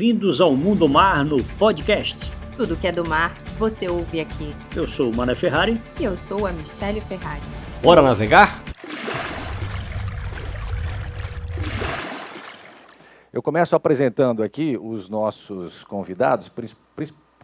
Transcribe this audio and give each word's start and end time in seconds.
Bem-vindos 0.00 0.40
ao 0.40 0.56
Mundo 0.56 0.88
Mar 0.88 1.22
no 1.26 1.44
podcast. 1.58 2.32
Tudo 2.56 2.74
que 2.74 2.86
é 2.86 2.92
do 2.92 3.04
mar, 3.04 3.36
você 3.58 3.86
ouve 3.86 4.18
aqui. 4.18 4.54
Eu 4.74 4.88
sou 4.88 5.10
o 5.10 5.14
Mané 5.14 5.34
Ferrari. 5.34 5.78
E 6.00 6.04
eu 6.04 6.16
sou 6.16 6.46
a 6.46 6.52
Michelle 6.52 7.02
Ferrari. 7.02 7.42
Bora 7.82 8.00
navegar? 8.00 8.64
Eu 13.30 13.42
começo 13.42 13.76
apresentando 13.76 14.42
aqui 14.42 14.74
os 14.80 15.10
nossos 15.10 15.84
convidados, 15.84 16.50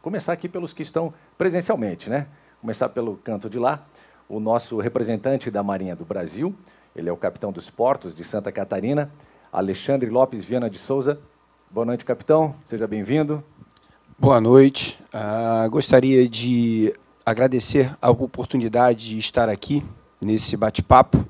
começar 0.00 0.32
aqui 0.32 0.48
pelos 0.48 0.72
que 0.72 0.80
estão 0.80 1.12
presencialmente, 1.36 2.08
né? 2.08 2.26
Começar 2.62 2.88
pelo 2.88 3.18
canto 3.18 3.50
de 3.50 3.58
lá, 3.58 3.86
o 4.26 4.40
nosso 4.40 4.78
representante 4.78 5.50
da 5.50 5.62
Marinha 5.62 5.94
do 5.94 6.06
Brasil, 6.06 6.56
ele 6.96 7.10
é 7.10 7.12
o 7.12 7.18
capitão 7.18 7.52
dos 7.52 7.68
portos 7.68 8.16
de 8.16 8.24
Santa 8.24 8.50
Catarina, 8.50 9.12
Alexandre 9.52 10.08
Lopes 10.08 10.42
Viana 10.42 10.70
de 10.70 10.78
Souza. 10.78 11.20
Boa 11.76 11.84
noite, 11.84 12.06
capitão. 12.06 12.54
Seja 12.64 12.86
bem-vindo. 12.86 13.44
Boa 14.18 14.40
noite. 14.40 14.98
Uh, 15.12 15.68
gostaria 15.68 16.26
de 16.26 16.90
agradecer 17.22 17.94
a 18.00 18.10
oportunidade 18.10 19.10
de 19.10 19.18
estar 19.18 19.50
aqui 19.50 19.82
nesse 20.18 20.56
bate-papo 20.56 21.22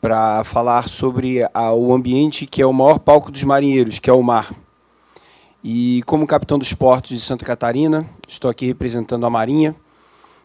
para 0.00 0.42
falar 0.44 0.88
sobre 0.88 1.46
a, 1.52 1.74
o 1.74 1.92
ambiente 1.92 2.46
que 2.46 2.62
é 2.62 2.66
o 2.66 2.72
maior 2.72 2.98
palco 2.98 3.30
dos 3.30 3.44
marinheiros, 3.44 3.98
que 3.98 4.08
é 4.08 4.12
o 4.14 4.22
mar. 4.22 4.50
E 5.62 6.02
como 6.06 6.26
capitão 6.26 6.58
dos 6.58 6.72
portos 6.72 7.10
de 7.10 7.20
Santa 7.20 7.44
Catarina, 7.44 8.08
estou 8.26 8.50
aqui 8.50 8.64
representando 8.64 9.26
a 9.26 9.30
Marinha, 9.30 9.76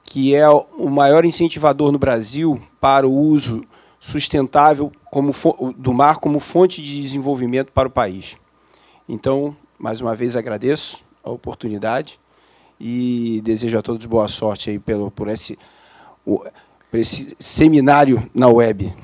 que 0.03 0.35
é 0.35 0.49
o 0.49 0.89
maior 0.89 1.23
incentivador 1.23 1.89
no 1.93 1.97
Brasil 1.97 2.61
para 2.81 3.07
o 3.07 3.17
uso 3.17 3.61
sustentável 3.97 4.91
como, 5.09 5.31
do 5.77 5.93
mar 5.93 6.17
como 6.17 6.37
fonte 6.41 6.81
de 6.81 7.01
desenvolvimento 7.01 7.71
para 7.71 7.87
o 7.87 7.91
país. 7.91 8.40
Então, 9.13 9.53
mais 9.77 9.99
uma 9.99 10.15
vez 10.15 10.37
agradeço 10.37 11.03
a 11.21 11.29
oportunidade 11.29 12.17
e 12.79 13.41
desejo 13.43 13.77
a 13.77 13.81
todos 13.81 14.05
boa 14.05 14.29
sorte 14.29 14.69
aí 14.69 14.79
pelo, 14.79 15.11
por, 15.11 15.27
esse, 15.27 15.59
por 16.23 16.49
esse 16.93 17.35
seminário 17.37 18.23
na 18.33 18.47
web. 18.47 18.95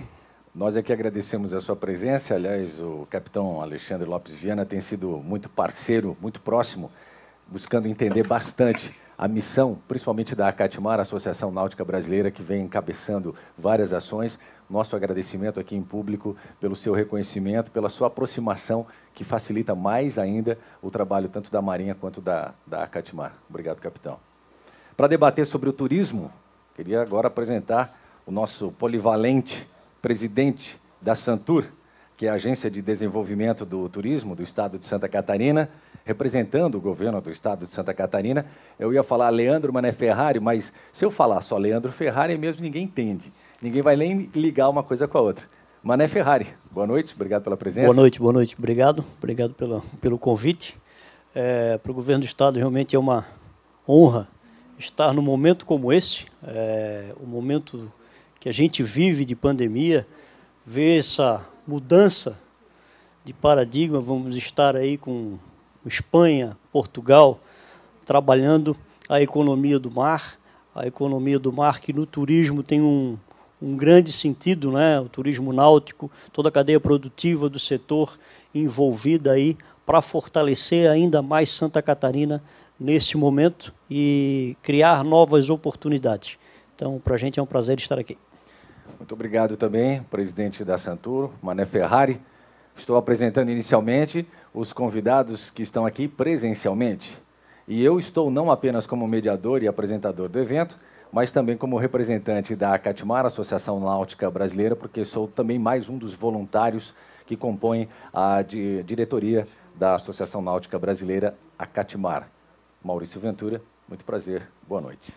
Nós 0.56 0.78
aqui 0.78 0.94
agradecemos 0.94 1.54
a 1.54 1.60
sua 1.60 1.76
presença. 1.76 2.36
Aliás, 2.36 2.80
o 2.80 3.06
capitão 3.10 3.62
Alexandre 3.62 4.08
Lopes 4.08 4.34
Viana 4.34 4.66
tem 4.66 4.80
sido 4.80 5.18
muito 5.18 5.50
parceiro, 5.50 6.16
muito 6.22 6.40
próximo, 6.40 6.90
buscando 7.46 7.86
entender 7.86 8.26
bastante 8.26 8.96
a 9.18 9.28
missão, 9.28 9.78
principalmente 9.90 10.34
da 10.34 10.48
Acatimar, 10.48 11.02
Associação 11.02 11.52
Náutica 11.52 11.84
Brasileira, 11.84 12.32
que 12.32 12.42
vem 12.42 12.64
encabeçando 12.64 13.36
várias 13.58 13.92
ações. 13.92 14.40
Nosso 14.70 14.96
agradecimento 14.96 15.60
aqui 15.60 15.76
em 15.76 15.82
público 15.82 16.36
pelo 16.60 16.76
seu 16.76 16.94
reconhecimento, 16.94 17.72
pela 17.72 17.90
sua 17.90 18.08
aproximação, 18.08 18.86
que 19.14 19.24
facilita 19.24 19.74
mais 19.74 20.18
ainda 20.18 20.58
o 20.82 20.92
trabalho 20.92 21.30
tanto 21.30 21.50
da 21.50 21.62
Marinha 21.62 21.96
quanto 21.96 22.20
da, 22.20 22.54
da 22.66 22.84
Acatimar. 22.84 23.34
Obrigado, 23.50 23.80
capitão. 23.80 24.20
Para 24.96 25.08
debater 25.08 25.46
sobre 25.46 25.70
o 25.70 25.74
turismo, 25.74 26.32
queria 26.76 27.02
agora 27.02 27.28
apresentar 27.28 27.98
o 28.26 28.32
nosso 28.32 28.72
polivalente 28.72 29.68
presidente 30.02 30.80
da 31.02 31.16
Santur, 31.16 31.66
que 32.18 32.26
é 32.26 32.30
a 32.30 32.34
Agência 32.34 32.70
de 32.70 32.82
Desenvolvimento 32.82 33.64
do 33.64 33.88
Turismo 33.88 34.36
do 34.36 34.44
Estado 34.44 34.78
de 34.78 34.86
Santa 34.86 35.08
Catarina, 35.08 35.70
representando 36.04 36.76
o 36.76 36.82
governo 36.82 37.22
do 37.22 37.30
estado 37.30 37.66
de 37.66 37.72
Santa 37.72 37.94
Catarina. 37.94 38.46
Eu 38.80 38.94
ia 38.94 39.04
falar 39.04 39.30
Leandro 39.30 39.72
Mané 39.72 39.92
Ferrari, 39.92 40.40
mas 40.40 40.74
se 40.92 41.06
eu 41.06 41.12
falar 41.12 41.42
só 41.42 41.58
Leandro 41.58 41.92
Ferrari, 41.92 42.38
mesmo 42.38 42.64
ninguém 42.64 42.86
entende. 42.86 43.32
Ninguém 43.62 43.82
vai 43.82 43.96
nem 43.96 44.30
ligar 44.36 44.70
uma 44.70 44.84
coisa 44.84 45.08
com 45.08 45.18
a 45.18 45.22
outra. 45.22 45.46
Mané 45.82 46.08
Ferrari, 46.08 46.48
boa 46.70 46.86
noite, 46.86 47.16
obrigado 47.16 47.44
pela 47.44 47.58
presença. 47.58 47.88
Boa 47.88 47.96
noite, 47.96 48.20
boa 48.20 48.34
noite, 48.34 48.56
obrigado, 48.58 49.04
obrigado 49.18 49.54
pelo, 49.54 49.82
pelo 50.00 50.18
convite. 50.20 50.78
É, 51.34 51.78
Para 51.78 51.92
o 51.92 51.96
governo 51.96 52.22
do 52.22 52.26
estado 52.26 52.58
realmente 52.58 52.96
é 52.96 53.00
uma 53.00 53.26
honra 53.88 54.28
estar 54.78 55.12
num 55.12 55.24
momento 55.24 55.66
como 55.66 55.92
esse, 55.92 56.26
é, 56.44 57.14
o 57.20 57.26
momento 57.26 57.92
que 58.40 58.48
a 58.48 58.52
gente 58.52 58.84
vive 58.84 59.26
de 59.26 59.36
pandemia, 59.36 60.06
ver 60.64 61.00
essa 61.00 61.44
mudança 61.66 62.38
de 63.26 63.34
paradigma, 63.34 64.00
vamos 64.00 64.38
estar 64.38 64.76
aí 64.76 64.98
com 64.98 65.40
Espanha, 65.84 66.56
Portugal, 66.72 67.40
trabalhando 68.06 68.78
a 69.10 69.20
economia 69.20 69.80
do 69.80 69.90
mar, 69.90 70.38
a 70.76 70.86
economia 70.86 71.40
do 71.40 71.52
mar 71.52 71.80
que 71.80 71.92
no 71.92 72.06
turismo 72.06 72.62
tem 72.62 72.82
um, 72.82 73.18
um 73.62 73.76
grande 73.76 74.12
sentido, 74.12 74.72
né? 74.72 75.00
o 75.00 75.10
turismo 75.10 75.52
náutico, 75.52 76.12
toda 76.32 76.50
a 76.50 76.52
cadeia 76.52 76.80
produtiva 76.80 77.50
do 77.50 77.60
setor 77.60 78.18
envolvida 78.54 79.32
aí 79.32 79.58
para 79.86 80.02
fortalecer 80.02 80.90
ainda 80.90 81.22
mais 81.22 81.50
Santa 81.50 81.82
Catarina 81.82 82.44
nesse 82.80 83.18
momento 83.18 83.74
e 83.90 84.56
criar 84.62 85.04
novas 85.04 85.50
oportunidades. 85.50 86.38
Então, 86.76 87.00
para 87.04 87.16
a 87.16 87.18
gente 87.18 87.40
é 87.40 87.44
um 87.44 87.46
prazer 87.46 87.78
estar 87.78 87.98
aqui. 87.98 88.18
Muito 89.00 89.14
obrigado 89.14 89.58
também, 89.58 90.04
presidente 90.04 90.64
da 90.64 90.78
Santur, 90.78 91.32
Mané 91.42 91.66
Ferrari. 91.66 92.22
Estou 92.76 92.96
apresentando 92.96 93.50
inicialmente 93.50 94.28
os 94.54 94.72
convidados 94.72 95.50
que 95.50 95.64
estão 95.64 95.86
aqui 95.86 96.08
presencialmente. 96.08 97.18
E 97.68 97.84
eu 97.84 98.00
estou 98.00 98.30
não 98.30 98.52
apenas 98.52 98.86
como 98.86 99.08
mediador 99.08 99.64
e 99.64 99.68
apresentador 99.68 100.30
do 100.30 100.40
evento, 100.40 100.78
mas 101.12 101.32
também 101.32 101.58
como 101.58 101.78
representante 101.78 102.56
da 102.56 102.74
Acatimar, 102.74 103.26
Associação 103.26 103.80
Náutica 103.80 104.30
Brasileira, 104.30 104.76
porque 104.76 105.06
sou 105.06 105.28
também 105.28 105.58
mais 105.58 105.90
um 105.90 105.98
dos 105.98 106.14
voluntários 106.14 106.94
que 107.26 107.36
compõem 107.36 107.90
a 108.14 108.42
diretoria 108.42 109.48
da 109.76 109.94
Associação 109.94 110.42
Náutica 110.42 110.80
Brasileira, 110.80 111.36
Acatimar. 111.58 112.30
Maurício 112.84 113.20
Ventura, 113.20 113.62
muito 113.88 114.06
prazer, 114.06 114.48
boa 114.68 114.82
noite. 114.82 115.14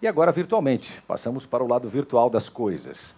E 0.00 0.06
agora, 0.06 0.30
virtualmente, 0.30 1.02
passamos 1.08 1.44
para 1.44 1.64
o 1.64 1.66
lado 1.66 1.88
virtual 1.88 2.30
das 2.30 2.48
coisas. 2.48 3.16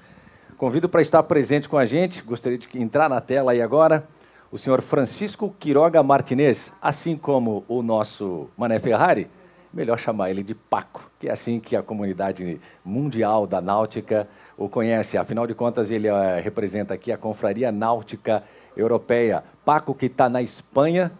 Convido 0.56 0.88
para 0.88 1.02
estar 1.02 1.22
presente 1.22 1.68
com 1.68 1.76
a 1.76 1.84
gente, 1.84 2.22
gostaria 2.22 2.56
de 2.56 2.68
entrar 2.78 3.08
na 3.08 3.20
tela 3.20 3.52
aí 3.52 3.60
agora, 3.60 4.06
o 4.50 4.58
senhor 4.58 4.80
Francisco 4.80 5.54
Quiroga 5.58 6.02
Martinez, 6.02 6.72
assim 6.80 7.16
como 7.16 7.64
o 7.68 7.82
nosso 7.82 8.48
Mané 8.56 8.78
Ferrari, 8.78 9.28
melhor 9.72 9.98
chamar 9.98 10.30
ele 10.30 10.42
de 10.42 10.54
Paco, 10.54 11.10
que 11.18 11.28
é 11.28 11.32
assim 11.32 11.60
que 11.60 11.76
a 11.76 11.82
comunidade 11.82 12.60
mundial 12.84 13.46
da 13.46 13.60
náutica 13.60 14.28
o 14.56 14.68
conhece. 14.68 15.16
Afinal 15.16 15.46
de 15.46 15.54
contas, 15.54 15.90
ele 15.90 16.08
é, 16.08 16.40
representa 16.40 16.92
aqui 16.94 17.10
a 17.10 17.16
Confraria 17.16 17.72
Náutica 17.72 18.42
Europeia. 18.76 19.42
Paco, 19.64 19.94
que 19.94 20.06
está 20.06 20.28
na 20.28 20.42
Espanha, 20.42 21.10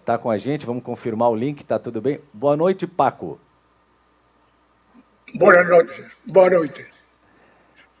está 0.00 0.16
com 0.16 0.30
a 0.30 0.38
gente, 0.38 0.66
vamos 0.66 0.84
confirmar 0.84 1.30
o 1.30 1.34
link, 1.34 1.60
está 1.60 1.78
tudo 1.78 2.00
bem? 2.00 2.20
Boa 2.32 2.56
noite, 2.56 2.86
Paco. 2.86 3.38
Boa 5.34 5.64
noite. 5.64 6.04
Boa 6.24 6.50
noite. 6.50 6.86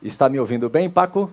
Está 0.00 0.28
me 0.28 0.38
ouvindo 0.38 0.68
bem, 0.68 0.88
Paco? 0.88 1.32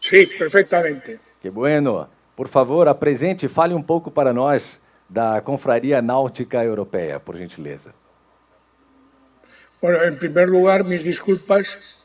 Sim, 0.00 0.26
perfeitamente. 0.38 1.20
Que 1.40 1.50
bueno. 1.50 2.08
Por 2.34 2.48
favor, 2.48 2.86
apresente 2.86 3.46
e 3.46 3.48
fale 3.48 3.74
um 3.74 3.82
pouco 3.82 4.10
para 4.10 4.32
nós 4.32 4.80
da 5.08 5.40
Confraria 5.40 6.02
Náutica 6.02 6.64
Europeia, 6.64 7.20
por 7.20 7.36
gentileza. 7.36 7.92
Bueno, 9.80 10.02
en 10.02 10.18
primeiro 10.18 10.50
lugar, 10.50 10.84
mis 10.84 11.04
disculpas 11.04 12.02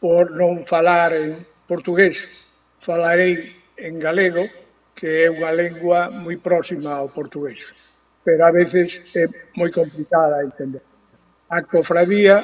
por 0.00 0.32
non 0.32 0.64
falar 0.64 1.12
en 1.12 1.44
portugués. 1.68 2.48
Falarei 2.80 3.52
en 3.76 4.00
galego, 4.00 4.48
que 4.96 5.24
é 5.24 5.28
unha 5.28 5.52
lengua 5.52 6.08
moi 6.08 6.40
próxima 6.40 6.96
ao 6.96 7.12
portugués, 7.12 7.92
pero 8.24 8.40
a 8.48 8.52
veces 8.52 9.04
é 9.16 9.28
moi 9.56 9.68
complicada 9.68 10.40
a 10.40 10.44
entender. 10.44 10.80
A 11.52 11.60
cofradía 11.60 12.40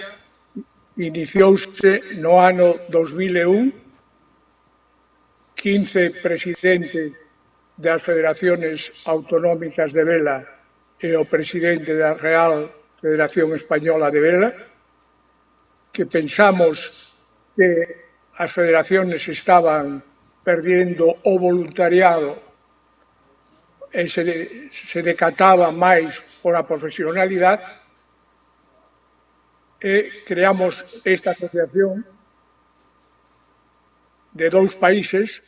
iniciouse 0.97 2.17
no 2.21 2.37
ano 2.37 2.77
2001, 2.93 3.73
15 5.56 6.20
presidentes 6.20 7.12
das 7.76 8.02
Federaciones 8.02 9.05
Autonómicas 9.05 9.93
de 9.93 10.05
Vela 10.05 10.40
e 10.96 11.12
o 11.12 11.28
presidente 11.28 11.93
da 11.93 12.17
Real 12.17 12.73
Federación 13.00 13.52
Española 13.52 14.08
de 14.08 14.20
Vela, 14.20 14.50
que 15.93 16.08
pensamos 16.08 17.12
que 17.52 17.69
as 18.37 18.49
federaciones 18.52 19.28
estaban 19.28 20.00
perdendo 20.40 21.12
o 21.25 21.32
voluntariado 21.37 22.40
e 23.93 24.08
se, 24.08 24.25
de, 24.25 24.69
se 24.72 25.00
decataba 25.05 25.72
máis 25.72 26.20
por 26.40 26.56
a 26.56 26.64
profesionalidade, 26.64 27.64
e 29.81 30.25
creamos 30.25 31.05
esta 31.05 31.37
asociación 31.37 32.00
de 34.32 34.49
dous 34.49 34.72
países 34.76 35.44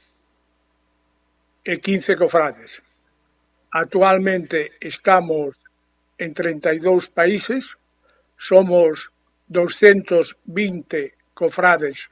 e 1.69 1.85
quince 1.85 2.17
cofrades. 2.17 2.81
Actualmente 3.69 4.73
estamos 4.81 5.61
en 6.17 6.33
32 6.33 7.13
países, 7.13 7.77
somos 8.41 9.13
220 9.53 11.13
cofrades 11.37 12.09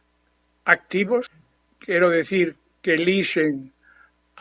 activos, 0.68 1.32
quero 1.80 2.12
decir 2.12 2.60
que 2.84 3.00
elixen 3.00 3.72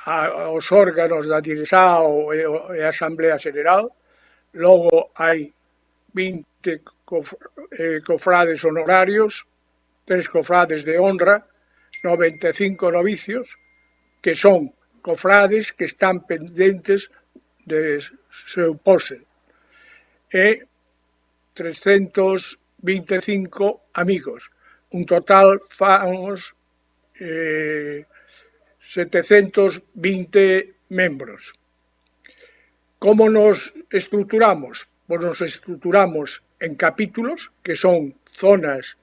aos 0.04 0.68
órganos 0.76 1.32
da 1.32 1.40
Diresao 1.40 2.36
e, 2.36 2.44
e 2.76 2.84
a 2.84 2.92
Asamblea 2.92 3.40
General, 3.40 3.88
logo 4.52 5.16
hai 5.16 5.48
20 6.12 6.52
eh, 6.68 8.04
cofrades 8.04 8.60
honorarios, 8.68 9.48
tres 10.04 10.28
cofrades 10.28 10.84
de 10.84 11.00
honra, 11.00 11.48
95 12.04 12.92
novicios, 12.92 13.48
que 14.20 14.36
son 14.36 14.76
cofrades 15.06 15.70
que 15.70 15.86
están 15.86 16.26
pendentes 16.26 17.14
de 17.62 18.02
seu 18.50 18.74
pose, 18.74 19.22
e 20.34 20.66
325 21.54 22.58
amigos. 23.94 24.50
Un 24.98 25.06
total 25.06 25.62
famos 25.70 26.58
eh, 27.22 28.10
720 28.82 30.74
membros. 30.90 31.54
Como 32.98 33.30
nos 33.30 33.78
estruturamos? 33.94 34.90
Pois 35.06 35.22
nos 35.22 35.38
estruturamos 35.46 36.42
en 36.58 36.74
capítulos, 36.74 37.54
que 37.62 37.78
son 37.78 38.18
zonas 38.34 38.98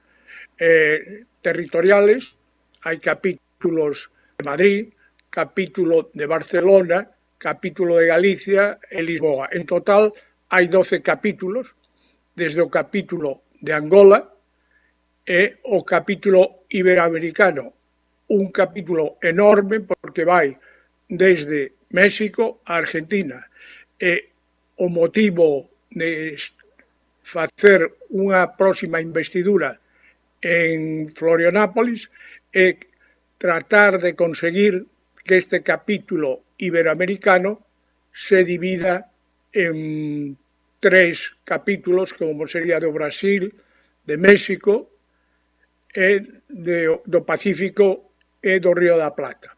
eh, 0.59 1.23
territoriales, 1.39 2.35
hai 2.83 2.99
capítulos 2.99 4.11
de 4.35 4.43
Madrid, 4.43 4.91
capítulo 5.33 6.11
de 6.13 6.27
Barcelona, 6.27 7.09
capítulo 7.39 7.97
de 7.97 8.05
Galicia 8.05 8.77
e 8.85 9.01
Lisboa. 9.01 9.49
En 9.49 9.65
total 9.65 10.13
hai 10.53 10.69
12 10.69 11.01
capítulos, 11.01 11.73
desde 12.37 12.61
o 12.61 12.69
capítulo 12.69 13.49
de 13.57 13.73
Angola 13.73 14.29
e 15.25 15.57
o 15.65 15.81
capítulo 15.81 16.69
iberoamericano, 16.69 17.73
un 18.29 18.53
capítulo 18.53 19.17
enorme 19.25 19.81
porque 19.81 20.21
vai 20.21 20.53
desde 21.09 21.81
México 21.89 22.61
a 22.69 22.77
Argentina. 22.77 23.41
E 23.97 24.37
o 24.77 24.93
motivo 24.93 25.73
de 25.89 26.37
facer 27.25 28.05
unha 28.13 28.53
próxima 28.53 29.01
investidura 29.01 29.81
en 30.45 31.09
Florianápolis 31.09 32.13
é 32.53 32.77
tratar 33.41 33.97
de 33.97 34.13
conseguir 34.13 34.92
que 35.23 35.37
este 35.37 35.63
capítulo 35.63 36.43
iberoamericano 36.57 37.65
se 38.11 38.43
divida 38.43 39.11
en 39.51 40.37
tres 40.79 41.31
capítulos, 41.43 42.13
como 42.13 42.47
sería 42.47 42.79
do 42.79 42.91
Brasil, 42.91 43.55
de 44.03 44.17
México 44.17 44.91
e 45.93 46.43
de, 46.49 46.99
do 47.07 47.23
Pacífico 47.23 48.11
e 48.43 48.59
do 48.59 48.75
Río 48.75 48.99
da 48.99 49.15
Plata. 49.15 49.55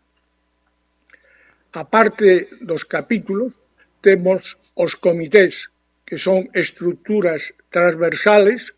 A 1.73 1.83
parte 1.89 2.47
dos 2.61 2.85
capítulos, 2.85 3.57
temos 4.05 4.55
os 4.77 4.93
comités, 4.95 5.73
que 6.05 6.21
son 6.21 6.47
estructuras 6.53 7.57
transversales, 7.73 8.77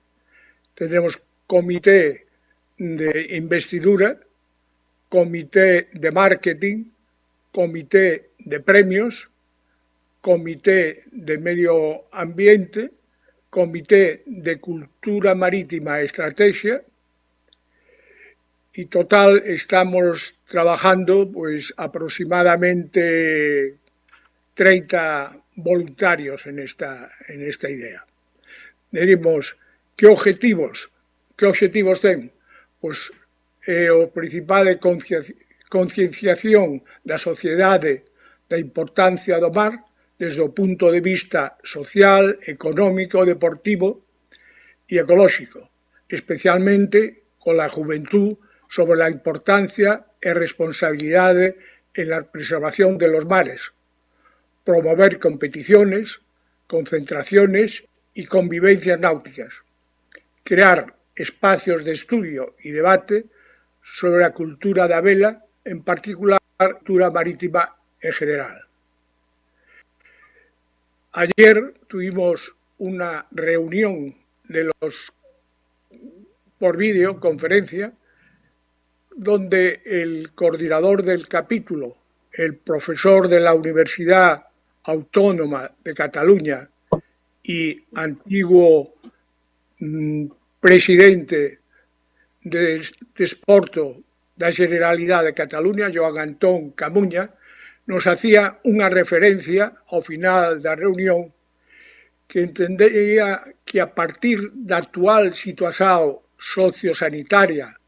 tenemos 0.73 1.19
comité 1.45 2.25
de 2.79 3.35
investidura, 3.35 4.23
comité 5.09 5.87
de 5.93 6.09
marketing, 6.09 6.91
comité 7.51 8.29
de 8.39 8.59
premios, 8.59 9.29
comité 10.21 11.03
de 11.11 11.37
medio 11.37 12.05
ambiente, 12.11 12.91
comité 13.49 14.23
de 14.25 14.59
cultura 14.59 15.35
marítima 15.35 16.01
e 16.01 16.05
estrategia, 16.05 16.83
y 18.77 18.85
total 18.85 19.41
estamos 19.45 20.39
trabajando 20.45 21.29
pues 21.31 21.73
aproximadamente 21.77 23.75
30 24.53 25.35
voluntarios 25.55 26.45
en 26.45 26.59
esta, 26.59 27.11
en 27.27 27.41
esta 27.41 27.69
idea. 27.69 28.05
Diremos, 28.91 29.57
que 29.95 30.07
objetivos? 30.07 30.91
Que 31.35 31.47
objetivos 31.47 32.01
ten? 32.01 32.31
Pois 32.79 33.11
eh, 33.67 33.91
o 33.91 34.07
principal 34.15 34.79
concienciación 35.67 36.87
da 37.03 37.19
sociedade 37.19 38.07
da 38.47 38.55
importancia 38.55 39.35
do 39.43 39.51
mar 39.51 39.83
desde 40.15 40.39
o 40.39 40.55
punto 40.55 40.87
de 40.87 41.03
vista 41.03 41.59
social, 41.67 42.39
económico, 42.47 43.27
deportivo 43.27 44.07
e 44.87 45.03
ecolóxico, 45.03 45.67
especialmente 46.07 47.35
con 47.35 47.59
la 47.59 47.67
juventud 47.67 48.39
sobre 48.71 48.95
la 48.95 49.11
importancia 49.11 50.07
e 50.23 50.31
responsabilidade 50.31 51.59
en 51.91 52.07
la 52.07 52.23
preservación 52.23 52.95
de 52.95 53.11
los 53.11 53.27
mares, 53.27 53.75
promover 54.63 55.19
competiciones, 55.19 56.23
concentraciones 56.71 57.83
y 58.15 58.25
convivencias 58.25 58.99
náuticas, 58.99 59.51
crear 60.47 60.95
espacios 61.15 61.83
de 61.83 61.91
estudio 61.91 62.55
y 62.63 62.71
debate 62.71 63.27
sobre 63.93 64.21
la 64.21 64.31
cultura 64.31 64.87
da 64.87 65.01
vela, 65.01 65.43
en 65.63 65.83
particular 65.83 66.41
la 66.59 66.73
cultura 66.73 67.11
marítima 67.11 67.75
en 68.01 68.13
general. 68.13 68.61
Ayer 71.13 71.73
tuvimos 71.87 72.53
una 72.77 73.25
reunión 73.31 74.15
de 74.47 74.69
los 74.79 75.13
por 76.59 76.77
videoconferencia 76.77 77.93
donde 79.15 79.81
el 79.85 80.31
coordinador 80.33 81.03
del 81.03 81.27
capítulo, 81.27 81.97
el 82.31 82.55
profesor 82.55 83.27
de 83.27 83.39
la 83.39 83.53
Universidad 83.53 84.45
Autónoma 84.83 85.71
de 85.83 85.93
Cataluña 85.93 86.69
y 87.43 87.83
antiguo 87.95 88.93
mm, 89.79 90.25
presidente 90.59 91.59
de 92.49 92.83
Desporto 93.15 94.03
da 94.37 94.51
Generalidade 94.51 95.33
de 95.33 95.37
Cataluña, 95.37 95.91
Joan 95.93 96.17
Antón 96.17 96.71
Camuña, 96.71 97.33
nos 97.87 98.03
hacía 98.05 98.59
unha 98.67 98.91
referencia 98.91 99.83
ao 99.87 100.03
final 100.03 100.59
da 100.59 100.75
reunión 100.75 101.31
que 102.27 102.43
entendía 102.43 103.55
que 103.63 103.79
a 103.79 103.95
partir 103.95 104.51
da 104.53 104.83
actual 104.83 105.33
situación 105.33 106.19
sociosanitaria 106.35 107.79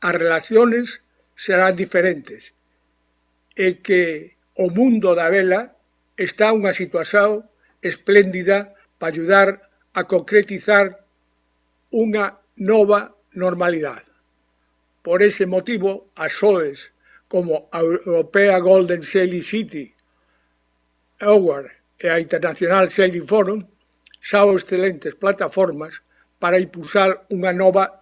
as 0.00 0.14
relaciones 0.16 1.04
serán 1.36 1.76
diferentes 1.76 2.56
e 3.54 3.84
que 3.84 4.34
o 4.56 4.72
mundo 4.72 5.12
da 5.12 5.28
vela 5.28 5.76
está 6.16 6.56
unha 6.56 6.72
situación 6.72 7.44
espléndida 7.84 8.72
para 8.96 9.12
ayudar 9.12 9.48
a 9.92 10.08
concretizar 10.08 11.04
unha 11.92 12.40
nova 12.56 13.14
normalidade. 13.34 14.10
Por 15.02 15.20
ese 15.20 15.44
motivo, 15.44 16.10
as 16.16 16.32
SOEs 16.32 16.90
como 17.28 17.68
a 17.72 17.80
Europea 17.82 18.58
Golden 18.58 19.02
Sailing 19.02 19.42
City, 19.42 19.92
Award 21.20 21.70
e 21.98 22.08
a 22.08 22.20
International 22.20 22.88
Sailing 22.88 23.26
Forum 23.26 23.60
xa 24.24 24.48
excelentes 24.48 25.14
plataformas 25.14 26.00
para 26.40 26.60
impulsar 26.60 27.28
unha 27.32 27.52
nova 27.52 28.00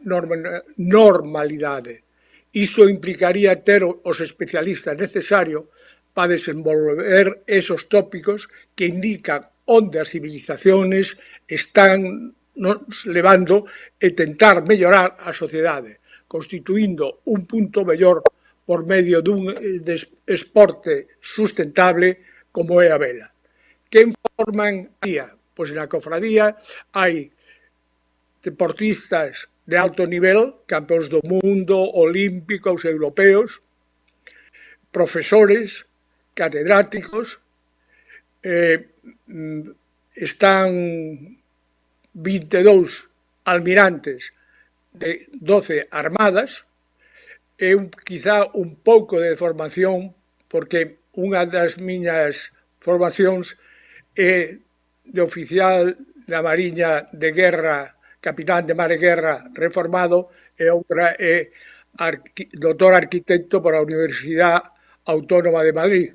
normalidade. 0.79 2.07
Iso 2.53 2.87
implicaría 2.87 3.59
ter 3.65 3.83
os 3.83 4.19
especialistas 4.21 4.95
necesarios 4.99 5.67
para 6.15 6.37
desenvolver 6.37 7.43
esos 7.47 7.89
tópicos 7.89 8.49
que 8.77 8.87
indican 8.87 9.49
onde 9.67 9.97
as 10.03 10.11
civilizaciones 10.12 11.17
están 11.49 12.35
nos 12.56 13.06
levando 13.09 13.64
e 13.97 14.12
tentar 14.12 14.61
mellorar 14.64 15.16
a 15.18 15.32
sociedade, 15.32 16.00
constituindo 16.28 17.25
un 17.28 17.49
punto 17.49 17.85
mellor 17.85 18.21
por 18.66 18.85
medio 18.87 19.21
dun 19.21 19.49
eh, 19.52 19.80
esporte 20.28 21.18
sustentable 21.21 22.21
como 22.52 22.80
é 22.80 22.92
a 22.92 23.00
vela. 23.00 23.32
Quen 23.88 24.12
forman 24.37 24.92
a 25.00 25.04
día? 25.04 25.26
Pois 25.52 25.73
na 25.76 25.88
cofradía 25.88 26.56
hai 26.92 27.32
deportistas 28.40 29.49
de 29.68 29.76
alto 29.78 30.04
nivel, 30.06 30.64
campeóns 30.66 31.09
do 31.09 31.21
mundo, 31.23 31.76
olímpicos, 31.78 32.85
europeos, 32.85 33.62
profesores, 34.90 35.87
catedráticos, 36.35 37.40
eh, 38.42 38.88
mm, 39.26 39.71
están 40.16 41.42
vinte 42.14 42.61
e 42.61 42.62
dous 42.62 43.09
almirantes 43.45 44.33
de 44.92 45.26
doce 45.33 45.88
armadas 45.90 46.64
e 47.57 47.75
un, 47.75 47.88
quizá 47.88 48.49
un 48.52 48.76
pouco 48.76 49.21
de 49.21 49.37
formación 49.37 50.12
porque 50.49 51.00
unha 51.16 51.49
das 51.49 51.81
miñas 51.81 52.52
formacións 52.81 53.57
é 54.16 54.61
de 55.04 55.21
oficial 55.21 55.97
da 56.28 56.45
Mariña 56.45 57.09
de 57.12 57.33
Guerra, 57.33 57.97
capitán 58.21 58.69
de 58.69 58.76
Mar 58.76 58.92
e 58.92 59.00
Guerra 59.00 59.49
reformado 59.57 60.28
e 60.57 60.69
outra 60.69 61.16
é 61.19 61.50
arqui, 61.99 62.49
doutor 62.52 62.95
arquitecto 62.95 63.61
pola 63.64 63.81
Universidade 63.81 64.69
Autónoma 65.04 65.64
de 65.64 65.73
Madrid. 65.73 66.09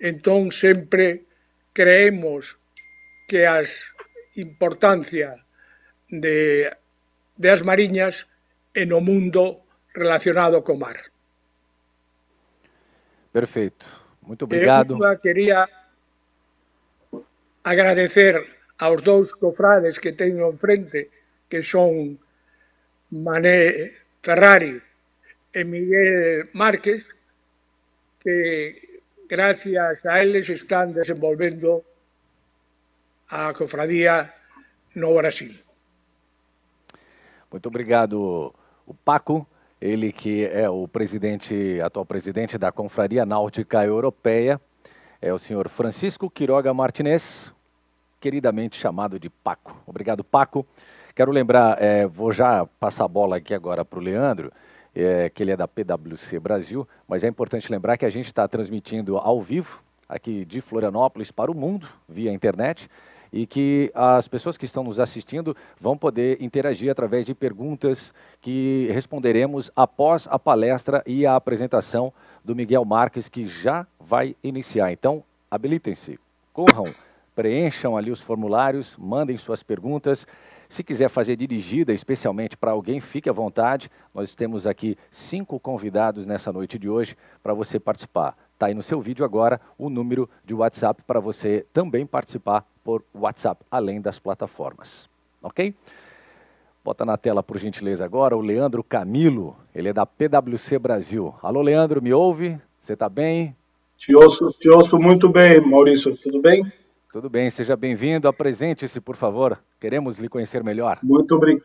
Entón 0.00 0.50
sempre 0.52 1.24
creemos 1.72 2.56
que 3.28 3.46
as 3.46 3.84
importancia 4.36 5.44
de, 6.08 6.70
de 7.36 7.48
as 7.50 7.62
mariñas 7.62 8.26
en 8.74 8.92
no 8.92 9.00
mundo 9.00 9.64
relacionado 9.96 10.62
co 10.62 10.76
mar. 10.76 11.00
Perfeito. 13.32 13.86
Muito 14.22 14.44
obrigado. 14.44 14.96
Eu 14.96 15.18
quería 15.18 15.68
agradecer 17.64 18.36
aos 18.78 19.02
dous 19.02 19.32
cofrades 19.32 19.98
que 19.98 20.12
teño 20.12 20.48
enfrente, 20.50 21.10
que 21.48 21.64
son 21.64 22.18
Mané 23.10 23.92
Ferrari 24.20 24.82
e 25.52 25.64
Miguel 25.64 26.50
Márquez, 26.52 27.08
que 28.20 29.00
gracias 29.28 30.04
a 30.04 30.22
eles 30.22 30.48
están 30.50 30.92
desenvolvendo 30.92 31.84
a 33.28 33.52
cofradía 33.52 34.32
no 34.94 35.14
Brasil. 35.14 35.54
Muito 37.50 37.66
obrigado, 37.66 38.54
o 38.86 38.94
Paco, 38.94 39.46
ele 39.80 40.12
que 40.12 40.44
é 40.44 40.68
o 40.68 40.86
presidente, 40.88 41.80
atual 41.80 42.04
presidente 42.04 42.58
da 42.58 42.72
Confraria 42.72 43.26
Náutica 43.26 43.84
Europeia, 43.84 44.60
é 45.20 45.32
o 45.32 45.38
senhor 45.38 45.68
Francisco 45.68 46.30
Quiroga 46.30 46.72
Martinez, 46.72 47.52
queridamente 48.20 48.76
chamado 48.76 49.18
de 49.18 49.30
Paco. 49.30 49.76
Obrigado, 49.86 50.22
Paco. 50.22 50.66
Quero 51.14 51.32
lembrar, 51.32 51.80
é, 51.80 52.06
vou 52.06 52.32
já 52.32 52.66
passar 52.78 53.04
a 53.04 53.08
bola 53.08 53.36
aqui 53.36 53.54
agora 53.54 53.84
para 53.84 53.98
o 53.98 54.02
Leandro, 54.02 54.52
é, 54.94 55.30
que 55.30 55.42
ele 55.42 55.52
é 55.52 55.56
da 55.56 55.66
PwC 55.66 56.38
Brasil, 56.38 56.86
mas 57.08 57.24
é 57.24 57.28
importante 57.28 57.70
lembrar 57.70 57.96
que 57.96 58.04
a 58.04 58.10
gente 58.10 58.26
está 58.26 58.46
transmitindo 58.46 59.16
ao 59.16 59.40
vivo, 59.40 59.82
aqui 60.08 60.44
de 60.44 60.60
Florianópolis 60.60 61.30
para 61.30 61.50
o 61.50 61.54
mundo, 61.54 61.88
via 62.08 62.32
internet, 62.32 62.88
e 63.36 63.46
que 63.46 63.92
as 63.94 64.26
pessoas 64.26 64.56
que 64.56 64.64
estão 64.64 64.82
nos 64.82 64.98
assistindo 64.98 65.54
vão 65.78 65.94
poder 65.94 66.40
interagir 66.42 66.90
através 66.90 67.26
de 67.26 67.34
perguntas 67.34 68.14
que 68.40 68.88
responderemos 68.90 69.70
após 69.76 70.26
a 70.30 70.38
palestra 70.38 71.02
e 71.06 71.26
a 71.26 71.36
apresentação 71.36 72.14
do 72.42 72.56
Miguel 72.56 72.82
Marques, 72.86 73.28
que 73.28 73.46
já 73.46 73.86
vai 74.00 74.34
iniciar. 74.42 74.90
Então, 74.90 75.20
habilitem-se, 75.50 76.18
corram, 76.50 76.86
preencham 77.34 77.94
ali 77.94 78.10
os 78.10 78.22
formulários, 78.22 78.96
mandem 78.96 79.36
suas 79.36 79.62
perguntas. 79.62 80.26
Se 80.66 80.82
quiser 80.82 81.10
fazer 81.10 81.36
dirigida 81.36 81.92
especialmente 81.92 82.56
para 82.56 82.70
alguém, 82.70 83.00
fique 83.00 83.28
à 83.28 83.34
vontade. 83.34 83.90
Nós 84.14 84.34
temos 84.34 84.66
aqui 84.66 84.96
cinco 85.10 85.60
convidados 85.60 86.26
nessa 86.26 86.50
noite 86.50 86.78
de 86.78 86.88
hoje 86.88 87.14
para 87.42 87.52
você 87.52 87.78
participar. 87.78 88.34
Está 88.54 88.68
aí 88.68 88.74
no 88.74 88.82
seu 88.82 88.98
vídeo 88.98 89.26
agora 89.26 89.60
o 89.76 89.90
número 89.90 90.26
de 90.42 90.54
WhatsApp 90.54 91.02
para 91.06 91.20
você 91.20 91.66
também 91.74 92.06
participar 92.06 92.64
por 92.86 93.02
WhatsApp, 93.12 93.64
além 93.68 94.00
das 94.00 94.20
plataformas. 94.20 95.08
Ok? 95.42 95.74
Bota 96.84 97.04
na 97.04 97.16
tela, 97.16 97.42
por 97.42 97.58
gentileza, 97.58 98.04
agora 98.04 98.36
o 98.36 98.40
Leandro 98.40 98.84
Camilo. 98.84 99.56
Ele 99.74 99.88
é 99.88 99.92
da 99.92 100.06
PwC 100.06 100.78
Brasil. 100.78 101.34
Alô, 101.42 101.60
Leandro, 101.62 102.00
me 102.00 102.12
ouve? 102.12 102.56
Você 102.80 102.92
está 102.92 103.08
bem? 103.08 103.56
Te 103.98 104.14
ouço, 104.14 104.54
te 104.60 104.68
ouço 104.68 105.00
muito 105.00 105.28
bem, 105.28 105.60
Maurício. 105.60 106.16
Tudo 106.16 106.40
bem? 106.40 106.64
Tudo 107.12 107.28
bem, 107.28 107.50
seja 107.50 107.74
bem-vindo. 107.76 108.28
Apresente-se, 108.28 109.00
por 109.00 109.16
favor. 109.16 109.58
Queremos 109.80 110.16
lhe 110.18 110.28
conhecer 110.28 110.62
melhor. 110.62 111.00
Muito, 111.02 111.34
obri 111.34 111.60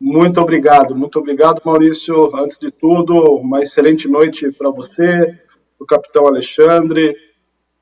muito 0.00 0.40
obrigado, 0.40 0.96
muito 0.96 1.18
obrigado, 1.18 1.60
Maurício. 1.62 2.34
Antes 2.34 2.58
de 2.58 2.70
tudo, 2.70 3.14
uma 3.36 3.60
excelente 3.60 4.08
noite 4.08 4.50
para 4.52 4.70
você, 4.70 5.38
para 5.76 5.84
o 5.84 5.86
capitão 5.86 6.26
Alexandre, 6.26 7.14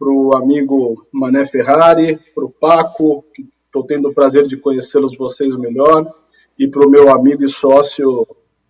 para 0.05 0.13
o 0.13 0.37
amigo 0.37 1.07
Mané 1.11 1.47
Ferrari, 1.47 2.19
para 2.35 2.45
o 2.45 2.51
Paco, 2.51 3.25
que 3.35 3.49
estou 3.65 3.83
tendo 3.85 4.11
o 4.11 4.15
prazer 4.15 4.47
de 4.47 4.59
conhecê-los 4.59 5.17
vocês 5.17 5.57
melhor, 5.57 6.15
e 6.59 6.69
para 6.69 6.87
o 6.87 6.91
meu 6.91 7.09
amigo 7.11 7.43
e 7.43 7.49
sócio 7.49 8.27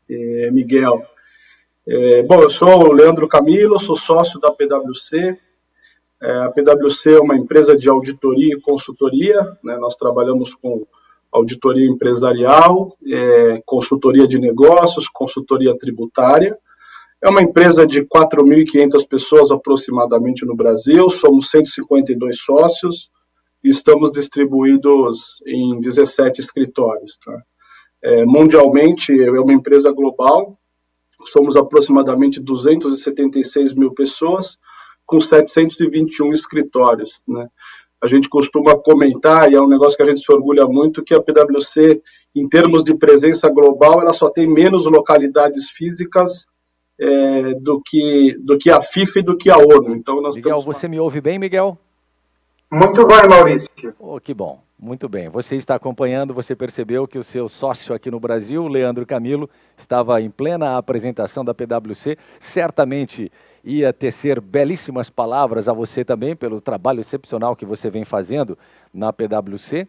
eh, 0.09 0.49
Miguel. 0.53 1.03
Eh, 1.89 2.23
bom, 2.23 2.41
eu 2.41 2.49
sou 2.49 2.89
o 2.89 2.93
Leandro 2.93 3.27
Camilo, 3.27 3.81
sou 3.81 3.97
sócio 3.97 4.39
da 4.39 4.53
PwC. 4.53 5.37
Eh, 6.23 6.39
a 6.39 6.51
PwC 6.53 7.15
é 7.15 7.21
uma 7.21 7.37
empresa 7.37 7.77
de 7.77 7.89
auditoria 7.89 8.55
e 8.55 8.61
consultoria, 8.61 9.43
né? 9.65 9.77
nós 9.77 9.97
trabalhamos 9.97 10.55
com 10.55 10.87
auditoria 11.33 11.91
empresarial, 11.91 12.97
eh, 13.13 13.61
consultoria 13.67 14.29
de 14.29 14.39
negócios, 14.39 15.09
consultoria 15.09 15.77
tributária. 15.77 16.57
É 17.25 17.31
uma 17.31 17.41
empresa 17.41 17.87
de 17.87 18.03
4.500 18.03 19.09
pessoas 19.09 19.51
aproximadamente 19.51 20.45
no 20.45 20.55
Brasil, 20.55 21.09
somos 21.09 21.49
152 21.49 22.39
sócios 22.39 23.11
e 23.65 23.71
estamos 23.71 24.13
distribuídos 24.13 25.43
em 25.47 25.81
17 25.81 26.43
escritórios. 26.43 27.17
Tá? 27.25 27.43
É, 28.03 28.27
mundialmente, 28.27 29.11
é 29.19 29.31
uma 29.41 29.55
empresa 29.55 29.91
global, 29.91 30.59
somos 31.25 31.57
aproximadamente 31.57 32.43
276 32.43 33.73
mil 33.73 33.95
pessoas, 33.95 34.59
com 35.07 35.19
721 35.19 36.31
escritórios. 36.31 37.23
Né? 37.27 37.49
A 38.03 38.07
gente 38.07 38.29
costuma 38.29 38.77
comentar, 38.77 39.51
e 39.51 39.55
é 39.55 39.61
um 39.63 39.67
negócio 39.67 39.97
que 39.97 40.03
a 40.03 40.07
gente 40.07 40.21
se 40.21 40.31
orgulha 40.31 40.67
muito, 40.67 41.03
que 41.03 41.15
a 41.15 41.23
PwC, 41.23 42.03
em 42.37 42.47
termos 42.47 42.85
de 42.85 42.95
presença 42.95 43.49
global, 43.49 44.03
ela 44.03 44.13
só 44.13 44.29
tem 44.29 44.47
menos 44.47 44.85
localidades 44.85 45.71
físicas 45.71 46.45
é, 46.99 47.55
do, 47.55 47.81
que, 47.81 48.37
do 48.39 48.59
que 48.59 48.71
a 48.71 48.81
FIFA 48.81 49.19
e 49.19 49.23
do 49.23 49.37
que 49.37 49.51
a 49.51 49.57
ONU. 49.57 49.95
Então, 49.95 50.21
nós 50.21 50.37
Miguel, 50.37 50.59
estamos... 50.59 50.77
você 50.77 50.89
me 50.89 50.99
ouve 51.01 51.21
bem, 51.21 51.39
Miguel? 51.39 51.79
Muito 52.71 53.07
bem, 53.07 53.29
Maurício. 53.29 53.95
Oh, 53.99 54.19
que 54.19 54.35
bom, 54.35 54.61
muito 54.79 55.09
bem. 55.09 55.29
Você 55.29 55.57
está 55.57 55.77
acompanhando, 55.77 56.35
você 56.35 56.57
percebeu 56.57 57.07
que 57.07 57.19
o 57.19 57.23
seu 57.23 57.49
sócio 57.49 57.95
aqui 57.95 58.11
no 58.11 58.19
Brasil, 58.19 58.67
Leandro 58.67 59.07
Camilo, 59.07 59.49
estava 59.77 60.21
em 60.21 60.31
plena 60.31 60.77
apresentação 60.77 61.45
da 61.45 61.55
PwC. 61.55 62.19
Certamente 62.41 63.31
ia 63.63 63.93
tecer 63.93 64.41
belíssimas 64.41 65.09
palavras 65.09 65.69
a 65.69 65.73
você 65.73 66.05
também 66.05 66.35
pelo 66.35 66.61
trabalho 66.61 67.01
excepcional 67.01 67.57
que 67.57 67.65
você 67.65 67.89
vem 67.89 68.05
fazendo 68.05 68.59
na 68.93 69.13
PwC. 69.13 69.87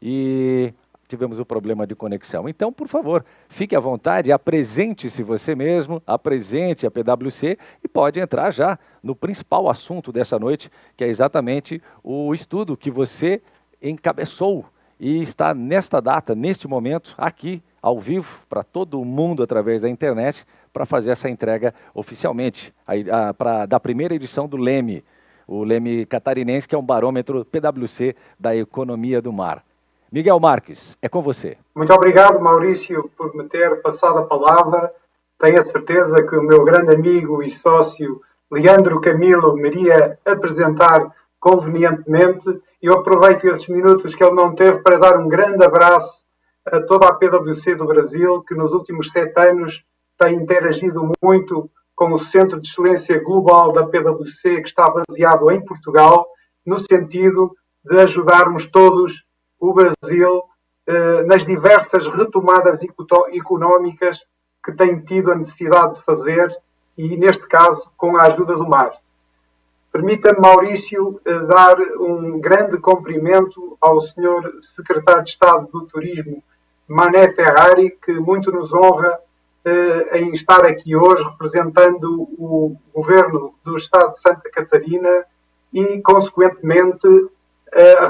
E 0.00 0.72
tivemos 1.10 1.38
o 1.38 1.44
problema 1.44 1.86
de 1.86 1.94
conexão. 1.94 2.48
Então, 2.48 2.72
por 2.72 2.88
favor, 2.88 3.24
fique 3.48 3.74
à 3.74 3.80
vontade, 3.80 4.30
apresente-se 4.30 5.22
você 5.22 5.54
mesmo, 5.54 6.00
apresente 6.06 6.86
a 6.86 6.90
PwC 6.90 7.58
e 7.82 7.88
pode 7.88 8.20
entrar 8.20 8.50
já 8.50 8.78
no 9.02 9.14
principal 9.14 9.68
assunto 9.68 10.12
dessa 10.12 10.38
noite, 10.38 10.70
que 10.96 11.04
é 11.04 11.08
exatamente 11.08 11.82
o 12.02 12.32
estudo 12.32 12.76
que 12.76 12.90
você 12.90 13.42
encabeçou 13.82 14.64
e 14.98 15.20
está 15.22 15.52
nesta 15.54 16.00
data, 16.00 16.34
neste 16.34 16.68
momento, 16.68 17.14
aqui, 17.18 17.62
ao 17.82 17.98
vivo, 17.98 18.42
para 18.48 18.62
todo 18.62 19.02
mundo 19.04 19.42
através 19.42 19.82
da 19.82 19.88
internet, 19.88 20.46
para 20.72 20.86
fazer 20.86 21.10
essa 21.10 21.28
entrega 21.28 21.74
oficialmente 21.94 22.72
a, 22.86 23.30
a, 23.30 23.34
pra, 23.34 23.66
da 23.66 23.80
primeira 23.80 24.14
edição 24.14 24.46
do 24.46 24.56
Leme, 24.56 25.02
o 25.46 25.64
Leme 25.64 26.06
catarinense, 26.06 26.68
que 26.68 26.74
é 26.74 26.78
um 26.78 26.84
barômetro 26.84 27.44
PwC 27.44 28.14
da 28.38 28.54
economia 28.54 29.20
do 29.20 29.32
mar. 29.32 29.64
Miguel 30.12 30.40
Marques, 30.40 30.96
é 31.00 31.08
com 31.08 31.22
você. 31.22 31.56
Muito 31.74 31.92
obrigado, 31.92 32.40
Maurício, 32.40 33.08
por 33.16 33.34
me 33.34 33.44
ter 33.44 33.80
passado 33.80 34.18
a 34.18 34.26
palavra. 34.26 34.92
Tenho 35.38 35.58
a 35.58 35.62
certeza 35.62 36.22
que 36.26 36.34
o 36.34 36.42
meu 36.42 36.64
grande 36.64 36.92
amigo 36.92 37.42
e 37.42 37.50
sócio 37.50 38.20
Leandro 38.50 39.00
Camilo 39.00 39.54
me 39.54 39.68
iria 39.68 40.18
apresentar 40.24 41.14
convenientemente. 41.38 42.60
Eu 42.82 42.94
aproveito 42.94 43.46
esses 43.46 43.68
minutos 43.68 44.14
que 44.14 44.24
ele 44.24 44.34
não 44.34 44.54
teve 44.54 44.78
para 44.80 44.98
dar 44.98 45.16
um 45.16 45.28
grande 45.28 45.64
abraço 45.64 46.20
a 46.66 46.80
toda 46.80 47.06
a 47.06 47.14
PwC 47.14 47.76
do 47.76 47.86
Brasil, 47.86 48.42
que 48.42 48.54
nos 48.54 48.72
últimos 48.72 49.12
sete 49.12 49.38
anos 49.40 49.84
tem 50.18 50.34
interagido 50.34 51.10
muito 51.22 51.70
com 51.94 52.12
o 52.12 52.18
Centro 52.18 52.60
de 52.60 52.68
Excelência 52.68 53.22
Global 53.22 53.72
da 53.72 53.86
PwC, 53.86 54.60
que 54.60 54.68
está 54.68 54.90
baseado 54.90 55.50
em 55.50 55.64
Portugal, 55.64 56.26
no 56.66 56.78
sentido 56.78 57.54
de 57.84 57.98
ajudarmos 58.00 58.66
todos 58.66 59.24
o 59.60 59.74
Brasil 59.74 60.42
eh, 60.86 61.22
nas 61.22 61.44
diversas 61.44 62.06
retomadas 62.08 62.80
económicas 63.32 64.24
que 64.64 64.72
tem 64.72 65.00
tido 65.00 65.30
a 65.30 65.36
necessidade 65.36 65.94
de 65.94 66.02
fazer 66.02 66.52
e, 66.96 67.16
neste 67.16 67.46
caso, 67.46 67.90
com 67.96 68.16
a 68.16 68.22
ajuda 68.22 68.56
do 68.56 68.66
mar. 68.66 68.92
Permita-me, 69.92 70.40
Maurício, 70.40 71.20
eh, 71.24 71.38
dar 71.40 71.76
um 71.98 72.40
grande 72.40 72.78
cumprimento 72.78 73.76
ao 73.80 74.00
Sr. 74.00 74.58
Secretário 74.62 75.24
de 75.24 75.30
Estado 75.30 75.68
do 75.72 75.86
Turismo, 75.86 76.42
Mané 76.88 77.28
Ferrari, 77.28 77.96
que 78.04 78.12
muito 78.14 78.50
nos 78.50 78.72
honra 78.72 79.18
eh, 79.64 80.20
em 80.20 80.32
estar 80.32 80.64
aqui 80.64 80.96
hoje 80.96 81.22
representando 81.22 82.22
o 82.38 82.76
Governo 82.94 83.54
do 83.62 83.76
Estado 83.76 84.12
de 84.12 84.20
Santa 84.20 84.50
Catarina 84.50 85.24
e, 85.72 86.00
consequentemente, 86.00 87.06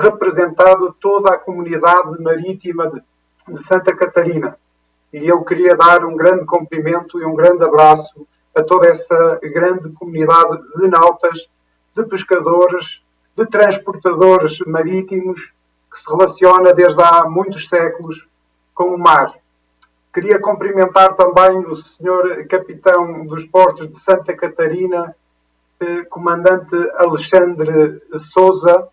representado 0.01 0.95
toda 1.01 1.35
a 1.35 1.39
comunidade 1.39 2.21
marítima 2.23 2.91
de, 2.91 3.03
de, 3.49 3.63
Santa 3.63 3.95
Catarina. 3.95 4.59
E 5.13 5.27
eu 5.27 5.43
queria 5.45 5.77
dar 5.77 6.05
um 6.05 6.17
grande 6.17 6.45
cumprimento 6.47 7.21
e 7.21 7.25
um 7.25 7.35
grande 7.35 7.65
abraço 7.65 8.27
a 8.55 8.63
toda 8.63 8.89
essa 8.89 9.39
grande 9.43 9.91
comunidade 9.91 10.61
de 10.77 10.89
nautas, 10.89 11.49
de 11.97 12.05
pescadores, 12.05 13.03
de 13.37 13.47
transportadores 13.47 14.59
marítimos 14.67 15.53
que 15.91 15.99
se 15.99 16.09
relaciona 16.09 16.73
desde 16.73 17.03
há 17.03 17.29
muitos 17.29 17.69
séculos 17.69 18.27
com 18.75 18.95
o 18.95 18.99
mar. 18.99 19.35
Queria 20.13 20.41
cumprimentar 20.41 21.15
também 21.15 21.59
o 21.67 21.75
senhor 21.77 22.47
capitão 22.47 23.27
dos 23.27 23.45
portos 23.45 23.89
de 23.89 23.97
Santa 23.97 24.35
Catarina, 24.35 25.15
eh, 25.81 26.05
comandante 26.05 26.75
Alexandre 26.97 28.03
Souza, 28.19 28.89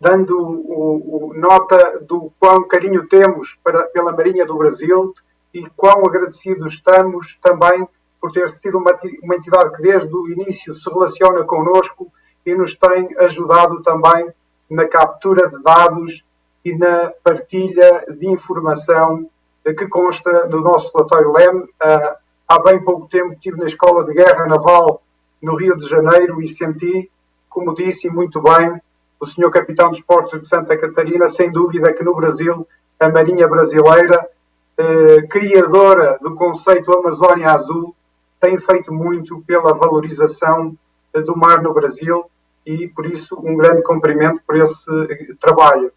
dando 0.00 0.38
o, 0.38 1.30
o, 1.30 1.34
nota 1.34 2.00
do 2.00 2.32
quão 2.38 2.66
carinho 2.68 3.08
temos 3.08 3.58
para, 3.62 3.84
pela 3.84 4.12
Marinha 4.12 4.46
do 4.46 4.56
Brasil 4.56 5.14
e 5.52 5.66
quão 5.76 6.06
agradecidos 6.06 6.74
estamos 6.74 7.38
também 7.42 7.86
por 8.20 8.32
ter 8.32 8.48
sido 8.50 8.78
uma, 8.78 8.96
uma 9.22 9.36
entidade 9.36 9.72
que 9.74 9.82
desde 9.82 10.14
o 10.14 10.28
início 10.28 10.74
se 10.74 10.88
relaciona 10.88 11.44
connosco 11.44 12.10
e 12.46 12.54
nos 12.54 12.74
tem 12.74 13.08
ajudado 13.18 13.82
também 13.82 14.28
na 14.70 14.86
captura 14.86 15.48
de 15.48 15.62
dados 15.62 16.24
e 16.64 16.76
na 16.76 17.12
partilha 17.22 18.04
de 18.08 18.28
informação 18.28 19.28
que 19.64 19.86
consta 19.88 20.46
no 20.46 20.60
nosso 20.60 20.90
relatório 20.94 21.32
LEM. 21.32 21.68
Ah, 21.80 22.16
há 22.46 22.62
bem 22.62 22.82
pouco 22.82 23.08
tempo 23.08 23.32
estive 23.32 23.58
na 23.58 23.66
Escola 23.66 24.04
de 24.04 24.14
Guerra 24.14 24.46
Naval 24.46 25.02
no 25.42 25.56
Rio 25.56 25.76
de 25.76 25.86
Janeiro 25.88 26.40
e 26.42 26.48
senti, 26.48 27.10
como 27.48 27.74
disse 27.74 28.08
muito 28.08 28.40
bem 28.40 28.80
o 29.20 29.26
senhor 29.26 29.50
capitão 29.50 29.90
dos 29.90 30.00
portos 30.00 30.40
de 30.40 30.46
Santa 30.46 30.76
Catarina, 30.76 31.28
sem 31.28 31.50
dúvida 31.50 31.92
que 31.92 32.04
no 32.04 32.14
Brasil 32.14 32.66
a 32.98 33.08
Marinha 33.08 33.46
Brasileira, 33.46 34.28
eh, 34.76 35.22
criadora 35.28 36.18
do 36.20 36.34
conceito 36.34 36.92
Amazônia 36.92 37.52
Azul, 37.52 37.94
tem 38.40 38.58
feito 38.58 38.92
muito 38.92 39.40
pela 39.46 39.74
valorização 39.74 40.76
eh, 41.12 41.20
do 41.20 41.36
mar 41.36 41.62
no 41.62 41.72
Brasil 41.72 42.24
e, 42.64 42.88
por 42.88 43.06
isso, 43.06 43.36
um 43.42 43.56
grande 43.56 43.82
cumprimento 43.82 44.40
por 44.46 44.56
esse 44.56 44.90
eh, 45.10 45.34
trabalho. 45.40 45.92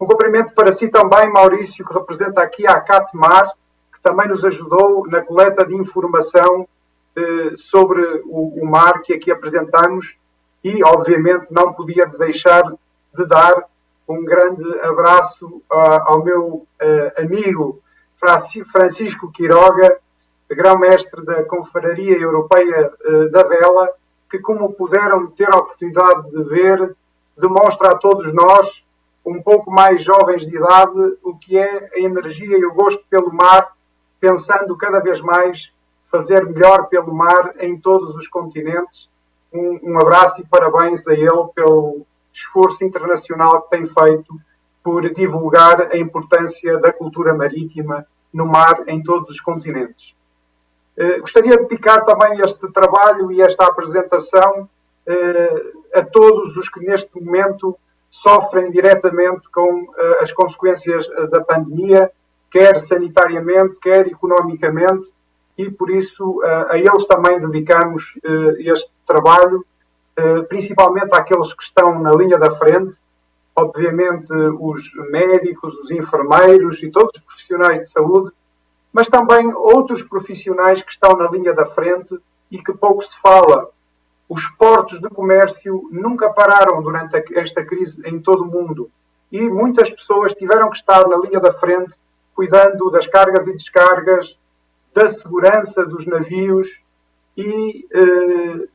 Um 0.00 0.06
cumprimento 0.06 0.52
para 0.54 0.72
si 0.72 0.88
também, 0.88 1.30
Maurício, 1.30 1.84
que 1.84 1.94
representa 1.94 2.42
aqui 2.42 2.66
a 2.66 2.80
CATMAR, 2.80 3.48
que 3.92 4.00
também 4.02 4.28
nos 4.28 4.44
ajudou 4.44 5.06
na 5.06 5.22
coleta 5.22 5.64
de 5.64 5.74
informação 5.74 6.66
eh, 7.14 7.52
sobre 7.56 8.02
o, 8.24 8.62
o, 8.62 8.66
mar 8.66 9.02
que 9.02 9.12
aqui 9.12 9.30
apresentamos 9.30 10.16
e, 10.62 10.82
obviamente, 10.84 11.46
não 11.50 11.72
podia 11.72 12.06
deixar 12.06 12.62
de 13.14 13.26
dar 13.26 13.64
um 14.08 14.24
grande 14.24 14.64
abraço 14.80 15.46
uh, 15.46 16.02
ao 16.06 16.24
meu 16.24 16.46
uh, 16.46 16.66
amigo 17.20 17.80
Francisco 18.70 19.30
Quiroga, 19.32 19.98
grão-mestre 20.50 21.24
da 21.24 21.42
Confraria 21.44 22.18
Europeia 22.18 22.92
uh, 23.04 23.30
da 23.30 23.42
Vela, 23.42 23.90
que, 24.30 24.38
como 24.38 24.72
puderam 24.72 25.26
ter 25.28 25.52
a 25.52 25.58
oportunidade 25.58 26.30
de 26.30 26.42
ver, 26.44 26.94
demonstra 27.36 27.90
a 27.90 27.96
todos 27.96 28.32
nós 28.32 28.84
um 29.24 29.40
pouco 29.40 29.70
mais 29.70 30.02
jovens 30.02 30.44
de 30.46 30.56
idade, 30.56 31.16
o 31.22 31.36
que 31.36 31.56
é 31.56 31.90
a 31.94 32.00
energia 32.00 32.58
e 32.58 32.64
o 32.64 32.74
gosto 32.74 33.04
pelo 33.08 33.32
mar, 33.32 33.72
pensando 34.20 34.76
cada 34.76 35.00
vez 35.00 35.20
mais 35.20 35.72
fazer 36.04 36.44
melhor 36.44 36.88
pelo 36.88 37.14
mar 37.14 37.54
em 37.60 37.78
todos 37.78 38.14
os 38.16 38.28
continentes. 38.28 39.08
Um, 39.52 39.92
um 39.92 40.00
abraço 40.00 40.40
e 40.40 40.46
parabéns 40.46 41.06
a 41.06 41.14
ele 41.14 41.48
pelo 41.54 42.06
esforço 42.32 42.84
internacional 42.84 43.62
que 43.62 43.70
tem 43.70 43.86
feito 43.86 44.34
por 44.82 45.08
divulgar 45.12 45.88
a 45.92 45.96
importância 45.96 46.78
da 46.78 46.92
cultura 46.92 47.34
marítima 47.34 48.06
no 48.32 48.46
mar 48.46 48.82
em 48.86 49.02
todos 49.02 49.30
os 49.30 49.40
continentes. 49.40 50.14
Eh, 50.96 51.20
gostaria 51.20 51.56
de 51.56 51.64
dedicar 51.64 52.00
também 52.04 52.40
este 52.40 52.70
trabalho 52.72 53.30
e 53.30 53.42
esta 53.42 53.66
apresentação 53.66 54.68
eh, 55.06 55.72
a 55.94 56.02
todos 56.02 56.56
os 56.56 56.68
que 56.68 56.80
neste 56.80 57.20
momento 57.20 57.76
sofrem 58.12 58.70
diretamente 58.70 59.48
com 59.50 59.84
uh, 59.84 59.94
as 60.20 60.30
consequências 60.30 61.08
uh, 61.08 61.26
da 61.28 61.40
pandemia, 61.40 62.10
quer 62.50 62.78
sanitariamente, 62.78 63.80
quer 63.80 64.06
economicamente, 64.06 65.10
e 65.66 65.70
por 65.70 65.90
isso 65.90 66.40
uh, 66.40 66.66
a 66.70 66.78
eles 66.78 67.06
também 67.06 67.40
dedicamos 67.40 68.18
este 68.58 68.90
trabalho, 69.06 69.64
principalmente 70.48 71.14
àqueles 71.14 71.54
que 71.54 71.62
estão 71.62 71.98
na 71.98 72.12
linha 72.12 72.38
da 72.38 72.50
frente, 72.50 72.96
obviamente 73.56 74.32
os 74.60 74.82
médicos, 75.10 75.74
os 75.78 75.90
enfermeiros 75.90 76.82
e 76.82 76.90
todos 76.90 77.12
os 77.16 77.22
profissionais 77.22 77.78
de 77.80 77.90
saúde, 77.90 78.30
mas 78.92 79.08
também 79.08 79.52
outros 79.54 80.02
profissionais 80.02 80.82
que 80.82 80.90
estão 80.90 81.16
na 81.16 81.30
linha 81.30 81.54
da 81.54 81.64
frente 81.64 82.18
e 82.50 82.62
que 82.62 82.72
pouco 82.74 83.02
se 83.02 83.18
fala, 83.20 83.70
os 84.28 84.46
portos 84.48 85.00
de 85.00 85.08
comércio 85.08 85.88
nunca 85.90 86.30
pararam 86.30 86.82
durante 86.82 87.22
esta 87.34 87.64
crise 87.64 88.02
em 88.06 88.20
todo 88.20 88.42
o 88.42 88.46
mundo 88.46 88.90
e 89.30 89.48
muitas 89.48 89.90
pessoas 89.90 90.34
tiveram 90.34 90.68
que 90.68 90.76
estar 90.76 91.08
na 91.08 91.16
linha 91.16 91.40
da 91.40 91.52
frente 91.52 91.94
cuidando 92.34 92.90
das 92.90 93.06
cargas 93.06 93.46
e 93.46 93.52
descargas, 93.52 94.38
da 94.94 95.08
segurança 95.08 95.84
dos 95.84 96.06
navios 96.06 96.80
e 97.36 97.86
eh, 97.92 98.68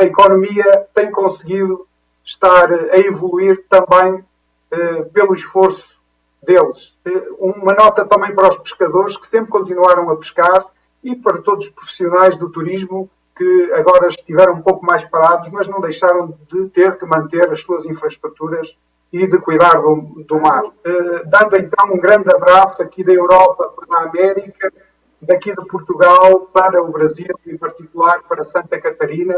a 0.00 0.04
economia 0.04 0.86
tem 0.94 1.10
conseguido 1.10 1.86
estar 2.24 2.72
a 2.72 2.98
evoluir 2.98 3.64
também 3.68 4.24
eh, 4.70 5.02
pelo 5.12 5.34
esforço 5.34 5.94
deles. 6.42 6.94
Eh, 7.04 7.28
uma 7.38 7.72
nota 7.74 8.04
também 8.04 8.34
para 8.34 8.48
os 8.48 8.58
pescadores 8.58 9.16
que 9.16 9.26
sempre 9.26 9.50
continuaram 9.50 10.10
a 10.10 10.16
pescar 10.16 10.66
e 11.02 11.14
para 11.14 11.42
todos 11.42 11.66
os 11.66 11.70
profissionais 11.70 12.36
do 12.36 12.50
turismo 12.50 13.08
que 13.36 13.72
agora 13.72 14.08
estiveram 14.08 14.54
um 14.54 14.62
pouco 14.62 14.84
mais 14.86 15.04
parados, 15.04 15.50
mas 15.50 15.66
não 15.66 15.80
deixaram 15.80 16.36
de 16.50 16.68
ter 16.68 16.96
que 16.96 17.04
manter 17.04 17.50
as 17.50 17.60
suas 17.60 17.84
infraestruturas 17.84 18.76
e 19.12 19.26
de 19.26 19.38
cuidar 19.38 19.80
do, 19.80 20.24
do 20.26 20.40
mar. 20.40 20.64
Uh, 20.64 21.26
dando 21.26 21.56
então 21.56 21.92
um 21.92 21.98
grande 21.98 22.28
abraço 22.34 22.82
aqui 22.82 23.04
da 23.04 23.12
Europa 23.12 23.72
para 23.76 23.98
a 23.98 24.02
América, 24.04 24.72
daqui 25.26 25.54
de 25.54 25.66
Portugal 25.66 26.48
para 26.52 26.82
o 26.82 26.90
Brasil, 26.90 27.34
em 27.46 27.56
particular 27.56 28.22
para 28.28 28.44
Santa 28.44 28.80
Catarina. 28.80 29.36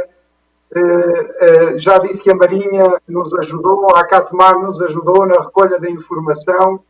Uh, 0.74 1.74
uh, 1.74 1.80
já 1.80 1.98
disse 1.98 2.20
que 2.20 2.30
a 2.30 2.34
Marinha 2.34 3.00
nos 3.08 3.32
ajudou, 3.34 3.88
a 3.94 4.04
Catmar 4.04 4.58
nos 4.58 4.80
ajudou 4.82 5.26
na 5.26 5.40
recolha 5.42 5.78
da 5.78 5.88
informação, 5.88 6.80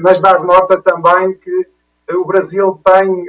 mas 0.00 0.20
dar 0.20 0.44
nota 0.44 0.80
também 0.80 1.32
que 1.34 1.66
o 2.14 2.26
Brasil 2.26 2.78
tem 2.84 3.24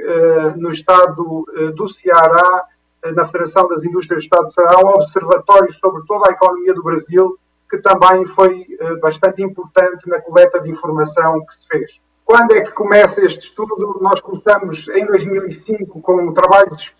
no 0.56 0.70
estado 0.70 1.46
do 1.74 1.88
Ceará 1.88 2.66
na 3.12 3.24
Federação 3.26 3.68
das 3.68 3.82
Indústrias 3.82 4.22
do 4.22 4.24
Estado 4.24 4.44
de 4.44 4.52
Será 4.52 4.78
um 4.78 4.90
observatório 4.90 5.72
sobre 5.74 6.02
toda 6.06 6.28
a 6.28 6.32
economia 6.32 6.72
do 6.72 6.82
Brasil, 6.82 7.38
que 7.70 7.78
também 7.78 8.24
foi 8.26 8.66
eh, 8.78 8.96
bastante 8.96 9.42
importante 9.42 10.08
na 10.08 10.20
coleta 10.20 10.60
de 10.60 10.70
informação 10.70 11.44
que 11.44 11.54
se 11.54 11.66
fez. 11.66 12.00
Quando 12.24 12.54
é 12.54 12.62
que 12.62 12.72
começa 12.72 13.22
este 13.22 13.46
estudo? 13.46 13.98
Nós 14.00 14.18
começamos 14.18 14.88
em 14.88 15.04
2005 15.04 16.00
com 16.00 16.32
trabalhos 16.32 16.90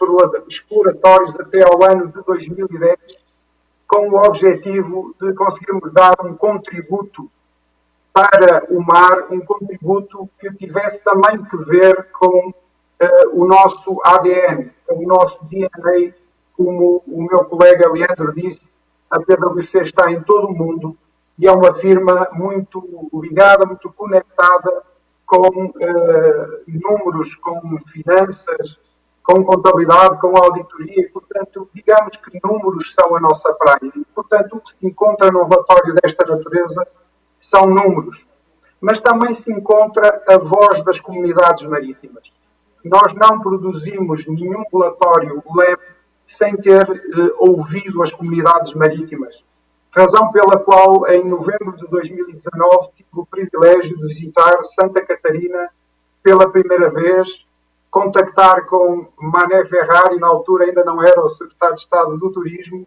exploratórios 0.47 1.41
até 1.41 1.63
ao 1.63 1.83
ano 1.83 2.09
de 2.09 2.23
2010, 2.23 2.99
com 3.89 4.11
o 4.11 4.23
objetivo 4.23 5.15
de 5.19 5.33
conseguirmos 5.33 5.91
dar 5.95 6.15
um 6.23 6.35
contributo 6.35 7.31
para 8.13 8.67
o 8.69 8.81
mar, 8.83 9.27
um 9.31 9.41
contributo 9.41 10.29
que 10.39 10.53
tivesse 10.53 11.03
também 11.03 11.43
que 11.43 11.57
ver 11.57 12.11
com 12.13 12.51
uh, 12.51 12.53
o 13.33 13.47
nosso 13.47 13.99
ADN, 14.05 14.71
o 14.91 15.09
nosso 15.09 15.43
DNA, 15.47 16.13
como 16.55 17.03
o 17.07 17.23
meu 17.23 17.47
colega 17.47 17.91
Leandro 17.91 18.35
disse, 18.35 18.71
a 19.11 19.19
PwC 19.19 19.83
está 19.83 20.13
em 20.13 20.23
todo 20.23 20.49
o 20.49 20.55
mundo 20.55 20.97
e 21.39 21.49
é 21.49 21.51
uma 21.51 21.75
firma 21.75 22.29
muito 22.33 23.09
ligada, 23.23 23.65
muito 23.65 23.91
conectada 23.91 24.85
com 25.37 25.67
uh, 25.67 26.63
números, 26.67 27.35
com 27.37 27.79
finanças, 27.79 28.79
com 29.23 29.45
contabilidade, 29.45 30.21
com 30.21 30.37
auditoria, 30.37 31.09
portanto, 31.13 31.69
digamos 31.73 32.17
que 32.17 32.41
números 32.45 32.95
são 32.99 33.17
a 33.17 33.21
nossa 33.21 33.53
praia. 33.55 33.93
E, 33.97 34.05
portanto, 34.15 34.57
o 34.57 34.61
que 34.61 34.71
se 34.71 34.77
encontra 34.83 35.31
no 35.31 35.45
relatório 35.45 35.95
desta 35.95 36.25
natureza 36.27 36.87
são 37.41 37.67
números. 37.67 38.25
Mas 38.81 39.01
também 39.01 39.33
se 39.33 39.51
encontra 39.51 40.23
a 40.29 40.37
voz 40.37 40.85
das 40.85 41.01
comunidades 41.01 41.65
marítimas 41.67 42.33
nós 42.85 43.15
não 43.15 43.41
produzimos 43.41 44.27
nenhum 44.27 44.63
relatório 44.71 45.43
leve 45.57 45.83
sem 46.27 46.55
ter 46.57 46.89
eh, 46.91 47.35
ouvido 47.39 48.03
as 48.03 48.13
comunidades 48.13 48.75
marítimas. 48.75 49.43
Razão 49.95 50.33
pela 50.33 50.59
qual, 50.59 51.07
em 51.07 51.25
novembro 51.25 51.77
de 51.77 51.87
2019, 51.87 52.89
tive 52.97 53.09
o 53.13 53.25
privilégio 53.25 53.97
de 53.97 54.03
visitar 54.03 54.61
Santa 54.65 55.01
Catarina 55.01 55.71
pela 56.21 56.51
primeira 56.51 56.91
vez, 56.91 57.47
contactar 57.93 58.67
com 58.67 59.07
Mané 59.17 59.65
Ferrari, 59.67 60.19
na 60.19 60.27
altura 60.27 60.65
ainda 60.65 60.83
não 60.83 61.01
era 61.01 61.25
o 61.25 61.29
secretário 61.29 61.77
de 61.77 61.83
Estado 61.83 62.19
do 62.19 62.33
Turismo, 62.33 62.85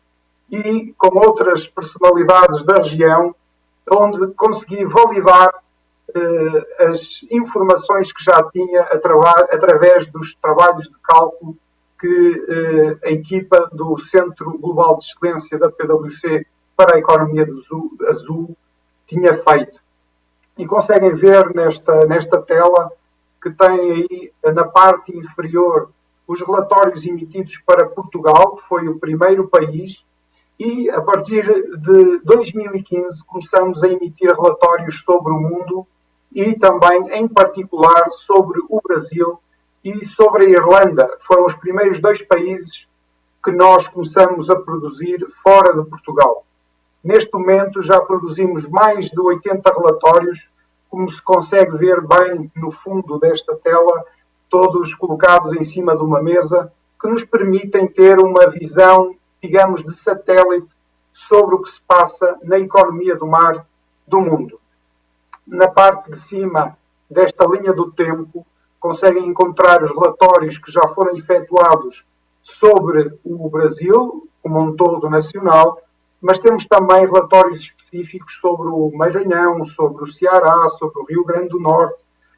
e 0.51 0.93
com 0.97 1.17
outras 1.17 1.65
personalidades 1.65 2.61
da 2.63 2.75
região, 2.79 3.33
onde 3.89 4.27
consegui 4.33 4.83
validar 4.83 5.49
as 6.79 7.25
informações 7.31 8.11
que 8.11 8.21
já 8.21 8.43
tinha 8.51 8.81
através 8.81 10.07
dos 10.07 10.35
trabalhos 10.35 10.89
de 10.89 10.95
cálculo 11.01 11.55
que 11.97 12.99
a 13.05 13.11
equipa 13.11 13.69
do 13.71 13.97
Centro 13.97 14.57
Global 14.57 14.97
de 14.97 15.05
Excelência 15.05 15.57
da 15.57 15.69
PwC 15.69 16.45
para 16.77 16.95
a 16.95 16.99
Economia 16.99 17.43
Azul, 17.43 17.91
Azul 18.07 18.57
tinha 19.07 19.33
feito. 19.33 19.81
E 20.57 20.65
conseguem 20.65 21.13
ver 21.15 21.53
nesta, 21.55 22.05
nesta 22.05 22.41
tela 22.41 22.91
que 23.41 23.49
tem 23.49 23.69
aí 23.91 24.31
na 24.53 24.63
parte 24.63 25.15
inferior 25.15 25.89
os 26.27 26.41
relatórios 26.41 27.05
emitidos 27.05 27.57
para 27.65 27.87
Portugal, 27.87 28.55
que 28.55 28.63
foi 28.67 28.87
o 28.87 28.99
primeiro 28.99 29.47
país, 29.47 30.03
e 30.59 30.89
a 30.89 31.01
partir 31.01 31.43
de 31.43 32.19
2015 32.19 33.23
começamos 33.25 33.83
a 33.83 33.87
emitir 33.87 34.33
relatórios 34.33 35.01
sobre 35.01 35.31
o 35.31 35.39
mundo 35.39 35.87
e 36.33 36.55
também, 36.55 37.07
em 37.13 37.27
particular, 37.27 38.09
sobre 38.09 38.59
o 38.69 38.81
Brasil 38.81 39.39
e 39.83 40.03
sobre 40.05 40.45
a 40.45 40.49
Irlanda. 40.49 41.17
Foram 41.21 41.45
os 41.45 41.55
primeiros 41.55 41.99
dois 41.99 42.21
países 42.21 42.87
que 43.43 43.51
nós 43.51 43.87
começamos 43.87 44.49
a 44.49 44.55
produzir 44.55 45.25
fora 45.41 45.73
de 45.73 45.87
Portugal. 45.89 46.43
Neste 47.07 47.31
momento 47.31 47.81
já 47.81 48.01
produzimos 48.01 48.67
mais 48.67 49.05
de 49.05 49.17
80 49.17 49.71
relatórios, 49.71 50.49
como 50.89 51.09
se 51.09 51.23
consegue 51.23 51.77
ver 51.77 52.05
bem 52.05 52.51
no 52.53 52.69
fundo 52.69 53.17
desta 53.17 53.55
tela, 53.55 54.03
todos 54.49 54.93
colocados 54.93 55.53
em 55.53 55.63
cima 55.63 55.95
de 55.95 56.03
uma 56.03 56.21
mesa, 56.21 56.69
que 57.01 57.07
nos 57.07 57.23
permitem 57.23 57.87
ter 57.87 58.19
uma 58.19 58.49
visão, 58.49 59.15
digamos, 59.41 59.85
de 59.85 59.95
satélite 59.95 60.67
sobre 61.13 61.55
o 61.55 61.61
que 61.61 61.69
se 61.69 61.81
passa 61.87 62.37
na 62.43 62.59
economia 62.59 63.15
do 63.15 63.25
mar 63.25 63.65
do 64.05 64.19
mundo. 64.19 64.59
Na 65.47 65.69
parte 65.69 66.11
de 66.11 66.17
cima 66.17 66.77
desta 67.09 67.45
linha 67.45 67.71
do 67.71 67.89
tempo, 67.89 68.45
conseguem 68.81 69.25
encontrar 69.25 69.81
os 69.81 69.91
relatórios 69.91 70.57
que 70.57 70.69
já 70.69 70.85
foram 70.89 71.15
efetuados 71.15 72.03
sobre 72.43 73.17
o 73.23 73.49
Brasil, 73.49 74.27
como 74.43 74.59
um 74.59 74.75
todo 74.75 75.09
nacional, 75.09 75.86
mas 76.21 76.39
temos 76.39 76.65
também 76.65 77.05
relatórios 77.05 77.59
específicos 77.59 78.37
sobre 78.39 78.67
o 78.67 78.91
Maranhão, 78.95 79.63
sobre 79.65 80.03
o 80.03 80.07
Ceará, 80.07 80.67
sobre 80.69 80.99
o 80.99 81.05
Rio 81.05 81.23
Grande 81.23 81.49
do 81.49 81.59
Norte, 81.59 81.97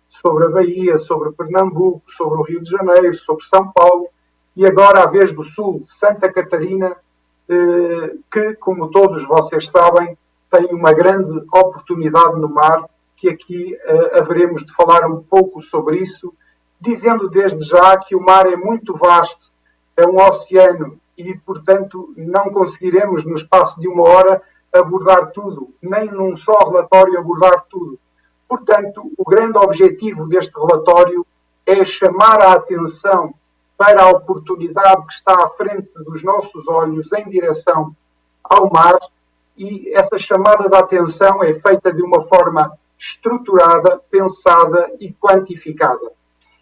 sobre 0.10 0.46
a 0.46 0.50
Bahia, 0.50 0.98
sobre 0.98 1.32
Pernambuco, 1.32 2.04
sobre 2.08 2.40
o 2.40 2.44
Rio 2.44 2.62
de 2.62 2.70
Janeiro, 2.70 3.14
sobre 3.14 3.46
São 3.46 3.72
Paulo 3.72 4.10
e 4.56 4.66
agora 4.66 5.04
a 5.04 5.08
vez 5.08 5.32
do 5.32 5.44
Sul, 5.44 5.84
Santa 5.86 6.32
Catarina, 6.32 6.96
eh, 7.48 8.16
que, 8.30 8.56
como 8.56 8.90
todos 8.90 9.26
vocês 9.26 9.70
sabem, 9.70 10.18
tem 10.52 10.66
uma 10.74 10.92
grande 10.92 11.32
oportunidade 11.54 12.38
no 12.40 12.50
mar, 12.50 12.90
que 13.16 13.30
aqui 13.30 13.74
eh, 13.82 14.20
haveremos 14.20 14.66
de 14.66 14.74
falar 14.74 15.06
um 15.08 15.24
pouco 15.24 15.62
sobre 15.62 15.98
isso, 15.98 16.34
dizendo 16.82 17.30
desde 17.30 17.64
já 17.66 17.98
que 17.98 18.16
o 18.16 18.22
mar 18.22 18.48
é 18.48 18.56
muito 18.56 18.98
vasto, 18.98 19.50
é 19.96 20.06
um 20.06 20.18
oceano 20.18 21.00
e, 21.20 21.38
portanto, 21.38 22.14
não 22.16 22.50
conseguiremos 22.50 23.26
no 23.26 23.36
espaço 23.36 23.80
de 23.80 23.90
uma 23.90 24.04
hora 24.04 24.42
abordar 24.72 25.32
tudo, 25.32 25.74
nem 25.82 26.06
num 26.06 26.36
só 26.36 26.58
relatório 26.60 27.20
abordar 27.20 27.66
tudo. 27.70 28.00
Portanto, 28.48 29.12
o 29.18 29.24
grande 29.26 29.58
objetivo 29.58 30.28
deste 30.28 30.54
relatório 30.56 31.26
é 31.66 31.84
chamar 31.84 32.42
a 32.42 32.54
atenção 32.54 33.34
para 33.78 34.04
a 34.04 34.10
oportunidade 34.10 35.06
que 35.08 35.14
está 35.14 35.34
à 35.34 35.48
frente 35.50 35.92
dos 36.06 36.24
nossos 36.24 36.68
olhos 36.68 37.12
em 37.12 37.30
direção 37.30 37.96
ao 38.44 38.70
mar 38.72 38.98
e 39.58 39.94
essa 39.94 40.18
chamada 40.18 40.70
de 40.70 40.76
atenção 40.76 41.44
é 41.44 41.54
feita 41.54 41.92
de 41.92 42.02
uma 42.02 42.24
forma 42.24 42.72
estruturada, 42.98 44.02
pensada 44.10 44.90
e 45.00 45.12
quantificada. 45.14 46.12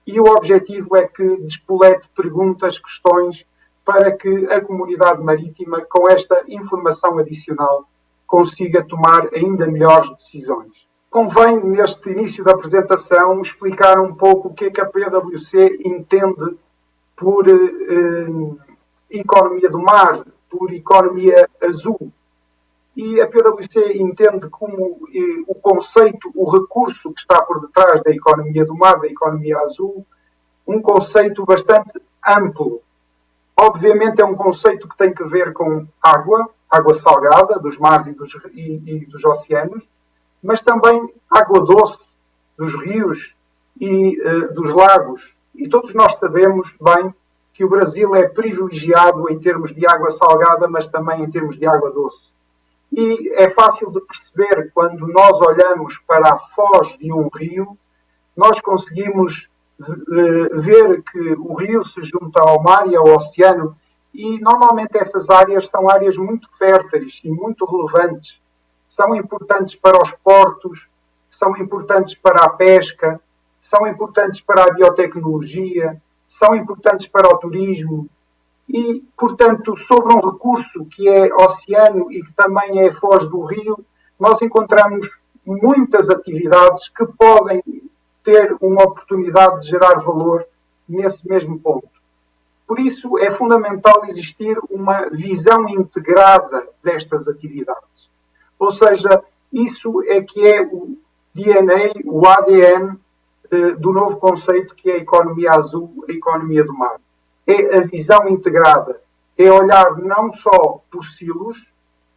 E 0.06 0.20
o 0.20 0.26
objetivo 0.26 0.96
é 0.98 1.08
que 1.08 1.38
despolete 1.42 2.10
perguntas, 2.16 2.80
questões 2.80 3.46
para 3.88 4.12
que 4.12 4.46
a 4.52 4.60
comunidade 4.60 5.24
marítima, 5.24 5.80
com 5.90 6.10
esta 6.10 6.44
informação 6.50 7.18
adicional, 7.20 7.88
consiga 8.28 8.84
tomar 8.84 9.30
ainda 9.34 9.66
melhores 9.66 10.10
decisões. 10.10 10.74
Convém, 11.10 11.64
neste 11.64 12.10
início 12.10 12.44
da 12.44 12.52
apresentação, 12.52 13.42
explicar 13.42 13.98
um 14.02 14.14
pouco 14.14 14.50
o 14.50 14.54
que 14.54 14.66
é 14.66 14.70
que 14.72 14.82
a 14.82 14.86
PwC 14.86 15.80
entende 15.86 16.58
por 17.16 17.48
eh, 17.48 17.56
economia 19.10 19.70
do 19.70 19.80
mar, 19.80 20.26
por 20.50 20.74
economia 20.74 21.48
azul. 21.64 22.12
E 22.94 23.22
a 23.22 23.28
PwC 23.28 24.00
entende 24.00 24.50
como 24.50 25.08
eh, 25.16 25.44
o 25.48 25.56
conceito, 25.56 26.30
o 26.36 26.50
recurso 26.50 27.14
que 27.14 27.22
está 27.22 27.42
por 27.42 27.62
detrás 27.62 28.04
da 28.04 28.12
economia 28.12 28.66
do 28.66 28.76
mar, 28.76 29.00
da 29.00 29.08
economia 29.08 29.58
azul, 29.60 30.06
um 30.68 30.82
conceito 30.82 31.46
bastante 31.46 32.02
amplo, 32.28 32.82
Obviamente 33.60 34.22
é 34.22 34.26
um 34.26 34.36
conceito 34.36 34.88
que 34.88 34.98
tem 34.98 35.12
que 35.12 35.24
ver 35.24 35.52
com 35.52 35.88
água, 36.02 36.48
água 36.70 36.94
salgada 36.94 37.58
dos 37.58 37.78
mares 37.80 38.06
e 38.06 38.14
dos, 38.14 38.32
e, 38.54 38.82
e 38.86 39.06
dos 39.08 39.26
oceanos, 39.26 39.84
mas 40.44 40.62
também 40.62 41.12
água 41.30 41.66
doce 41.66 42.14
dos 42.56 42.74
rios 42.84 43.36
e 43.80 44.22
uh, 44.22 44.54
dos 44.54 44.72
lagos. 44.72 45.36
E 45.56 45.68
todos 45.68 45.94
nós 45.96 46.18
sabemos 46.18 46.72
bem 46.80 47.14
que 47.52 47.66
o 47.66 47.70
Brasil 47.70 48.16
é 48.16 48.28
privilegiado 48.28 49.32
em 49.32 49.40
termos 49.40 49.74
de 49.74 49.88
água 49.88 50.12
salgada, 50.12 50.68
mas 50.68 50.86
também 50.86 51.24
em 51.24 51.32
termos 51.32 51.58
de 51.58 51.66
água 51.66 51.90
doce. 51.90 52.32
E 52.92 53.34
é 53.34 53.50
fácil 53.50 53.92
de 53.92 54.00
perceber 54.02 54.72
quando 54.72 55.08
nós 55.08 55.42
olhamos 55.42 55.98
para 56.06 56.34
a 56.34 56.38
foz 56.38 56.96
de 57.00 57.12
um 57.12 57.28
rio, 57.34 57.76
nós 58.36 58.62
conseguimos 58.62 59.50
ver 59.80 61.04
que 61.04 61.34
o 61.34 61.54
rio 61.56 61.86
se 61.86 62.02
junta 62.04 62.42
ao 62.42 62.62
mar 62.62 62.88
e 62.88 62.96
ao 62.96 63.16
oceano 63.16 63.76
e 64.14 64.40
normalmente 64.40 64.98
essas 64.98 65.30
áreas 65.30 65.70
são 65.70 65.90
áreas 65.90 66.18
muito 66.18 66.50
férteis 66.58 67.22
e 67.24 67.30
muito 67.30 67.66
relevantes. 67.66 68.42
São 68.88 69.16
importantes 69.16 69.76
para 69.76 70.02
os 70.02 70.12
portos, 70.24 70.88
são 71.30 71.56
importantes 71.58 72.16
para 72.16 72.44
a 72.44 72.50
pesca, 72.50 73.22
são 73.62 73.86
importantes 73.86 74.42
para 74.42 74.64
a 74.64 74.74
biotecnologia, 74.74 76.02
são 76.28 76.56
importantes 76.56 77.08
para 77.08 77.28
o 77.28 77.38
turismo 77.38 78.10
e, 78.68 79.04
portanto, 79.18 79.78
sobre 79.78 80.14
um 80.14 80.32
recurso 80.32 80.86
que 80.86 81.08
é 81.08 81.34
oceano 81.34 82.12
e 82.12 82.24
que 82.24 82.34
também 82.34 82.80
é 82.80 82.92
foz 82.92 83.30
do 83.30 83.46
rio, 83.46 83.86
nós 84.20 84.42
encontramos 84.42 85.10
muitas 85.46 86.10
atividades 86.10 86.90
que 86.90 87.06
podem 87.06 87.62
ter 88.28 88.58
uma 88.60 88.84
oportunidade 88.84 89.62
de 89.62 89.70
gerar 89.70 90.02
valor 90.02 90.46
nesse 90.88 91.26
mesmo 91.26 91.58
ponto. 91.58 91.88
Por 92.68 92.78
isso, 92.78 93.18
é 93.18 93.32
fundamental 93.32 94.04
existir 94.04 94.58
uma 94.70 95.08
visão 95.10 95.70
integrada 95.70 96.68
destas 96.84 97.26
atividades. 97.30 98.10
Ou 98.60 98.70
seja, 98.70 99.24
isso 99.54 100.04
é 100.06 100.22
que 100.22 100.46
é 100.46 100.62
o 100.62 100.98
DNA, 101.34 101.94
o 102.04 102.28
ADN 102.28 103.00
eh, 103.50 103.72
do 103.76 103.94
novo 103.94 104.18
conceito 104.18 104.76
que 104.76 104.92
é 104.92 104.96
a 104.96 104.98
economia 104.98 105.54
azul, 105.54 106.04
a 106.10 106.12
economia 106.12 106.66
do 106.66 106.74
mar. 106.74 107.00
É 107.48 107.78
a 107.78 107.82
visão 107.84 108.28
integrada. 108.28 109.00
É 109.38 109.50
olhar 109.50 109.98
não 110.00 110.34
só 110.34 110.82
por 110.92 111.06
silos, 111.06 111.66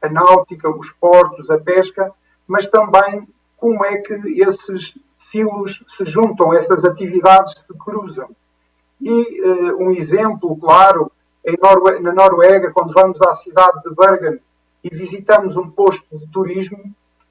a 0.03 0.09
náutica, 0.09 0.69
os 0.69 0.91
portos, 0.91 1.49
a 1.51 1.59
pesca, 1.59 2.13
mas 2.49 2.67
também 2.67 3.29
como 3.57 3.85
é 3.85 3.99
que 3.99 4.15
esses 4.43 4.99
silos 5.31 5.83
se 5.87 6.05
juntam, 6.05 6.53
essas 6.53 6.85
atividades 6.85 7.55
se 7.61 7.73
cruzam. 7.75 8.29
E 9.01 9.41
uh, 9.41 9.83
um 9.83 9.91
exemplo 9.93 10.57
claro, 10.57 11.11
Norue 11.63 12.01
na 12.01 12.13
Noruega, 12.13 12.71
quando 12.73 12.93
vamos 12.93 13.21
à 13.23 13.33
cidade 13.33 13.83
de 13.83 13.95
Bergen 13.95 14.41
e 14.85 14.95
visitamos 14.95 15.57
um 15.57 15.71
posto 15.71 16.19
de 16.19 16.27
turismo, 16.29 16.79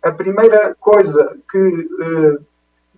a 0.02 0.12
primeira 0.12 0.76
coisa 0.80 1.38
que 1.50 1.58
uh, 1.58 2.46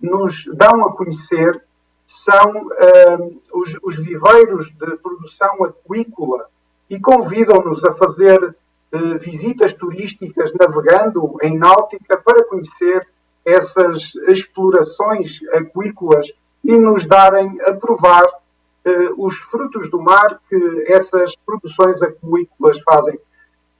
nos 0.00 0.48
dão 0.54 0.86
a 0.86 0.92
conhecer 0.92 1.62
são 2.06 2.66
uh, 2.66 3.40
os, 3.52 3.76
os, 3.82 3.96
viveiros 3.96 4.70
de 4.70 4.96
produção 4.96 5.64
aquícola 5.64 6.46
e 6.88 6.98
convidam-nos 7.00 7.84
a 7.84 7.92
fazer 7.92 8.54
visitas 9.18 9.72
turísticas 9.72 10.52
navegando 10.52 11.38
em 11.40 11.56
náutica 11.56 12.18
para 12.18 12.44
conhecer 12.44 13.08
essas 13.44 14.12
explorações 14.28 15.40
aquícolas 15.52 16.32
e 16.64 16.78
nos 16.78 17.06
darem 17.06 17.60
a 17.62 17.72
provar 17.72 18.24
uh, 18.24 19.26
os 19.26 19.36
frutos 19.38 19.90
do 19.90 20.00
mar 20.00 20.40
que 20.48 20.84
essas 20.86 21.34
produções 21.36 22.00
aquícolas 22.02 22.80
fazem. 22.80 23.18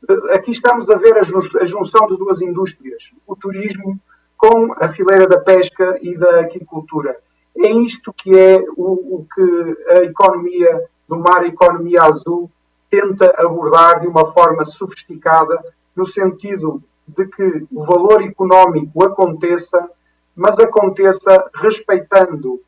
Uh, 0.09 0.33
aqui 0.33 0.51
estamos 0.51 0.91
a 0.91 0.97
ver 0.97 1.17
a, 1.17 1.21
a, 1.21 1.65
junção 1.65 2.07
de 2.09 2.17
duas 2.17 2.43
indústrias, 2.43 3.13
o 3.27 3.37
turismo 3.37 3.99
com 4.37 4.75
a 4.79 4.89
fileira 4.89 5.27
da 5.29 5.39
pesca 5.39 5.99
e 6.03 6.17
da 6.17 6.41
aquicultura. 6.41 7.17
É 7.57 7.71
isto 7.71 8.13
que 8.13 8.37
é 8.37 8.65
o, 8.77 9.17
o 9.17 9.27
que 9.33 9.93
a 9.93 10.03
economia 10.05 10.85
do 11.09 11.19
mar, 11.19 11.43
a 11.43 11.47
economia 11.47 12.03
azul, 12.03 12.51
tenta 12.91 13.33
abordar 13.39 14.01
de 14.01 14.09
uma 14.09 14.33
forma 14.33 14.65
sofisticada, 14.65 15.63
no 15.95 16.07
sentido 16.07 16.83
de 17.17 17.27
que 17.27 17.67
o 17.73 17.85
valor 17.85 18.23
económico 18.23 19.05
aconteça 19.05 19.91
mas 20.35 20.59
aconteça 20.59 21.51
respeitando 21.55 22.61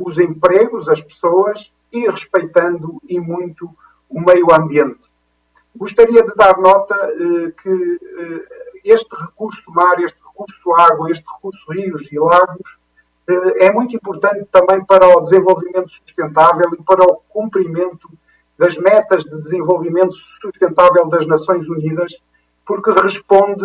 os 0.00 0.18
empregos, 0.18 0.88
as 0.88 1.00
pessoas 1.00 1.72
e 1.92 2.08
respeitando 2.08 3.00
e 3.08 3.18
muito 3.18 3.70
o 4.08 4.20
meio 4.20 4.52
ambiente. 4.52 5.08
Gostaria 5.74 6.22
de 6.22 6.34
dar 6.34 6.58
nota 6.58 6.94
que 7.62 8.00
este 8.84 9.08
recurso 9.14 9.70
mar, 9.70 10.00
este 10.00 10.20
recurso 10.22 10.74
água, 10.74 11.10
este 11.10 11.24
recurso 11.32 11.72
rios 11.72 12.10
e 12.10 12.18
lagos 12.18 12.78
é 13.56 13.70
muito 13.70 13.94
importante 13.94 14.46
também 14.50 14.84
para 14.84 15.06
o 15.06 15.20
desenvolvimento 15.20 15.90
sustentável 15.90 16.70
e 16.78 16.82
para 16.82 17.04
o 17.04 17.22
cumprimento 17.28 18.08
das 18.58 18.76
metas 18.76 19.22
de 19.24 19.38
desenvolvimento 19.38 20.12
sustentável 20.12 21.06
das 21.06 21.26
Nações 21.26 21.68
Unidas, 21.68 22.20
porque 22.68 22.90
responde 22.90 23.64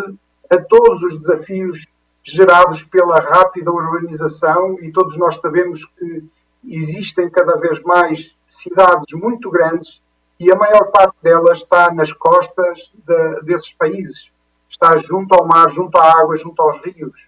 a 0.50 0.58
todos 0.58 1.04
os 1.04 1.18
desafios 1.18 1.86
gerados 2.24 2.86
pela 2.86 3.20
rápida 3.20 3.70
urbanização 3.70 4.80
e 4.80 4.94
todos 4.94 5.18
nós 5.18 5.42
sabemos 5.42 5.86
que 5.98 6.24
existem 6.64 7.30
cada 7.30 7.58
vez 7.58 7.82
mais 7.84 8.34
cidades 8.46 9.14
muito 9.14 9.52
grandes 9.52 10.02
e 10.40 10.50
a 10.50 10.56
maior 10.56 10.90
parte 10.90 11.18
delas 11.22 11.58
está 11.58 11.94
nas 11.94 12.14
costas 12.14 12.94
de, 12.94 13.42
desses 13.42 13.74
países, 13.74 14.32
está 14.70 14.96
junto 14.98 15.36
ao 15.36 15.46
mar, 15.46 15.70
junto 15.70 15.98
à 15.98 16.22
água, 16.22 16.38
junto 16.38 16.62
aos 16.62 16.82
rios. 16.82 17.28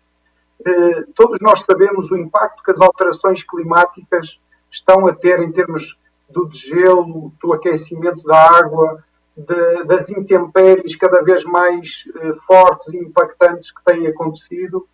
Eh, 0.66 1.04
todos 1.14 1.40
nós 1.42 1.64
sabemos 1.64 2.10
o 2.10 2.18
impacto 2.18 2.64
que 2.64 2.72
as 2.72 2.80
alterações 2.80 3.44
climáticas 3.44 4.40
estão 4.72 5.06
a 5.08 5.14
ter 5.14 5.42
em 5.42 5.52
termos 5.52 5.98
do 6.30 6.46
degelo, 6.46 7.34
do 7.44 7.54
aquecimento 7.54 8.24
da 8.24 8.58
água, 8.60 9.04
de, 9.36 9.84
das 9.84 10.10
intempéries 10.10 10.96
cada 10.96 11.22
vez 11.22 11.44
mais 11.44 12.06
eh, 12.16 12.34
fortes 12.48 12.88
e 12.94 12.98
impactantes 12.98 13.72
que 13.72 13.84
têm 13.84 14.08
acontecido. 14.08 14.88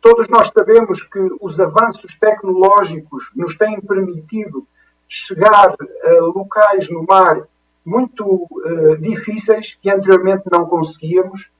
Todos 0.00 0.28
nós 0.28 0.50
sabemos 0.50 1.02
que 1.02 1.20
os 1.40 1.60
avanços 1.60 2.16
tecnológicos 2.18 3.30
nos 3.36 3.56
têm 3.56 3.80
permitido 3.80 4.66
chegar 5.08 5.74
a 6.04 6.10
locais 6.34 6.88
no 6.88 7.04
mar 7.04 7.46
muito 7.84 8.24
uh, 8.24 8.96
difíceis 8.98 9.76
que 9.80 9.90
anteriormente 9.90 10.44
não 10.50 10.66
conseguíamos 10.66 11.50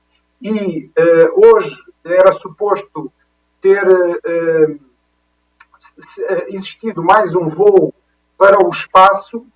e 0.41 0.85
uh, 0.85 1.47
hoje 1.47 1.77
era 2.03 2.31
suposto 2.31 3.11
ter 3.61 3.85
uh, 3.87 4.79
existido 6.49 7.03
mais 7.03 7.35
um 7.35 7.47
voo 7.47 7.93
para 8.37 8.65
o 8.65 8.69
espaço, 8.69 9.37
eh, 9.37 9.52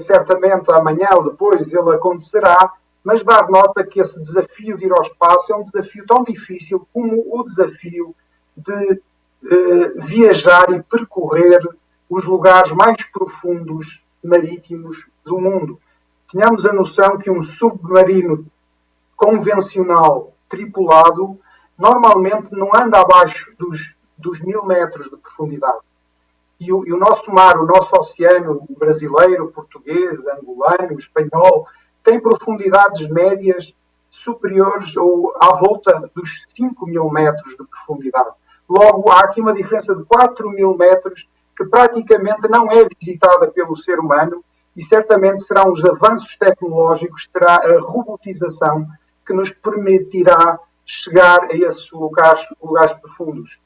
certamente 0.00 0.70
amanhã 0.72 1.08
ou 1.14 1.30
depois 1.30 1.72
ele 1.72 1.90
acontecerá, 1.94 2.72
mas 3.02 3.22
dar 3.22 3.48
nota 3.48 3.84
que 3.84 4.00
esse 4.00 4.20
desafio 4.20 4.76
de 4.76 4.86
ir 4.86 4.92
ao 4.92 5.02
espaço 5.02 5.52
é 5.52 5.56
um 5.56 5.64
desafio 5.64 6.04
tão 6.06 6.22
difícil 6.24 6.86
como 6.92 7.24
o 7.30 7.42
desafio 7.44 8.14
de 8.56 9.00
eh, 9.50 9.92
viajar 9.96 10.70
e 10.70 10.82
percorrer 10.82 11.60
os 12.10 12.24
lugares 12.24 12.72
mais 12.72 13.02
profundos 13.12 14.02
marítimos 14.22 15.06
do 15.24 15.38
mundo. 15.38 15.80
Tínhamos 16.28 16.66
a 16.66 16.72
noção 16.72 17.16
que 17.18 17.30
um 17.30 17.42
submarino 17.42 18.44
convencional 19.16 20.32
tripulado 20.48 21.38
normalmente 21.76 22.52
não 22.52 22.74
anda 22.74 23.00
abaixo 23.00 23.52
dos, 23.58 23.94
dos 24.16 24.40
mil 24.40 24.64
metros 24.64 25.08
de 25.08 25.16
profundidade. 25.16 25.78
E 26.60 26.72
o, 26.72 26.86
e 26.86 26.92
o, 26.92 26.98
nosso 26.98 27.30
mar, 27.32 27.56
o 27.58 27.66
nosso 27.66 27.94
oceano 27.96 28.66
brasileiro, 28.78 29.52
português, 29.52 30.18
angolano, 30.26 30.98
espanhol, 30.98 31.66
tem 32.02 32.20
profundidades 32.20 33.08
médias 33.08 33.72
superiores 34.10 34.96
ou 34.96 35.32
à 35.40 35.56
volta 35.56 36.10
dos 36.14 36.44
5 36.48 36.86
mil 36.86 37.08
metros 37.10 37.50
de 37.50 37.64
profundidade. 37.64 38.30
Logo, 38.68 39.10
há 39.10 39.20
aqui 39.20 39.40
uma 39.40 39.54
diferença 39.54 39.94
de 39.94 40.04
4 40.04 40.50
mil 40.50 40.76
metros 40.76 41.28
que 41.56 41.64
praticamente 41.64 42.48
não 42.48 42.70
é 42.70 42.84
visitada 42.84 43.48
pelo 43.48 43.76
ser 43.76 43.98
humano 43.98 44.44
e 44.76 44.82
certamente 44.82 45.42
serão 45.42 45.72
os 45.72 45.84
avanços 45.84 46.36
tecnológicos, 46.36 47.28
terá 47.32 47.56
a 47.56 47.80
robotização 47.80 48.86
que 49.26 49.32
nos 49.32 49.50
permitirá 49.50 50.58
chegar 50.86 51.44
a 51.50 51.54
esses 51.54 51.90
lugares 51.90 52.46
profundos. 53.00 53.58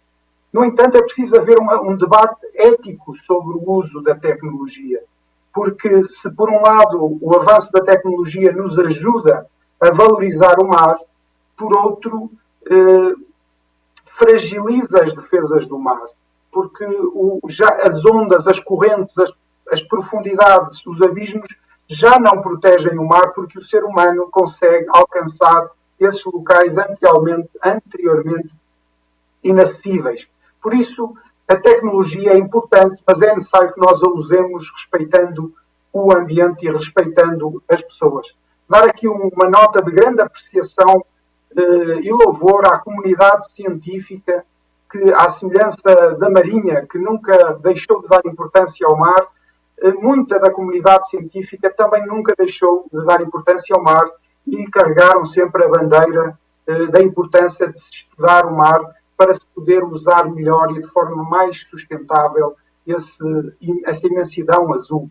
No 0.53 0.65
entanto, 0.65 0.97
é 0.97 1.03
preciso 1.03 1.37
haver 1.37 1.59
uma, 1.59 1.81
um 1.81 1.97
debate 1.97 2.47
ético 2.55 3.15
sobre 3.15 3.57
o 3.57 3.71
uso 3.71 4.03
da 4.03 4.15
tecnologia, 4.15 5.03
porque 5.53 6.09
se 6.09 6.31
por 6.31 6.51
um 6.51 6.61
lado 6.61 7.19
o 7.21 7.37
avanço 7.37 7.73
da 7.73 7.83
tecnologia 7.83 8.53
nos 8.53 8.79
ajuda 8.79 9.47
a 9.81 9.91
valorizar 9.91 10.61
o 10.61 10.69
mar, 10.69 10.99
por 11.57 11.75
outro 11.75 12.31
eh, 12.71 13.15
fragiliza 14.05 15.03
as 15.03 15.15
defesas 15.15 15.67
do 15.67 15.79
mar, 15.79 16.07
porque 16.51 16.85
o, 16.85 17.41
já 17.49 17.69
as 17.69 18.05
ondas, 18.05 18.47
as 18.47 18.61
correntes, 18.61 19.17
as, 19.19 19.33
as 19.71 19.81
profundidades, 19.81 20.85
os 20.87 21.01
abismos 21.01 21.49
já 21.89 22.19
não 22.19 22.43
protegem 22.43 22.99
o 22.99 23.07
mar 23.07 23.33
porque 23.33 23.59
o 23.59 23.65
ser 23.65 23.85
humano 23.85 24.29
consegue 24.31 24.87
alcançar 24.91 25.71
esses 25.99 26.25
locais 26.25 26.77
anteriormente, 26.77 27.51
anteriormente 27.65 28.55
inacessíveis. 29.43 30.29
Por 30.63 30.73
isso, 30.75 31.15
a 31.49 31.57
tecnologia 31.57 32.33
é 32.33 32.39
importante, 32.39 33.03
mas 33.07 33.21
é 33.21 33.35
necessário 33.35 33.73
que 33.75 33.81
nós 33.81 34.03
a 34.03 34.09
usemos 34.09 34.71
respeitando 34.73 35.53
o 35.93 36.13
ambiente 36.15 36.65
e 36.65 36.71
respeitando 36.71 37.63
as 37.69 37.83
pessoas. 37.83 38.29
Dar 38.69 38.85
aqui 38.85 39.09
uma 39.09 39.51
nota 39.51 39.83
de 39.83 39.91
grande 39.91 40.23
apreciação 40.23 41.05
eh, 41.55 42.01
e 42.03 42.11
louvor 42.11 42.65
à 42.67 42.79
comunidade 42.79 43.53
científica 43.53 44.45
que, 44.91 45.13
à 45.13 45.29
semelhança 45.29 46.17
da 46.19 46.31
Marinha, 46.31 46.87
que 46.87 46.99
nunca 46.99 47.55
deixou 47.63 48.01
de 48.01 48.09
dar 48.09 48.23
importância 48.25 48.87
ao 48.87 48.97
mar, 48.97 49.27
eh, 49.83 49.93
muita 49.93 50.39
da 50.39 50.51
comunidade 50.51 51.09
científica 51.09 51.69
também 51.71 52.07
nunca 52.07 52.35
deixou 52.39 52.87
de 52.91 53.05
dar 53.05 53.21
importância 53.21 53.77
ao 53.77 53.83
mar 53.83 54.09
e 54.47 54.67
carregaram 54.71 55.25
sempre 55.25 55.65
a 55.65 55.69
bandeira 55.69 56.39
eh, 56.67 56.87
da 56.87 57.03
importância 57.03 57.69
de 57.69 57.79
se 57.79 57.91
estudar 57.93 58.47
o 58.47 58.57
mar 58.57 58.81
para 59.17 59.35
se 59.35 59.45
poder 59.55 59.85
usar 59.85 60.31
melhor 60.31 60.71
e 60.73 60.81
de 60.81 60.89
forma 60.89 61.23
mais 61.23 61.61
sustentável 61.69 62.57
esse, 62.87 63.55
essa 63.85 64.07
imensidão 64.07 64.73
azul. 64.73 65.11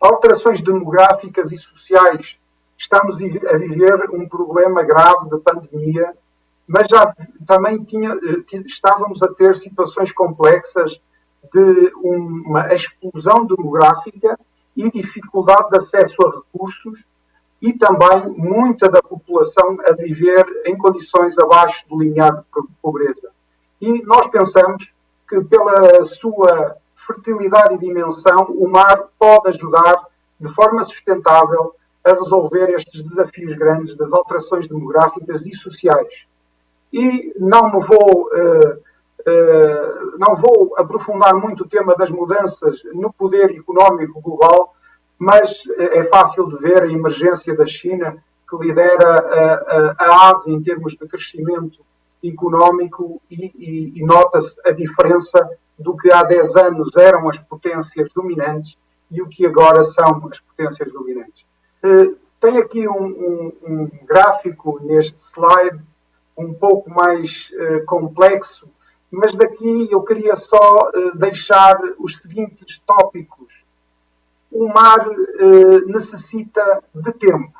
Alterações 0.00 0.60
demográficas 0.60 1.52
e 1.52 1.58
sociais. 1.58 2.38
Estamos 2.78 3.16
a 3.16 3.56
viver 3.58 4.10
um 4.10 4.26
problema 4.28 4.82
grave 4.82 5.28
de 5.28 5.38
pandemia, 5.38 6.14
mas 6.66 6.86
já 6.88 7.14
também 7.46 7.82
tinha, 7.84 8.12
eh, 8.12 8.56
estávamos 8.64 9.22
a 9.22 9.28
ter 9.28 9.56
situações 9.56 10.12
complexas 10.12 11.00
de 11.52 11.92
uma 11.96 12.72
explosão 12.72 13.44
demográfica 13.44 14.38
e 14.76 14.90
dificuldade 14.90 15.68
de 15.70 15.76
acesso 15.76 16.16
a 16.26 16.36
recursos 16.36 17.04
e 17.60 17.72
também 17.74 18.28
muita 18.36 18.88
da 18.88 19.02
população 19.02 19.76
a 19.84 19.92
viver 19.92 20.44
em 20.66 20.76
condições 20.76 21.38
abaixo 21.38 21.86
do 21.88 22.00
limiar 22.00 22.32
de 22.36 22.44
pobreza. 22.80 23.30
E 23.80 24.02
nós 24.04 24.26
pensamos 24.28 24.92
que, 25.28 25.42
pela 25.44 26.04
sua 26.04 26.76
fertilidade 26.94 27.74
e 27.74 27.78
dimensão, 27.78 28.46
o 28.50 28.68
mar 28.68 29.08
pode 29.18 29.48
ajudar 29.48 30.06
de 30.38 30.48
forma 30.54 30.82
sustentável 30.84 31.74
a 32.04 32.12
resolver 32.12 32.70
estes 32.70 33.02
desafios 33.02 33.54
grandes 33.54 33.94
das 33.94 34.12
alterações 34.12 34.66
demográficas 34.66 35.46
e 35.46 35.54
sociais. 35.54 36.26
E 36.92 37.32
não 37.38 37.72
me 37.72 37.80
vou, 37.84 38.30
uh, 38.32 38.80
não 40.18 40.34
vou 40.34 40.74
aprofundar 40.76 41.34
muito 41.34 41.64
o 41.64 41.68
tema 41.68 41.94
das 41.94 42.10
mudanças 42.10 42.82
no 42.94 43.12
poder 43.12 43.50
económico 43.50 44.20
global, 44.20 44.74
mas 45.20 45.62
eh, 45.76 45.98
é 45.98 46.04
fácil 46.04 46.48
de 46.48 46.56
ver 46.56 46.82
a 46.82 46.90
emergência 46.90 47.54
da 47.54 47.66
China, 47.66 48.16
que 48.48 48.56
lidera 48.56 49.06
a, 49.06 49.54
a, 49.54 49.94
a 49.98 50.30
Ásia 50.30 50.50
em 50.50 50.62
termos 50.62 50.94
de 50.94 51.06
crescimento 51.06 51.84
económico 52.24 53.20
e, 53.30 53.52
e, 53.54 54.00
e 54.00 54.04
nota-se 54.04 54.58
a 54.66 54.72
diferença 54.72 55.46
do 55.78 55.94
que 55.94 56.10
há 56.10 56.22
10 56.22 56.56
anos 56.56 56.96
eram 56.96 57.28
as 57.28 57.38
potências 57.38 58.10
dominantes 58.14 58.78
e 59.10 59.20
o 59.20 59.28
que 59.28 59.44
agora 59.44 59.84
são 59.84 60.26
as 60.30 60.40
potências 60.40 60.90
dominantes. 60.90 61.44
Uh, 61.84 62.16
tem 62.40 62.56
aqui 62.56 62.88
um, 62.88 63.04
um, 63.04 63.52
um, 63.62 63.90
gráfico 64.06 64.80
neste 64.82 65.20
slide 65.20 65.80
um 66.36 66.54
pouco 66.54 66.88
mais 66.90 67.50
uh, 67.52 67.84
complexo, 67.84 68.66
mas 69.10 69.34
daqui 69.34 69.88
eu 69.90 70.02
queria 70.02 70.34
só 70.36 70.90
uh, 70.94 71.18
deixar 71.18 71.78
os 71.98 72.18
seguintes 72.18 72.80
tópicos 72.86 73.59
o 74.50 74.68
mar 74.68 75.06
eh, 75.08 75.80
necessita 75.86 76.82
de 76.94 77.12
tempo. 77.12 77.52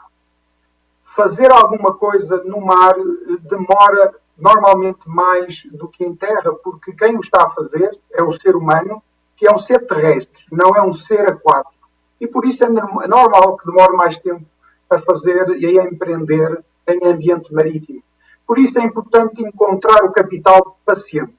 Fazer 1.03 1.53
alguma 1.53 1.95
coisa 1.95 2.43
no 2.45 2.61
mar 2.61 2.95
eh, 2.99 3.37
demora 3.43 4.15
normalmente 4.37 5.09
mais 5.09 5.65
do 5.71 5.87
que 5.87 6.05
em 6.05 6.15
terra, 6.15 6.53
porque 6.55 6.93
quem 6.93 7.17
o 7.17 7.21
está 7.21 7.45
a 7.45 7.51
fazer 7.51 7.99
é 8.13 8.23
o 8.23 8.33
ser 8.33 8.57
humano, 8.57 9.03
que 9.37 9.47
é 9.47 9.55
um 9.55 9.59
ser 9.59 9.87
terrestre, 9.87 10.45
não 10.51 10.75
é 10.75 10.83
um 10.83 10.93
ser 10.93 11.31
aquático. 11.31 11.89
E 12.21 12.27
por 12.27 12.45
isso 12.45 12.65
é 12.65 12.69
normal 12.69 13.57
que 13.57 13.67
demore 13.67 13.97
mais 13.97 14.19
tempo 14.19 14.45
a 14.89 14.99
fazer 14.99 15.49
e 15.57 15.79
a 15.79 15.85
empreender 15.85 16.63
em 16.87 17.07
ambiente 17.07 17.53
marítimo. 17.53 18.03
Por 18.47 18.59
isso 18.59 18.79
é 18.79 18.83
importante 18.83 19.43
encontrar 19.43 20.05
o 20.05 20.13
capital 20.13 20.79
paciente, 20.85 21.35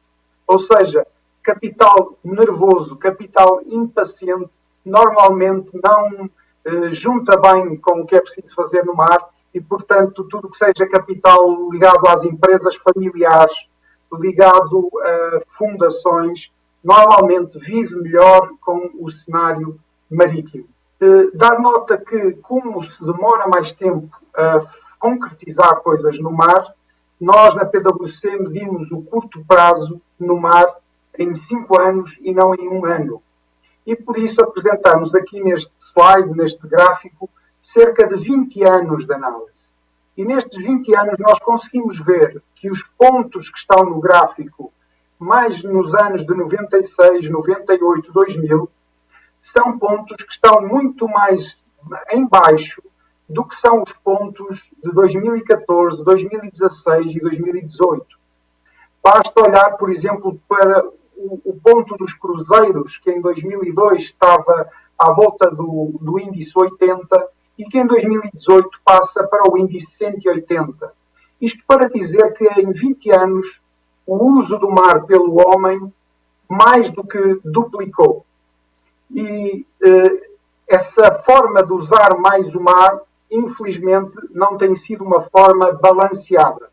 ou 0.47 0.57
seja, 0.57 1.05
capital 1.43 2.17
nervoso, 2.23 2.95
capital 2.95 3.61
impaciente, 3.65 4.49
normalmente 4.85 5.71
não 5.83 6.29
eh, 6.65 6.93
junta 6.93 7.39
bem 7.39 7.77
com 7.77 8.01
o 8.01 8.05
que 8.05 8.15
é 8.15 8.21
preciso 8.21 8.53
fazer 8.53 8.83
no 8.85 8.95
mar 8.95 9.29
e, 9.53 9.59
portanto, 9.59 10.23
tudo 10.25 10.49
que 10.49 10.57
seja 10.57 10.87
capital 10.89 11.69
ligado 11.69 12.07
às 12.07 12.23
empresas 12.23 12.75
familiares, 12.75 13.55
ligado 14.13 14.89
a 15.03 15.41
fundações, 15.47 16.51
normalmente 16.83 17.57
vive 17.59 17.95
melhor 17.95 18.49
com 18.61 18.91
o 18.99 19.09
cenário 19.09 19.79
marítimo. 20.09 20.67
Eh, 20.99 21.31
dar 21.33 21.59
nota 21.59 21.97
que, 21.97 22.33
como 22.43 22.83
se 22.83 23.03
demora 23.03 23.47
mais 23.47 23.71
tempo 23.71 24.15
a 24.35 24.61
concretizar 24.99 25.77
coisas 25.77 26.19
no 26.19 26.31
mar, 26.31 26.75
nós 27.19 27.55
na 27.55 27.65
PwC 27.65 28.37
medimos 28.37 28.91
o 28.91 29.01
curto 29.01 29.43
prazo 29.47 30.01
no 30.19 30.37
mar 30.37 30.67
em 31.17 31.33
cinco 31.35 31.79
anos 31.79 32.17
e 32.21 32.33
não 32.33 32.53
em 32.53 32.67
um 32.67 32.85
ano. 32.85 33.21
E 33.85 33.95
por 33.95 34.17
isso 34.17 34.41
apresentamos 34.41 35.15
aqui 35.15 35.41
neste 35.41 35.71
slide, 35.77 36.37
neste 36.37 36.67
gráfico, 36.67 37.29
cerca 37.61 38.07
de 38.07 38.15
20 38.15 38.63
anos 38.63 39.05
de 39.05 39.13
análise. 39.13 39.71
E 40.17 40.25
nestes 40.25 40.61
20 40.61 40.95
anos 40.95 41.19
nós 41.19 41.39
conseguimos 41.39 41.99
ver 41.99 42.43
que 42.55 42.69
os 42.69 42.83
pontos 42.97 43.49
que 43.49 43.57
estão 43.57 43.83
no 43.83 43.99
gráfico, 43.99 44.71
mais 45.17 45.63
nos 45.63 45.93
anos 45.95 46.25
de 46.25 46.35
96, 46.35 47.29
98, 47.29 48.11
2000, 48.11 48.69
são 49.41 49.77
pontos 49.79 50.17
que 50.17 50.31
estão 50.31 50.61
muito 50.61 51.07
mais 51.07 51.57
em 52.11 52.27
baixo 52.27 52.81
do 53.27 53.45
que 53.45 53.55
são 53.55 53.81
os 53.81 53.93
pontos 53.93 54.69
de 54.83 54.91
2014, 54.91 56.03
2016 56.03 57.15
e 57.15 57.19
2018. 57.19 58.05
Basta 59.01 59.41
olhar, 59.41 59.77
por 59.77 59.89
exemplo, 59.89 60.39
para 60.47 60.83
o, 61.45 61.59
ponto 61.63 61.95
dos 61.97 62.13
cruzeiros, 62.13 62.97
que 62.97 63.11
em 63.11 63.21
2002 63.21 64.03
estava 64.03 64.69
à 64.97 65.11
volta 65.11 65.49
do, 65.49 65.93
do 65.99 66.19
índice 66.19 66.51
80 66.55 67.27
e 67.57 67.65
que 67.65 67.77
em 67.77 67.85
2018 67.85 68.69
passa 68.83 69.23
para 69.23 69.51
o 69.51 69.57
índice 69.57 69.91
180. 69.97 70.93
Isto 71.39 71.63
para 71.67 71.89
dizer 71.89 72.33
que 72.33 72.47
em 72.59 72.71
20 72.71 73.11
anos 73.11 73.61
o 74.05 74.15
uso 74.39 74.57
do 74.57 74.69
mar 74.69 75.05
pelo 75.05 75.35
homem 75.39 75.91
mais 76.47 76.89
do 76.89 77.03
que 77.03 77.39
duplicou. 77.43 78.25
E 79.09 79.65
eh, 79.81 80.29
essa 80.67 81.11
forma 81.23 81.63
de 81.63 81.73
usar 81.73 82.17
mais 82.17 82.53
o 82.55 82.61
mar, 82.61 83.01
infelizmente, 83.29 84.17
não 84.31 84.57
tem 84.57 84.73
sido 84.75 85.03
uma 85.03 85.21
forma 85.21 85.71
balanceada. 85.73 86.69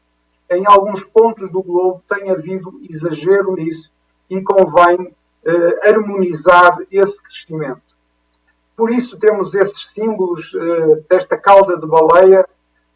Em 0.50 0.66
alguns 0.66 1.04
pontos 1.04 1.50
do 1.50 1.62
globo 1.62 2.02
tem 2.08 2.30
havido 2.30 2.80
exagero 2.88 3.54
nisso 3.54 3.90
e 4.30 4.42
convém 4.42 5.14
eh, 5.44 5.88
harmonizar 5.88 6.78
esse 6.90 7.22
crescimento. 7.22 7.82
Por 8.76 8.90
isso 8.90 9.18
temos 9.18 9.54
esses 9.54 9.88
símbolos 9.90 10.52
eh, 10.54 11.02
desta 11.08 11.36
cauda 11.36 11.78
de 11.78 11.86
baleia. 11.86 12.46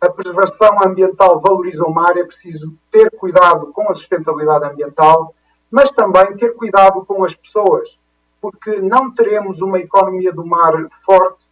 A 0.00 0.10
preservação 0.10 0.82
ambiental 0.84 1.40
valoriza 1.40 1.84
o 1.84 1.92
mar, 1.92 2.16
é 2.16 2.24
preciso 2.24 2.74
ter 2.90 3.10
cuidado 3.12 3.68
com 3.72 3.90
a 3.90 3.94
sustentabilidade 3.94 4.66
ambiental, 4.66 5.34
mas 5.70 5.90
também 5.90 6.36
ter 6.36 6.54
cuidado 6.54 7.04
com 7.06 7.24
as 7.24 7.34
pessoas, 7.34 7.98
porque 8.40 8.80
não 8.80 9.14
teremos 9.14 9.62
uma 9.62 9.78
economia 9.78 10.32
do 10.32 10.44
mar 10.44 10.72
forte 11.04 11.46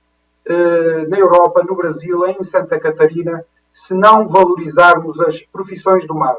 eh, 0.44 1.06
na 1.08 1.18
Europa, 1.18 1.62
no 1.62 1.74
Brasil, 1.74 2.26
em 2.26 2.42
Santa 2.42 2.78
Catarina, 2.78 3.44
se 3.72 3.94
não 3.94 4.26
valorizarmos 4.26 5.20
as 5.20 5.42
profissões 5.44 6.06
do 6.06 6.14
mar 6.14 6.36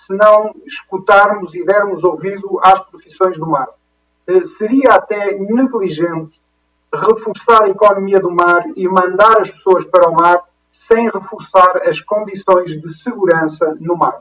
se 0.00 0.14
não 0.14 0.54
escutarmos 0.66 1.54
e 1.54 1.64
dermos 1.64 2.02
ouvido 2.04 2.58
às 2.62 2.80
profissões 2.80 3.36
do 3.36 3.46
mar. 3.46 3.68
Eh, 4.26 4.44
seria 4.44 4.94
até 4.94 5.34
negligente 5.38 6.40
reforçar 6.92 7.64
a 7.64 7.68
economia 7.68 8.18
do 8.18 8.30
mar 8.30 8.64
e 8.74 8.88
mandar 8.88 9.40
as 9.40 9.50
pessoas 9.50 9.84
para 9.84 10.08
o 10.08 10.14
mar 10.14 10.42
sem 10.70 11.10
reforçar 11.10 11.82
as 11.86 12.00
condições 12.00 12.80
de 12.80 12.88
segurança 12.88 13.76
no 13.78 13.96
mar. 13.96 14.20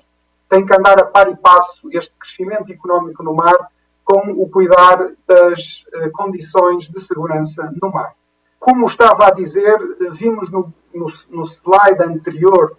Tem 0.49 0.65
que 0.65 0.75
andar 0.75 0.99
a 0.99 1.05
par 1.05 1.29
e 1.29 1.35
passo 1.37 1.87
este 1.91 2.13
crescimento 2.19 2.71
económico 2.71 3.23
no 3.23 3.33
mar 3.33 3.71
com 4.03 4.31
o 4.31 4.49
cuidar 4.49 5.11
das 5.25 5.85
eh, 5.93 6.09
condições 6.09 6.89
de 6.89 6.99
segurança 6.99 7.73
no 7.81 7.89
mar. 7.89 8.13
Como 8.59 8.85
estava 8.85 9.27
a 9.27 9.31
dizer, 9.31 9.77
eh, 10.01 10.09
vimos 10.11 10.51
no, 10.51 10.73
no, 10.93 11.07
no 11.29 11.43
slide 11.45 12.03
anterior 12.03 12.77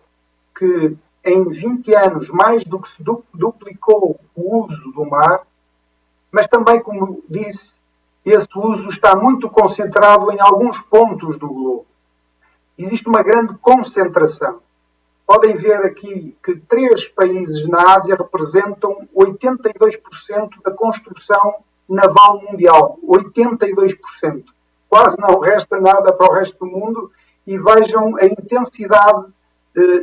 que 0.54 0.96
em 1.24 1.44
20 1.48 1.94
anos 1.94 2.28
mais 2.28 2.64
do 2.64 2.78
que 2.78 2.88
se 2.90 3.02
duplicou 3.34 4.18
o 4.34 4.64
uso 4.64 4.92
do 4.92 5.04
mar, 5.04 5.42
mas 6.30 6.46
também, 6.46 6.80
como 6.80 7.22
disse, 7.28 7.80
esse 8.24 8.48
uso 8.54 8.88
está 8.88 9.16
muito 9.16 9.48
concentrado 9.48 10.30
em 10.32 10.40
alguns 10.40 10.78
pontos 10.82 11.38
do 11.38 11.48
globo. 11.48 11.86
Existe 12.78 13.08
uma 13.08 13.22
grande 13.22 13.54
concentração. 13.54 14.60
Podem 15.26 15.54
ver 15.54 15.84
aqui 15.84 16.36
que 16.42 16.56
três 16.56 17.06
países 17.06 17.68
na 17.68 17.94
Ásia 17.94 18.16
representam 18.16 19.08
82% 19.14 20.62
da 20.64 20.70
construção 20.70 21.56
naval 21.88 22.42
mundial. 22.42 22.98
82%. 23.06 24.44
Quase 24.88 25.16
não 25.18 25.38
resta 25.38 25.80
nada 25.80 26.12
para 26.12 26.30
o 26.30 26.34
resto 26.34 26.58
do 26.58 26.66
mundo 26.66 27.12
e 27.46 27.58
vejam 27.58 28.16
a 28.16 28.26
intensidade 28.26 29.26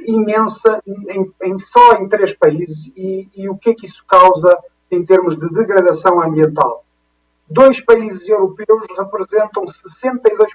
imensa 0.08 0.82
em, 0.86 1.32
em, 1.44 1.58
só 1.58 1.94
em 1.96 2.08
três 2.08 2.34
países 2.34 2.92
e, 2.96 3.28
e, 3.36 3.50
o 3.50 3.58
que 3.58 3.72
é 3.72 3.74
que 3.74 3.86
isso 3.86 4.04
causa 4.08 4.58
em 4.90 5.04
termos 5.06 5.38
de 5.38 5.50
degradação 5.50 6.22
ambiental. 6.22 6.86
Dois 7.50 7.82
países 7.82 8.28
europeus 8.28 8.86
representam 8.98 9.66
62% 9.66 10.48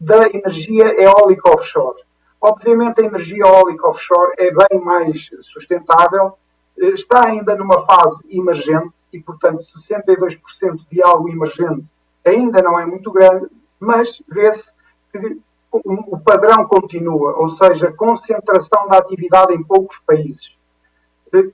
da 0.00 0.28
energia 0.28 1.00
eólica 1.00 1.50
offshore. 1.50 2.02
Obviamente, 2.40 3.00
a 3.00 3.04
energia 3.04 3.44
eólica 3.44 3.88
offshore 3.88 4.32
é 4.38 4.50
bem 4.50 4.80
mais 4.80 5.30
sustentável, 5.40 6.34
eh, 6.78 6.88
está 6.88 7.26
ainda 7.26 7.56
numa 7.56 7.84
fase 7.86 8.22
emergente 8.30 8.92
e, 9.12 9.20
portanto, 9.20 9.60
62% 9.60 10.86
de 10.90 11.02
algo 11.02 11.28
emergente 11.28 11.84
ainda 12.24 12.60
não 12.60 12.78
é 12.78 12.84
muito 12.84 13.10
grande, 13.10 13.46
mas 13.78 14.22
vê-se 14.28 14.72
que 15.12 15.40
o 15.72 16.18
padrão 16.18 16.64
continua, 16.66 17.36
ou 17.36 17.48
seja, 17.48 17.92
concentração 17.92 18.88
da 18.88 18.98
atividade 18.98 19.54
em 19.54 19.62
poucos 19.62 19.98
países. 20.06 20.56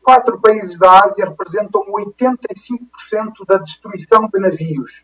Quatro 0.03 0.39
países 0.41 0.79
da 0.79 1.05
Ásia 1.05 1.27
representam 1.27 1.85
85% 1.91 3.47
da 3.47 3.59
destruição 3.59 4.29
de 4.29 4.39
navios. 4.39 5.03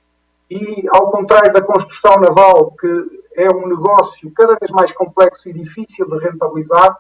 E, 0.51 0.87
ao 0.91 1.11
contrário 1.11 1.53
da 1.53 1.61
construção 1.61 2.21
naval, 2.21 2.73
que 2.73 3.23
é 3.35 3.51
um 3.51 3.67
negócio 3.67 4.31
cada 4.33 4.57
vez 4.57 4.71
mais 4.71 4.93
complexo 4.93 5.49
e 5.49 5.53
difícil 5.53 6.09
de 6.09 6.19
rentabilizar, 6.19 6.97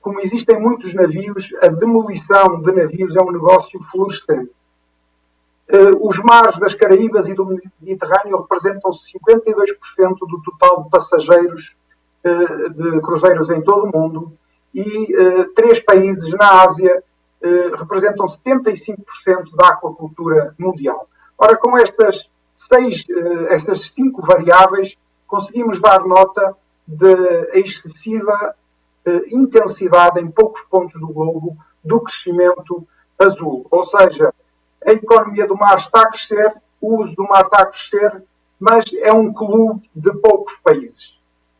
como 0.00 0.20
existem 0.20 0.60
muitos 0.60 0.92
navios, 0.92 1.50
a 1.62 1.68
demolição 1.68 2.60
de 2.60 2.72
navios 2.72 3.16
é 3.16 3.22
um 3.22 3.32
negócio 3.32 3.80
florescente. 3.84 4.52
Uh, 5.66 6.06
os 6.06 6.18
mares 6.18 6.58
das 6.58 6.74
Caraíbas 6.74 7.26
e 7.26 7.32
do 7.32 7.58
Mediterrâneo 7.80 8.42
representam 8.42 8.90
52% 8.90 10.18
do 10.20 10.42
total 10.42 10.84
de 10.84 10.90
passageiros 10.90 11.74
uh, 12.22 12.70
de 12.70 13.00
cruzeiros 13.00 13.48
em 13.48 13.62
todo 13.62 13.86
o 13.86 13.98
mundo 13.98 14.32
e 14.74 15.14
uh, 15.16 15.48
três 15.54 15.80
países 15.80 16.30
na 16.32 16.62
Ásia 16.64 17.02
representam 17.78 18.24
75% 18.24 18.96
da 19.54 19.68
aquacultura 19.68 20.54
mundial. 20.58 21.06
Ora, 21.36 21.54
com 21.58 21.76
estas 21.76 22.30
seis, 22.54 23.04
estas 23.50 23.90
cinco 23.90 24.22
variáveis, 24.22 24.96
conseguimos 25.26 25.78
dar 25.78 26.06
nota 26.06 26.56
da 26.88 27.12
excessiva 27.52 28.54
intensidade 29.30 30.20
em 30.20 30.30
poucos 30.30 30.62
pontos 30.70 30.98
do 30.98 31.08
globo 31.08 31.54
do 31.84 32.00
crescimento 32.00 32.88
azul, 33.18 33.66
ou 33.70 33.84
seja, 33.84 34.32
a 34.84 34.92
economia 34.92 35.46
do 35.46 35.56
mar 35.56 35.76
está 35.76 36.02
a 36.02 36.10
crescer, 36.10 36.54
o 36.80 37.00
uso 37.00 37.14
do 37.14 37.24
mar 37.24 37.44
está 37.44 37.62
a 37.62 37.66
crescer, 37.66 38.22
mas 38.58 38.84
é 39.00 39.12
um 39.12 39.32
clube 39.32 39.88
de 39.94 40.12
poucos 40.18 40.54
países. 40.62 41.14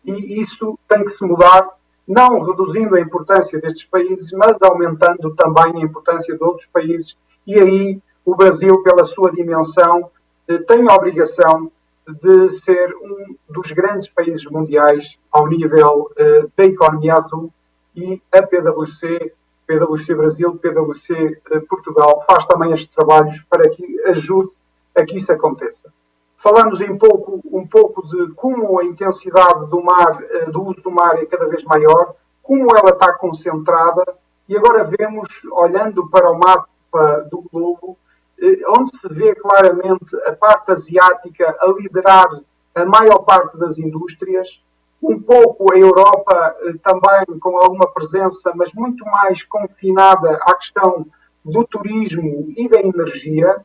E 0.05 0.41
isso 0.41 0.79
tem 0.89 1.05
que 1.05 1.11
se 1.11 1.25
mudar, 1.25 1.69
não 2.07 2.41
reduzindo 2.41 2.95
a 2.95 3.01
importância 3.01 3.61
destes 3.61 3.85
países, 3.85 4.31
mas 4.33 4.57
aumentando 4.61 5.35
também 5.35 5.83
a 5.83 5.85
importância 5.85 6.37
de 6.37 6.45
outros 6.45 6.69
países. 6.73 7.17
E 7.47 7.59
aí 7.59 8.01
o 8.25 8.35
Brasil, 8.35 8.83
pela 8.83 9.05
sua 9.05 9.33
dimensão, 9.33 10.11
eh, 10.49 10.59
tem 10.59 10.89
a 10.89 10.95
obrigação 10.95 11.71
de 12.07 12.51
ser 12.51 12.95
um 12.97 13.35
dos 13.49 13.71
grandes 13.73 14.09
países 14.09 14.45
mundiais 14.45 15.19
ao 15.33 15.47
nível 15.47 16.11
uh, 16.11 16.53
da 16.55 16.65
economia 16.65 17.15
azul 17.15 17.51
e 17.97 18.21
a 18.31 18.43
PwC 18.43 19.33
PwC 19.67 20.15
Brasil, 20.15 20.55
PwC 20.57 21.41
eh, 21.51 21.61
Portugal, 21.61 22.25
faz 22.27 22.47
também 22.47 22.73
estes 22.73 22.95
trabalhos 22.95 23.41
para 23.49 23.69
que 23.71 24.01
ajude 24.07 24.51
a 24.95 25.05
que 25.05 25.17
isso 25.17 25.33
aconteça. 25.33 25.93
Falamos 26.37 26.81
um 26.81 26.99
pouco, 26.99 27.41
um 27.51 27.67
pouco 27.67 28.07
de 28.07 28.35
como 28.35 28.79
a 28.79 28.85
intensidade 28.85 29.67
do 29.71 29.83
mar, 29.83 30.23
eh, 30.23 30.51
do 30.51 30.63
uso 30.63 30.83
do 30.83 30.91
mar 30.91 31.17
é 31.17 31.27
cada 31.27 31.49
vez 31.49 31.65
maior, 31.65 32.15
como 32.43 32.77
ela 32.77 32.91
está 32.91 33.15
concentrada 33.15 34.05
E 34.47 34.55
agora 34.55 34.85
vemos, 34.85 35.27
olhando 35.51 36.07
para 36.11 36.31
o 36.31 36.39
mapa 36.39 37.27
do 37.31 37.43
globo, 37.51 37.97
eh, 38.39 38.61
onde 38.69 38.95
se 38.95 39.09
vê 39.09 39.35
claramente 39.35 40.15
a 40.27 40.33
parte 40.33 40.71
asiática 40.71 41.57
a 41.59 41.67
liderar 41.69 42.29
a 42.75 42.85
maior 42.85 43.25
parte 43.25 43.57
das 43.57 43.79
indústrias, 43.79 44.63
um 45.05 45.21
pouco 45.21 45.73
a 45.73 45.79
Europa 45.79 46.57
eh, 46.63 46.73
também 46.83 47.39
com 47.39 47.59
alguma 47.59 47.87
presença, 47.93 48.53
mas 48.55 48.73
muito 48.73 49.05
mais 49.05 49.43
confinada 49.43 50.39
à 50.43 50.55
questão 50.55 51.07
do 51.45 51.65
turismo 51.65 52.53
e 52.57 52.69
da 52.69 52.81
energia, 52.81 53.65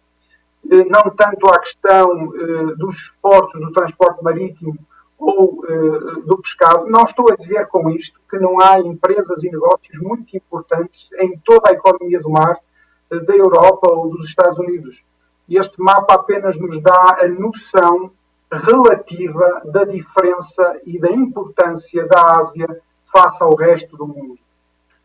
eh, 0.70 0.84
não 0.86 1.10
tanto 1.16 1.48
à 1.48 1.60
questão 1.60 2.28
dos 2.78 3.14
portos, 3.22 3.60
do 3.60 3.72
transporte 3.72 4.24
marítimo 4.24 4.78
ou 5.18 5.62
do 6.26 6.38
pescado. 6.38 6.90
Não 6.90 7.04
estou 7.04 7.30
a 7.32 7.36
dizer 7.36 7.68
com 7.68 7.90
isto 7.90 8.20
que 8.30 8.40
não 8.40 8.62
há 8.62 8.80
empresas 8.80 9.44
e 9.44 9.52
negócios 9.52 9.98
muito 10.02 10.36
importantes 10.36 11.10
em 11.20 11.38
toda 11.40 11.70
a 11.70 11.74
economia 11.74 12.22
do 12.22 12.30
mar 12.30 12.58
da 13.10 13.36
Europa 13.36 13.92
ou 13.92 14.10
dos 14.10 14.28
Estados 14.28 14.58
Unidos. 14.58 15.04
Este 15.50 15.82
mapa 15.82 16.14
apenas 16.14 16.58
nos 16.58 16.82
dá 16.82 17.18
a 17.22 17.28
noção 17.28 18.12
relativa 18.52 19.62
da 19.66 19.84
diferença 19.84 20.80
e 20.86 21.00
da 21.00 21.12
importância 21.12 22.06
da 22.08 22.39
Ásia 22.39 22.82
face 23.06 23.43
ao 23.43 23.56
resto 23.56 23.95
do 23.95 24.08
mundo. 24.08 24.38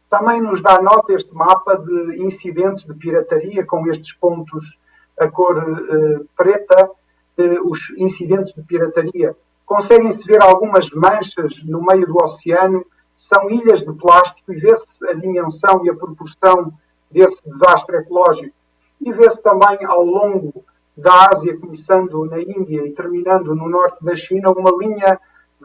Também 0.08 0.40
nos 0.40 0.62
dá 0.62 0.80
nota 0.80 1.12
este 1.12 1.34
mapa 1.34 1.76
de 1.76 2.22
incidentes 2.22 2.84
de 2.84 2.94
pirataria, 2.94 3.64
com 3.66 3.86
estes 3.88 4.12
pontos 4.14 4.78
a 5.18 5.28
cor 5.28 5.58
eh, 5.58 6.20
preta, 6.36 6.90
eh, 7.36 7.60
os 7.60 7.90
incidentes 7.96 8.54
de 8.54 8.62
pirataria. 8.62 9.36
Conseguem-se 9.66 10.24
ver 10.24 10.42
algumas 10.42 10.90
manchas 10.90 11.62
no 11.64 11.82
meio 11.84 12.06
do 12.06 12.22
oceano, 12.22 12.84
são 13.14 13.50
ilhas 13.50 13.80
de 13.80 13.92
plástico 13.92 14.52
e 14.52 14.56
vê-se 14.56 15.06
a 15.08 15.14
dimensão 15.14 15.84
e 15.84 15.90
a 15.90 15.94
proporção 15.94 16.72
desse 17.10 17.42
desastre 17.48 17.96
ecológico. 17.96 18.54
E 19.00 19.12
vê-se 19.12 19.42
também 19.42 19.84
ao 19.84 20.04
longo 20.04 20.64
da 20.96 21.28
Ásia, 21.30 21.58
começando 21.58 22.24
na 22.26 22.40
Índia 22.40 22.86
e 22.86 22.92
terminando 22.92 23.54
no 23.54 23.68
norte 23.68 24.04
da 24.04 24.14
China, 24.14 24.52
uma 24.52 24.70
linha 24.78 25.18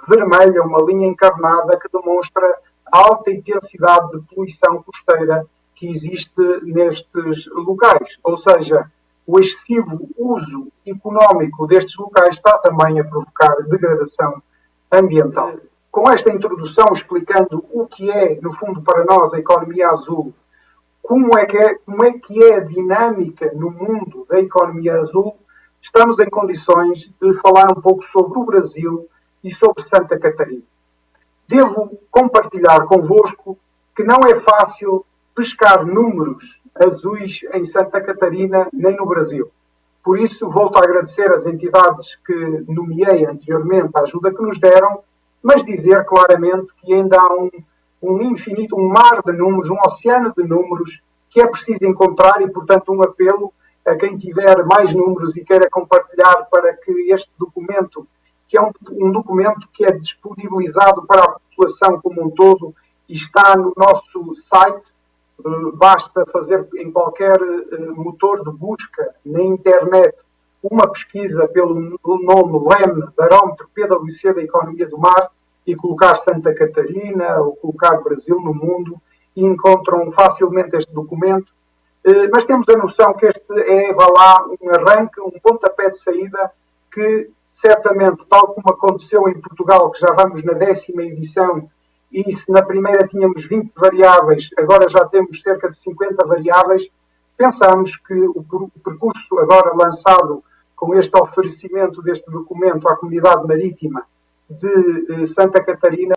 vermelha, 0.07 0.63
uma 0.63 0.82
linha 0.82 1.07
encarnada 1.07 1.77
que 1.77 1.88
demonstra 1.91 2.45
a 2.91 2.97
alta 2.97 3.32
intensidade 3.32 4.11
de 4.11 4.19
poluição 4.27 4.82
costeira 4.82 5.45
que 5.75 5.88
existe 5.88 6.32
nestes 6.63 7.47
locais. 7.53 8.17
Ou 8.23 8.38
seja, 8.38 8.89
o 9.25 9.39
excessivo 9.39 10.09
uso 10.17 10.67
económico 10.86 11.67
destes 11.67 11.95
locais 11.97 12.36
está 12.36 12.57
também 12.57 12.99
a 12.99 13.03
provocar 13.03 13.55
degradação 13.67 14.41
ambiental. 14.91 15.53
Com 15.91 16.09
esta 16.09 16.32
introdução 16.32 16.88
explicando 16.93 17.63
o 17.71 17.86
que 17.86 18.09
é, 18.09 18.39
no 18.41 18.51
fundo, 18.51 18.82
para 18.82 19.05
nós 19.05 19.34
a 19.34 19.39
economia 19.39 19.89
azul 19.89 20.34
como 21.01 21.37
é, 21.37 21.45
que 21.45 21.57
é, 21.57 21.75
como 21.75 22.05
é 22.05 22.13
que 22.13 22.43
é 22.43 22.55
a 22.55 22.59
dinâmica 22.59 23.51
no 23.55 23.71
mundo 23.71 24.25
da 24.29 24.39
economia 24.39 24.95
azul, 24.99 25.35
estamos 25.81 26.19
em 26.19 26.29
condições 26.29 27.11
de 27.21 27.33
falar 27.41 27.71
um 27.71 27.81
pouco 27.81 28.03
sobre 28.03 28.37
o 28.37 28.45
Brasil 28.45 29.07
e 29.43 29.51
sobre 29.51 29.81
Santa 29.81 30.19
Catarina. 30.19 30.63
Devo 31.47 31.97
compartilhar 32.11 32.85
convosco 32.85 33.57
que 33.95 34.03
não 34.03 34.19
é 34.29 34.35
fácil 34.35 35.05
pescar 35.35 35.85
números 35.85 36.59
azuis 36.75 37.41
em 37.53 37.65
Santa 37.65 37.99
Catarina 38.01 38.67
nem 38.71 38.95
no 38.95 39.05
Brasil. 39.05 39.49
Por 40.03 40.17
isso, 40.19 40.49
volto 40.49 40.77
a 40.77 40.83
agradecer 40.83 41.31
às 41.31 41.45
entidades 41.45 42.17
que 42.25 42.65
nomeei 42.67 43.25
anteriormente 43.25 43.91
a 43.95 44.01
ajuda 44.01 44.33
que 44.33 44.41
nos 44.41 44.59
deram, 44.59 45.01
mas 45.41 45.63
dizer 45.63 46.05
claramente 46.05 46.73
que 46.75 46.93
ainda 46.93 47.19
há 47.19 47.33
um 47.33 47.49
um 48.01 48.21
infinito, 48.21 48.75
um 48.75 48.87
mar 48.87 49.21
de 49.23 49.31
números, 49.33 49.69
um 49.69 49.77
oceano 49.85 50.33
de 50.35 50.43
números 50.43 51.01
que 51.29 51.41
é 51.41 51.47
preciso 51.47 51.85
encontrar 51.85 52.41
e, 52.41 52.49
portanto, 52.49 52.91
um 52.91 53.03
apelo 53.03 53.53
a 53.85 53.95
quem 53.95 54.17
tiver 54.17 54.63
mais 54.65 54.93
números 54.93 55.35
e 55.37 55.43
queira 55.43 55.69
compartilhar 55.69 56.47
para 56.51 56.73
que 56.73 57.11
este 57.11 57.29
documento, 57.37 58.07
que 58.47 58.57
é 58.57 58.61
um, 58.61 58.71
um 58.91 59.11
documento 59.11 59.67
que 59.73 59.85
é 59.85 59.91
disponibilizado 59.91 61.05
para 61.05 61.23
a 61.23 61.31
população 61.31 61.99
como 62.01 62.23
um 62.23 62.29
todo 62.29 62.73
e 63.07 63.15
está 63.15 63.55
no 63.55 63.73
nosso 63.75 64.35
site, 64.35 64.91
uh, 65.39 65.71
basta 65.75 66.25
fazer 66.27 66.67
em 66.75 66.91
qualquer 66.91 67.41
uh, 67.41 67.95
motor 67.95 68.43
de 68.43 68.51
busca 68.57 69.15
na 69.25 69.41
internet 69.41 70.15
uma 70.61 70.87
pesquisa 70.91 71.47
pelo 71.47 71.73
nome 71.73 72.67
LEM, 72.67 73.07
Barómetro 73.15 73.69
PwC 73.73 74.33
da 74.33 74.43
Economia 74.43 74.87
do 74.87 74.97
Mar, 74.97 75.31
e 75.66 75.76
colocar 75.76 76.16
Santa 76.16 76.53
Catarina 76.53 77.39
ou 77.39 77.55
colocar 77.55 78.01
Brasil 78.01 78.39
no 78.39 78.53
mundo 78.53 78.99
e 79.36 79.45
encontram 79.45 80.12
facilmente 80.12 80.76
este 80.76 80.91
documento. 80.93 81.51
Eh, 82.03 82.28
mas 82.32 82.45
temos 82.45 82.68
a 82.70 82.78
noção 82.78 83.14
que 83.14 83.26
este 83.26 83.41
é, 83.51 83.93
vá 83.93 84.07
lá, 84.07 84.45
um 84.62 84.70
arranque, 84.70 85.22
um 85.22 85.32
pontapé 85.41 85.89
de 85.89 85.97
saída 85.97 86.51
que 86.91 87.30
certamente, 87.51 88.26
tal 88.26 88.53
como 88.53 88.70
aconteceu 88.70 89.28
em 89.28 89.39
Portugal, 89.39 89.91
que 89.91 89.99
já 89.99 90.12
vamos 90.14 90.43
na 90.43 90.53
décima 90.53 91.03
edição, 91.03 91.70
e 92.12 92.34
se 92.34 92.51
na 92.51 92.62
primeira 92.62 93.07
tínhamos 93.07 93.45
20 93.45 93.72
variáveis, 93.76 94.49
agora 94.57 94.89
já 94.89 95.05
temos 95.05 95.41
cerca 95.41 95.70
de 95.70 95.76
50 95.76 96.26
variáveis, 96.26 96.89
pensamos 97.38 97.95
que 97.97 98.14
o 98.14 98.43
percurso 98.84 99.39
agora 99.39 99.76
lançado 99.76 100.43
com 100.76 100.95
este 100.95 101.16
oferecimento 101.22 102.01
deste 102.01 102.30
documento 102.32 102.88
à 102.88 102.95
comunidade 102.95 103.45
marítima 103.45 104.05
de 104.49 105.27
Santa 105.27 105.63
Catarina, 105.63 106.15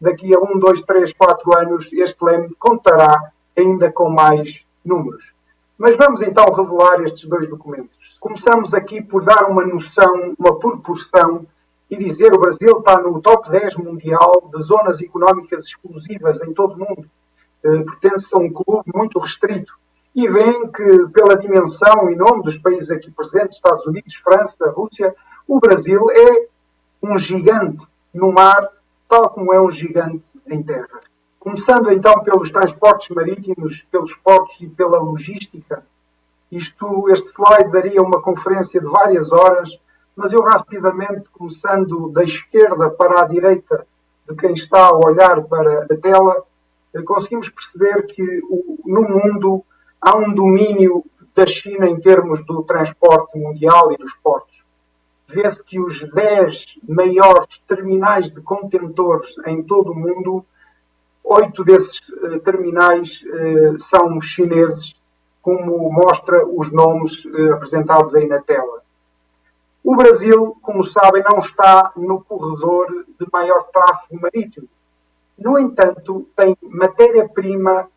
daqui 0.00 0.34
a 0.34 0.38
um, 0.38 0.58
dois, 0.58 0.80
três, 0.82 1.12
quatro 1.12 1.56
anos, 1.56 1.92
este 1.92 2.24
leme 2.24 2.54
contará 2.58 3.32
ainda 3.56 3.90
com 3.90 4.08
mais 4.08 4.64
números. 4.84 5.32
Mas 5.78 5.96
vamos 5.96 6.22
então 6.22 6.44
revelar 6.52 7.02
estes 7.02 7.28
dois 7.28 7.48
documentos. 7.48 8.16
Começamos 8.20 8.72
aqui 8.72 9.02
por 9.02 9.24
dar 9.24 9.50
uma 9.50 9.64
noção, 9.66 10.34
uma 10.38 10.58
proporção 10.58 11.46
e 11.90 11.96
dizer 11.96 12.32
o 12.32 12.38
Brasil 12.38 12.78
está 12.78 13.00
no 13.00 13.20
top 13.20 13.50
10 13.50 13.76
mundial 13.76 14.50
de 14.52 14.62
zonas 14.62 15.00
económicas 15.00 15.66
exclusivas 15.66 16.40
em 16.40 16.52
todo 16.52 16.74
o 16.74 16.78
mundo. 16.78 17.10
Eh, 17.64 17.82
pertence 17.82 18.34
a 18.34 18.38
um 18.38 18.52
clube 18.52 18.90
muito 18.94 19.18
restrito. 19.18 19.74
E 20.14 20.28
vem 20.28 20.68
que, 20.68 21.08
pela 21.12 21.36
dimensão 21.36 22.08
e 22.10 22.14
nome 22.14 22.44
dos 22.44 22.56
países 22.56 22.90
aqui 22.90 23.10
presentes, 23.10 23.56
Estados 23.56 23.84
Unidos, 23.84 24.14
França, 24.14 24.70
Rússia, 24.70 25.14
o 25.46 25.58
Brasil 25.58 26.06
é 26.10 26.46
um 27.04 27.18
gigante 27.18 27.86
no 28.12 28.32
mar, 28.32 28.68
tal 29.08 29.28
como 29.28 29.52
é 29.52 29.60
um 29.60 29.70
gigante 29.70 30.24
em 30.46 30.62
terra. 30.62 31.00
Começando 31.38 31.92
então 31.92 32.22
pelos 32.22 32.50
transportes 32.50 33.14
marítimos, 33.14 33.84
pelos 33.90 34.14
portos 34.14 34.58
e 34.60 34.68
pela 34.68 34.98
logística. 34.98 35.84
Isto, 36.50 37.10
este 37.10 37.32
slide 37.32 37.70
daria 37.70 38.00
uma 38.00 38.22
conferência 38.22 38.80
de 38.80 38.86
várias 38.86 39.30
horas, 39.30 39.78
mas 40.16 40.32
eu 40.32 40.40
rapidamente, 40.40 41.28
começando 41.30 42.08
da 42.08 42.24
esquerda 42.24 42.88
para 42.88 43.22
a 43.22 43.26
direita 43.26 43.86
de 44.26 44.34
quem 44.36 44.54
está 44.54 44.86
a 44.86 44.96
olhar 44.96 45.42
para 45.42 45.84
a 45.84 45.96
tela, 45.98 46.42
eh, 46.94 47.02
conseguimos 47.02 47.50
perceber 47.50 48.06
que 48.06 48.40
no 48.86 49.02
mundo 49.02 49.62
há 50.00 50.16
um 50.16 50.32
domínio 50.32 51.04
da 51.34 51.46
China 51.46 51.86
em 51.86 52.00
termos 52.00 52.44
do 52.46 52.62
transporte 52.62 53.36
mundial 53.38 53.92
e 53.92 53.96
dos 53.98 54.14
portos 54.22 54.53
vê-se 55.34 55.62
que 55.64 55.80
os 55.80 56.00
10 56.12 56.78
maiores 56.88 57.58
terminais 57.66 58.30
de 58.30 58.40
contentores 58.40 59.34
em 59.46 59.62
todo 59.62 59.90
o 59.90 59.94
mundo, 59.94 60.44
oito 61.24 61.64
desses 61.64 61.98
uh, 62.08 62.38
terminais 62.40 63.22
uh, 63.22 63.78
são 63.78 64.20
chineses, 64.20 64.94
como 65.42 65.90
mostra 65.90 66.46
os 66.46 66.70
nomes 66.70 67.24
uh, 67.24 67.54
apresentados 67.54 68.14
aí 68.14 68.26
na 68.26 68.40
tela. 68.40 68.82
O 69.82 69.96
Brasil, 69.96 70.56
como 70.62 70.84
sabem, 70.84 71.22
não 71.22 71.40
está 71.40 71.92
no 71.96 72.22
corredor 72.22 73.04
de 73.18 73.26
maior 73.30 73.64
tráfego 73.64 74.20
marítimo. 74.22 74.68
No 75.36 75.58
entanto, 75.58 76.26
tem 76.36 76.56
matéria-prima 76.62 77.88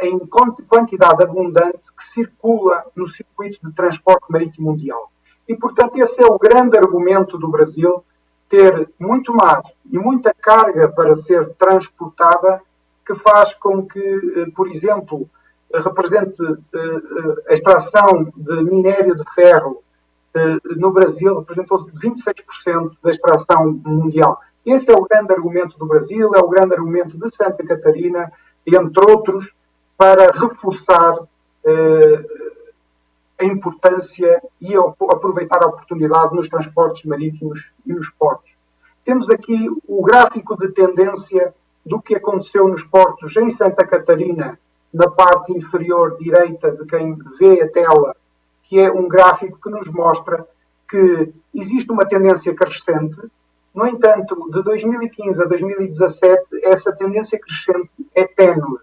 em 0.00 0.18
quantidade 0.66 1.22
abundante 1.22 1.78
que 1.96 2.02
circula 2.02 2.84
no 2.96 3.06
circuito 3.06 3.64
de 3.64 3.72
transporte 3.72 4.24
marítimo 4.28 4.72
mundial. 4.72 5.11
E, 5.52 5.56
portanto, 5.56 5.98
esse 5.98 6.22
é 6.22 6.26
o 6.26 6.38
grande 6.38 6.78
argumento 6.78 7.36
do 7.36 7.46
Brasil, 7.46 8.02
ter 8.48 8.88
muito 8.98 9.34
mar 9.34 9.62
e 9.90 9.98
muita 9.98 10.32
carga 10.32 10.88
para 10.88 11.14
ser 11.14 11.50
transportada, 11.58 12.62
que 13.06 13.14
faz 13.14 13.52
com 13.54 13.86
que, 13.86 14.00
eh, 14.00 14.50
por 14.56 14.66
exemplo, 14.68 15.28
represente 15.74 16.42
eh, 16.42 16.56
eh, 16.74 17.50
a 17.50 17.52
extração 17.52 18.32
de 18.34 18.62
minério 18.62 19.14
de 19.14 19.24
ferro 19.34 19.82
no 20.78 20.90
Brasil, 20.90 21.40
representou 21.40 21.86
26% 21.92 22.92
da 23.02 23.10
extração 23.10 23.78
mundial. 23.84 24.40
Esse 24.64 24.90
é 24.90 24.94
o 24.94 25.04
grande 25.04 25.30
argumento 25.34 25.78
do 25.78 25.84
Brasil, 25.84 26.34
é 26.34 26.38
o 26.38 26.48
grande 26.48 26.72
argumento 26.72 27.18
de 27.18 27.36
Santa 27.36 27.62
Catarina, 27.62 28.32
entre 28.66 29.10
outros, 29.10 29.52
para 29.98 30.32
reforçar 30.32 31.18
a 33.42 33.46
importância 33.46 34.40
e 34.60 34.74
aproveitar 34.76 35.62
a 35.62 35.66
oportunidade 35.66 36.34
nos 36.34 36.48
transportes 36.48 37.04
marítimos 37.04 37.70
e 37.84 37.92
nos 37.92 38.08
portos. 38.10 38.52
Temos 39.04 39.28
aqui 39.28 39.68
o 39.86 40.02
gráfico 40.02 40.56
de 40.56 40.68
tendência 40.68 41.52
do 41.84 42.00
que 42.00 42.14
aconteceu 42.14 42.68
nos 42.68 42.84
portos 42.84 43.36
em 43.36 43.50
Santa 43.50 43.84
Catarina 43.84 44.58
na 44.94 45.10
parte 45.10 45.52
inferior 45.52 46.16
direita 46.18 46.70
de 46.70 46.86
quem 46.86 47.16
vê 47.38 47.62
a 47.62 47.68
tela, 47.68 48.14
que 48.64 48.78
é 48.78 48.92
um 48.92 49.08
gráfico 49.08 49.58
que 49.60 49.70
nos 49.70 49.88
mostra 49.88 50.46
que 50.88 51.32
existe 51.54 51.90
uma 51.90 52.06
tendência 52.06 52.54
crescente. 52.54 53.16
No 53.74 53.86
entanto, 53.86 54.50
de 54.52 54.62
2015 54.62 55.42
a 55.42 55.46
2017, 55.46 56.42
essa 56.62 56.92
tendência 56.92 57.40
crescente 57.40 57.90
é 58.14 58.24
ténue, 58.24 58.78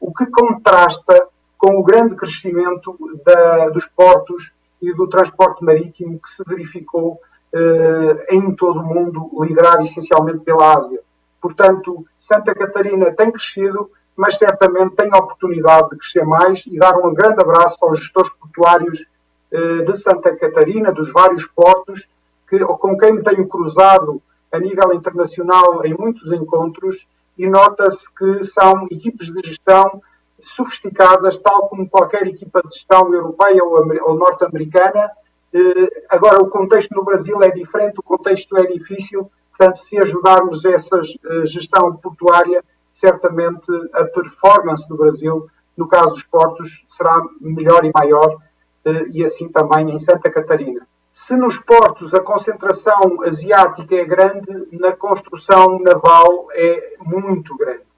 o 0.00 0.12
que 0.12 0.26
contrasta 0.26 1.28
com 1.60 1.78
o 1.78 1.82
grande 1.82 2.16
crescimento 2.16 2.96
da, 3.22 3.68
dos 3.68 3.84
portos 3.84 4.50
e 4.80 4.94
do 4.94 5.06
transporte 5.06 5.62
marítimo 5.62 6.18
que 6.18 6.30
se 6.30 6.42
verificou 6.42 7.20
eh, 7.52 8.26
em 8.30 8.50
todo 8.54 8.80
o 8.80 8.82
mundo, 8.82 9.30
liderado 9.42 9.82
essencialmente 9.82 10.38
pela 10.38 10.78
Ásia. 10.78 11.00
Portanto, 11.38 12.06
Santa 12.16 12.54
Catarina 12.54 13.12
tem 13.12 13.30
crescido, 13.30 13.90
mas 14.16 14.38
certamente 14.38 14.96
tem 14.96 15.10
a 15.12 15.18
oportunidade 15.18 15.90
de 15.90 15.98
crescer 15.98 16.24
mais 16.24 16.64
e 16.66 16.78
dar 16.78 16.96
um 16.96 17.12
grande 17.12 17.42
abraço 17.42 17.76
aos 17.82 17.98
gestores 17.98 18.32
portuários 18.40 19.04
eh, 19.52 19.82
de 19.82 19.96
Santa 19.98 20.34
Catarina, 20.34 20.90
dos 20.90 21.12
vários 21.12 21.44
portos, 21.44 22.08
que, 22.48 22.58
com 22.58 22.96
quem 22.96 23.12
me 23.12 23.22
tenho 23.22 23.46
cruzado 23.46 24.22
a 24.50 24.58
nível 24.58 24.94
internacional 24.94 25.84
em 25.84 25.92
muitos 25.92 26.32
encontros 26.32 27.06
e 27.36 27.46
nota-se 27.46 28.10
que 28.14 28.44
são 28.44 28.86
equipes 28.90 29.30
de 29.30 29.46
gestão 29.46 30.00
sofisticadas, 30.46 31.38
tal 31.38 31.68
como 31.68 31.88
qualquer 31.88 32.26
equipa 32.26 32.62
de 32.62 32.74
gestão 32.74 33.12
europeia 33.12 33.62
ou 33.64 34.14
norte-americana. 34.14 35.10
Eh, 35.52 36.04
agora, 36.08 36.42
o 36.42 36.48
contexto 36.48 36.94
no 36.94 37.04
Brasil 37.04 37.42
é 37.42 37.50
diferente, 37.50 37.98
o 37.98 38.02
contexto 38.02 38.56
é 38.56 38.66
difícil, 38.66 39.30
portanto, 39.50 39.76
se 39.76 39.98
ajudarmos 39.98 40.64
essa 40.64 41.00
eh, 41.00 41.46
gestão 41.46 41.94
portuária, 41.96 42.64
certamente 42.92 43.70
a 43.92 44.04
performance 44.04 44.88
do 44.88 44.96
Brasil, 44.96 45.48
no 45.76 45.88
caso 45.88 46.14
dos 46.14 46.24
portos, 46.24 46.84
será 46.88 47.20
melhor 47.40 47.84
e 47.84 47.90
maior, 47.94 48.36
eh, 48.84 49.06
e 49.12 49.24
assim 49.24 49.48
também 49.48 49.90
em 49.90 49.98
Santa 49.98 50.30
Catarina. 50.30 50.86
Se 51.12 51.34
nos 51.34 51.58
portos 51.58 52.14
a 52.14 52.20
concentração 52.20 53.22
asiática 53.22 53.96
é 53.96 54.04
grande, 54.04 54.68
na 54.72 54.92
construção 54.92 55.80
naval 55.80 56.48
é 56.52 56.96
muito 57.04 57.56
grande 57.56 57.89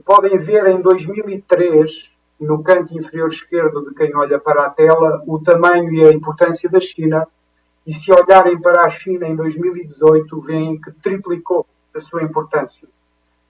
podem 0.00 0.36
ver 0.36 0.66
em 0.66 0.80
2003, 0.80 2.10
no 2.40 2.62
canto 2.62 2.96
inferior 2.96 3.30
esquerdo 3.30 3.88
de 3.88 3.94
quem 3.94 4.14
olha 4.16 4.38
para 4.38 4.66
a 4.66 4.70
tela, 4.70 5.22
o 5.26 5.38
tamanho 5.38 5.92
e 5.92 6.04
a 6.04 6.12
importância 6.12 6.68
da 6.68 6.80
China. 6.80 7.26
E 7.86 7.92
se 7.92 8.10
olharem 8.12 8.60
para 8.60 8.82
a 8.82 8.90
China 8.90 9.28
em 9.28 9.36
2018, 9.36 10.40
veem 10.40 10.80
que 10.80 10.90
triplicou 10.92 11.66
a 11.94 12.00
sua 12.00 12.22
importância. 12.22 12.88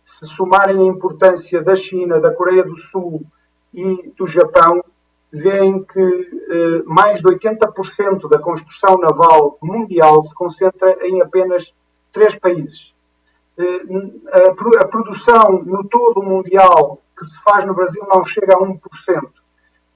Se 0.04 0.26
somarem 0.26 0.78
a 0.80 0.92
importância 0.92 1.62
da 1.62 1.74
China, 1.74 2.20
da 2.20 2.32
Coreia 2.32 2.62
do 2.62 2.76
Sul 2.76 3.24
e 3.72 4.12
do 4.16 4.26
Japão, 4.26 4.84
veem 5.34 5.82
que 5.82 6.00
eh, 6.00 6.82
mais 6.84 7.20
de 7.20 7.24
80% 7.24 8.28
da 8.28 8.38
construção 8.38 8.98
naval 8.98 9.58
mundial 9.60 10.22
se 10.22 10.32
concentra 10.32 10.96
em 11.06 11.20
apenas 11.20 11.74
três 12.12 12.36
países: 12.36 12.93
a 14.78 14.84
produção 14.86 15.62
no 15.64 15.84
todo 15.84 16.22
mundial 16.22 17.00
que 17.16 17.24
se 17.24 17.38
faz 17.42 17.64
no 17.64 17.74
Brasil 17.74 18.04
não 18.08 18.24
chega 18.24 18.54
a 18.54 18.58
1%. 18.58 18.78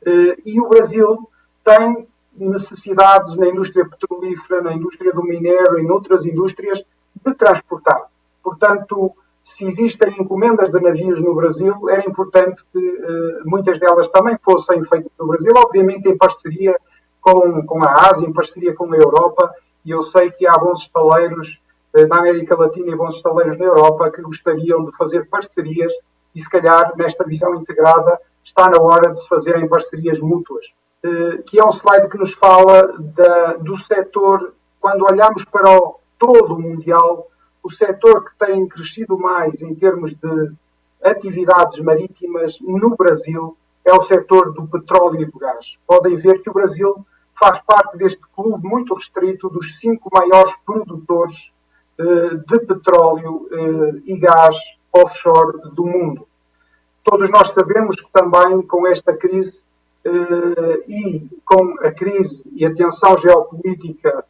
Eh, 0.06 0.36
e 0.44 0.61
o 0.61 0.68
Brasil 0.68 1.28
tem 1.64 2.06
necessidades 2.34 3.36
na 3.36 3.48
indústria 3.48 3.88
petrolífera, 3.88 4.62
na 4.62 4.72
indústria 4.72 5.12
do 5.12 5.24
minério, 5.24 5.78
em 5.78 5.90
outras 5.90 6.24
indústrias, 6.24 6.82
de 7.24 7.34
transportar. 7.34 8.04
Portanto, 8.42 9.12
se 9.42 9.64
existem 9.64 10.14
encomendas 10.20 10.70
de 10.70 10.80
navios 10.80 11.20
no 11.20 11.34
Brasil, 11.34 11.88
era 11.88 12.09
importante 12.09 12.62
que 12.72 12.78
uh, 12.78 13.42
muitas 13.44 13.80
delas 13.80 14.06
também 14.09 14.38
fossem 14.42 14.84
feitas 14.84 15.11
no 15.18 15.26
Brasil, 15.26 15.52
obviamente 15.56 16.09
em 16.09 16.16
parceria 16.16 16.78
com, 17.20 17.62
com 17.66 17.82
a 17.82 18.11
Ásia, 18.11 18.28
em 18.28 18.32
parceria 18.32 18.74
com 18.74 18.92
a 18.92 18.96
Europa, 18.96 19.52
e 19.84 19.90
eu 19.90 20.02
sei 20.02 20.30
que 20.30 20.46
há 20.46 20.56
bons 20.56 20.82
estaleiros 20.82 21.59
eh, 21.99 22.07
na 22.07 22.18
América 22.18 22.57
Latina 22.57 22.92
e 22.92 22.96
bons 22.96 23.16
estaleiros 23.16 23.59
na 23.59 23.64
Europa 23.64 24.11
que 24.11 24.22
gostariam 24.22 24.84
de 24.84 24.96
fazer 24.96 25.28
parcerias 25.28 25.92
e, 26.34 26.40
se 26.40 26.49
calhar, 26.49 26.92
nesta 26.96 27.24
visão 27.24 27.55
integrada, 27.55 28.20
está 28.44 28.68
na 28.68 28.80
hora 28.80 29.11
de 29.11 29.20
se 29.20 29.28
fazerem 29.28 29.68
parcerias 29.68 30.18
mútuas. 30.20 30.66
Eh, 31.03 31.42
que 31.46 31.61
é 31.61 31.64
um 31.64 31.72
slide 31.72 32.09
que 32.09 32.18
nos 32.18 32.32
fala 32.32 32.92
da, 32.99 33.55
do 33.55 33.76
setor, 33.76 34.55
quando 34.80 35.05
olhamos 35.05 35.44
para 35.44 35.70
o 35.70 35.99
todo 36.18 36.59
mundial, 36.59 37.28
o 37.62 37.70
setor 37.70 38.24
que 38.24 38.46
tem 38.46 38.66
crescido 38.66 39.18
mais 39.18 39.62
em 39.62 39.74
termos 39.74 40.14
de 40.14 40.53
atividades 41.03 41.78
marítimas 41.80 42.59
no 42.61 42.96
Brasil 42.96 43.57
é 43.84 43.92
o 43.92 44.03
setor 44.03 44.53
do 44.53 44.66
petróleo 44.66 45.22
e 45.22 45.26
do 45.26 45.38
gás. 45.38 45.78
Podem 45.86 46.16
ver 46.16 46.42
que 46.42 46.51
o 46.51 46.53
Brasil 46.53 47.07
faz 47.38 47.61
parte 47.61 47.96
deste 47.96 48.22
clube 48.34 48.66
muito 48.66 48.94
restrito 48.94 49.49
dos 49.49 49.78
cinco 49.78 50.11
maiores 50.12 50.53
produtores 50.66 51.36
eh, 51.36 51.57
de 51.99 52.61
petróleo 52.61 53.49
eh, 53.51 54.03
e 54.07 54.18
gás 54.18 54.57
offshore 54.92 55.59
do 55.72 55.84
mundo. 55.84 56.28
Todos 57.03 57.28
nós 57.30 57.51
sabemos 57.51 58.01
que 58.01 58.11
também 58.12 58.62
com 58.62 58.86
esta 58.86 59.16
crise 59.16 59.62
eh, 60.05 60.82
e 60.86 61.28
com 61.44 61.74
a 61.80 61.90
crise 61.90 62.44
e 62.53 62.64
a 62.64 62.74
tensão 62.74 63.18
geopolítica 63.18 64.24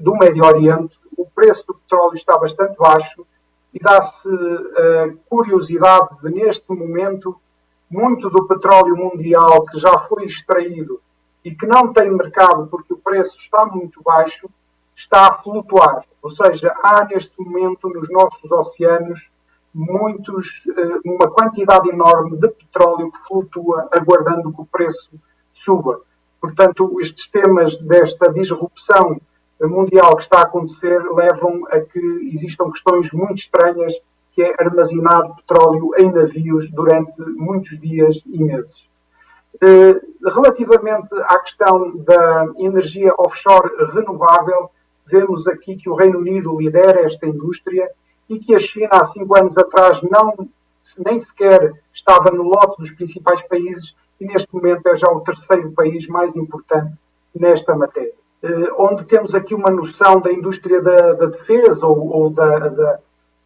do 0.00 0.16
Médio 0.16 0.42
Oriente, 0.42 0.98
o 1.14 1.26
preço 1.26 1.66
do 1.66 1.74
petróleo 1.74 2.14
está 2.14 2.38
bastante 2.38 2.78
baixo 2.78 3.26
e 3.74 3.78
dá-se 3.78 4.26
a 4.26 5.12
curiosidade 5.28 6.08
de, 6.22 6.30
neste 6.30 6.64
momento, 6.72 7.38
muito 7.90 8.30
do 8.30 8.46
petróleo 8.46 8.96
mundial 8.96 9.66
que 9.66 9.78
já 9.78 9.98
foi 9.98 10.24
extraído 10.24 10.98
e 11.44 11.54
que 11.54 11.66
não 11.66 11.92
tem 11.92 12.10
mercado 12.10 12.68
porque 12.68 12.94
o 12.94 12.96
preço 12.96 13.38
está 13.38 13.66
muito 13.66 14.02
baixo, 14.02 14.48
está 14.98 15.28
a 15.28 15.32
flutuar. 15.32 16.04
Ou 16.20 16.30
seja, 16.30 16.74
há 16.82 17.04
neste 17.04 17.40
momento 17.40 17.88
nos 17.88 18.10
nossos 18.10 18.50
oceanos 18.50 19.30
muitos, 19.72 20.64
eh, 20.76 21.00
uma 21.04 21.30
quantidade 21.30 21.88
enorme 21.88 22.36
de 22.36 22.48
petróleo 22.48 23.12
que 23.12 23.18
flutua, 23.28 23.88
aguardando 23.92 24.52
que 24.52 24.60
o 24.60 24.66
preço 24.66 25.10
suba. 25.52 26.00
Portanto, 26.40 27.00
estes 27.00 27.28
temas 27.28 27.78
desta 27.78 28.32
disrupção 28.32 29.20
mundial 29.60 30.16
que 30.16 30.22
está 30.22 30.38
a 30.38 30.42
acontecer 30.42 31.00
levam 31.12 31.64
a 31.70 31.80
que 31.80 32.30
existam 32.32 32.70
questões 32.70 33.10
muito 33.12 33.38
estranhas, 33.38 33.94
que 34.32 34.42
é 34.42 34.54
armazenar 34.58 35.36
petróleo 35.36 35.90
em 35.96 36.10
navios 36.10 36.70
durante 36.70 37.20
muitos 37.20 37.78
dias 37.78 38.20
e 38.26 38.42
meses. 38.42 38.88
Eh, 39.62 40.00
relativamente 40.24 41.08
à 41.22 41.38
questão 41.38 41.96
da 41.98 42.46
energia 42.58 43.12
offshore 43.18 43.70
renovável, 43.92 44.70
vemos 45.10 45.46
aqui 45.46 45.76
que 45.76 45.88
o 45.88 45.94
Reino 45.94 46.18
Unido 46.18 46.58
lidera 46.58 47.00
esta 47.00 47.26
indústria 47.26 47.90
e 48.28 48.38
que 48.38 48.54
a 48.54 48.58
China, 48.58 48.88
há 48.92 49.04
cinco 49.04 49.36
anos 49.36 49.56
atrás, 49.56 50.00
não, 50.02 50.48
nem 50.98 51.18
sequer 51.18 51.72
estava 51.92 52.30
no 52.30 52.42
lote 52.42 52.80
dos 52.80 52.90
principais 52.90 53.42
países 53.42 53.94
e 54.20 54.26
neste 54.26 54.52
momento 54.52 54.86
é 54.88 54.96
já 54.96 55.08
o 55.08 55.20
terceiro 55.20 55.70
país 55.72 56.06
mais 56.08 56.36
importante 56.36 56.92
nesta 57.34 57.74
matéria. 57.74 58.12
Eh, 58.42 58.72
onde 58.76 59.04
temos 59.04 59.34
aqui 59.34 59.54
uma 59.54 59.70
noção 59.70 60.20
da 60.20 60.32
indústria 60.32 60.80
da, 60.80 61.12
da 61.14 61.26
defesa 61.26 61.86
ou, 61.86 62.08
ou 62.08 62.30
da, 62.30 62.68
da, 62.68 62.98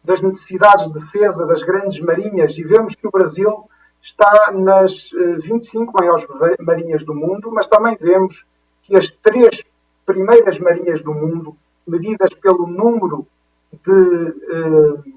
das 0.03 0.21
necessidades 0.21 0.87
de 0.87 0.99
defesa 0.99 1.45
das 1.45 1.63
grandes 1.63 1.99
marinhas 1.99 2.57
e 2.57 2.63
vemos 2.63 2.95
que 2.95 3.07
o 3.07 3.11
Brasil 3.11 3.69
está 4.01 4.51
nas 4.51 5.09
25 5.41 5.91
eh, 5.91 6.01
maiores 6.01 6.25
marinhas 6.59 7.03
do 7.03 7.15
mundo, 7.15 7.51
mas 7.51 7.67
também 7.67 7.97
vemos 7.99 8.45
que 8.83 8.95
as 8.95 9.09
três 9.09 9.63
primeiras 10.05 10.59
marinhas 10.59 11.01
do 11.01 11.13
mundo, 11.13 11.55
medidas 11.87 12.33
pelo 12.33 12.67
número 12.67 13.25
de 13.71 14.27
eh, 14.49 15.11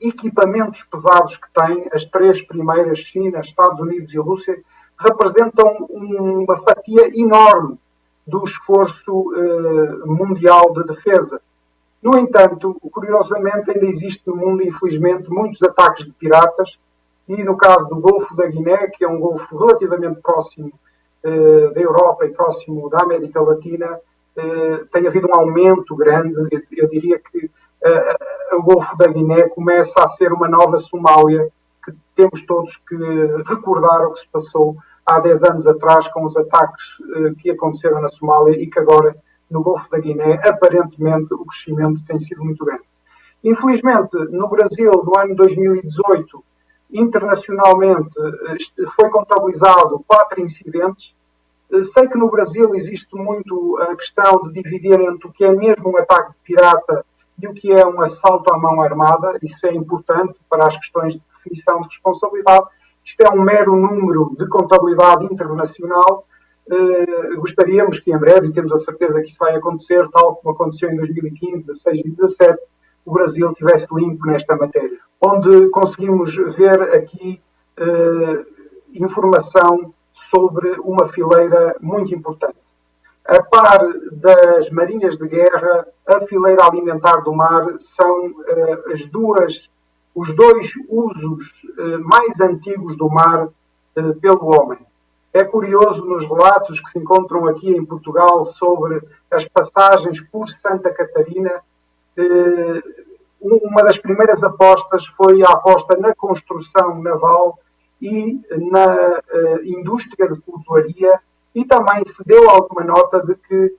equipamentos 0.00 0.82
pesados 0.84 1.36
que 1.36 1.48
têm, 1.52 1.88
as 1.92 2.04
três 2.04 2.42
primeiras, 2.42 2.98
China, 2.98 3.40
Estados 3.40 3.80
Unidos 3.80 4.12
e 4.12 4.18
Rússia, 4.18 4.60
representam 4.98 5.86
uma 5.90 6.56
fatia 6.58 7.08
enorme 7.18 7.78
do 8.26 8.44
esforço 8.44 9.32
eh, 9.34 10.06
mundial 10.06 10.72
de 10.72 10.84
defesa. 10.84 11.40
No 12.02 12.18
entanto, 12.18 12.76
curiosamente, 12.92 13.70
ainda 13.70 13.86
existe 13.86 14.26
no 14.26 14.36
mundo, 14.36 14.62
infelizmente, 14.62 15.30
muitos 15.30 15.62
ataques 15.62 16.04
de 16.04 16.12
piratas, 16.12 16.78
e 17.26 17.42
no 17.42 17.56
caso 17.56 17.88
do 17.88 17.96
Golfo 17.96 18.36
da 18.36 18.46
Guiné, 18.46 18.88
que 18.88 19.04
é 19.04 19.08
um 19.08 19.18
golfo 19.18 19.56
relativamente 19.56 20.20
próximo 20.20 20.70
eh, 21.22 21.70
da 21.74 21.80
Europa 21.80 22.26
e 22.26 22.32
próximo 22.32 22.90
da 22.90 23.00
América 23.00 23.40
Latina, 23.40 23.98
tem 24.92 25.06
havido 25.06 25.28
um 25.28 25.34
aumento 25.34 25.94
grande. 25.94 26.34
Eu, 26.72 26.88
diria 26.88 27.18
que 27.18 27.50
eh, 27.82 28.16
o 28.52 28.62
Golfo 28.62 28.96
da 28.96 29.06
Guiné 29.06 29.48
começa 29.48 30.02
a 30.02 30.08
ser 30.08 30.32
uma 30.32 30.48
nova 30.48 30.78
Somália, 30.78 31.48
que 31.84 31.92
temos 32.16 32.42
todos 32.42 32.76
que 32.88 32.96
recordar 33.46 34.06
o 34.06 34.12
que 34.12 34.20
se 34.20 34.28
passou 34.28 34.76
há 35.04 35.20
10 35.20 35.44
anos 35.44 35.66
atrás 35.66 36.08
com 36.08 36.24
os 36.24 36.36
ataques 36.36 36.84
eh, 37.16 37.34
que 37.38 37.50
aconteceram 37.50 38.00
na 38.00 38.08
Somália 38.08 38.60
e 38.60 38.66
que 38.66 38.78
agora 38.78 39.16
no 39.50 39.62
Golfo 39.62 39.88
da 39.90 39.98
Guiné, 39.98 40.40
aparentemente, 40.48 41.32
o 41.34 41.44
crescimento 41.44 42.02
tem 42.06 42.18
sido 42.18 42.42
muito 42.42 42.64
grande. 42.64 42.84
Infelizmente, 43.44 44.16
no 44.30 44.48
Brasil, 44.48 44.90
no 44.90 45.18
ano 45.18 45.36
2018, 45.36 46.44
internacionalmente 46.90 48.16
foi 48.96 49.10
contabilizado 49.10 50.02
quatro 50.06 50.40
incidentes. 50.40 51.14
Sei 51.82 52.06
que 52.08 52.18
no 52.18 52.30
Brasil 52.30 52.74
existe 52.74 53.14
muito 53.16 53.78
a 53.80 53.96
questão 53.96 54.42
de 54.42 54.62
dividir 54.62 55.00
entre 55.00 55.26
o 55.26 55.32
que 55.32 55.44
é 55.44 55.52
mesmo 55.52 55.90
um 55.90 55.96
ataque 55.96 56.30
de 56.30 56.38
pirata 56.44 57.04
e 57.40 57.48
o 57.48 57.54
que 57.54 57.72
é 57.72 57.84
um 57.86 58.00
assalto 58.00 58.52
à 58.52 58.58
mão 58.58 58.80
armada. 58.80 59.38
Isso 59.42 59.66
é 59.66 59.74
importante 59.74 60.38
para 60.48 60.66
as 60.66 60.76
questões 60.76 61.14
de 61.14 61.22
definição 61.32 61.80
de 61.80 61.88
responsabilidade. 61.88 62.66
Isto 63.04 63.22
é 63.22 63.30
um 63.30 63.42
mero 63.42 63.76
número 63.76 64.34
de 64.38 64.46
contabilidade 64.48 65.24
internacional. 65.24 66.26
Uh, 66.66 67.36
gostaríamos 67.40 68.00
que 68.00 68.12
em 68.12 68.18
breve, 68.18 68.48
e 68.48 68.52
temos 68.52 68.72
a 68.72 68.78
certeza 68.78 69.20
que 69.20 69.28
isso 69.28 69.38
vai 69.38 69.54
acontecer, 69.54 70.08
tal 70.10 70.36
como 70.36 70.54
aconteceu 70.54 70.90
em 70.90 70.96
2015, 70.96 71.66
16 71.66 72.00
e 72.00 72.10
17, 72.10 72.58
o 73.04 73.12
Brasil 73.12 73.52
tivesse 73.52 73.94
limpo 73.94 74.26
nesta 74.26 74.56
matéria. 74.56 74.98
Onde 75.20 75.68
conseguimos 75.68 76.34
ver 76.56 76.80
aqui 76.94 77.42
uh, 77.78 78.46
informação 78.94 79.93
sobre 80.34 80.70
uma 80.80 81.06
fileira 81.06 81.76
muito 81.80 82.14
importante. 82.14 82.56
A 83.24 83.42
par 83.42 83.80
das 84.12 84.70
marinhas 84.70 85.16
de 85.16 85.28
guerra, 85.28 85.86
a 86.06 86.20
fileira 86.22 86.64
alimentar 86.64 87.22
do 87.22 87.34
mar 87.34 87.78
são 87.78 88.26
uh, 88.26 88.92
as 88.92 89.06
duas 89.06 89.70
os 90.14 90.34
dois 90.34 90.70
usos 90.88 91.50
eh, 91.76 91.98
mais 91.98 92.40
antigos 92.40 92.96
do 92.96 93.10
mar 93.10 93.48
eh, 93.96 94.12
pelo 94.20 94.46
homem. 94.46 94.78
É 95.32 95.42
curioso 95.42 96.04
nos 96.04 96.24
relatos 96.24 96.78
que 96.80 96.90
se 96.90 97.00
encontram 97.00 97.48
aqui 97.48 97.70
em 97.70 97.84
Portugal 97.84 98.46
sobre 98.46 99.02
as 99.28 99.48
passagens 99.48 100.20
por 100.20 100.48
Santa 100.48 100.94
Catarina. 100.94 101.60
Eh, 102.16 102.82
uma 103.40 103.82
das 103.82 103.98
primeiras 103.98 104.44
apostas 104.44 105.04
foi 105.04 105.42
a 105.42 105.50
aposta 105.50 105.96
na 105.96 106.14
construção 106.14 107.02
naval 107.02 107.58
e 108.00 108.40
na 108.70 109.20
indústria 109.64 110.28
de 110.28 110.40
cultuaria, 110.40 111.20
e 111.54 111.64
também 111.64 112.04
se 112.04 112.22
deu 112.24 112.50
alguma 112.50 112.84
nota 112.84 113.24
de 113.24 113.34
que 113.34 113.74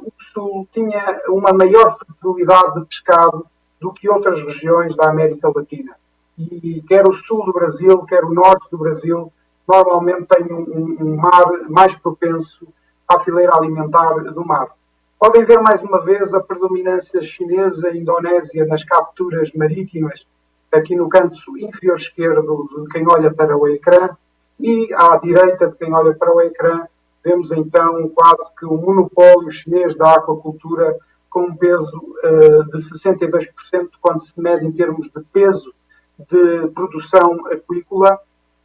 o 0.00 0.12
Sul 0.32 0.68
tinha 0.72 1.22
uma 1.28 1.52
maior 1.52 1.96
fertilidade 1.98 2.80
de 2.80 2.86
pescado 2.86 3.46
do 3.80 3.92
que 3.92 4.08
outras 4.08 4.40
regiões 4.42 4.94
da 4.94 5.08
América 5.10 5.52
Latina. 5.54 5.96
E 6.38 6.82
quer 6.88 7.06
o 7.06 7.12
sul 7.12 7.44
do 7.44 7.52
Brasil, 7.52 8.02
quer 8.04 8.24
o 8.24 8.32
norte 8.32 8.66
do 8.70 8.78
Brasil, 8.78 9.32
normalmente 9.68 10.26
têm 10.26 10.52
um, 10.52 10.96
um 11.00 11.16
mar 11.16 11.68
mais 11.68 11.94
propenso 11.94 12.66
à 13.06 13.20
fileira 13.20 13.54
alimentar 13.54 14.14
do 14.14 14.44
mar. 14.44 14.68
Podem 15.18 15.44
ver 15.44 15.60
mais 15.60 15.82
uma 15.82 16.00
vez 16.00 16.32
a 16.32 16.40
predominância 16.40 17.22
chinesa 17.22 17.90
e 17.90 17.98
indonésia 17.98 18.64
nas 18.66 18.82
capturas 18.82 19.52
marítimas, 19.52 20.26
aqui 20.72 20.96
no 20.96 21.08
canto 21.08 21.36
inferior 21.58 21.98
esquerdo 21.98 22.68
de 22.76 22.88
quem 22.88 23.06
olha 23.06 23.32
para 23.32 23.56
o 23.56 23.68
ecrã, 23.68 24.10
e 24.58 24.88
à 24.94 25.16
direita 25.16 25.68
de 25.68 25.76
quem 25.76 25.92
olha 25.92 26.14
para 26.14 26.34
o 26.34 26.40
ecrã, 26.40 26.86
vemos 27.22 27.52
então 27.52 28.08
quase 28.08 28.54
que 28.58 28.64
o 28.64 28.76
monopólio 28.76 29.50
chinês 29.50 29.94
da 29.94 30.14
aquacultura 30.14 30.96
com 31.28 31.44
um 31.44 31.56
peso 31.56 31.96
uh, 31.96 32.64
de 32.70 32.78
62% 32.78 33.48
quando 34.00 34.20
se 34.20 34.38
mede 34.40 34.66
em 34.66 34.72
termos 34.72 35.06
de 35.06 35.22
peso 35.32 35.72
de 36.30 36.68
produção 36.68 37.46
aquícola. 37.46 38.18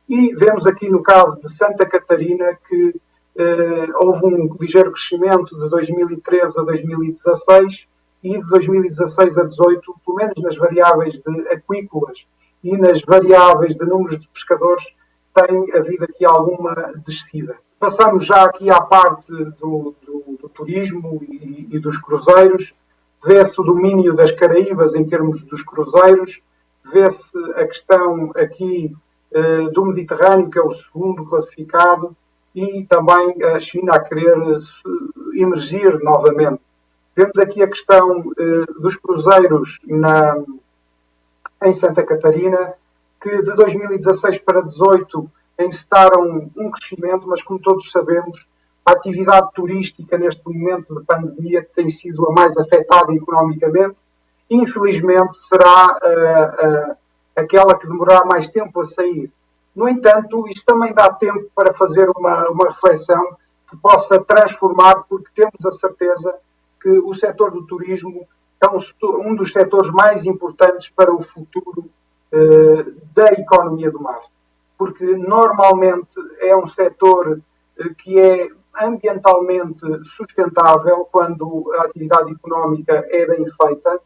E 0.08 0.34
vemos 0.36 0.68
aqui 0.68 0.90
no 0.90 1.02
caso 1.02 1.40
de 1.40 1.52
Santa 1.52 1.86
Catarina 1.86 2.58
que 2.68 2.90
uh, 2.90 4.06
houve 4.06 4.26
um 4.26 4.56
ligeiro 4.60 4.92
crescimento 4.92 5.58
de 5.58 5.70
2013 5.70 6.60
a 6.60 6.64
2016 6.64 7.88
e 8.24 8.32
de 8.32 8.50
2016 8.50 9.38
a 9.38 9.44
2018, 9.44 9.96
pelo 10.06 10.18
menos 10.18 10.42
nas 10.42 10.56
variáveis 10.56 11.14
de 11.14 11.48
aquícolas 11.50 12.26
e 12.64 12.78
nas 12.78 13.02
variáveis 13.02 13.76
de 13.76 13.86
números 13.86 14.20
de 14.20 14.28
pescadores, 14.30 14.86
tem 15.34 15.72
havido 15.74 16.06
aqui 16.06 16.26
alguma 16.26 16.94
descida. 17.06 17.56
Passamos 17.80 18.26
já 18.26 18.44
aqui 18.44 18.70
à 18.72 18.82
parte 18.82 19.32
do, 19.32 19.96
do, 20.04 20.38
do 20.42 20.50
turismo 20.50 21.22
e, 21.30 21.68
e, 21.72 21.80
dos 21.80 21.98
cruzeiros. 22.00 22.74
Vê-se 23.24 23.60
o 23.62 23.64
domínio 23.64 24.16
das 24.16 24.32
Caraíbas 24.32 24.96
em 24.96 25.06
termos 25.06 25.44
dos 25.44 25.62
cruzeiros, 25.62 26.42
vê-se 26.92 27.38
a 27.56 27.68
questão 27.68 28.32
aqui 28.36 28.96
eh, 29.32 29.70
do 29.72 29.86
Mediterrâneo, 29.86 30.50
que 30.50 30.58
é 30.58 30.62
o 30.62 30.74
segundo 30.74 31.26
classificado, 31.26 32.16
e 32.56 32.84
também 32.86 33.44
a 33.44 33.60
China 33.60 33.94
a 33.94 34.00
querer 34.00 34.36
emergir 35.34 36.00
novamente. 36.02 36.62
Vemos 37.18 37.40
aqui 37.40 37.64
a 37.64 37.68
questão 37.68 38.32
eh, 38.38 38.66
dos 38.80 38.96
cruzeiros 38.96 39.80
na, 39.88 40.38
em 41.64 41.74
Santa 41.74 42.04
Catarina, 42.04 42.76
que 43.20 43.42
de 43.42 43.56
2016 43.56 44.38
para 44.38 44.62
2018 44.62 45.32
encetaram 45.60 46.52
um 46.56 46.70
crescimento, 46.70 47.28
mas 47.28 47.42
como 47.42 47.60
todos 47.60 47.90
sabemos, 47.90 48.48
a 48.86 48.92
atividade 48.92 49.50
turística 49.56 50.16
neste 50.16 50.48
momento 50.48 50.94
de 50.94 51.06
pandemia 51.08 51.68
tem 51.76 51.90
sido 51.90 52.24
a 52.30 52.32
mais 52.32 52.56
afetada 52.56 53.12
economicamente. 53.12 53.98
Infelizmente, 54.48 55.40
será 55.40 55.98
uh, 55.98 56.92
uh, 56.92 56.96
aquela 57.36 57.76
que 57.80 57.88
demorará 57.88 58.26
mais 58.26 58.48
tempo 58.48 58.80
a 58.80 58.86
sair. 58.86 59.32
No 59.76 59.90
entanto, 59.90 60.48
isto 60.48 60.64
também 60.64 60.94
dá 60.94 61.10
tempo 61.10 61.50
para 61.56 61.74
fazer 61.74 62.08
uma, 62.16 62.48
uma 62.50 62.70
reflexão 62.70 63.36
que 63.68 63.76
possa 63.78 64.20
transformar, 64.20 65.04
porque 65.10 65.30
temos 65.36 65.66
a 65.66 65.72
certeza 65.72 66.36
que 66.88 67.00
o 67.00 67.14
setor 67.14 67.52
do 67.52 67.68
turismo 67.68 68.26
é 68.64 68.68
um, 68.70 69.30
um 69.30 69.36
dos 69.36 69.52
setores 69.52 69.92
mais 69.92 70.24
importantes 70.24 70.90
para 70.90 71.14
o 71.14 71.22
futuro 71.22 71.90
uh, 72.32 72.96
da 73.14 73.28
economia 73.34 73.92
do 73.92 74.02
mar. 74.02 74.22
Porque 74.78 75.06
normalmente 75.18 76.16
é 76.40 76.56
um 76.56 76.66
setor 76.66 77.42
eh, 77.80 77.90
que 77.98 78.20
é 78.20 78.48
ambientalmente 78.80 79.84
sustentável 80.06 81.10
quando 81.12 81.74
a 81.80 81.86
atividade 81.86 82.32
económica 82.32 83.06
é 83.10 83.26
bem 83.26 83.44
feita. 83.50 84.00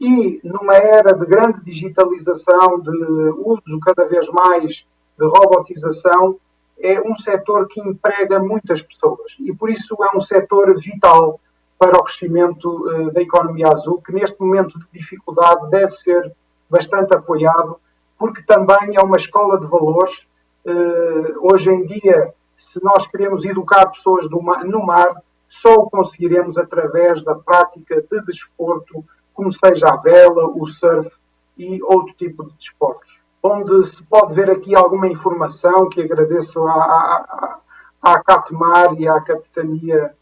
E 0.00 0.40
numa 0.42 0.74
era 0.74 1.12
de 1.12 1.24
grande 1.24 1.64
digitalização, 1.64 2.80
de 2.80 2.90
uso 2.90 3.78
cada 3.80 4.04
vez 4.04 4.28
mais 4.30 4.84
de 5.16 5.26
robotização, 5.26 6.36
é 6.76 7.00
um 7.00 7.14
setor 7.14 7.68
que 7.68 7.80
emprega 7.80 8.40
muitas 8.40 8.82
pessoas. 8.82 9.36
E 9.38 9.54
por 9.54 9.70
isso 9.70 9.96
é 10.02 10.16
um 10.16 10.20
setor 10.20 10.76
vital 10.80 11.40
para 11.80 11.98
o 11.98 12.04
crescimento 12.04 12.68
uh, 12.68 13.10
da 13.10 13.22
economia 13.22 13.68
azul, 13.68 14.02
que 14.02 14.12
neste 14.12 14.38
momento 14.38 14.78
de 14.78 14.84
dificuldade 14.92 15.70
deve 15.70 15.90
ser 15.92 16.30
bastante 16.68 17.16
apoiado 17.16 17.80
porque 18.18 18.42
também 18.42 18.94
é 18.94 19.00
uma 19.00 19.16
escola 19.16 19.58
de 19.58 19.66
valores. 19.66 20.26
Uh, 20.62 21.50
hoje 21.50 21.70
em 21.70 21.86
dia, 21.86 22.34
se 22.54 22.84
nós 22.84 23.06
queremos 23.06 23.46
educar 23.46 23.86
pessoas 23.86 24.28
no 24.28 24.84
mar, 24.84 25.22
só 25.48 25.72
o 25.76 25.88
conseguiremos 25.88 26.58
através 26.58 27.24
da 27.24 27.34
prática 27.34 28.02
de 28.02 28.20
desporto, 28.26 29.02
como 29.32 29.50
seja 29.50 29.88
a 29.88 29.96
vela, 29.96 30.48
o 30.48 30.66
surf 30.66 31.10
e 31.56 31.82
outro 31.82 32.12
tipo 32.14 32.44
de 32.44 32.52
desportos. 32.58 33.18
Onde 33.42 33.86
se 33.86 34.02
pode 34.02 34.34
ver 34.34 34.50
aqui 34.50 34.74
alguma 34.74 35.08
informação 35.08 35.88
que 35.88 36.02
agradeço 36.02 36.62
à, 36.66 36.74
à, 36.74 37.58
à 38.02 38.22
Catmar 38.22 38.92
e 38.98 39.08
à 39.08 39.18
Capitania 39.22 40.14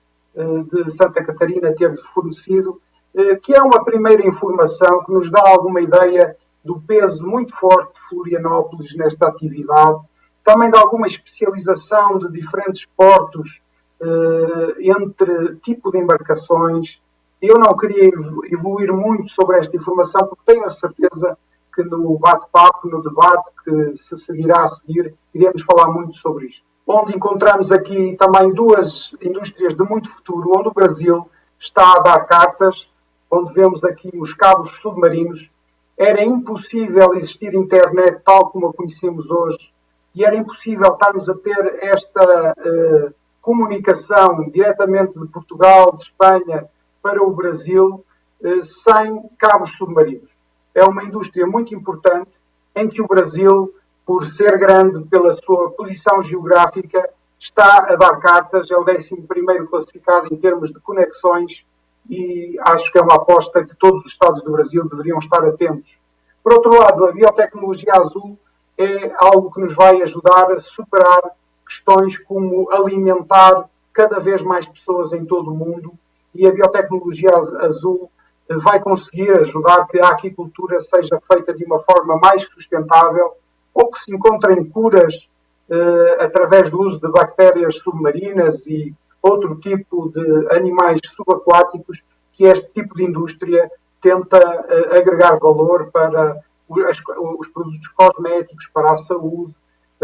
de 0.71 0.91
Santa 0.91 1.25
Catarina 1.25 1.75
ter 1.75 1.97
fornecido, 2.15 2.81
uh, 3.15 3.41
que 3.41 3.55
é 3.55 3.63
uma 3.63 3.85
primeira 3.85 4.27
informação 4.27 5.05
que 5.05 5.13
nos 5.13 5.31
dá 5.31 5.43
alguma 5.47 5.81
ideia 5.81 6.37
do 6.65 6.81
peso 6.81 7.27
muito 7.27 7.55
forte 7.55 7.95
de 7.95 8.09
Florianópolis 8.09 8.95
nesta 8.95 9.29
atividade, 9.29 10.01
também 10.45 10.71
de 10.71 10.77
alguma 10.77 11.07
especialização 11.07 12.19
de 12.19 12.31
diferentes 12.33 12.87
portos 12.97 13.61
eh, 14.01 14.91
entre 14.91 15.57
tipo 15.57 15.91
de 15.91 15.99
embarcações. 15.99 17.01
Eu 17.43 17.59
não 17.59 17.77
queria 17.77 18.11
evoluir 18.51 18.93
muito 18.93 19.29
sobre 19.31 19.59
esta 19.59 19.77
informação, 19.77 20.27
porque 20.29 20.43
tenho 20.47 20.65
a 20.65 20.71
certeza 20.71 21.37
que 21.75 21.83
no 21.83 22.19
bate-papo, 22.19 22.89
no 22.89 23.03
debate 23.03 23.51
que 23.65 23.97
se 23.97 24.17
seguirá 24.17 24.65
a 24.65 24.69
seguir, 24.69 25.15
iremos 25.35 25.63
falar 25.63 25.89
muito 25.89 26.15
sobre 26.15 26.47
isto. 26.47 26.65
Onde 26.91 27.15
encontramos 27.15 27.71
aqui 27.71 28.17
também 28.17 28.51
duas 28.51 29.15
indústrias 29.21 29.75
de 29.75 29.85
muito 29.85 30.09
futuro, 30.09 30.59
onde 30.59 30.69
o 30.69 30.73
Brasil 30.73 31.29
está 31.61 31.93
a 31.93 31.99
dar 32.01 32.21
cartas, 32.21 32.89
onde 33.31 33.53
vemos 33.53 33.85
aqui 33.85 34.11
os 34.15 34.33
cabos 34.33 34.71
submarinos, 34.81 35.51
era 35.99 36.25
impossível 36.25 37.13
existir 37.13 37.55
internet 37.55 38.23
tal 38.25 38.49
como 38.49 38.69
a 38.69 38.73
conhecemos 38.73 39.29
hoje 39.31 39.71
e 40.15 40.25
era 40.25 40.35
impossível 40.35 40.93
estarmos 40.93 41.29
a 41.29 41.35
ter 41.35 41.79
esta 41.83 42.55
uh, 42.57 43.15
comunicação 43.43 44.49
diretamente 44.49 45.19
de 45.19 45.27
Portugal, 45.27 45.95
de 45.95 46.05
Espanha 46.05 46.69
para 47.03 47.23
o 47.23 47.33
Brasil 47.33 48.03
uh, 48.41 48.65
sem 48.65 49.29
cabos 49.37 49.77
submarinos. 49.77 50.31
É 50.75 50.85
uma 50.85 51.05
indústria 51.05 51.47
muito 51.47 51.75
importante 51.75 52.41
em 52.75 52.89
que 52.89 53.03
o 53.03 53.07
Brasil, 53.07 53.75
por 54.09 54.27
ser 54.27 54.57
grande 54.57 55.05
pela 55.05 55.35
sua 55.35 55.71
posição 55.73 56.23
geográfica, 56.23 57.11
está 57.39 57.85
a 57.91 57.95
dar 57.95 58.17
cartas, 58.17 58.71
é 58.71 58.75
o 58.75 58.81
11 58.81 59.67
classificado 59.69 60.33
em 60.33 60.37
termos 60.39 60.71
de 60.71 60.81
conexões 60.81 61.67
e 62.09 62.57
acho 62.63 62.91
que 62.91 62.97
é 62.97 63.03
uma 63.03 63.17
aposta 63.17 63.63
que 63.67 63.77
todos 63.77 64.07
os 64.07 64.13
Estados 64.13 64.41
do 64.41 64.51
Brasil 64.51 64.89
deveriam 64.89 65.19
estar 65.19 65.45
atentos. 65.45 65.99
Por 66.43 66.55
outro 66.55 66.75
lado, 66.81 67.05
a 67.05 67.13
biotecnologia 67.13 67.93
azul 67.97 68.39
é 68.79 69.13
algo 69.19 69.53
que 69.53 69.61
nos 69.61 69.75
vai 69.75 70.01
ajudar 70.01 70.53
a 70.53 70.59
superar 70.59 71.21
questões 71.67 72.17
como 72.17 72.67
alimentar 72.73 73.69
cada 73.93 74.19
vez 74.19 74.41
mais 74.41 74.67
pessoas 74.67 75.13
em 75.13 75.27
todo 75.27 75.51
o 75.51 75.55
mundo 75.55 75.93
e 76.35 76.47
a 76.47 76.51
biotecnologia 76.51 77.33
azul 77.61 78.11
vai 78.49 78.81
conseguir 78.81 79.39
ajudar 79.39 79.87
que 79.87 80.01
a 80.01 80.09
aquicultura 80.09 80.81
seja 80.81 81.21
feita 81.31 81.53
de 81.53 81.63
uma 81.67 81.81
forma 81.81 82.17
mais 82.17 82.45
sustentável 82.45 83.37
ou 83.79 83.91
que 83.93 84.01
se 84.01 84.13
encontrem 84.13 84.65
curas 84.65 85.29
eh, 85.71 86.17
através 86.19 86.69
do 86.69 86.81
uso 86.81 86.99
de 86.99 87.09
bactérias 87.09 87.77
submarinas 87.77 88.67
e 88.67 88.93
outro 89.23 89.55
tipo 89.61 90.11
de 90.11 90.49
animais 90.51 91.01
subaquáticos 91.15 92.03
que 92.33 92.45
este 92.45 92.69
tipo 92.71 92.97
de 92.97 93.05
indústria 93.05 93.71
tenta 94.01 94.39
eh, 94.39 94.99
agregar 94.99 95.39
valor 95.39 95.91
para 95.93 96.43
os, 96.69 97.03
os 97.39 97.49
produtos 97.49 97.87
cosméticos, 97.89 98.67
para 98.75 98.93
a 98.93 98.97
saúde, 98.97 99.55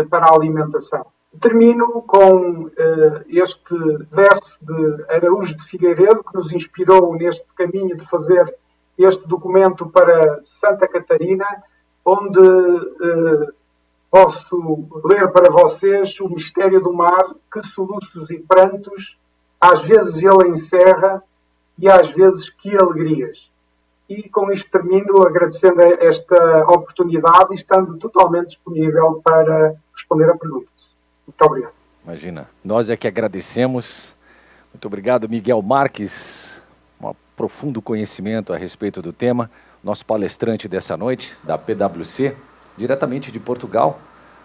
para 0.09 0.27
a 0.27 0.35
alimentação. 0.35 1.07
Termino 1.41 2.03
com 2.03 2.67
uh, 2.67 2.71
este 3.29 3.75
verso 4.11 4.57
de 4.61 5.05
Araújo 5.09 5.57
de 5.57 5.65
Figueiredo, 5.65 6.23
que 6.23 6.37
nos 6.37 6.53
inspirou 6.53 7.13
neste 7.17 7.47
caminho 7.57 7.97
de 7.97 8.07
fazer 8.07 8.55
este 8.97 9.27
documento 9.27 9.87
para 9.89 10.39
Santa 10.43 10.87
Catarina, 10.87 11.47
onde 12.05 12.39
uh, 12.39 13.53
posso 14.15 14.87
ler 15.05 15.29
para 15.33 15.51
vocês 15.51 16.21
o 16.21 16.29
mistério 16.29 16.81
do 16.81 16.93
mar, 16.93 17.35
que 17.53 17.61
soluços 17.67 18.31
e 18.31 18.39
prantos, 18.39 19.19
às 19.61 19.83
vezes 19.83 20.23
ele 20.23 20.51
encerra 20.51 21.21
e 21.77 21.89
às 21.89 22.11
vezes 22.11 22.49
que 22.49 22.79
alegrias. 22.79 23.51
E 24.09 24.29
com 24.29 24.53
isto 24.53 24.71
termino 24.71 25.21
agradecendo 25.27 25.81
esta 25.83 26.63
oportunidade 26.71 27.49
e 27.51 27.55
estando 27.57 27.99
totalmente 27.99 28.51
disponível 28.51 29.21
para 29.25 29.75
responder 29.93 30.31
a 30.31 30.37
perguntas. 30.37 30.69
Muito 31.27 31.43
obrigado. 31.43 31.73
Imagina, 32.05 32.49
nós 32.63 32.89
é 32.89 32.97
que 32.97 33.09
agradecemos. 33.09 34.15
Muito 34.73 34.87
obrigado, 34.87 35.29
Miguel 35.29 35.61
Marques. 35.61 36.49
Um 37.03 37.13
profundo 37.35 37.83
conhecimento 37.83 38.53
a 38.53 38.57
respeito 38.57 39.03
do 39.03 39.13
tema. 39.13 39.51
Nosso 39.83 40.07
palestrante 40.07 40.69
dessa 40.69 40.97
noite, 40.97 41.37
da 41.43 41.59
PwC, 41.59 42.37
diretamente 42.77 43.31
de 43.31 43.39
Portugal. 43.39 43.99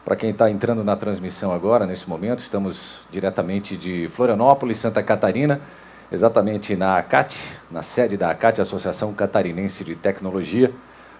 Para 0.05 0.15
quem 0.15 0.31
está 0.31 0.49
entrando 0.49 0.83
na 0.83 0.95
transmissão 0.95 1.51
agora, 1.51 1.85
nesse 1.85 2.09
momento, 2.09 2.39
estamos 2.39 3.01
diretamente 3.11 3.75
de 3.75 4.07
Florianópolis, 4.07 4.77
Santa 4.77 5.03
Catarina, 5.03 5.61
exatamente 6.11 6.75
na 6.75 6.97
ACAT, 6.97 7.37
na 7.69 7.81
sede 7.81 8.17
da 8.17 8.31
ACAT, 8.31 8.61
Associação 8.61 9.13
Catarinense 9.13 9.83
de 9.83 9.95
Tecnologia, 9.95 10.71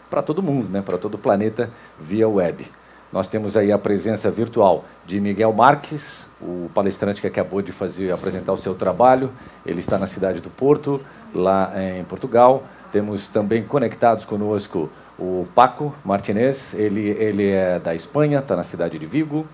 para 0.10 0.24
todo 0.24 0.41
mundo, 0.41 0.70
né, 0.70 0.82
para 0.82 0.97
todo 0.97 1.16
o 1.16 1.18
planeta, 1.18 1.70
via 1.99 2.28
web. 2.28 2.66
Nós 3.12 3.28
temos 3.28 3.57
aí 3.57 3.72
a 3.72 3.78
presença 3.78 4.30
virtual 4.30 4.86
de 5.05 5.20
Miguel 5.20 5.51
Marques, 5.51 6.28
o 6.39 6.70
palestrante 6.74 7.20
que 7.20 7.26
acabou 7.26 7.60
de 7.62 7.72
fazer 7.72 8.12
apresentar 8.12 8.53
o 8.53 8.57
seu 8.57 8.76
trabalho. 8.76 9.32
Ele 9.66 9.80
está 9.80 9.97
na 9.97 10.05
cidade 10.05 10.39
do 10.39 10.49
Porto, 10.49 11.01
lá 11.34 11.74
em 11.76 12.03
Portugal. 12.03 12.64
Temos 12.91 13.28
também 13.28 13.64
conectados 13.64 14.26
conosco 14.26 14.91
o 15.20 15.47
Paco 15.53 15.93
Martinez, 16.03 16.74
ele, 16.74 17.09
ele 17.09 17.49
é 17.49 17.80
da 17.80 17.93
Espanha, 17.93 18.39
está 18.39 18.55
na 18.55 18.63
cidade 18.63 18.97
de 18.97 19.05
Vigo. 19.05 19.45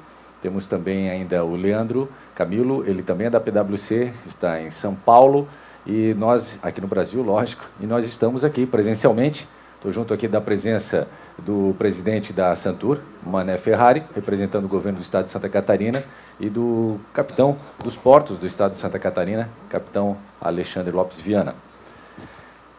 Temos 0.41 0.67
também 0.67 1.09
ainda 1.09 1.43
o 1.43 1.55
Leandro 1.55 2.09
Camilo, 2.35 2.83
ele 2.87 3.01
também 3.01 3.27
é 3.27 3.29
da 3.29 3.39
PwC, 3.39 4.11
está 4.25 4.61
em 4.61 4.69
São 4.69 4.93
Paulo. 4.93 5.47
E 5.85 6.13
nós, 6.15 6.59
aqui 6.61 6.79
no 6.79 6.87
Brasil, 6.87 7.21
lógico, 7.21 7.65
e 7.79 7.85
nós 7.85 8.05
estamos 8.05 8.43
aqui 8.43 8.65
presencialmente 8.65 9.47
Estou 9.85 9.93
junto 9.93 10.15
aqui 10.15 10.27
da 10.27 10.41
presença 10.41 11.07
do 11.37 11.75
presidente 11.77 12.33
da 12.33 12.55
Santur, 12.55 13.01
Mané 13.23 13.55
Ferrari, 13.55 14.01
representando 14.15 14.65
o 14.65 14.67
governo 14.67 14.97
do 14.97 15.03
estado 15.03 15.25
de 15.25 15.29
Santa 15.29 15.47
Catarina, 15.47 16.03
e 16.39 16.49
do 16.49 16.99
capitão 17.13 17.55
dos 17.83 17.95
portos 17.95 18.39
do 18.39 18.47
estado 18.47 18.71
de 18.71 18.77
Santa 18.77 18.97
Catarina, 18.97 19.47
capitão 19.69 20.17
Alexandre 20.41 20.91
Lopes 20.91 21.19
Viana. 21.19 21.53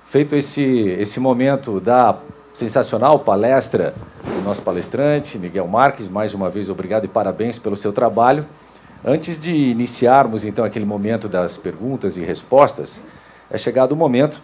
Feito 0.06 0.34
esse, 0.34 0.60
esse 0.62 1.20
momento 1.20 1.78
da 1.78 2.18
sensacional 2.56 3.18
palestra 3.18 3.92
do 4.24 4.42
nosso 4.42 4.62
palestrante, 4.62 5.38
Miguel 5.38 5.68
Marques, 5.68 6.08
mais 6.08 6.32
uma 6.32 6.48
vez 6.48 6.70
obrigado 6.70 7.04
e 7.04 7.08
parabéns 7.08 7.58
pelo 7.58 7.76
seu 7.76 7.92
trabalho. 7.92 8.46
Antes 9.04 9.38
de 9.38 9.52
iniciarmos 9.52 10.42
então 10.42 10.64
aquele 10.64 10.86
momento 10.86 11.28
das 11.28 11.58
perguntas 11.58 12.16
e 12.16 12.20
respostas, 12.20 12.98
é 13.50 13.58
chegado 13.58 13.92
o 13.92 13.96
momento 13.96 14.40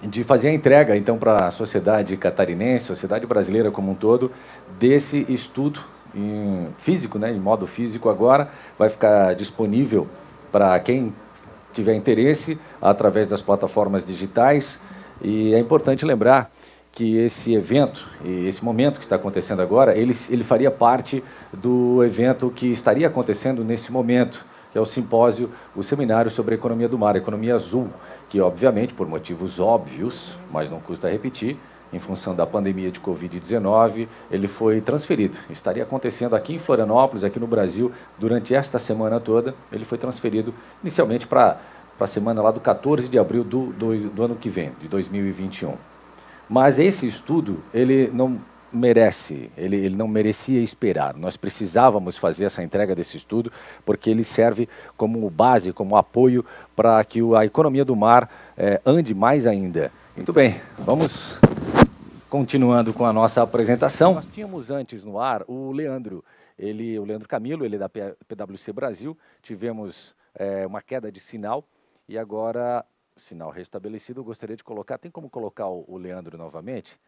de 0.00 0.24
fazer 0.24 0.48
a 0.48 0.52
entrega, 0.54 0.96
então, 0.96 1.18
para 1.18 1.48
a 1.48 1.50
sociedade 1.50 2.16
catarinense, 2.16 2.86
sociedade 2.86 3.26
brasileira 3.26 3.70
como 3.70 3.92
um 3.92 3.94
todo, 3.94 4.32
desse 4.78 5.26
estudo 5.28 5.80
em 6.14 6.68
físico, 6.78 7.18
né, 7.18 7.30
em 7.30 7.38
modo 7.38 7.66
físico 7.66 8.08
agora, 8.08 8.48
vai 8.78 8.88
ficar 8.88 9.34
disponível 9.34 10.06
para 10.50 10.80
quem 10.80 11.12
tiver 11.74 11.96
interesse 11.96 12.58
através 12.80 13.28
das 13.28 13.42
plataformas 13.42 14.06
digitais. 14.06 14.80
E 15.20 15.54
é 15.54 15.58
importante 15.58 16.02
lembrar 16.02 16.50
que 16.96 17.18
esse 17.18 17.52
evento, 17.52 18.08
esse 18.24 18.64
momento 18.64 18.96
que 18.98 19.04
está 19.04 19.16
acontecendo 19.16 19.60
agora, 19.60 19.94
ele, 19.94 20.16
ele 20.30 20.42
faria 20.42 20.70
parte 20.70 21.22
do 21.52 22.02
evento 22.02 22.50
que 22.50 22.72
estaria 22.72 23.06
acontecendo 23.06 23.62
nesse 23.62 23.92
momento, 23.92 24.46
que 24.72 24.78
é 24.78 24.80
o 24.80 24.86
simpósio, 24.86 25.50
o 25.74 25.82
seminário 25.82 26.30
sobre 26.30 26.54
a 26.54 26.56
economia 26.56 26.88
do 26.88 26.96
mar, 26.96 27.14
economia 27.14 27.54
azul, 27.54 27.90
que 28.30 28.40
obviamente, 28.40 28.94
por 28.94 29.06
motivos 29.06 29.60
óbvios, 29.60 30.34
mas 30.50 30.70
não 30.70 30.80
custa 30.80 31.10
repetir, 31.10 31.58
em 31.92 31.98
função 31.98 32.34
da 32.34 32.46
pandemia 32.46 32.90
de 32.90 32.98
Covid-19, 32.98 34.08
ele 34.30 34.48
foi 34.48 34.80
transferido. 34.80 35.36
Estaria 35.50 35.82
acontecendo 35.82 36.34
aqui 36.34 36.54
em 36.54 36.58
Florianópolis, 36.58 37.24
aqui 37.24 37.38
no 37.38 37.46
Brasil, 37.46 37.92
durante 38.18 38.54
esta 38.54 38.78
semana 38.78 39.20
toda. 39.20 39.54
Ele 39.70 39.84
foi 39.84 39.98
transferido 39.98 40.54
inicialmente 40.82 41.26
para 41.26 41.60
a 42.00 42.06
semana 42.06 42.40
lá 42.40 42.50
do 42.50 42.60
14 42.60 43.06
de 43.06 43.18
abril 43.18 43.44
do, 43.44 43.66
do, 43.66 43.98
do 44.08 44.22
ano 44.22 44.34
que 44.34 44.48
vem, 44.48 44.72
de 44.80 44.88
2021. 44.88 45.74
Mas 46.48 46.78
esse 46.78 47.06
estudo, 47.06 47.62
ele 47.74 48.08
não 48.12 48.40
merece, 48.72 49.50
ele, 49.56 49.76
ele 49.76 49.96
não 49.96 50.06
merecia 50.06 50.60
esperar. 50.60 51.14
Nós 51.14 51.36
precisávamos 51.36 52.16
fazer 52.16 52.44
essa 52.44 52.62
entrega 52.62 52.94
desse 52.94 53.16
estudo, 53.16 53.50
porque 53.84 54.10
ele 54.10 54.24
serve 54.24 54.68
como 54.96 55.28
base, 55.30 55.72
como 55.72 55.96
apoio 55.96 56.44
para 56.74 57.02
que 57.04 57.20
a 57.34 57.44
economia 57.44 57.84
do 57.84 57.96
mar 57.96 58.30
eh, 58.56 58.80
ande 58.84 59.14
mais 59.14 59.46
ainda. 59.46 59.90
Muito 60.14 60.32
bem, 60.32 60.60
vamos 60.78 61.38
continuando 62.28 62.92
com 62.92 63.04
a 63.04 63.12
nossa 63.12 63.42
apresentação. 63.42 64.14
Nós 64.14 64.26
tínhamos 64.26 64.70
antes 64.70 65.04
no 65.04 65.18
ar 65.18 65.42
o 65.48 65.72
Leandro, 65.72 66.24
ele, 66.58 66.98
o 66.98 67.04
Leandro 67.04 67.28
Camilo, 67.28 67.64
ele 67.64 67.76
é 67.76 67.78
da 67.78 67.88
PwC 67.88 68.72
Brasil. 68.72 69.16
Tivemos 69.42 70.14
eh, 70.34 70.66
uma 70.66 70.82
queda 70.82 71.10
de 71.10 71.20
sinal 71.20 71.64
e 72.08 72.16
agora, 72.16 72.84
sinal 73.16 73.50
restabelecido, 73.50 74.20
eu 74.20 74.24
gostaria 74.24 74.56
de 74.56 74.64
colocar, 74.64 74.98
tem 74.98 75.10
como 75.10 75.30
colocar 75.30 75.66
o, 75.68 75.84
o 75.88 75.96
Leandro 75.96 76.36
novamente? 76.36 76.98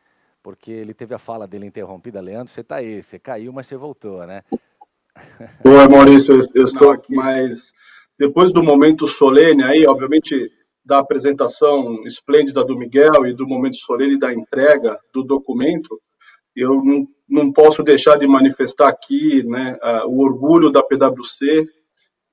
porque 0.43 0.71
ele 0.71 0.95
teve 0.95 1.15
a 1.15 1.19
fala 1.19 1.47
dele 1.47 1.67
interrompida. 1.67 2.21
Leandro, 2.21 2.53
você 2.53 2.61
está 2.61 2.77
aí, 2.77 3.03
você 3.03 3.19
caiu, 3.19 3.53
mas 3.53 3.67
você 3.67 3.77
voltou, 3.77 4.27
né? 4.27 4.43
Oi, 5.65 5.89
Maurício, 5.89 6.35
eu, 6.35 6.41
eu 6.55 6.65
estou 6.65 6.91
aqui, 6.91 7.15
mas 7.15 7.73
depois 8.19 8.53
do 8.53 8.63
momento 8.63 9.07
solene 9.07 9.63
aí, 9.63 9.87
obviamente, 9.87 10.51
da 10.85 10.99
apresentação 10.99 12.03
esplêndida 12.07 12.65
do 12.65 12.77
Miguel 12.77 13.27
e 13.27 13.35
do 13.35 13.47
momento 13.47 13.77
solene 13.77 14.19
da 14.19 14.33
entrega 14.33 14.99
do 15.13 15.23
documento, 15.23 16.01
eu 16.57 16.83
não, 16.83 17.07
não 17.29 17.53
posso 17.53 17.83
deixar 17.83 18.17
de 18.17 18.27
manifestar 18.27 18.89
aqui 18.89 19.43
né, 19.45 19.77
o 20.07 20.23
orgulho 20.23 20.71
da 20.71 20.83
PwC 20.83 21.69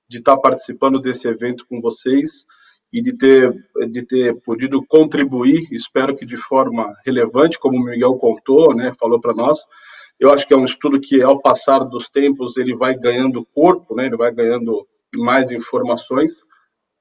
de 0.08 0.20
estar 0.20 0.38
participando 0.38 1.02
desse 1.02 1.28
evento 1.28 1.66
com 1.68 1.82
vocês 1.82 2.46
e 2.96 3.02
de 3.02 3.12
ter, 3.12 3.54
de 3.92 4.04
ter 4.04 4.40
podido 4.40 4.82
contribuir, 4.88 5.68
espero 5.70 6.16
que 6.16 6.26
de 6.26 6.38
forma 6.38 6.96
relevante, 7.06 7.60
como 7.60 7.78
o 7.78 7.84
Miguel 7.84 8.14
contou, 8.14 8.74
né, 8.74 8.94
falou 8.98 9.20
para 9.20 9.34
nós. 9.34 9.60
Eu 10.18 10.32
acho 10.32 10.48
que 10.48 10.54
é 10.54 10.58
um 10.58 10.64
estudo 10.64 10.98
que, 10.98 11.22
ao 11.22 11.42
passar 11.42 11.80
dos 11.80 12.10
tempos, 12.10 12.56
ele 12.56 12.74
vai 12.74 12.98
ganhando 12.98 13.46
corpo, 13.54 13.94
né, 13.94 14.06
ele 14.06 14.16
vai 14.16 14.34
ganhando 14.34 14.88
mais 15.14 15.52
informações, 15.52 16.32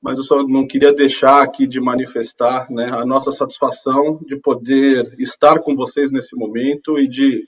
mas 0.02 0.18
eu 0.18 0.24
só 0.24 0.42
não 0.42 0.66
queria 0.66 0.92
deixar 0.92 1.40
aqui 1.40 1.64
de 1.64 1.80
manifestar 1.80 2.68
né, 2.72 2.90
a 2.90 3.06
nossa 3.06 3.30
satisfação 3.30 4.18
de 4.26 4.36
poder 4.40 5.14
estar 5.20 5.60
com 5.60 5.76
vocês 5.76 6.10
nesse 6.10 6.34
momento 6.34 6.98
e 6.98 7.06
de 7.06 7.46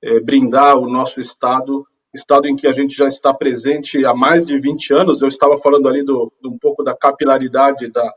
é, 0.00 0.20
brindar 0.20 0.78
o 0.78 0.88
nosso 0.88 1.20
Estado 1.20 1.84
estado 2.14 2.46
em 2.46 2.56
que 2.56 2.66
a 2.66 2.72
gente 2.72 2.96
já 2.96 3.06
está 3.06 3.32
presente 3.32 4.04
há 4.04 4.14
mais 4.14 4.44
de 4.44 4.58
20 4.58 4.94
anos. 4.94 5.22
Eu 5.22 5.28
estava 5.28 5.56
falando 5.58 5.88
ali 5.88 6.02
do, 6.02 6.32
do 6.40 6.50
um 6.50 6.58
pouco 6.58 6.82
da 6.82 6.96
capilaridade 6.96 7.90
da, 7.90 8.12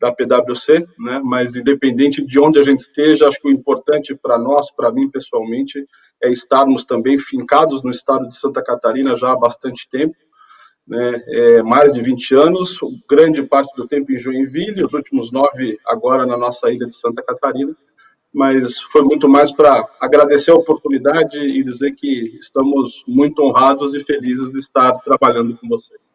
da 0.00 0.12
PwC, 0.12 0.86
né? 0.98 1.20
mas 1.22 1.56
independente 1.56 2.24
de 2.24 2.40
onde 2.40 2.58
a 2.58 2.62
gente 2.62 2.80
esteja, 2.80 3.28
acho 3.28 3.40
que 3.40 3.48
o 3.48 3.52
importante 3.52 4.14
para 4.14 4.38
nós, 4.38 4.70
para 4.70 4.90
mim 4.90 5.10
pessoalmente, 5.10 5.86
é 6.22 6.30
estarmos 6.30 6.84
também 6.84 7.18
fincados 7.18 7.82
no 7.82 7.90
estado 7.90 8.26
de 8.26 8.36
Santa 8.36 8.62
Catarina 8.62 9.14
já 9.14 9.32
há 9.32 9.36
bastante 9.36 9.88
tempo, 9.90 10.16
né? 10.86 11.22
É, 11.28 11.62
mais 11.62 11.92
de 11.92 12.00
20 12.00 12.34
anos, 12.34 12.78
grande 13.08 13.42
parte 13.42 13.74
do 13.76 13.86
tempo 13.86 14.10
em 14.12 14.18
Joinville, 14.18 14.84
os 14.84 14.92
últimos 14.92 15.30
nove 15.30 15.78
agora 15.86 16.26
na 16.26 16.36
nossa 16.36 16.68
ilha 16.70 16.86
de 16.86 16.94
Santa 16.94 17.22
Catarina, 17.22 17.76
mas 18.32 18.80
foi 18.80 19.02
muito 19.02 19.28
mais 19.28 19.52
para 19.52 19.88
agradecer 20.00 20.52
a 20.52 20.54
oportunidade 20.54 21.38
e 21.38 21.62
dizer 21.64 21.92
que 21.92 22.36
estamos 22.38 23.04
muito 23.06 23.42
honrados 23.42 23.94
e 23.94 24.00
felizes 24.00 24.52
de 24.52 24.58
estar 24.58 24.92
trabalhando 25.00 25.56
com 25.56 25.68
vocês. 25.68 26.10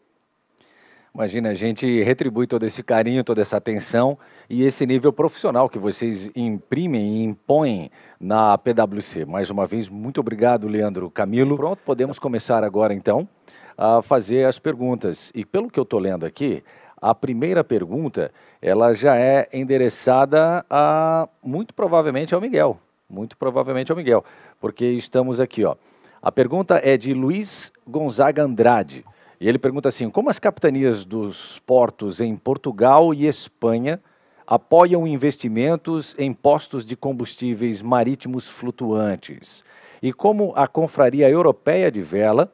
Imagina, 1.13 1.51
a 1.51 1.53
gente 1.53 2.03
retribui 2.03 2.45
todo 2.45 2.65
esse 2.65 2.83
carinho, 2.83 3.23
toda 3.23 3.41
essa 3.41 3.55
atenção 3.55 4.17
e 4.49 4.63
esse 4.63 4.85
nível 4.85 5.13
profissional 5.13 5.69
que 5.69 5.79
vocês 5.79 6.29
imprimem 6.35 7.19
e 7.19 7.23
impõem 7.23 7.89
na 8.19 8.57
PwC. 8.57 9.23
Mais 9.23 9.49
uma 9.49 9.65
vez, 9.65 9.87
muito 9.87 10.19
obrigado, 10.19 10.67
Leandro 10.67 11.09
Camilo. 11.09 11.55
Pronto, 11.55 11.79
podemos 11.85 12.19
começar 12.19 12.65
agora 12.65 12.93
então 12.93 13.29
a 13.77 14.01
fazer 14.01 14.45
as 14.45 14.59
perguntas. 14.59 15.31
E 15.33 15.45
pelo 15.45 15.69
que 15.69 15.79
eu 15.79 15.83
estou 15.83 16.01
lendo 16.01 16.25
aqui, 16.25 16.61
a 17.05 17.13
primeira 17.13 17.63
pergunta, 17.63 18.31
ela 18.59 18.91
já 18.95 19.15
é 19.15 19.47
endereçada 19.53 20.65
a, 20.67 21.29
muito 21.43 21.71
provavelmente 21.71 22.33
ao 22.33 22.41
Miguel, 22.41 22.79
muito 23.07 23.37
provavelmente 23.37 23.91
ao 23.91 23.95
Miguel, 23.95 24.25
porque 24.59 24.83
estamos 24.85 25.39
aqui, 25.39 25.63
ó. 25.63 25.75
A 26.19 26.31
pergunta 26.31 26.81
é 26.83 26.97
de 26.97 27.13
Luiz 27.13 27.71
Gonzaga 27.87 28.41
Andrade, 28.41 29.05
e 29.39 29.47
ele 29.47 29.59
pergunta 29.59 29.87
assim, 29.87 30.09
como 30.09 30.31
as 30.31 30.39
capitanias 30.39 31.05
dos 31.05 31.59
portos 31.59 32.19
em 32.19 32.35
Portugal 32.35 33.13
e 33.13 33.27
Espanha 33.27 34.01
apoiam 34.47 35.05
investimentos 35.05 36.15
em 36.17 36.33
postos 36.33 36.83
de 36.87 36.95
combustíveis 36.95 37.83
marítimos 37.83 38.49
flutuantes? 38.49 39.63
E 40.01 40.11
como 40.11 40.53
a 40.55 40.65
Confraria 40.67 41.29
Europeia 41.29 41.91
de 41.91 42.01
Vela 42.01 42.51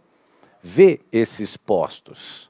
vê 0.61 0.99
esses 1.09 1.55
postos? 1.55 2.49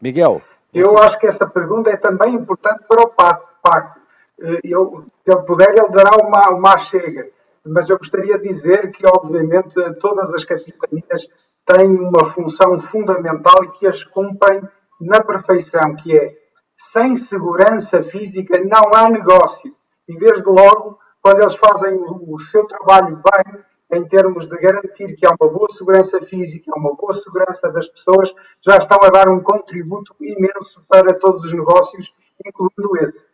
Miguel, 0.00 0.40
eu 0.78 0.98
acho 0.98 1.18
que 1.18 1.26
essa 1.26 1.46
pergunta 1.46 1.90
é 1.90 1.96
também 1.96 2.34
importante 2.34 2.84
para 2.86 3.02
o 3.02 3.08
Paco. 3.08 4.00
Eh, 4.40 4.60
eu, 4.64 5.04
se 5.24 5.32
ele 5.32 5.42
puder, 5.42 5.70
ele 5.70 5.88
dará 5.88 6.16
uma, 6.16 6.50
uma 6.50 6.78
chega. 6.78 7.28
Mas 7.64 7.88
eu 7.88 7.98
gostaria 7.98 8.38
de 8.38 8.48
dizer 8.48 8.90
que, 8.92 9.06
obviamente, 9.06 9.74
todas 9.94 10.32
as 10.34 10.44
capitanias 10.44 11.26
têm 11.64 11.96
uma 11.96 12.26
função 12.26 12.78
fundamental 12.78 13.64
e 13.64 13.70
que 13.72 13.86
as 13.86 14.04
cumprem 14.04 14.62
na 15.00 15.22
perfeição, 15.22 15.96
que 15.96 16.16
é, 16.16 16.34
sem 16.76 17.14
segurança 17.14 18.02
física 18.02 18.62
não 18.64 18.94
há 18.94 19.08
negócio. 19.08 19.72
E 20.08 20.16
desde 20.16 20.44
logo, 20.44 20.98
quando 21.22 21.40
eles 21.40 21.56
fazem 21.56 21.94
o, 21.94 22.34
o 22.34 22.40
seu 22.40 22.64
trabalho 22.66 23.16
bem, 23.16 23.64
em 23.90 24.04
termos 24.04 24.46
de 24.46 24.56
garantir 24.58 25.14
que 25.14 25.26
há 25.26 25.30
uma 25.30 25.50
boa 25.50 25.68
segurança 25.70 26.20
física, 26.20 26.72
uma 26.76 26.94
boa 26.94 27.14
segurança 27.14 27.70
das 27.70 27.88
pessoas, 27.88 28.34
já 28.60 28.76
estão 28.76 28.98
a 29.02 29.08
dar 29.10 29.28
um 29.28 29.40
contributo 29.40 30.14
imenso 30.20 30.82
para 30.88 31.14
todos 31.14 31.44
os 31.44 31.52
negócios, 31.52 32.12
incluindo 32.44 32.96
esse. 33.04 33.26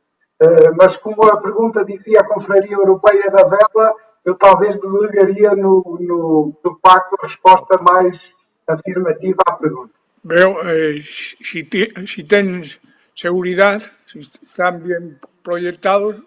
Uh, 0.43 0.75
mas 0.77 0.97
como 0.97 1.23
a 1.25 1.41
pergunta 1.41 1.85
dizia 1.85 2.21
a 2.21 2.25
Confraria 2.25 2.75
Europeia 2.75 3.31
da 3.31 3.45
Vela, 3.45 3.95
eu 4.25 4.35
talvez 4.35 4.77
delegaria 4.77 5.51
no, 5.55 5.83
no, 6.01 6.55
no 6.63 6.81
a 6.85 7.23
resposta 7.23 7.79
mais 7.83 8.35
afirmativa 8.67 9.39
à 9.47 9.53
pergunta. 9.55 9.93
Veo, 10.25 10.57
eh, 10.69 11.01
si, 11.03 11.67
si 12.07 12.25
tens 12.25 12.81
seguridade, 13.15 13.91
si 14.07 14.21
están 14.21 14.83
bien 14.85 15.19
proyectados, 15.43 16.23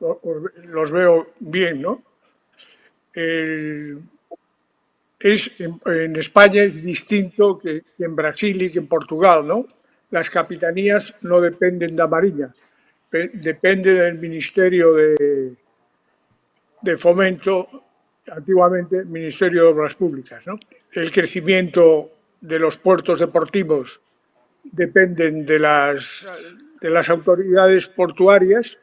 veo. 0.00 1.26
Es, 5.18 5.60
en, 5.60 6.16
España 6.16 6.62
es 6.62 6.82
distinto 6.82 7.58
que, 7.58 7.82
en 7.98 8.14
Brasil 8.14 8.62
y 8.62 8.70
que 8.70 8.78
en 8.78 8.86
Portugal, 8.86 9.46
¿no? 9.46 9.66
Las 10.10 10.30
capitanías 10.30 11.16
no 11.22 11.40
dependen 11.40 11.94
de 11.94 12.02
la 12.02 12.06
Marina, 12.06 12.54
depende 13.10 13.94
del 13.94 14.18
Ministerio 14.18 14.94
de, 14.94 15.54
de 16.80 16.96
Fomento, 16.96 17.68
antiguamente 18.30 19.04
Ministerio 19.04 19.64
de 19.64 19.68
Obras 19.68 19.94
Públicas, 19.94 20.46
¿no? 20.46 20.58
El 20.92 21.10
crecimiento 21.10 22.12
de 22.40 22.58
los 22.58 22.78
puertos 22.78 23.20
deportivos 23.20 24.00
dependen 24.62 25.44
de 25.44 25.58
las, 25.58 26.28
de 26.80 26.90
las 26.90 27.08
autoridades 27.08 27.88
portuarias 27.88 28.78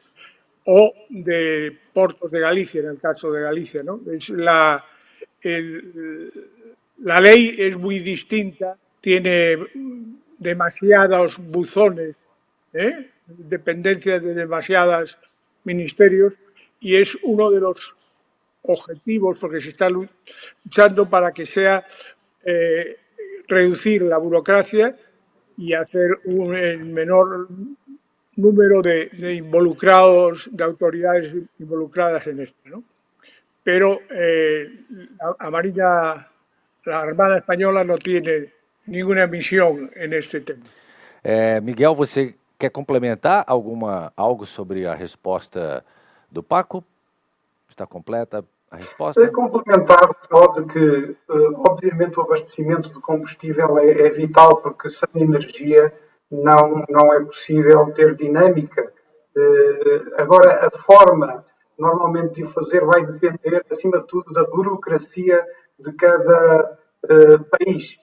o 0.66 0.94
de 1.10 1.78
Portos 1.94 2.32
de 2.32 2.40
Galicia, 2.40 2.82
en 2.82 2.88
el 2.88 3.00
caso 3.00 3.32
de 3.32 3.42
Galicia. 3.42 3.84
¿no? 3.84 4.02
La 7.00 7.20
ley 7.20 7.56
es 7.58 7.78
muy 7.78 8.00
distinta, 8.00 8.78
tiene 9.02 9.58
demasiados 10.38 11.38
buzones, 11.38 12.16
¿eh? 12.74 13.12
dependencias 13.28 14.22
de 14.22 14.34
demasiados 14.34 15.18
ministerios, 15.64 16.34
y 16.80 16.96
es 16.96 17.18
uno 17.24 17.52
de 17.52 17.60
los 17.60 17.94
objetivos, 18.64 19.38
porque 19.40 19.62
se 19.62 19.70
está 19.70 19.90
luchando 19.90 21.10
para 21.10 21.32
que 21.32 21.46
sea 21.46 21.86
eh, 22.44 22.98
reducir 23.48 24.04
la 24.04 24.18
burocracia 24.18 24.96
y 25.58 25.74
hacer 25.74 26.20
un, 26.26 26.56
el 26.56 26.86
menor 26.86 27.48
número 28.36 28.82
de, 28.82 29.10
de, 29.10 29.36
involucrados, 29.36 30.50
de 30.52 30.64
autoridades 30.64 31.34
involucradas 31.60 32.28
en 32.28 32.42
esto. 32.42 32.58
¿no? 32.66 32.84
Pero 33.64 34.00
eh, 34.12 34.70
la, 35.40 35.52
Marina, 35.52 36.28
la 36.86 37.02
Armada 37.02 37.38
Española 37.38 37.84
no 37.84 37.98
tiene 37.98 38.54
nenhuma 38.88 39.26
missão 39.28 39.90
neste 40.08 40.40
tema. 40.42 40.64
É, 41.24 41.60
Miguel, 41.60 41.96
você 41.96 42.36
quer 42.60 42.70
complementar 42.70 43.44
alguma, 43.48 44.14
algo 44.16 44.46
sobre 44.46 44.86
a 44.86 44.94
resposta 44.94 45.84
do 46.30 46.44
Paco? 46.44 46.84
Está 47.68 47.88
completa 47.88 48.46
a 48.70 48.78
resposta? 48.78 49.24
É 49.24 49.28
complementar 49.28 50.08
só 50.30 50.48
de 50.48 50.66
que, 50.66 51.18
obviamente, 51.68 52.20
o 52.20 52.22
abastecimento 52.22 52.94
de 52.94 53.02
combustível 53.02 53.80
é, 53.80 53.90
é 53.90 54.10
vital, 54.12 54.58
porque 54.58 54.90
sem 54.90 55.10
energia 55.16 55.92
não, 56.44 56.84
não 56.90 57.14
é 57.14 57.24
possível 57.24 57.92
ter 57.94 58.16
dinâmica. 58.16 58.92
Uh, 59.36 60.22
agora, 60.22 60.68
a 60.68 60.78
forma 60.80 61.46
normalmente 61.78 62.36
de 62.36 62.44
o 62.44 62.50
fazer 62.50 62.86
vai 62.86 63.06
depender, 63.06 63.66
acima 63.70 64.00
de 64.00 64.08
tudo, 64.08 64.34
da 64.34 64.46
burocracia 64.46 65.46
de 65.78 65.92
cada 65.94 66.78
uh, 67.04 67.44
país. 67.50 67.98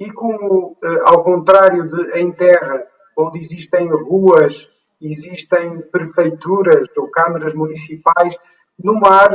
E 0.00 0.10
como, 0.10 0.76
uh, 0.82 1.00
ao 1.04 1.22
contrário 1.22 1.88
de 1.88 2.18
em 2.18 2.32
terra, 2.32 2.84
onde 3.16 3.38
existem 3.40 3.88
ruas, 3.88 4.68
existem 5.00 5.80
prefeituras 5.82 6.88
ou 6.96 7.10
câmaras 7.10 7.54
municipais, 7.54 8.36
no 8.82 8.94
mar 8.94 9.30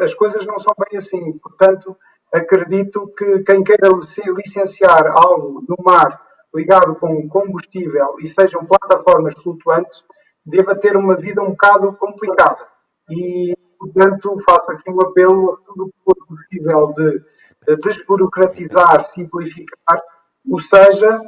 as 0.00 0.14
coisas 0.14 0.44
não 0.46 0.58
são 0.58 0.74
bem 0.78 0.98
assim. 0.98 1.38
Portanto, 1.38 1.96
acredito 2.32 3.12
que 3.16 3.40
quem 3.40 3.62
queira 3.62 3.88
licenciar 4.34 5.06
algo 5.08 5.64
no 5.68 5.76
mar 5.84 6.20
ligado 6.54 6.94
com 6.96 7.28
combustível 7.28 8.16
e 8.20 8.26
sejam 8.26 8.64
plataformas 8.64 9.34
flutuantes, 9.34 10.02
deva 10.44 10.74
ter 10.74 10.96
uma 10.96 11.16
vida 11.16 11.42
um 11.42 11.50
bocado 11.50 11.92
complicada. 11.94 12.66
E, 13.08 13.56
portanto, 13.78 14.36
faço 14.44 14.70
aqui 14.70 14.90
um 14.90 15.00
apelo 15.00 15.52
a 15.52 15.56
tudo 15.66 15.84
o 15.84 15.86
que 15.86 15.98
for 16.04 16.26
possível 16.26 16.92
de 16.94 17.76
desburocratizar, 17.76 19.04
simplificar, 19.04 20.02
o 20.46 20.58
seja, 20.60 21.20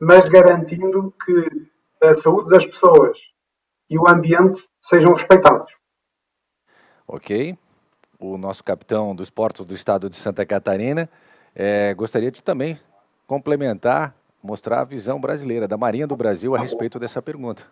mas 0.00 0.28
garantindo 0.28 1.12
que 1.24 1.68
a 2.02 2.14
saúde 2.14 2.50
das 2.50 2.64
pessoas 2.64 3.18
e 3.88 3.98
o 3.98 4.08
ambiente 4.08 4.66
sejam 4.80 5.12
respeitados. 5.12 5.70
Ok. 7.06 7.58
O 8.18 8.38
nosso 8.38 8.62
capitão 8.62 9.14
dos 9.14 9.30
portos 9.30 9.66
do 9.66 9.74
estado 9.74 10.08
de 10.08 10.16
Santa 10.16 10.46
Catarina 10.46 11.08
é, 11.54 11.92
gostaria 11.94 12.30
de 12.30 12.42
também 12.42 12.78
complementar 13.26 14.14
mostrar 14.42 14.80
a 14.80 14.84
visão 14.84 15.20
brasileira, 15.20 15.68
da 15.68 15.76
Marinha 15.76 16.06
do 16.06 16.16
Brasil, 16.16 16.54
a 16.54 16.58
respeito 16.58 16.98
dessa 16.98 17.20
pergunta. 17.20 17.62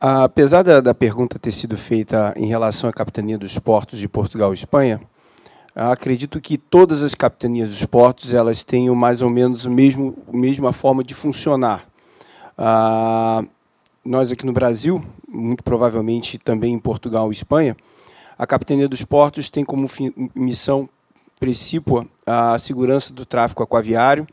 Apesar 0.00 0.62
da, 0.62 0.80
da 0.80 0.94
pergunta 0.94 1.38
ter 1.38 1.52
sido 1.52 1.76
feita 1.76 2.32
em 2.36 2.46
relação 2.46 2.88
à 2.88 2.92
capitania 2.92 3.36
dos 3.36 3.58
portos 3.58 3.98
de 3.98 4.08
Portugal 4.08 4.50
e 4.52 4.54
Espanha, 4.54 4.98
acredito 5.74 6.40
que 6.40 6.56
todas 6.56 7.02
as 7.02 7.14
capitanias 7.14 7.68
dos 7.68 7.84
portos 7.84 8.32
elas 8.32 8.64
tenham 8.64 8.94
mais 8.94 9.20
ou 9.20 9.28
menos 9.28 9.66
a 9.66 9.70
mesmo, 9.70 10.16
mesma 10.32 10.72
forma 10.72 11.04
de 11.04 11.14
funcionar. 11.14 11.86
Ah, 12.56 13.44
nós 14.02 14.32
aqui 14.32 14.46
no 14.46 14.52
Brasil, 14.52 15.04
muito 15.28 15.62
provavelmente 15.62 16.38
também 16.38 16.72
em 16.72 16.78
Portugal 16.78 17.30
e 17.30 17.34
Espanha, 17.34 17.76
a 18.38 18.46
capitania 18.46 18.88
dos 18.88 19.04
portos 19.04 19.50
tem 19.50 19.64
como 19.64 19.86
missão 20.34 20.88
precípua 21.38 22.06
a 22.26 22.58
segurança 22.58 23.12
do 23.12 23.26
tráfego 23.26 23.62
aquaviário, 23.62 24.26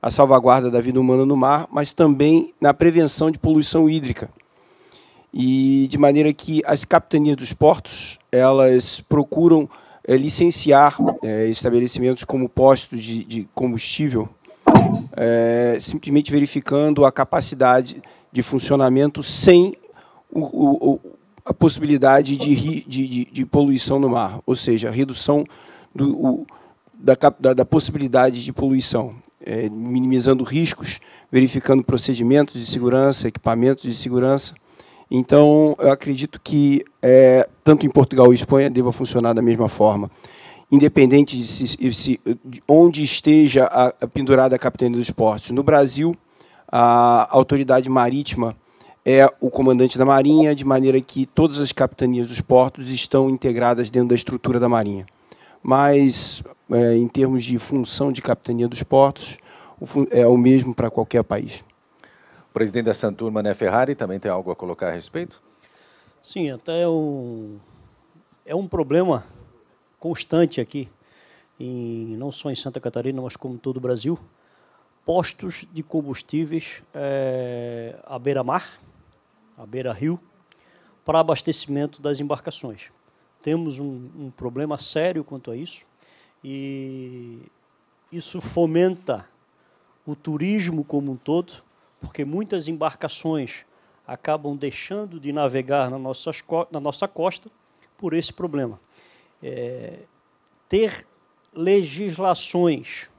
a 0.00 0.10
salvaguarda 0.10 0.70
da 0.70 0.80
vida 0.80 1.00
humana 1.00 1.26
no 1.26 1.36
mar, 1.36 1.68
mas 1.70 1.92
também 1.92 2.52
na 2.60 2.72
prevenção 2.72 3.30
de 3.30 3.38
poluição 3.38 3.88
hídrica. 3.88 4.30
E 5.32 5.86
de 5.90 5.98
maneira 5.98 6.32
que 6.32 6.62
as 6.64 6.84
capitanias 6.84 7.36
dos 7.36 7.52
portos, 7.52 8.18
elas 8.30 9.00
procuram 9.00 9.68
é, 10.06 10.16
licenciar 10.16 10.96
é, 11.22 11.48
estabelecimentos 11.48 12.24
como 12.24 12.48
postos 12.48 13.02
de, 13.02 13.24
de 13.24 13.48
combustível, 13.54 14.28
é, 15.14 15.76
simplesmente 15.80 16.32
verificando 16.32 17.04
a 17.04 17.12
capacidade 17.12 18.02
de 18.32 18.42
funcionamento 18.42 19.22
sem 19.22 19.76
o, 20.30 20.40
o, 20.40 21.00
a 21.44 21.52
possibilidade 21.52 22.36
de, 22.36 22.54
de, 22.54 22.84
de, 22.86 23.24
de, 23.26 23.44
poluição 23.46 23.98
no 23.98 24.10
mar, 24.10 24.40
ou 24.46 24.54
seja, 24.54 24.88
a 24.88 24.92
redução 24.92 25.44
do, 25.94 26.26
o, 26.26 26.46
da, 26.94 27.16
da, 27.38 27.54
da, 27.54 27.64
possibilidade 27.64 28.44
de 28.44 28.52
poluição, 28.52 29.14
é, 29.48 29.68
minimizando 29.70 30.44
riscos, 30.44 31.00
verificando 31.32 31.82
procedimentos 31.82 32.60
de 32.60 32.66
segurança, 32.66 33.28
equipamentos 33.28 33.84
de 33.84 33.94
segurança. 33.94 34.54
Então, 35.10 35.74
eu 35.78 35.90
acredito 35.90 36.38
que 36.44 36.84
é, 37.00 37.48
tanto 37.64 37.86
em 37.86 37.88
Portugal 37.90 38.30
e 38.30 38.34
Espanha 38.34 38.68
deva 38.68 38.92
funcionar 38.92 39.32
da 39.32 39.40
mesma 39.40 39.68
forma 39.68 40.10
independente 40.70 41.34
de, 41.34 41.44
se, 41.44 41.92
se, 41.92 42.20
de 42.44 42.62
onde 42.68 43.02
esteja 43.02 43.64
a, 43.64 43.86
a 43.86 44.06
pendurada 44.06 44.54
a 44.54 44.58
capitania 44.58 44.98
dos 44.98 45.10
portos. 45.10 45.48
No 45.48 45.62
Brasil, 45.62 46.14
a 46.70 47.26
autoridade 47.34 47.88
marítima 47.88 48.54
é 49.04 49.26
o 49.40 49.48
comandante 49.48 49.96
da 49.96 50.04
Marinha, 50.04 50.54
de 50.54 50.66
maneira 50.66 51.00
que 51.00 51.24
todas 51.24 51.58
as 51.58 51.72
capitanias 51.72 52.26
dos 52.26 52.42
portos 52.42 52.90
estão 52.90 53.30
integradas 53.30 53.88
dentro 53.88 54.10
da 54.10 54.14
estrutura 54.14 54.60
da 54.60 54.68
Marinha. 54.68 55.06
Mas, 55.62 56.42
é, 56.70 56.96
em 56.96 57.08
termos 57.08 57.44
de 57.44 57.58
função 57.58 58.12
de 58.12 58.22
capitania 58.22 58.68
dos 58.68 58.82
portos, 58.82 59.38
é 60.10 60.26
o 60.26 60.36
mesmo 60.36 60.74
para 60.74 60.90
qualquer 60.90 61.22
país. 61.24 61.64
O 62.50 62.52
presidente 62.52 62.86
da 62.86 62.94
Santur, 62.94 63.30
Mané 63.30 63.54
Ferrari, 63.54 63.94
também 63.94 64.18
tem 64.18 64.30
algo 64.30 64.50
a 64.50 64.56
colocar 64.56 64.88
a 64.88 64.92
respeito? 64.92 65.42
Sim, 66.22 66.50
até 66.50 66.82
é 66.82 66.88
um, 66.88 67.58
é 68.44 68.54
um 68.54 68.66
problema 68.66 69.24
constante 69.98 70.60
aqui, 70.60 70.88
em, 71.58 72.16
não 72.16 72.32
só 72.32 72.50
em 72.50 72.56
Santa 72.56 72.80
Catarina, 72.80 73.20
mas 73.20 73.36
como 73.36 73.58
todo 73.58 73.76
o 73.76 73.80
Brasil, 73.80 74.18
postos 75.04 75.66
de 75.72 75.82
combustíveis 75.82 76.82
é, 76.94 77.98
à 78.04 78.18
beira-mar, 78.18 78.78
à 79.56 79.64
beira-rio, 79.64 80.20
para 81.04 81.20
abastecimento 81.20 82.02
das 82.02 82.20
embarcações. 82.20 82.90
Temos 83.42 83.78
um, 83.78 84.08
um 84.18 84.30
problema 84.30 84.76
sério 84.76 85.24
quanto 85.24 85.50
a 85.50 85.56
isso 85.56 85.86
e 86.42 87.38
isso 88.12 88.40
fomenta 88.40 89.28
o 90.06 90.16
turismo 90.16 90.84
como 90.84 91.12
um 91.12 91.16
todo, 91.16 91.62
porque 92.00 92.24
muitas 92.24 92.68
embarcações 92.68 93.66
acabam 94.06 94.56
deixando 94.56 95.20
de 95.20 95.32
navegar 95.32 95.90
na 95.90 95.98
nossa, 95.98 96.30
na 96.70 96.80
nossa 96.80 97.06
costa 97.06 97.50
por 97.96 98.14
esse 98.14 98.32
problema. 98.32 98.80
É, 99.42 99.98
ter 100.68 101.06
legislações 101.52 103.10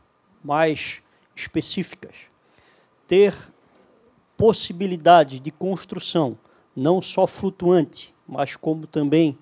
mais 0.43 1.03
específicas, 1.35 2.15
ter 3.07 3.35
possibilidade 4.35 5.39
de 5.39 5.51
construção, 5.51 6.37
não 6.75 7.01
só 7.01 7.27
flutuante, 7.27 8.13
mas 8.27 8.55
como 8.55 8.87
também 8.87 9.37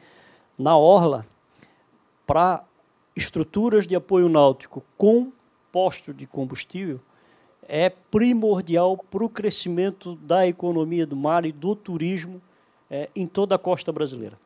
na 0.57 0.77
orla, 0.77 1.25
para 2.25 2.63
estruturas 3.15 3.87
de 3.87 3.95
apoio 3.95 4.27
náutico 4.29 4.83
com 4.97 5.31
posto 5.71 6.13
de 6.13 6.25
combustível, 6.25 6.99
é 7.67 7.89
primordial 7.89 8.97
para 8.97 9.23
o 9.23 9.29
crescimento 9.29 10.15
da 10.15 10.47
economia 10.47 11.05
do 11.05 11.15
mar 11.15 11.45
e 11.45 11.51
do 11.51 11.75
turismo 11.75 12.41
é, 12.89 13.09
em 13.15 13.27
toda 13.27 13.55
a 13.55 13.59
costa 13.59 13.91
brasileira. 13.91 14.39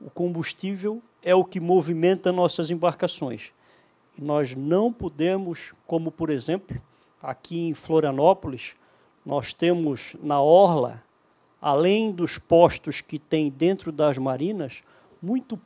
O 0.00 0.10
combustível 0.10 1.02
é 1.22 1.34
o 1.34 1.44
que 1.44 1.60
movimenta 1.60 2.32
nossas 2.32 2.70
embarcações. 2.70 3.52
E 4.16 4.22
nós 4.22 4.54
não 4.54 4.92
podemos, 4.92 5.72
como 5.86 6.10
por 6.10 6.30
exemplo, 6.30 6.80
aqui 7.22 7.68
em 7.68 7.74
Florianópolis, 7.74 8.74
nós 9.24 9.52
temos 9.52 10.16
na 10.22 10.40
orla, 10.40 11.02
além 11.60 12.10
dos 12.10 12.38
postos 12.38 13.00
que 13.00 13.18
tem 13.18 13.48
dentro 13.48 13.92
das 13.92 14.18
marinas, 14.18 14.82
muito 15.22 15.58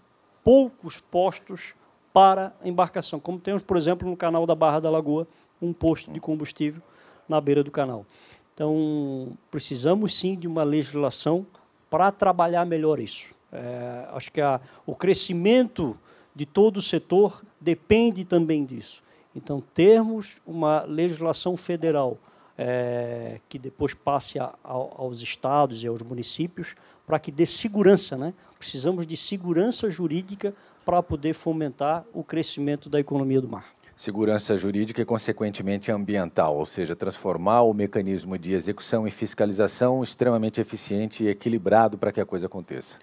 poucos 0.45 1.01
postos 1.01 1.75
para 2.13 2.55
embarcação, 2.65 3.19
como 3.19 3.39
temos, 3.39 3.65
por 3.65 3.77
exemplo, 3.77 4.09
no 4.09 4.17
canal 4.17 4.47
da 4.47 4.55
Barra 4.55 4.81
da 4.81 4.91
Lagoa, 4.91 5.27
um 5.61 5.73
posto 5.73 6.11
de 6.13 6.21
combustível 6.21 6.83
na 7.29 7.41
beira 7.41 7.65
do 7.65 7.71
canal. 7.71 8.07
Então, 8.55 9.37
precisamos 9.51 10.15
sim 10.15 10.35
de 10.37 10.47
uma 10.47 10.63
legislação 10.63 11.47
para 11.91 12.11
trabalhar 12.11 12.65
melhor 12.65 12.99
isso. 12.99 13.35
É, 13.53 14.09
acho 14.13 14.33
que 14.33 14.41
a, 14.41 14.61
o 14.87 14.95
crescimento 14.95 15.97
de 16.35 16.47
todo 16.47 16.79
o 16.79 16.83
setor 16.83 17.43
depende 17.61 18.25
também 18.25 18.65
disso. 18.65 19.03
Então, 19.35 19.63
termos 19.75 20.41
uma 20.47 20.83
legislação 20.85 21.57
federal 21.57 22.19
é, 22.57 23.41
que 23.49 23.59
depois 23.59 23.93
passe 23.93 24.39
a, 24.39 24.55
a, 24.65 24.73
aos 24.73 25.21
estados 25.21 25.85
e 25.85 25.87
aos 25.87 26.01
municípios 26.01 26.75
para 27.07 27.19
que 27.19 27.31
dê 27.31 27.47
segurança. 27.47 28.17
Né? 28.17 28.35
Precisamos 28.59 29.07
de 29.07 29.17
segurança 29.17 29.89
jurídica 29.89 30.53
para 30.85 31.03
poder 31.03 31.33
fomentar 31.33 32.05
o 32.13 32.23
crescimento 32.23 32.89
da 32.89 33.01
economia 33.01 33.41
do 33.41 33.49
mar. 33.49 33.67
Segurança 33.97 34.55
jurídica 34.57 35.01
e, 35.01 35.07
consequentemente, 35.07 35.91
ambiental, 35.91 36.57
ou 36.57 36.67
seja, 36.67 36.95
transformar 36.95 37.63
o 37.63 37.73
mecanismo 37.73 38.37
de 38.37 38.53
execução 38.53 39.09
e 39.09 39.11
fiscalização 39.11 40.05
extremamente 40.05 40.61
eficiente 40.61 41.25
e 41.25 41.29
equilibrado 41.29 41.97
para 41.97 42.13
que 42.13 42.21
a 42.21 42.27
coisa 42.27 42.45
aconteça. 42.45 42.99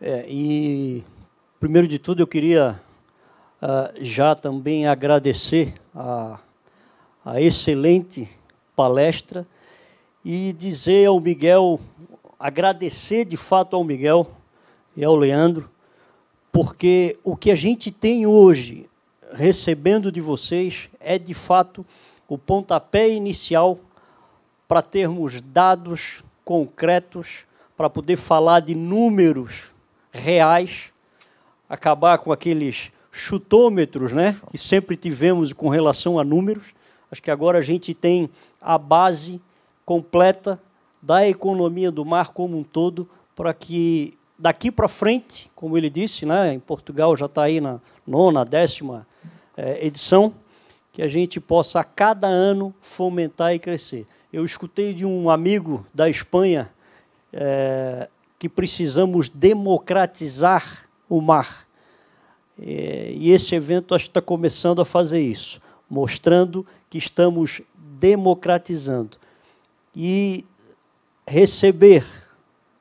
É, 0.00 0.26
e, 0.28 1.04
primeiro 1.60 1.86
de 1.86 2.00
tudo, 2.00 2.20
eu 2.20 2.26
queria 2.26 2.80
uh, 3.62 3.94
já 4.00 4.34
também 4.34 4.88
agradecer 4.88 5.74
a, 5.94 6.40
a 7.24 7.40
excelente 7.40 8.28
palestra 8.74 9.46
e 10.24 10.52
dizer 10.52 11.06
ao 11.06 11.20
Miguel, 11.20 11.78
agradecer 12.44 13.24
de 13.24 13.38
fato 13.38 13.74
ao 13.74 13.82
Miguel 13.82 14.30
e 14.94 15.02
ao 15.02 15.16
Leandro, 15.16 15.70
porque 16.52 17.18
o 17.24 17.34
que 17.34 17.50
a 17.50 17.54
gente 17.54 17.90
tem 17.90 18.26
hoje 18.26 18.86
recebendo 19.32 20.12
de 20.12 20.20
vocês 20.20 20.90
é 21.00 21.18
de 21.18 21.32
fato 21.32 21.86
o 22.28 22.36
pontapé 22.36 23.08
inicial 23.08 23.78
para 24.68 24.82
termos 24.82 25.40
dados 25.40 26.22
concretos, 26.44 27.46
para 27.78 27.88
poder 27.88 28.16
falar 28.16 28.60
de 28.60 28.74
números 28.74 29.72
reais, 30.12 30.92
acabar 31.66 32.18
com 32.18 32.30
aqueles 32.30 32.92
chutômetros, 33.10 34.12
né, 34.12 34.38
que 34.50 34.58
sempre 34.58 34.98
tivemos 34.98 35.54
com 35.54 35.70
relação 35.70 36.18
a 36.18 36.24
números. 36.24 36.74
Acho 37.10 37.22
que 37.22 37.30
agora 37.30 37.60
a 37.60 37.62
gente 37.62 37.94
tem 37.94 38.28
a 38.60 38.76
base 38.76 39.40
completa 39.86 40.60
da 41.04 41.28
economia 41.28 41.90
do 41.90 42.02
mar 42.02 42.32
como 42.32 42.56
um 42.56 42.62
todo 42.62 43.06
para 43.36 43.52
que 43.52 44.16
daqui 44.38 44.70
para 44.70 44.88
frente, 44.88 45.50
como 45.54 45.76
ele 45.76 45.90
disse, 45.90 46.24
né, 46.24 46.54
em 46.54 46.58
Portugal 46.58 47.14
já 47.14 47.26
está 47.26 47.42
aí 47.42 47.60
na 47.60 47.78
nona, 48.06 48.42
décima 48.42 49.06
é, 49.54 49.84
edição, 49.86 50.34
que 50.92 51.02
a 51.02 51.08
gente 51.08 51.38
possa 51.38 51.80
a 51.80 51.84
cada 51.84 52.26
ano 52.26 52.74
fomentar 52.80 53.54
e 53.54 53.58
crescer. 53.58 54.06
Eu 54.32 54.44
escutei 54.44 54.94
de 54.94 55.04
um 55.04 55.28
amigo 55.28 55.84
da 55.92 56.08
Espanha 56.08 56.70
é, 57.32 58.08
que 58.38 58.48
precisamos 58.48 59.28
democratizar 59.28 60.88
o 61.08 61.20
mar. 61.20 61.66
É, 62.58 63.12
e 63.14 63.30
esse 63.30 63.54
evento 63.54 63.94
está 63.94 64.22
começando 64.22 64.80
a 64.80 64.84
fazer 64.84 65.20
isso, 65.20 65.60
mostrando 65.90 66.66
que 66.88 66.96
estamos 66.96 67.60
democratizando. 67.74 69.18
E 69.94 70.44
receber 71.26 72.04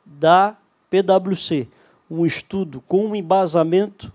da 0.05 0.55
PwC 0.89 1.67
um 2.09 2.25
estudo 2.25 2.81
com 2.81 3.07
um 3.07 3.15
embasamento 3.15 4.11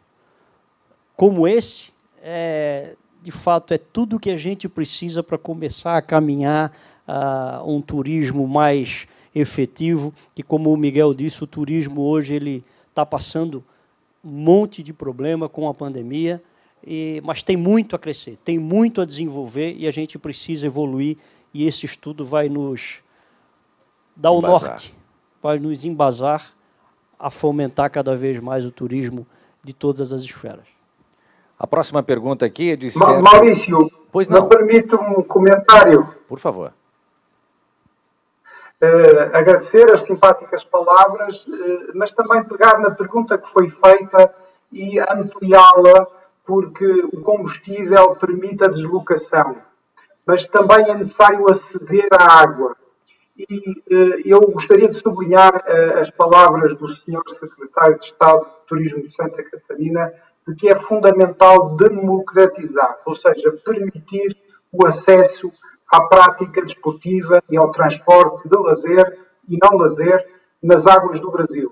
como 1.16 1.49
esse, 1.49 1.91
é, 2.22 2.95
de 3.20 3.33
fato, 3.33 3.74
é 3.74 3.79
tudo 3.79 4.20
que 4.20 4.31
a 4.31 4.37
gente 4.37 4.68
precisa 4.68 5.22
para 5.22 5.37
começar 5.37 5.97
a 5.97 6.03
caminhar 6.03 6.72
uh, 7.09 7.68
um 7.68 7.81
turismo 7.81 8.47
mais 8.47 9.09
efetivo. 9.35 10.14
E 10.37 10.43
como 10.43 10.72
o 10.72 10.76
Miguel 10.76 11.12
disse, 11.12 11.43
o 11.43 11.47
turismo 11.47 12.03
hoje 12.03 12.35
ele 12.35 12.64
está 12.89 13.05
passando 13.05 13.64
um 14.24 14.31
monte 14.31 14.83
de 14.83 14.93
problema 14.93 15.49
com 15.49 15.68
a 15.68 15.74
pandemia, 15.74 16.41
e, 16.87 17.20
mas 17.24 17.43
tem 17.43 17.57
muito 17.57 17.97
a 17.97 17.99
crescer, 17.99 18.39
tem 18.45 18.59
muito 18.59 19.01
a 19.01 19.05
desenvolver 19.05 19.74
e 19.76 19.89
a 19.89 19.91
gente 19.91 20.18
precisa 20.18 20.66
evoluir. 20.66 21.16
E 21.53 21.66
esse 21.66 21.85
estudo 21.85 22.24
vai 22.24 22.49
nos 22.49 23.03
dar 24.19 24.33
embasar. 24.33 24.62
o 24.62 24.66
norte, 24.66 24.95
vai 25.41 25.59
nos 25.59 25.85
embasar 25.85 26.53
a 27.19 27.31
fomentar 27.31 27.91
cada 27.91 28.14
vez 28.14 28.39
mais 28.41 28.66
o 28.66 28.73
turismo 28.73 29.27
de 29.62 29.73
todas 29.73 30.12
as 30.12 30.23
esferas. 30.23 30.66
A 31.59 31.66
próxima 31.66 32.03
pergunta 32.03 32.45
aqui 32.45 32.73
é 32.73 32.77
de 32.77 32.97
Maurício, 32.97 33.91
pois 34.12 34.29
não. 34.29 34.43
me 34.43 34.49
permite 34.49 34.95
um 34.95 35.23
comentário? 35.23 36.14
Por 36.29 36.39
favor. 36.39 36.73
Uh, 38.81 39.37
agradecer 39.37 39.91
as 39.91 40.03
simpáticas 40.03 40.64
palavras, 40.64 41.45
uh, 41.47 41.91
mas 41.95 42.12
também 42.12 42.45
pegar 42.45 42.79
na 42.79 42.93
pergunta 42.93 43.37
que 43.37 43.49
foi 43.49 43.69
feita 43.69 44.33
e 44.71 45.01
ampliá-la, 45.01 46.07
porque 46.47 46.87
o 47.12 47.21
combustível 47.23 48.14
permite 48.14 48.62
a 48.62 48.69
deslocação, 48.69 49.57
mas 50.25 50.47
também 50.47 50.91
é 50.91 50.95
necessário 50.95 51.51
aceder 51.51 52.09
à 52.12 52.41
água. 52.41 52.77
E 53.39 53.70
uh, 53.70 54.22
eu 54.24 54.41
gostaria 54.51 54.89
de 54.89 54.97
sublinhar 54.97 55.55
uh, 55.55 56.01
as 56.01 56.11
palavras 56.11 56.76
do 56.76 56.89
Sr. 56.89 57.22
Secretário 57.28 57.99
de 57.99 58.07
Estado 58.07 58.41
de 58.41 58.66
Turismo 58.66 59.03
de 59.03 59.11
Santa 59.11 59.43
Catarina, 59.45 60.12
de 60.47 60.55
que 60.57 60.68
é 60.68 60.74
fundamental 60.74 61.76
democratizar, 61.76 62.99
ou 63.07 63.14
seja, 63.14 63.53
permitir 63.64 64.36
o 64.72 64.84
acesso 64.86 65.53
à 65.91 66.03
prática 66.03 66.62
desportiva 66.62 67.43
e 67.49 67.57
ao 67.57 67.70
transporte 67.70 68.49
de 68.49 68.57
lazer 68.57 69.18
e 69.49 69.57
não 69.62 69.78
lazer 69.78 70.26
nas 70.62 70.86
águas 70.86 71.20
do 71.20 71.30
Brasil. 71.30 71.70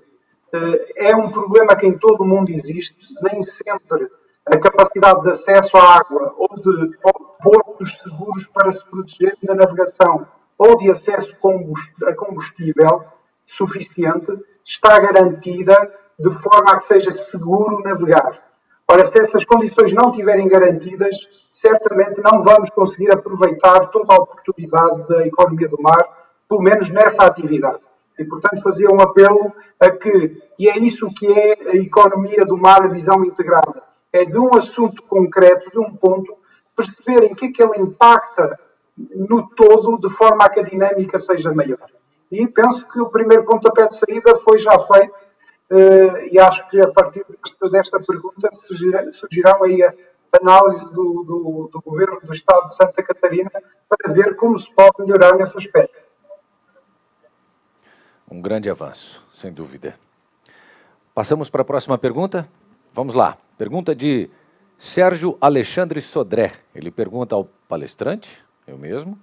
É 0.95 1.15
um 1.15 1.29
problema 1.29 1.75
que 1.75 1.85
em 1.85 1.97
todo 1.97 2.21
o 2.21 2.25
mundo 2.25 2.49
existe, 2.49 2.95
nem 3.21 3.41
sempre 3.41 4.09
a 4.45 4.57
capacidade 4.57 5.21
de 5.21 5.29
acesso 5.29 5.75
à 5.75 5.97
água 5.97 6.33
ou 6.37 6.49
de 6.55 6.97
portos 7.43 7.99
seguros 7.99 8.47
para 8.47 8.71
se 8.71 8.83
proteger 8.89 9.37
na 9.43 9.53
navegação 9.53 10.25
ou 10.57 10.77
de 10.77 10.89
acesso 10.89 11.35
a 12.05 12.15
combustível 12.15 13.03
suficiente 13.45 14.31
está 14.65 14.99
garantida 14.99 15.93
de 16.19 16.31
forma 16.31 16.71
a 16.71 16.77
que 16.77 16.83
seja 16.83 17.11
seguro 17.11 17.81
navegar. 17.83 18.43
Ora, 18.89 19.05
se 19.05 19.19
essas 19.19 19.43
condições 19.43 19.93
não 19.93 20.09
estiverem 20.09 20.47
garantidas, 20.47 21.15
certamente 21.51 22.21
não 22.21 22.41
vamos 22.41 22.69
conseguir 22.69 23.11
aproveitar 23.11 23.87
toda 23.87 24.13
a 24.13 24.17
oportunidade 24.17 25.07
da 25.07 25.27
economia 25.27 25.67
do 25.67 25.81
mar, 25.81 26.01
pelo 26.47 26.61
menos 26.61 26.89
nessa 26.89 27.25
atividade. 27.25 27.83
E, 28.17 28.23
portanto, 28.23 28.61
fazia 28.61 28.87
um 28.89 29.01
apelo 29.01 29.53
a 29.79 29.91
que, 29.91 30.41
e 30.57 30.69
é 30.69 30.77
isso 30.79 31.13
que 31.13 31.27
é 31.27 31.69
a 31.69 31.75
economia 31.75 32.45
do 32.45 32.57
mar, 32.57 32.81
a 32.81 32.87
visão 32.87 33.23
integrada, 33.23 33.83
é 34.11 34.25
de 34.25 34.39
um 34.39 34.55
assunto 34.55 35.03
concreto, 35.03 35.69
de 35.69 35.79
um 35.79 35.93
ponto, 35.93 36.35
perceberem 36.75 37.35
que 37.35 37.47
é 37.47 37.51
que 37.51 37.61
ele 37.61 37.81
impacta 37.81 38.57
no 38.97 39.47
todo, 39.49 39.97
de 39.99 40.13
forma 40.13 40.45
a 40.45 40.49
que 40.49 40.59
a 40.59 40.63
dinâmica 40.63 41.19
seja 41.19 41.53
maior. 41.53 41.89
E 42.31 42.47
penso 42.47 42.87
que 42.87 42.99
o 42.99 43.09
primeiro 43.09 43.45
pontapé 43.45 43.85
de 43.85 43.95
saída 43.95 44.35
foi 44.37 44.57
já 44.57 44.77
feito, 44.79 45.13
eh, 45.69 46.29
e 46.31 46.39
acho 46.39 46.67
que 46.67 46.79
a 46.81 46.91
partir 46.91 47.25
desta 47.71 47.99
pergunta 47.99 48.49
surgirão 48.51 49.63
aí 49.63 49.83
a 49.83 49.93
análise 50.41 50.85
do, 50.93 51.23
do, 51.23 51.69
do 51.71 51.81
Governo 51.81 52.19
do 52.21 52.33
Estado 52.33 52.67
de 52.67 52.75
Santa 52.75 53.03
Catarina 53.03 53.51
para 53.87 54.13
ver 54.13 54.35
como 54.35 54.57
se 54.57 54.73
pode 54.73 54.91
melhorar 54.99 55.35
nesse 55.35 55.57
aspecto. 55.57 56.07
Um 58.29 58.41
grande 58.41 58.69
avanço, 58.69 59.25
sem 59.31 59.53
dúvida. 59.53 59.95
Passamos 61.13 61.49
para 61.49 61.61
a 61.61 61.65
próxima 61.65 61.97
pergunta? 61.97 62.47
Vamos 62.93 63.15
lá. 63.15 63.37
Pergunta 63.57 63.95
de 63.95 64.29
Sérgio 64.77 65.37
Alexandre 65.39 66.01
Sodré. 66.01 66.53
Ele 66.75 66.91
pergunta 66.91 67.35
ao 67.35 67.45
palestrante, 67.67 68.43
eu 68.67 68.77
mesmo, 68.77 69.17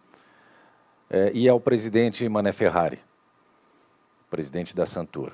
é, 1.11 1.31
e 1.35 1.49
ao 1.49 1.61
presidente 1.61 2.27
Mané 2.29 2.51
Ferrari, 2.51 2.99
presidente 4.31 4.75
da 4.75 4.87
Santur. 4.87 5.33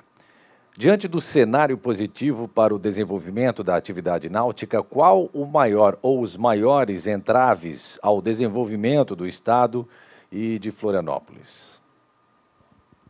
Diante 0.77 1.07
do 1.07 1.19
cenário 1.19 1.77
positivo 1.77 2.47
para 2.47 2.73
o 2.73 2.79
desenvolvimento 2.79 3.63
da 3.63 3.75
atividade 3.75 4.29
náutica, 4.29 4.83
qual 4.83 5.29
o 5.33 5.45
maior 5.45 5.97
ou 6.01 6.21
os 6.21 6.37
maiores 6.37 7.07
entraves 7.07 7.97
ao 8.01 8.21
desenvolvimento 8.21 9.15
do 9.15 9.27
Estado 9.27 9.87
e 10.31 10.59
de 10.59 10.71
Florianópolis? 10.71 11.79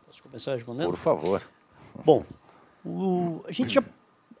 Posso 0.06 0.22
começar 0.22 0.54
respondendo? 0.54 0.86
Por 0.86 0.96
favor. 0.96 1.42
Bom, 2.04 2.24
o, 2.84 3.44
a 3.46 3.52
gente 3.52 3.74
já 3.74 3.84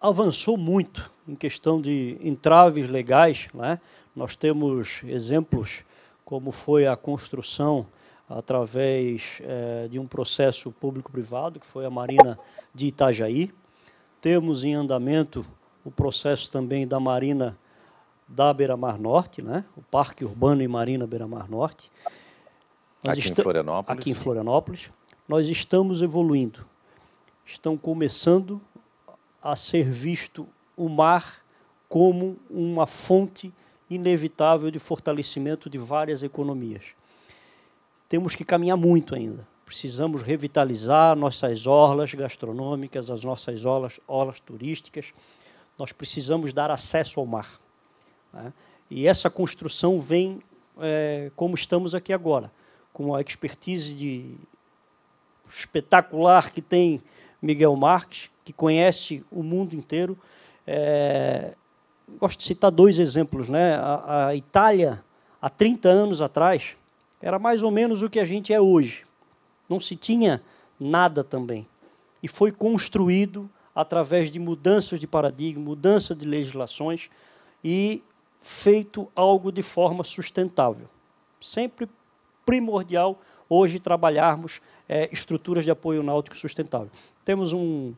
avançou 0.00 0.56
muito 0.56 1.10
em 1.28 1.36
questão 1.36 1.80
de 1.80 2.18
entraves 2.20 2.88
legais. 2.88 3.48
Né? 3.54 3.80
Nós 4.16 4.34
temos 4.34 5.02
exemplos 5.04 5.84
como 6.24 6.52
foi 6.52 6.86
a 6.86 6.96
construção 6.96 7.86
através 8.28 9.40
é, 9.42 9.88
de 9.88 9.98
um 9.98 10.06
processo 10.06 10.70
público-privado, 10.72 11.60
que 11.60 11.66
foi 11.66 11.84
a 11.84 11.90
Marina 11.90 12.38
de 12.74 12.86
Itajaí. 12.86 13.52
Temos 14.20 14.64
em 14.64 14.74
andamento 14.74 15.44
o 15.84 15.90
processo 15.90 16.50
também 16.50 16.86
da 16.86 16.98
Marina 16.98 17.58
da 18.26 18.52
Beira-Mar 18.52 18.98
Norte, 18.98 19.42
né? 19.42 19.64
o 19.76 19.82
Parque 19.82 20.24
Urbano 20.24 20.62
e 20.62 20.68
Marina 20.68 21.06
Beira-Mar 21.06 21.50
Norte. 21.50 21.90
Nós 23.04 23.18
aqui 23.18 23.30
em 23.30 23.34
Florianópolis. 23.34 23.98
Aqui 23.98 24.10
em 24.10 24.14
Florianópolis. 24.14 24.90
Nós 25.28 25.48
estamos 25.48 26.00
evoluindo. 26.02 26.64
Estão 27.44 27.76
começando 27.76 28.60
a 29.42 29.56
ser 29.56 29.90
visto 29.90 30.48
o 30.76 30.88
mar 30.88 31.42
como 31.88 32.38
uma 32.48 32.86
fonte 32.86 33.52
inevitável 33.94 34.70
de 34.70 34.78
fortalecimento 34.78 35.68
de 35.68 35.78
várias 35.78 36.22
economias. 36.22 36.94
Temos 38.08 38.34
que 38.34 38.44
caminhar 38.44 38.76
muito 38.76 39.14
ainda. 39.14 39.46
Precisamos 39.64 40.22
revitalizar 40.22 41.16
nossas 41.16 41.66
orlas 41.66 42.12
gastronômicas, 42.12 43.10
as 43.10 43.24
nossas 43.24 43.64
orlas, 43.64 43.98
orlas 44.06 44.38
turísticas. 44.38 45.14
Nós 45.78 45.92
precisamos 45.92 46.52
dar 46.52 46.70
acesso 46.70 47.20
ao 47.20 47.26
mar. 47.26 47.58
Né? 48.32 48.52
E 48.90 49.06
essa 49.08 49.30
construção 49.30 50.00
vem 50.00 50.42
é, 50.78 51.30
como 51.34 51.54
estamos 51.54 51.94
aqui 51.94 52.12
agora, 52.12 52.52
com 52.92 53.14
a 53.14 53.20
expertise 53.20 53.94
de 53.94 54.34
espetacular 55.48 56.50
que 56.50 56.60
tem 56.60 57.02
Miguel 57.40 57.74
Marques, 57.76 58.30
que 58.44 58.52
conhece 58.52 59.24
o 59.30 59.42
mundo 59.42 59.74
inteiro. 59.74 60.18
É, 60.66 61.54
gosto 62.18 62.38
de 62.38 62.44
citar 62.44 62.70
dois 62.70 62.98
exemplos. 62.98 63.48
Né? 63.48 63.74
A, 63.74 64.26
a, 64.26 64.36
Itália, 64.36 65.02
há 65.40 65.48
30 65.48 65.88
anos 65.88 66.20
atrás, 66.20 66.76
era 67.20 67.38
mais 67.38 67.62
ou 67.62 67.70
menos 67.70 68.02
o 68.02 68.10
que 68.10 68.20
a 68.20 68.24
gente 68.24 68.52
é 68.52 68.60
hoje. 68.60 69.04
Não 69.68 69.80
se 69.80 69.96
tinha 69.96 70.42
nada 70.78 71.22
também. 71.22 71.66
E 72.22 72.28
foi 72.28 72.52
construído 72.52 73.48
através 73.74 74.30
de 74.30 74.38
mudanças 74.38 75.00
de 75.00 75.06
paradigma, 75.06 75.64
mudança 75.64 76.14
de 76.14 76.26
legislações 76.26 77.08
e 77.64 78.02
feito 78.40 79.08
algo 79.14 79.50
de 79.50 79.62
forma 79.62 80.04
sustentável. 80.04 80.88
Sempre 81.40 81.88
primordial 82.44 83.20
hoje 83.48 83.78
trabalharmos 83.78 84.60
é, 84.88 85.08
estruturas 85.12 85.64
de 85.64 85.70
apoio 85.70 86.02
náutico 86.02 86.36
sustentável. 86.36 86.90
Temos 87.24 87.52
um, 87.52 87.94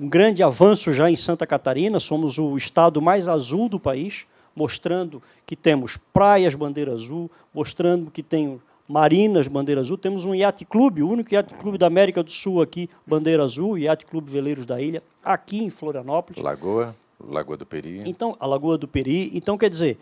um 0.00 0.08
grande 0.08 0.42
avanço 0.42 0.92
já 0.92 1.08
em 1.08 1.16
Santa 1.16 1.46
Catarina, 1.46 2.00
somos 2.00 2.38
o 2.38 2.56
estado 2.56 3.00
mais 3.00 3.28
azul 3.28 3.68
do 3.68 3.78
país, 3.78 4.26
mostrando 4.54 5.22
que 5.46 5.54
temos 5.54 5.96
praias 5.96 6.54
bandeira 6.54 6.92
azul, 6.92 7.30
mostrando 7.52 8.10
que 8.10 8.22
tem 8.22 8.60
marinas 8.88 9.48
bandeira 9.48 9.80
azul, 9.80 9.96
temos 9.96 10.24
um 10.24 10.34
iate 10.34 10.64
clube, 10.64 11.02
o 11.02 11.08
único 11.08 11.32
iate 11.32 11.54
clube 11.54 11.78
da 11.78 11.86
América 11.86 12.22
do 12.22 12.30
Sul 12.30 12.60
aqui, 12.60 12.90
bandeira 13.06 13.42
azul, 13.42 13.78
iate 13.78 14.04
clube 14.04 14.30
Veleiros 14.30 14.66
da 14.66 14.80
Ilha, 14.80 15.02
aqui 15.24 15.62
em 15.62 15.70
Florianópolis. 15.70 16.42
Lagoa, 16.42 16.94
Lagoa 17.20 17.56
do 17.56 17.64
Peri. 17.64 18.02
Então, 18.04 18.36
a 18.38 18.46
Lagoa 18.46 18.76
do 18.76 18.88
Peri, 18.88 19.30
então 19.34 19.56
quer 19.56 19.70
dizer, 19.70 19.98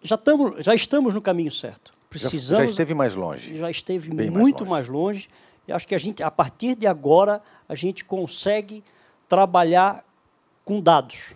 já, 0.00 0.16
tamo, 0.16 0.54
já 0.58 0.74
estamos 0.74 1.12
no 1.12 1.20
caminho 1.20 1.50
certo. 1.50 1.92
Precisamos, 2.08 2.60
já, 2.60 2.64
já 2.64 2.70
esteve 2.70 2.94
mais 2.94 3.14
longe. 3.14 3.56
Já 3.56 3.70
esteve 3.70 4.14
Bem 4.14 4.30
muito 4.30 4.64
mais 4.64 4.88
longe. 4.88 5.26
mais 5.26 5.28
longe. 5.28 5.28
E 5.66 5.72
acho 5.72 5.86
que 5.86 5.94
a 5.94 5.98
gente, 5.98 6.22
a 6.22 6.30
partir 6.30 6.74
de 6.74 6.86
agora, 6.86 7.42
a 7.68 7.74
gente 7.74 8.02
consegue 8.02 8.82
trabalhar 9.28 10.04
com 10.64 10.80
dados, 10.80 11.34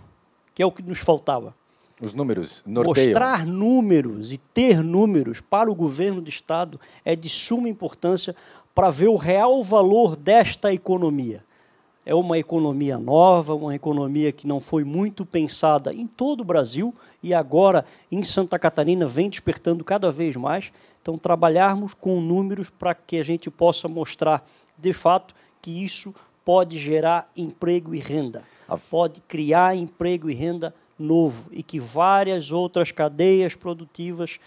que 0.54 0.62
é 0.62 0.66
o 0.66 0.72
que 0.72 0.82
nos 0.82 0.98
faltava. 0.98 1.54
Os 2.00 2.14
números 2.14 2.62
norteiam. 2.66 3.06
Mostrar 3.06 3.46
números 3.46 4.32
e 4.32 4.38
ter 4.38 4.82
números 4.82 5.40
para 5.40 5.70
o 5.70 5.74
governo 5.74 6.20
do 6.20 6.28
Estado 6.28 6.80
é 7.04 7.14
de 7.14 7.28
suma 7.28 7.68
importância 7.68 8.34
para 8.74 8.90
ver 8.90 9.08
o 9.08 9.16
real 9.16 9.62
valor 9.62 10.16
desta 10.16 10.72
economia. 10.72 11.44
É 12.04 12.12
uma 12.12 12.36
economia 12.36 12.98
nova, 12.98 13.54
uma 13.54 13.74
economia 13.76 14.32
que 14.32 14.48
não 14.48 14.60
foi 14.60 14.82
muito 14.82 15.24
pensada 15.24 15.94
em 15.94 16.06
todo 16.06 16.40
o 16.40 16.44
Brasil 16.44 16.92
e 17.22 17.32
agora 17.32 17.84
em 18.10 18.24
Santa 18.24 18.58
Catarina 18.58 19.06
vem 19.06 19.30
despertando 19.30 19.84
cada 19.84 20.10
vez 20.10 20.34
mais. 20.34 20.72
Então, 21.00 21.16
trabalharmos 21.16 21.94
com 21.94 22.20
números 22.20 22.68
para 22.68 22.94
que 22.94 23.18
a 23.18 23.22
gente 23.22 23.48
possa 23.48 23.86
mostrar, 23.86 24.44
de 24.76 24.92
fato, 24.92 25.34
que 25.60 25.84
isso 25.84 26.12
pode 26.44 26.78
gerar 26.78 27.30
emprego 27.36 27.94
e 27.94 27.98
renda, 27.98 28.42
pode 28.90 29.20
criar 29.22 29.76
emprego 29.76 30.30
e 30.30 30.34
renda 30.34 30.74
novo 30.98 31.48
e 31.50 31.62
que 31.62 31.78
várias 31.78 32.52
outras 32.52 32.92
cadeias 32.92 33.54
produtivas, 33.54 34.38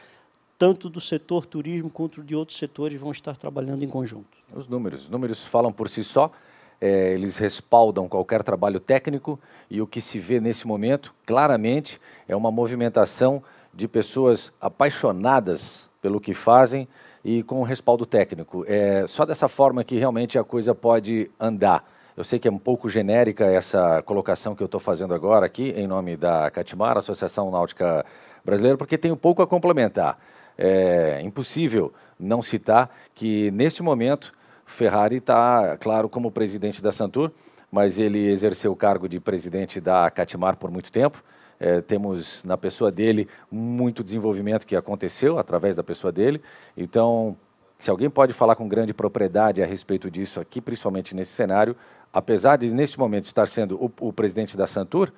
tanto 0.58 0.90
do 0.90 1.02
setor 1.02 1.46
turismo 1.46 1.90
quanto 1.90 2.24
de 2.24 2.36
outros 2.36 2.58
setores, 2.58 3.00
vão 3.00 3.12
estar 3.12 3.36
trabalhando 3.36 3.84
em 3.84 3.88
conjunto. 3.88 4.38
Os 4.54 4.68
números, 4.68 5.04
os 5.04 5.10
números 5.10 5.46
falam 5.46 5.72
por 5.72 5.90
si 5.90 6.04
só. 6.04 6.32
É, 6.80 7.14
eles 7.14 7.38
respaldam 7.38 8.08
qualquer 8.08 8.44
trabalho 8.44 8.80
técnico 8.80 9.40
e 9.70 9.82
o 9.82 9.88
que 9.88 10.02
se 10.02 10.20
vê 10.20 10.40
nesse 10.42 10.68
momento, 10.68 11.14
claramente, 11.26 12.00
é 12.28 12.36
uma 12.36 12.52
movimentação 12.52 13.42
de 13.74 13.88
pessoas 13.88 14.54
apaixonadas 14.60 15.90
pelo 16.02 16.20
que 16.20 16.34
fazem 16.34 16.88
e 17.26 17.42
com 17.42 17.64
respaldo 17.64 18.06
técnico. 18.06 18.64
É 18.68 19.08
só 19.08 19.26
dessa 19.26 19.48
forma 19.48 19.84
que 19.84 19.98
realmente 19.98 20.38
a 20.38 20.44
coisa 20.44 20.76
pode 20.76 21.32
andar. 21.40 21.84
Eu 22.16 22.24
sei 22.24 22.38
que 22.38 22.48
é 22.48 22.52
um 22.52 22.60
pouco 22.60 22.88
genérica 22.88 23.46
essa 23.46 24.04
colocação 24.04 24.54
que 24.56 24.62
eu 24.62 24.68
estou 24.68 24.80
fazendo 24.80 25.12
agora 25.12 25.44
aqui, 25.44 25.72
em 25.72 25.88
nome 25.88 26.16
da 26.16 26.52
Catimar, 26.52 26.98
Associação 26.98 27.50
Náutica 27.50 28.06
Brasileira, 28.46 28.78
porque 28.78 29.00
um 29.12 29.18
pouco 29.18 29.42
a 29.42 29.48
complementar. 29.48 30.20
É 30.56 31.20
impossível 31.24 31.92
não 32.18 32.44
citar 32.44 32.90
que, 33.14 33.50
neste 33.52 33.82
momento, 33.82 34.32
Ferrari 34.64 35.18
está, 35.18 35.78
claro, 35.82 36.08
como 36.08 36.32
presidente 36.32 36.82
da 36.82 36.92
Santur, 36.92 37.32
mas 37.72 37.98
ele 37.98 38.30
exerceu 38.30 38.72
o 38.72 38.76
cargo 38.76 39.10
de 39.10 39.20
presidente 39.20 39.82
da 39.82 40.10
Catimar 40.12 40.56
por 40.58 40.70
muito 40.70 40.92
tempo. 40.92 41.24
É, 41.60 41.82
temos 41.82 42.44
na 42.44 42.58
pessoa 42.58 42.92
dele 42.92 43.28
muito 43.50 44.04
desenvolvimento 44.04 44.66
que 44.66 44.76
aconteceu 44.76 45.40
através 45.40 45.76
da 45.76 45.84
pessoa 45.84 46.12
dele. 46.12 46.42
Então, 46.76 47.38
se 47.78 47.90
alguém 47.90 48.10
pode 48.10 48.34
falar 48.34 48.56
com 48.56 48.68
grande 48.68 48.94
propriedade 48.94 49.62
a 49.62 49.66
respeito 49.66 50.10
disso 50.10 50.40
aqui, 50.40 50.60
principalmente 50.62 51.16
nesse 51.16 51.32
cenário, 51.32 51.76
apesar 52.12 52.58
de 52.58 52.74
neste 52.74 53.00
momento 53.00 53.26
estar 53.26 53.48
sendo 53.48 53.76
o, 53.84 53.92
o 54.08 54.14
presidente 54.14 54.56
da 54.58 54.68
Santur, 54.68 55.12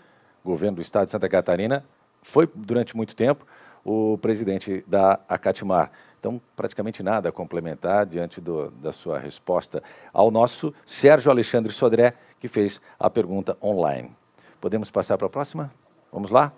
governo 0.43 0.77
do 0.77 0.81
estado 0.81 1.05
de 1.05 1.11
Santa 1.11 1.27
Catarina, 1.30 1.84
foi 2.22 2.49
durante 2.53 2.95
muito 2.95 3.15
tempo 3.15 3.45
o 3.84 4.18
presidente 4.18 4.84
da 4.88 5.19
Acatimar. 5.30 5.91
Então, 6.19 6.41
praticamente 6.55 7.03
nada 7.03 7.30
a 7.30 7.31
complementar 7.31 8.05
diante 8.05 8.41
do, 8.41 8.69
da 8.72 8.91
sua 8.91 9.19
resposta 9.19 9.81
ao 10.11 10.30
nosso 10.31 10.73
Sérgio 10.85 11.31
Alexandre 11.31 11.72
Sodré, 11.72 12.14
que 12.39 12.47
fez 12.47 12.81
a 12.99 13.09
pergunta 13.09 13.57
online. 13.61 14.11
Podemos 14.59 14.91
passar 14.91 15.18
para 15.18 15.27
a 15.27 15.30
próxima? 15.30 15.72
Vamos 16.12 16.32
lá? 16.32 16.52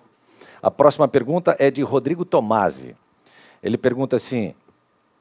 A 0.61 0.69
próxima 0.69 1.07
pergunta 1.07 1.55
é 1.57 1.71
de 1.71 1.81
Rodrigo 1.81 2.25
Tomasi. 2.25 2.95
Ele 3.63 3.77
pergunta 3.77 4.15
assim, 4.15 4.53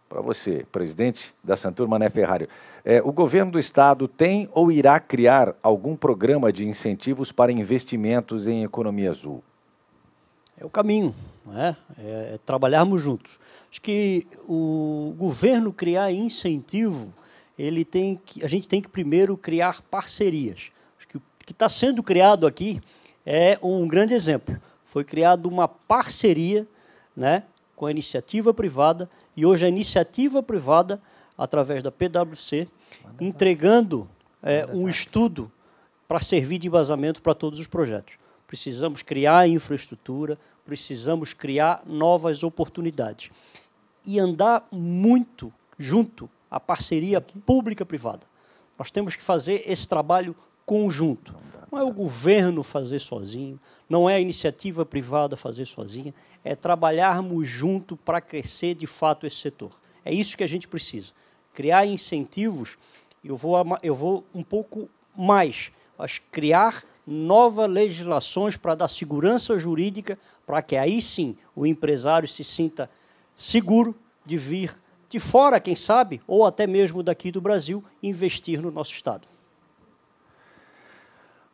para 0.08 0.20
você, 0.20 0.66
presidente 0.72 1.34
da 1.42 1.56
Santur 1.56 1.86
Mané 1.86 2.08
Ferrari, 2.08 2.48
é, 2.84 3.02
o 3.02 3.12
governo 3.12 3.52
do 3.52 3.58
estado 3.58 4.08
tem 4.08 4.48
ou 4.52 4.72
irá 4.72 4.98
criar 4.98 5.54
algum 5.62 5.94
programa 5.94 6.52
de 6.52 6.66
incentivos 6.66 7.30
para 7.30 7.52
investimentos 7.52 8.48
em 8.48 8.64
economia 8.64 9.10
azul? 9.10 9.42
É 10.56 10.64
o 10.64 10.70
caminho, 10.70 11.14
é? 11.54 11.76
é 11.98 12.38
trabalharmos 12.44 13.00
juntos. 13.00 13.38
Acho 13.70 13.80
que 13.80 14.26
o 14.48 15.14
governo 15.16 15.72
criar 15.72 16.10
incentivo, 16.10 17.12
ele 17.58 17.84
tem 17.84 18.20
que, 18.24 18.44
a 18.44 18.48
gente 18.48 18.66
tem 18.66 18.80
que 18.80 18.88
primeiro 18.88 19.36
criar 19.36 19.82
parcerias. 19.82 20.72
Acho 20.98 21.06
que 21.06 21.16
o 21.16 21.22
que 21.44 21.52
está 21.52 21.68
sendo 21.68 22.02
criado 22.02 22.46
aqui 22.46 22.80
é 23.30 23.58
um 23.62 23.86
grande 23.86 24.14
exemplo. 24.14 24.58
Foi 24.86 25.04
criada 25.04 25.46
uma 25.46 25.68
parceria 25.68 26.66
né, 27.14 27.42
com 27.76 27.84
a 27.84 27.90
iniciativa 27.90 28.54
privada 28.54 29.08
e 29.36 29.44
hoje 29.44 29.66
a 29.66 29.68
iniciativa 29.68 30.42
privada, 30.42 30.98
através 31.36 31.82
da 31.82 31.92
PwC, 31.92 32.66
entregando 33.20 34.08
é, 34.42 34.66
um 34.72 34.88
estudo 34.88 35.52
para 36.08 36.20
servir 36.20 36.56
de 36.56 36.68
embasamento 36.68 37.20
para 37.20 37.34
todos 37.34 37.60
os 37.60 37.66
projetos. 37.66 38.14
Precisamos 38.46 39.02
criar 39.02 39.46
infraestrutura, 39.46 40.38
precisamos 40.64 41.34
criar 41.34 41.82
novas 41.84 42.42
oportunidades 42.42 43.30
e 44.06 44.18
andar 44.18 44.66
muito 44.72 45.52
junto 45.78 46.30
à 46.50 46.58
parceria 46.58 47.20
pública-privada. 47.20 48.26
Nós 48.78 48.90
temos 48.90 49.14
que 49.14 49.22
fazer 49.22 49.64
esse 49.66 49.86
trabalho 49.86 50.34
conjunto. 50.64 51.34
Não 51.70 51.78
é 51.78 51.82
o 51.82 51.92
governo 51.92 52.62
fazer 52.62 52.98
sozinho, 52.98 53.60
não 53.88 54.08
é 54.08 54.14
a 54.14 54.20
iniciativa 54.20 54.86
privada 54.86 55.36
fazer 55.36 55.66
sozinha, 55.66 56.14
é 56.42 56.56
trabalharmos 56.56 57.46
junto 57.46 57.96
para 57.96 58.20
crescer 58.20 58.74
de 58.74 58.86
fato 58.86 59.26
esse 59.26 59.36
setor. 59.36 59.70
É 60.04 60.12
isso 60.12 60.36
que 60.36 60.44
a 60.44 60.48
gente 60.48 60.66
precisa. 60.66 61.12
Criar 61.52 61.84
incentivos, 61.84 62.78
eu 63.22 63.36
vou, 63.36 63.56
eu 63.82 63.94
vou 63.94 64.24
um 64.34 64.42
pouco 64.42 64.88
mais, 65.16 65.70
mas 65.98 66.18
criar 66.30 66.84
novas 67.06 67.68
legislações 67.70 68.56
para 68.56 68.74
dar 68.74 68.88
segurança 68.88 69.58
jurídica, 69.58 70.18
para 70.46 70.62
que 70.62 70.76
aí 70.76 71.02
sim 71.02 71.36
o 71.54 71.66
empresário 71.66 72.28
se 72.28 72.44
sinta 72.44 72.90
seguro 73.34 73.94
de 74.24 74.36
vir 74.36 74.74
de 75.08 75.18
fora, 75.18 75.58
quem 75.58 75.74
sabe, 75.74 76.20
ou 76.26 76.44
até 76.44 76.66
mesmo 76.66 77.02
daqui 77.02 77.32
do 77.32 77.40
Brasil, 77.40 77.82
investir 78.02 78.60
no 78.60 78.70
nosso 78.70 78.92
Estado. 78.92 79.26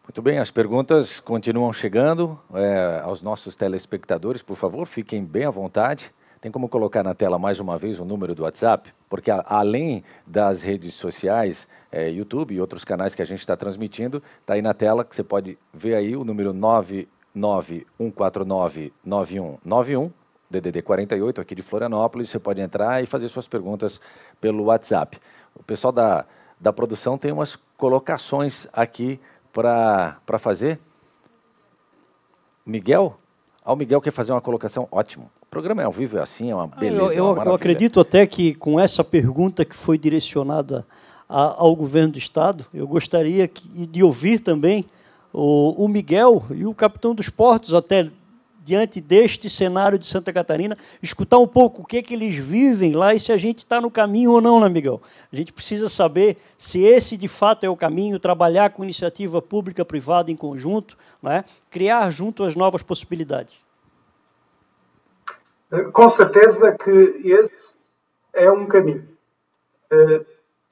Muito 0.05 0.20
bem, 0.20 0.39
as 0.39 0.51
perguntas 0.51 1.18
continuam 1.18 1.72
chegando 1.72 2.39
é, 2.52 3.01
aos 3.02 3.22
nossos 3.22 3.56
telespectadores. 3.56 4.43
Por 4.43 4.55
favor, 4.55 4.86
fiquem 4.86 5.24
bem 5.24 5.47
à 5.47 5.51
vontade. 5.51 6.12
Tem 6.43 6.52
como 6.52 6.68
colocar 6.68 7.02
na 7.02 7.14
tela 7.14 7.39
mais 7.39 7.59
uma 7.59 7.78
vez 7.78 7.98
o 7.98 8.05
número 8.05 8.35
do 8.35 8.43
WhatsApp? 8.43 8.93
Porque 9.09 9.31
a, 9.31 9.43
além 9.47 10.05
das 10.26 10.62
redes 10.62 10.93
sociais, 10.93 11.66
é, 11.90 12.10
YouTube 12.10 12.55
e 12.55 12.60
outros 12.60 12.85
canais 12.85 13.14
que 13.14 13.22
a 13.22 13.24
gente 13.24 13.40
está 13.40 13.56
transmitindo, 13.56 14.22
está 14.43 14.52
aí 14.52 14.60
na 14.60 14.74
tela 14.74 15.06
que 15.06 15.16
você 15.16 15.24
pode 15.24 15.56
ver 15.72 15.94
aí 15.94 16.14
o 16.14 16.22
número 16.22 16.52
991499191, 17.35 20.12
DDD 20.51 20.82
48, 20.82 21.40
aqui 21.40 21.55
de 21.55 21.62
Florianópolis. 21.62 22.28
Você 22.28 22.39
pode 22.39 22.60
entrar 22.60 23.02
e 23.02 23.06
fazer 23.06 23.31
suas 23.31 23.48
perguntas 23.48 23.98
pelo 24.39 24.64
WhatsApp. 24.64 25.18
O 25.55 25.62
pessoal 25.62 25.94
da, 25.94 26.26
da 26.60 26.74
produção 26.74 27.16
tem 27.16 27.32
umas 27.32 27.56
colocações 27.78 28.68
aqui 28.70 29.18
para 29.55 30.39
fazer. 30.39 30.81
Miguel? 32.66 33.16
Ah, 33.64 33.72
o 33.72 33.76
Miguel 33.76 34.01
quer 34.01 34.10
fazer 34.10 34.32
uma 34.32 34.40
colocação, 34.40 34.89
ótimo. 34.90 35.31
O 35.40 35.47
programa 35.47 35.81
é 35.81 35.85
ao 35.85 35.93
vivo, 35.93 36.18
é 36.18 36.20
assim, 36.20 36.51
é 36.51 36.55
uma 36.55 36.66
beleza. 36.66 37.14
Eu, 37.14 37.26
eu, 37.28 37.32
uma 37.32 37.44
eu 37.44 37.55
acredito 37.55 38.01
até 38.01 38.26
que 38.26 38.55
com 38.55 38.78
essa 38.78 39.05
pergunta 39.05 39.64
que 39.64 39.74
foi 39.74 39.97
direcionada 39.97 40.85
a, 41.28 41.62
ao 41.62 41.74
governo 41.76 42.12
do 42.12 42.18
Estado, 42.18 42.66
eu 42.74 42.86
gostaria 42.86 43.47
que, 43.47 43.86
de 43.86 44.02
ouvir 44.02 44.40
também 44.40 44.85
o, 45.32 45.85
o 45.85 45.89
Miguel 45.89 46.44
e 46.51 46.66
o 46.66 46.74
capitão 46.74 47.14
dos 47.14 47.28
portos, 47.28 47.72
até 47.72 48.10
diante 48.65 48.99
deste 48.99 49.51
cenário 49.51 49.99
de 49.99 50.07
Santa 50.07 50.32
Catarina, 50.32 50.77
escutar 51.03 51.39
um 51.39 51.47
pouco 51.47 51.82
o 51.82 51.85
que, 51.85 51.99
é 51.99 52.03
que 52.03 52.15
eles 52.15 52.35
vivem 52.35 52.95
lá 52.95 53.15
e 53.15 53.20
se 53.20 53.31
a 53.31 53.36
gente 53.36 53.59
está 53.59 53.78
no 53.78 53.91
caminho 53.91 54.32
ou 54.32 54.41
não, 54.41 54.59
né, 54.59 54.69
Miguel? 54.70 55.03
A 55.31 55.36
gente 55.36 55.53
precisa 55.53 55.89
saber 55.89 56.39
se 56.57 56.82
esse 56.82 57.16
de 57.16 57.28
fato 57.28 57.65
é 57.65 57.69
o 57.69 57.77
caminho, 57.77 58.19
trabalhar 58.19 58.70
com 58.70 58.82
iniciativa 58.82 59.43
pública, 59.43 59.85
privada 59.85 60.31
em 60.31 60.36
conjunto, 60.36 60.97
né? 61.23 61.45
criar 61.70 62.09
junto 62.09 62.43
as 62.43 62.57
novas 62.57 62.82
possibilidades. 62.82 63.55
Com 65.93 66.09
certeza 66.09 66.77
que 66.78 67.20
esse 67.24 67.74
é 68.32 68.51
um 68.51 68.66
caminho. 68.66 69.07
Eh, 69.91 70.24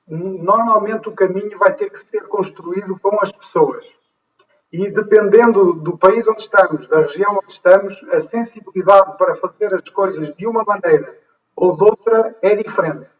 normalmente 0.08 1.08
o 1.08 1.12
caminho 1.12 1.58
vai 1.58 1.74
ter 1.74 1.90
que 1.90 1.98
ser 1.98 2.22
construído 2.28 2.98
com 2.98 3.18
as 3.20 3.30
pessoas 3.32 3.84
e 4.72 4.90
dependendo 4.90 5.74
do 5.74 5.98
país 5.98 6.26
onde 6.26 6.42
estamos, 6.42 6.88
da 6.88 7.02
região 7.02 7.38
onde 7.42 7.52
estamos, 7.52 8.02
a 8.10 8.20
sensibilidade 8.20 9.18
para 9.18 9.36
fazer 9.36 9.74
as 9.74 9.86
coisas 9.90 10.34
de 10.34 10.46
uma 10.46 10.64
maneira 10.64 11.14
ou 11.54 11.76
de 11.76 11.84
outra 11.84 12.34
é 12.40 12.56
diferente. 12.56 13.10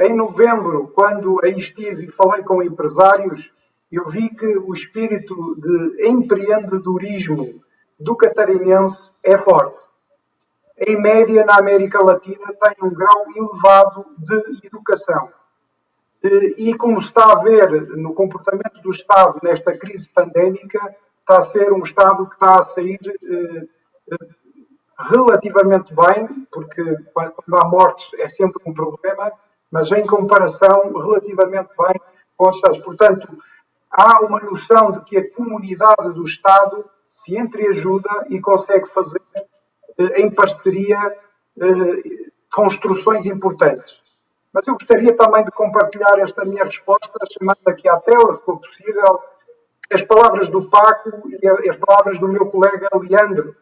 Em 0.00 0.16
novembro, 0.16 0.88
quando 0.88 1.38
aí 1.44 1.56
estive 1.56 2.06
e 2.06 2.10
falei 2.10 2.42
com 2.42 2.62
empresários, 2.62 3.52
eu 3.92 4.08
vi 4.08 4.28
que 4.30 4.58
o 4.58 4.72
espírito 4.72 5.54
de 5.60 6.08
empreendedorismo 6.08 7.62
do 8.00 8.16
catarinense 8.16 9.20
é 9.24 9.38
forte. 9.38 9.78
Em 10.76 11.00
média, 11.00 11.44
na 11.44 11.58
América 11.58 12.02
Latina, 12.02 12.52
tem 12.60 12.74
um 12.82 12.92
grau 12.92 13.26
elevado 13.36 14.06
de 14.18 14.66
educação 14.66 15.30
e 16.56 16.74
como 16.74 17.00
se 17.00 17.08
está 17.08 17.32
a 17.32 17.42
ver 17.42 17.88
no 17.96 18.14
comportamento 18.14 18.80
do 18.82 18.90
Estado 18.90 19.40
nesta 19.42 19.76
crise 19.76 20.08
pandémica, 20.08 20.94
está 21.20 21.38
a 21.38 21.42
ser 21.42 21.72
um 21.72 21.82
Estado 21.82 22.26
que 22.26 22.34
está 22.34 22.60
a 22.60 22.62
sair 22.62 23.00
eh, 23.04 23.66
eh, 24.12 24.26
relativamente 24.98 25.92
bem, 25.94 26.46
porque 26.52 26.82
quando 27.12 27.56
há 27.56 27.68
mortes 27.68 28.10
é 28.20 28.28
sempre 28.28 28.62
um 28.64 28.72
problema, 28.72 29.32
mas 29.70 29.90
em 29.90 30.06
comparação 30.06 30.92
relativamente 30.92 31.70
bem 31.76 32.00
com 32.36 32.48
os 32.48 32.56
Estados. 32.56 32.78
Portanto, 32.78 33.28
há 33.90 34.20
uma 34.20 34.40
noção 34.40 34.92
de 34.92 35.00
que 35.00 35.16
a 35.16 35.30
comunidade 35.34 36.12
do 36.14 36.24
Estado 36.24 36.84
se 37.08 37.36
entreajuda 37.36 38.26
e 38.28 38.40
consegue 38.40 38.86
fazer 38.88 39.20
eh, 39.98 40.20
em 40.20 40.30
parceria 40.30 41.16
construções 42.50 43.26
importantes. 43.26 44.01
Mas 44.52 44.66
eu 44.66 44.74
gostaria 44.74 45.16
também 45.16 45.44
de 45.44 45.50
compartilhar 45.50 46.18
esta 46.18 46.44
minha 46.44 46.64
resposta, 46.64 47.18
chamando 47.32 47.58
aqui 47.66 47.88
à 47.88 47.98
tela, 48.00 48.34
se 48.34 48.44
for 48.44 48.60
possível, 48.60 49.20
as 49.90 50.02
palavras 50.02 50.48
do 50.48 50.68
Paco 50.68 51.10
e 51.28 51.68
as 51.70 51.76
palavras 51.76 52.18
do 52.18 52.28
meu 52.28 52.46
colega 52.46 52.88
Leandro. 52.94 53.56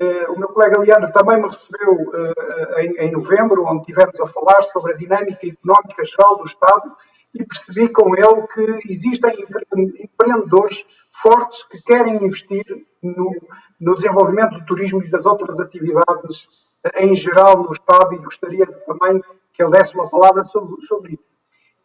Eh, 0.00 0.26
o 0.28 0.38
meu 0.38 0.48
colega 0.48 0.80
Leandro 0.80 1.12
também 1.12 1.36
me 1.36 1.46
recebeu 1.46 2.12
eh, 2.14 3.06
em 3.06 3.12
novembro, 3.12 3.64
onde 3.64 3.84
tivemos 3.84 4.18
a 4.20 4.26
falar 4.26 4.62
sobre 4.62 4.92
a 4.92 4.96
dinâmica 4.96 5.46
económica 5.46 6.04
geral 6.04 6.38
do 6.38 6.46
Estado 6.46 6.96
e 7.34 7.44
percebi 7.44 7.88
com 7.88 8.14
ele 8.14 8.46
que 8.52 8.92
existem 8.92 9.46
empreendedores 10.00 10.84
fortes 11.10 11.62
que 11.64 11.80
querem 11.82 12.16
investir 12.16 12.64
no, 13.02 13.30
no 13.80 13.94
desenvolvimento 13.94 14.58
do 14.58 14.66
turismo 14.66 15.02
e 15.02 15.10
das 15.10 15.24
outras 15.24 15.58
atividades 15.60 16.48
em 16.96 17.14
geral 17.14 17.62
no 17.62 17.72
Estado 17.72 18.14
e 18.14 18.18
gostaria 18.18 18.66
também 18.66 19.22
que 19.52 19.62
ele 19.62 19.72
desse 19.72 19.94
uma 19.94 20.08
palavra 20.08 20.44
sobre, 20.44 20.80
sobre 20.86 21.14
isso. 21.14 21.24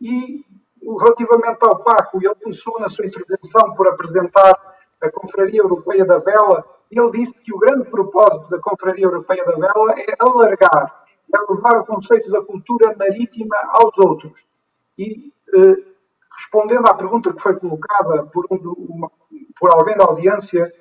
E 0.01 0.45
relativamente 0.99 1.57
ao 1.61 1.83
Paco, 1.83 2.17
ele 2.17 2.35
começou 2.35 2.79
na 2.79 2.89
sua 2.89 3.05
intervenção 3.05 3.75
por 3.75 3.87
apresentar 3.87 4.55
a 5.01 5.11
Confraria 5.11 5.61
Europeia 5.61 6.05
da 6.05 6.17
Vela, 6.19 6.65
e 6.89 6.99
ele 6.99 7.11
disse 7.11 7.33
que 7.33 7.53
o 7.53 7.59
grande 7.59 7.89
propósito 7.89 8.49
da 8.49 8.59
Confraria 8.59 9.05
Europeia 9.05 9.43
da 9.45 9.53
Vela 9.53 9.93
é 9.99 10.15
alargar 10.19 11.07
é 11.33 11.53
levar 11.53 11.81
o 11.81 11.85
conceito 11.85 12.31
da 12.31 12.41
cultura 12.41 12.95
marítima 12.97 13.55
aos 13.71 13.97
outros. 13.97 14.31
E, 14.97 15.33
eh, 15.53 15.75
respondendo 16.37 16.87
à 16.87 16.93
pergunta 16.93 17.33
que 17.33 17.41
foi 17.41 17.59
colocada 17.59 18.23
por, 18.27 18.45
um, 18.49 18.57
uma, 18.89 19.11
por 19.59 19.71
alguém 19.71 19.97
da 19.97 20.05
audiência, 20.05 20.71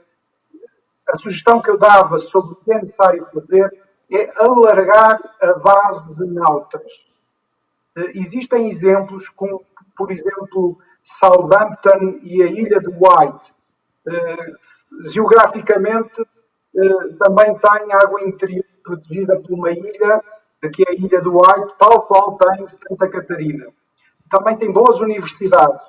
a 1.08 1.18
sugestão 1.18 1.60
que 1.60 1.70
eu 1.70 1.78
dava 1.78 2.18
sobre 2.18 2.52
o 2.52 2.56
que 2.56 2.72
é 2.72 2.80
necessário 2.80 3.26
fazer 3.32 3.70
é 4.10 4.32
alargar 4.36 5.18
a 5.40 5.52
base 5.54 6.14
de 6.14 6.26
nautas. 6.26 6.90
Eh, 7.96 8.12
existem 8.14 8.68
exemplos, 8.68 9.28
como, 9.30 9.64
por 9.96 10.10
exemplo, 10.10 10.78
Southampton 11.02 12.18
e 12.22 12.42
a 12.42 12.46
ilha 12.46 12.80
de 12.80 12.88
White. 12.88 13.54
Eh, 14.06 14.52
geograficamente, 15.12 16.20
eh, 16.20 17.14
também 17.18 17.56
tem 17.58 17.92
água 17.92 18.22
interior 18.22 18.64
protegida 18.84 19.40
por 19.40 19.52
uma 19.52 19.70
ilha, 19.70 20.22
que 20.72 20.82
é 20.82 20.90
a 20.90 20.94
Ilha 20.94 21.20
do 21.20 21.36
White, 21.36 21.74
tal 21.78 22.02
qual 22.02 22.36
tem 22.38 22.66
Santa 22.66 23.08
Catarina. 23.08 23.66
Também 24.30 24.56
tem 24.56 24.72
boas 24.72 24.98
universidades. 25.00 25.84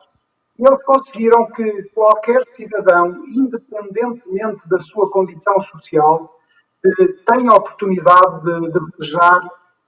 E 0.60 0.68
eles 0.68 0.84
conseguiram 0.84 1.46
que 1.48 1.84
qualquer 1.94 2.44
cidadão, 2.54 3.24
independentemente 3.28 4.68
da 4.68 4.80
sua 4.80 5.10
condição 5.12 5.60
social, 5.62 6.37
eh, 6.86 7.08
tenha 7.26 7.52
a 7.52 7.56
oportunidade 7.56 8.44
de, 8.44 8.72
de 8.72 8.80
viajar, 8.98 9.42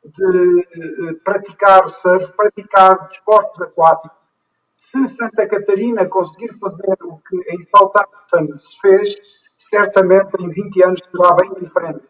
de 0.04 0.60
eh, 0.62 1.14
praticar 1.24 1.90
surf, 1.90 2.32
praticar 2.34 3.08
desportos 3.10 3.62
aquáticos. 3.62 4.18
Se 4.74 5.08
Santa 5.08 5.46
Catarina 5.48 6.06
conseguir 6.08 6.54
fazer 6.60 6.98
o 7.04 7.18
que 7.18 7.38
em 7.54 7.62
Southampton 7.62 8.58
se 8.58 8.80
fez, 8.80 9.16
certamente 9.58 10.32
em 10.40 10.50
20 10.50 10.84
anos 10.84 11.02
será 11.12 11.36
bem 11.36 11.54
diferente. 11.56 12.02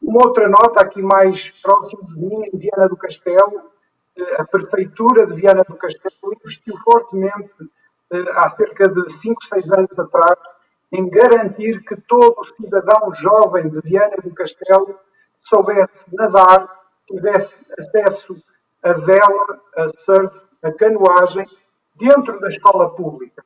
Uma 0.00 0.26
outra 0.26 0.48
nota 0.48 0.80
aqui 0.80 1.02
mais 1.02 1.50
próximo 1.60 2.06
de 2.06 2.16
mim, 2.16 2.44
em 2.52 2.58
Viana 2.58 2.88
do 2.88 2.96
Castelo, 2.96 3.70
eh, 4.16 4.36
a 4.38 4.44
Prefeitura 4.44 5.26
de 5.26 5.34
Viana 5.34 5.64
do 5.68 5.74
Castelo 5.76 6.32
investiu 6.32 6.76
fortemente, 6.78 7.52
eh, 8.12 8.24
há 8.34 8.48
cerca 8.48 8.88
de 8.88 9.10
5, 9.10 9.44
6 9.46 9.72
anos 9.72 9.98
atrás, 9.98 10.38
em 10.92 11.08
garantir 11.08 11.82
que 11.84 11.96
todo 12.02 12.44
cidadão 12.44 13.14
jovem 13.14 13.68
de 13.68 13.80
Viana 13.80 14.16
do 14.22 14.32
Castelo 14.34 14.98
soubesse 15.40 16.06
nadar, 16.14 16.68
tivesse 17.06 17.72
acesso 17.78 18.42
a 18.82 18.92
vela, 18.92 19.60
a 19.76 19.88
surf, 19.88 20.40
a 20.62 20.72
canoagem, 20.72 21.46
dentro 21.94 22.38
da 22.40 22.48
escola 22.48 22.90
pública. 22.90 23.44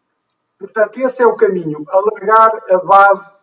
Portanto, 0.58 1.00
esse 1.00 1.22
é 1.22 1.26
o 1.26 1.36
caminho, 1.36 1.84
alargar 1.88 2.50
a 2.68 2.78
base 2.78 3.34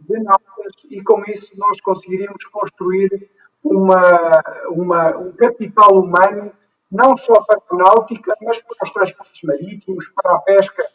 de 0.00 0.18
notas 0.18 0.72
e 0.90 1.02
com 1.02 1.22
isso 1.26 1.52
nós 1.56 1.80
conseguiríamos 1.80 2.44
construir 2.46 3.30
uma, 3.62 4.42
uma, 4.68 5.16
um 5.16 5.32
capital 5.32 5.98
humano 5.98 6.52
não 6.90 7.16
só 7.16 7.42
para 7.44 7.60
a 7.70 7.76
náutica, 7.76 8.36
mas 8.42 8.60
para 8.60 8.84
os 8.84 8.92
transportes 8.92 9.42
marítimos, 9.42 10.08
para 10.08 10.36
a 10.36 10.38
pesca, 10.40 10.86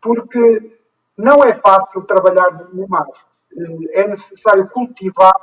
porque 0.00 0.81
não 1.16 1.44
é 1.44 1.54
fácil 1.54 2.02
trabalhar 2.02 2.50
no 2.72 2.88
mar. 2.88 3.06
Eh, 3.56 4.00
é 4.02 4.08
necessário 4.08 4.68
cultivar, 4.68 5.34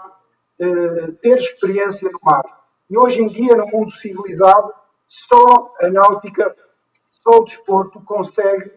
eh, 0.60 1.12
ter 1.22 1.38
experiência 1.38 2.10
no 2.12 2.20
mar. 2.24 2.44
E 2.90 2.98
hoje 2.98 3.22
em 3.22 3.28
dia, 3.28 3.56
no 3.56 3.68
mundo 3.68 3.92
civilizado, 3.92 4.74
só 5.08 5.74
a 5.82 5.90
náutica, 5.90 6.56
só 7.10 7.40
o 7.40 7.44
desporto 7.44 8.02
consegue, 8.02 8.72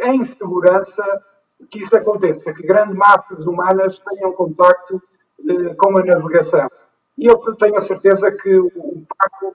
em 0.00 0.22
segurança, 0.22 1.02
que 1.70 1.78
isso 1.78 1.96
aconteça, 1.96 2.52
que 2.52 2.66
grandes 2.66 2.96
massas 2.96 3.46
humanas 3.46 3.98
tenham 4.00 4.32
contacto 4.32 5.02
eh, 5.48 5.74
com 5.74 5.96
a 5.96 6.04
navegação. 6.04 6.68
E 7.16 7.26
eu 7.26 7.38
tenho 7.56 7.76
a 7.76 7.80
certeza 7.80 8.30
que 8.30 8.58
o 8.58 9.06
Paco, 9.08 9.54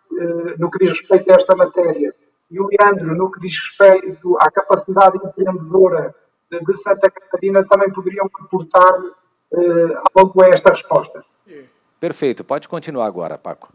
no 0.57 0.71
que 0.71 0.79
diz 0.79 0.91
respeito 0.91 1.29
a 1.29 1.35
esta 1.35 1.55
matéria, 1.57 2.15
e 2.49 2.59
o 2.59 2.67
Leandro, 2.67 3.13
no 3.15 3.29
que 3.29 3.41
diz 3.41 3.53
respeito 3.59 4.37
à 4.39 4.49
capacidade 4.49 5.17
empreendedora 5.17 6.15
de, 6.49 6.75
Santa 6.75 7.09
Catarina, 7.09 7.63
também 7.65 7.91
poderiam 7.91 8.25
aportar 8.25 9.01
eh, 9.53 9.97
algo 10.15 10.43
a 10.43 10.49
esta 10.49 10.71
resposta. 10.71 11.23
Perfeito, 11.99 12.43
pode 12.43 12.67
continuar 12.67 13.07
agora, 13.07 13.37
Paco. 13.37 13.73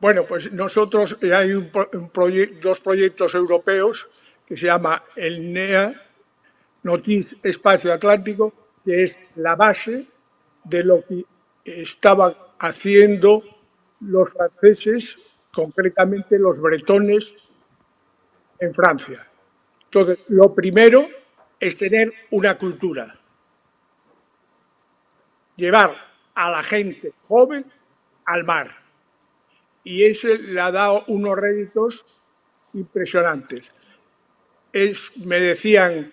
Bueno, 0.00 0.24
pues 0.24 0.52
nosotros 0.52 1.16
hay 1.22 1.54
un, 1.54 1.70
un 1.94 2.08
proye 2.08 2.46
dos 2.46 2.80
proyectos 2.80 3.34
europeos 3.34 4.06
que 4.46 4.56
se 4.56 4.66
llama 4.66 5.02
el 5.16 5.52
NEA, 5.52 5.94
Notis 6.82 7.36
Espacio 7.44 7.92
Atlántico, 7.92 8.52
que 8.84 9.04
es 9.04 9.36
la 9.38 9.56
base 9.56 10.06
de 10.64 10.82
lo 10.84 11.02
que 11.02 11.24
estaban 11.64 12.34
haciendo 12.58 13.42
los 14.00 14.28
franceses, 14.30 15.40
concretamente 15.50 16.38
los 16.38 16.60
bretones 16.60 17.54
en 18.60 18.74
Francia. 18.74 19.26
Entonces, 19.84 20.18
lo 20.28 20.54
primero 20.54 21.08
es 21.60 21.76
tener 21.76 22.12
una 22.30 22.58
cultura, 22.58 23.14
llevar 25.56 25.94
a 26.34 26.50
la 26.50 26.62
gente 26.62 27.12
joven 27.26 27.64
al 28.24 28.44
mar. 28.44 28.70
Y 29.82 30.04
eso 30.04 30.28
le 30.28 30.60
ha 30.60 30.70
dado 30.70 31.04
unos 31.08 31.38
réditos 31.38 32.22
impresionantes. 32.72 33.70
Es, 34.72 35.16
me 35.26 35.38
decían 35.38 36.12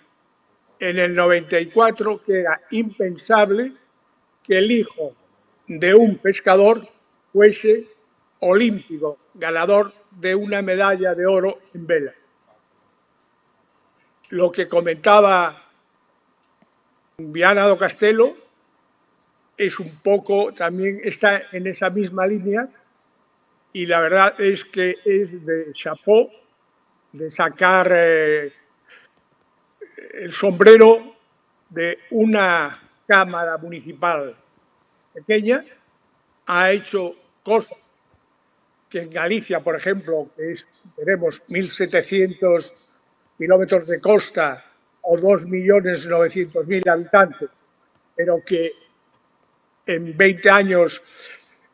en 0.80 1.00
el 1.00 1.16
94 1.16 2.24
que 2.24 2.42
era 2.42 2.62
impensable 2.72 3.74
que 4.44 4.58
el 4.58 4.72
hijo 4.72 5.16
de 5.68 5.96
un 5.96 6.18
pescador 6.18 6.88
fuese 7.32 7.88
olímpico, 8.40 9.18
ganador 9.34 9.94
de 10.12 10.36
una 10.36 10.62
medalla 10.62 11.16
de 11.16 11.26
oro 11.26 11.60
en 11.74 11.88
vela. 11.88 12.14
Lo 14.32 14.50
que 14.50 14.68
comentaba 14.68 15.62
Viana 17.18 17.68
do 17.68 17.78
Castelo 17.78 18.34
es 19.58 19.78
un 19.78 19.92
poco, 19.98 20.54
también 20.54 21.02
está 21.04 21.44
en 21.52 21.68
esa 21.68 21.90
misma 21.90 22.26
línea 22.26 22.68
y 23.74 23.86
la 23.86 24.00
verdad 24.00 24.40
es 24.40 24.64
que 24.64 24.96
es 25.04 25.46
de 25.46 25.74
chapó, 25.74 26.32
de 27.12 27.30
sacar 27.30 27.92
eh, 27.94 28.54
el 30.14 30.32
sombrero 30.32 31.18
de 31.70 32.00
una 32.12 32.80
Cámara 33.06 33.58
Municipal 33.58 34.34
pequeña, 35.14 35.64
ha 36.48 36.72
hecho 36.72 37.16
cosas 37.44 37.92
que 38.90 39.02
en 39.02 39.10
Galicia, 39.10 39.60
por 39.60 39.76
ejemplo, 39.76 40.30
que 40.38 40.54
es, 40.54 40.66
tenemos 40.96 41.42
1.700 41.50 42.91
kilómetros 43.42 43.88
de 43.88 44.00
costa 44.00 44.64
o 45.02 45.18
2.900.000 45.18 46.88
habitantes, 46.88 47.50
pero 48.16 48.38
que 48.46 48.72
en 49.88 50.16
20 50.16 50.50
años 50.52 51.02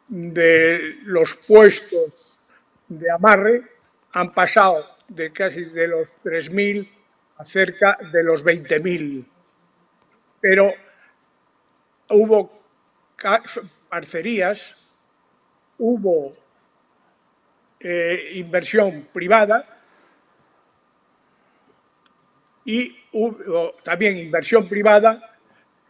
de 0.07 0.99
los 1.03 1.35
puestos 1.35 2.39
de 2.87 3.11
amarre 3.11 3.63
han 4.13 4.33
pasado 4.33 4.95
de 5.09 5.33
casi 5.33 5.65
de 5.65 5.89
los 5.89 6.07
3.000 6.23 6.87
a 7.35 7.43
cerca 7.43 7.97
de 8.13 8.23
los 8.23 8.45
20.000. 8.45 9.25
Pero 10.39 10.71
hubo 12.11 12.49
parcerías, 13.89 14.73
hubo 15.79 16.33
eh, 17.81 18.31
inversión 18.35 19.09
privada 19.11 19.76
y 22.67 22.93
también 23.83 24.17
inversión 24.17 24.67
privada 24.67 25.37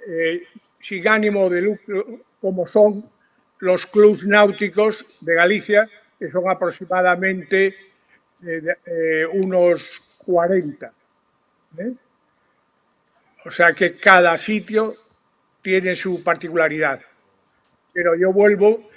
eh, 0.08 0.44
sin 0.80 1.08
ánimo 1.08 1.49
de 1.49 1.62
lucro, 1.64 2.20
como 2.40 2.68
son 2.68 3.04
los 3.60 3.88
clubes 3.88 4.24
náuticos 4.28 5.04
de 5.22 5.34
Galicia, 5.34 5.90
que 6.20 6.30
son 6.30 6.48
aproximadamente 6.48 7.74
eh, 8.45 9.26
unos 9.34 10.20
40. 10.24 10.94
O 13.44 13.52
sea 13.52 13.74
que 13.74 13.98
cada 13.98 14.38
sitio 14.38 14.95
tiene 15.64 15.95
su 15.95 16.24
particularidad. 16.24 17.02
Pero 17.91 18.16
yo 18.16 18.32
vuelvo 18.32 18.88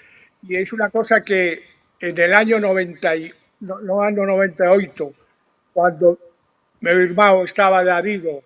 y 0.42 0.56
es 0.56 0.70
una 0.74 0.90
cosa 0.90 1.22
que 1.22 1.62
en 1.98 2.18
el 2.18 2.34
año 2.34 2.60
90, 2.60 3.12
no, 3.60 4.02
año 4.02 4.26
98, 4.26 5.14
cuando 5.72 6.18
mi 6.80 6.90
hermano 6.90 7.44
estaba 7.44 7.84
de 7.84 7.90
adido 7.90 8.42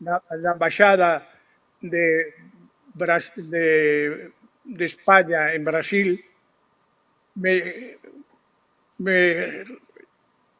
en 0.00 0.42
la 0.42 0.52
embajada 0.52 1.26
de, 1.80 2.34
de, 2.94 4.84
España 4.84 5.52
en 5.52 5.64
Brasil, 5.64 6.24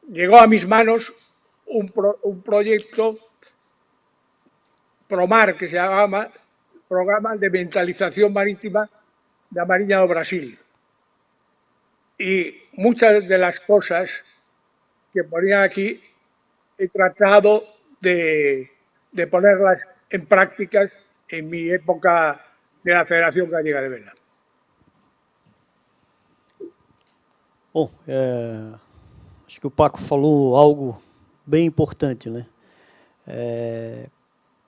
llegó 0.09 0.39
a 0.39 0.47
mis 0.47 0.67
manos 0.67 1.13
un, 1.67 1.93
proyecto 2.43 3.19
PROMAR, 5.09 5.57
que 5.57 5.69
se 5.69 5.77
llama 5.77 6.31
Programa 6.89 7.37
de 7.37 7.51
Mentalización 7.51 8.33
Marítima 8.33 8.89
da 9.51 9.65
Mariña 9.65 9.99
do 9.99 10.09
Brasil. 10.09 10.59
y 12.19 12.55
muchas 12.73 13.29
de 13.29 13.39
las 13.39 13.61
cosas 13.61 14.11
que 15.13 15.25
ponía 15.25 15.63
aquí 15.63 16.01
he 16.79 16.89
tratado 16.89 17.63
de, 18.01 18.71
de 19.13 19.27
ponerlas 19.27 19.83
en 20.11 20.27
prácticas 20.27 20.93
en 21.29 21.49
mi 21.49 21.69
época 21.71 22.41
de 22.85 22.93
la 22.93 23.05
Federación 23.05 23.51
Gallega 23.51 23.81
de 23.81 23.89
Vela. 23.89 24.13
Bom, 27.73 27.91
é, 28.07 28.73
acho 29.47 29.61
que 29.61 29.67
o 29.67 29.71
Paco 29.71 30.01
falou 30.01 30.57
algo 30.57 31.03
bem 31.45 31.67
importante, 31.67 32.31
né? 32.31 32.47
É, 33.27 34.09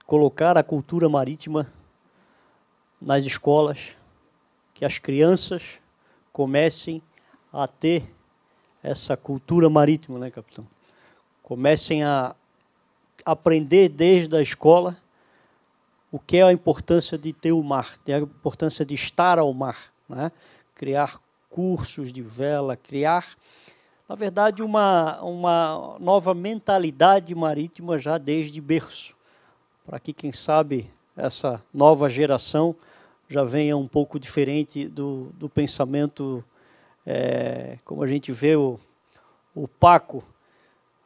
colocar 0.05 0.59
a 0.59 0.63
cultura 0.63 1.09
marítima 1.09 1.73
nas 3.01 3.25
escolas, 3.25 3.97
que 4.75 4.85
as 4.85 4.99
crianças 4.99 5.81
comecem 6.33 7.01
a 7.53 7.67
ter 7.67 8.13
essa 8.83 9.17
cultura 9.17 9.71
marítima, 9.71 10.19
né, 10.19 10.31
capitão? 10.31 10.67
Comecem 11.49 12.05
a 12.05 12.37
aprender 13.25 13.89
desde 13.89 14.37
a 14.37 14.43
escola 14.43 14.99
o 16.13 16.19
que 16.19 16.37
é 16.37 16.43
a 16.43 16.53
importância 16.53 17.17
de 17.17 17.33
ter 17.33 17.53
o 17.53 17.63
mar, 17.63 17.99
a 18.07 18.19
importância 18.19 18.85
de 18.85 18.93
estar 18.93 19.39
ao 19.39 19.55
mar, 19.55 19.91
né? 20.07 20.31
criar 20.75 21.19
cursos 21.49 22.13
de 22.13 22.21
vela, 22.21 22.77
criar, 22.77 23.27
na 24.07 24.15
verdade, 24.15 24.63
uma, 24.63 25.23
uma 25.23 25.97
nova 25.99 26.35
mentalidade 26.35 27.35
marítima 27.35 27.99
já 27.99 28.19
desde 28.19 28.61
berço, 28.61 29.17
para 29.87 29.99
que, 29.99 30.13
quem 30.13 30.33
sabe, 30.33 30.91
essa 31.17 31.63
nova 31.73 32.11
geração 32.11 32.77
já 33.27 33.43
venha 33.43 33.75
um 33.75 33.89
pouco 33.89 34.21
diferente 34.21 34.87
do, 34.87 35.31
do 35.39 35.49
pensamento, 35.49 36.45
é, 37.07 37.79
como 37.87 38.03
a 38.03 38.07
gente 38.07 38.33
vê 38.33 38.55
o, 38.55 38.79
o 39.55 39.67
Paco, 39.67 40.23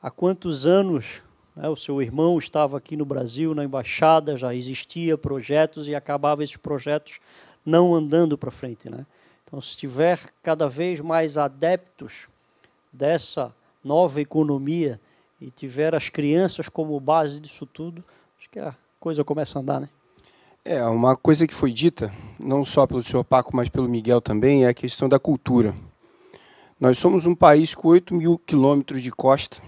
há 0.03 0.11
quantos 0.11 0.66
anos 0.66 1.23
né, 1.55 1.69
o 1.69 1.77
seu 1.77 2.03
irmão 2.03 2.39
estava 2.39 2.77
aqui 2.77 2.97
no 2.97 3.05
Brasil, 3.05 3.55
na 3.55 3.65
embaixada, 3.65 4.37
já 4.37 4.55
existia 4.55 5.16
projetos 5.16 5.87
e 5.87 5.95
acabava 5.95 6.43
esses 6.43 6.57
projetos 6.57 7.20
não 7.65 7.95
andando 7.95 8.37
para 8.37 8.51
frente. 8.51 8.91
Né? 8.91 9.07
Então, 9.45 9.61
se 9.61 9.77
tiver 9.77 10.19
cada 10.43 10.69
vez 10.69 11.01
mais 11.01 11.39
adeptos 11.39 12.27
dessa 12.93 13.55
nova 13.85 14.20
economia 14.20 15.01
e 15.41 15.51
tiver 15.51 15.95
as 15.95 16.09
crianças 16.09 16.69
como 16.69 16.99
base 16.99 17.39
disso 17.39 17.66
tudo, 17.66 18.03
acho 18.39 18.51
que 18.51 18.59
a 18.59 18.74
coisa 18.99 19.24
começa 19.24 19.59
a 19.59 19.62
andar, 19.62 19.81
né? 19.81 19.89
É, 20.65 20.81
uma 20.85 21.16
coisa 21.16 21.45
que 21.45 21.53
foi 21.53 21.73
dita, 21.73 22.12
não 22.39 22.65
só 22.65 22.87
pelo 22.87 23.03
senhor 23.03 23.24
Paco, 23.24 23.55
mas 23.55 23.69
pelo 23.69 23.89
Miguel 23.89 24.20
também, 24.20 24.65
é 24.65 24.69
a 24.69 24.74
questão 24.74 25.09
da 25.09 25.19
cultura. 25.19 25.74
Nós 26.79 26.99
somos 26.99 27.27
um 27.27 27.35
país 27.35 27.74
com 27.74 27.89
8 27.89 28.15
mil 28.15 28.39
quilômetros 28.39 29.03
de 29.03 29.11
costa, 29.11 29.61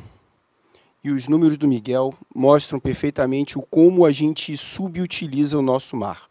e 1.05 1.13
os 1.13 1.29
números 1.29 1.59
do 1.59 1.69
Miguel 1.69 2.15
mostram 2.35 2.81
perfeitamente 2.81 3.59
o 3.59 3.63
como 3.63 4.07
a 4.07 4.11
gente 4.11 4.57
subutiliza 4.57 5.59
o 5.59 5.63
nosso 5.63 5.95
mar. 5.95 6.31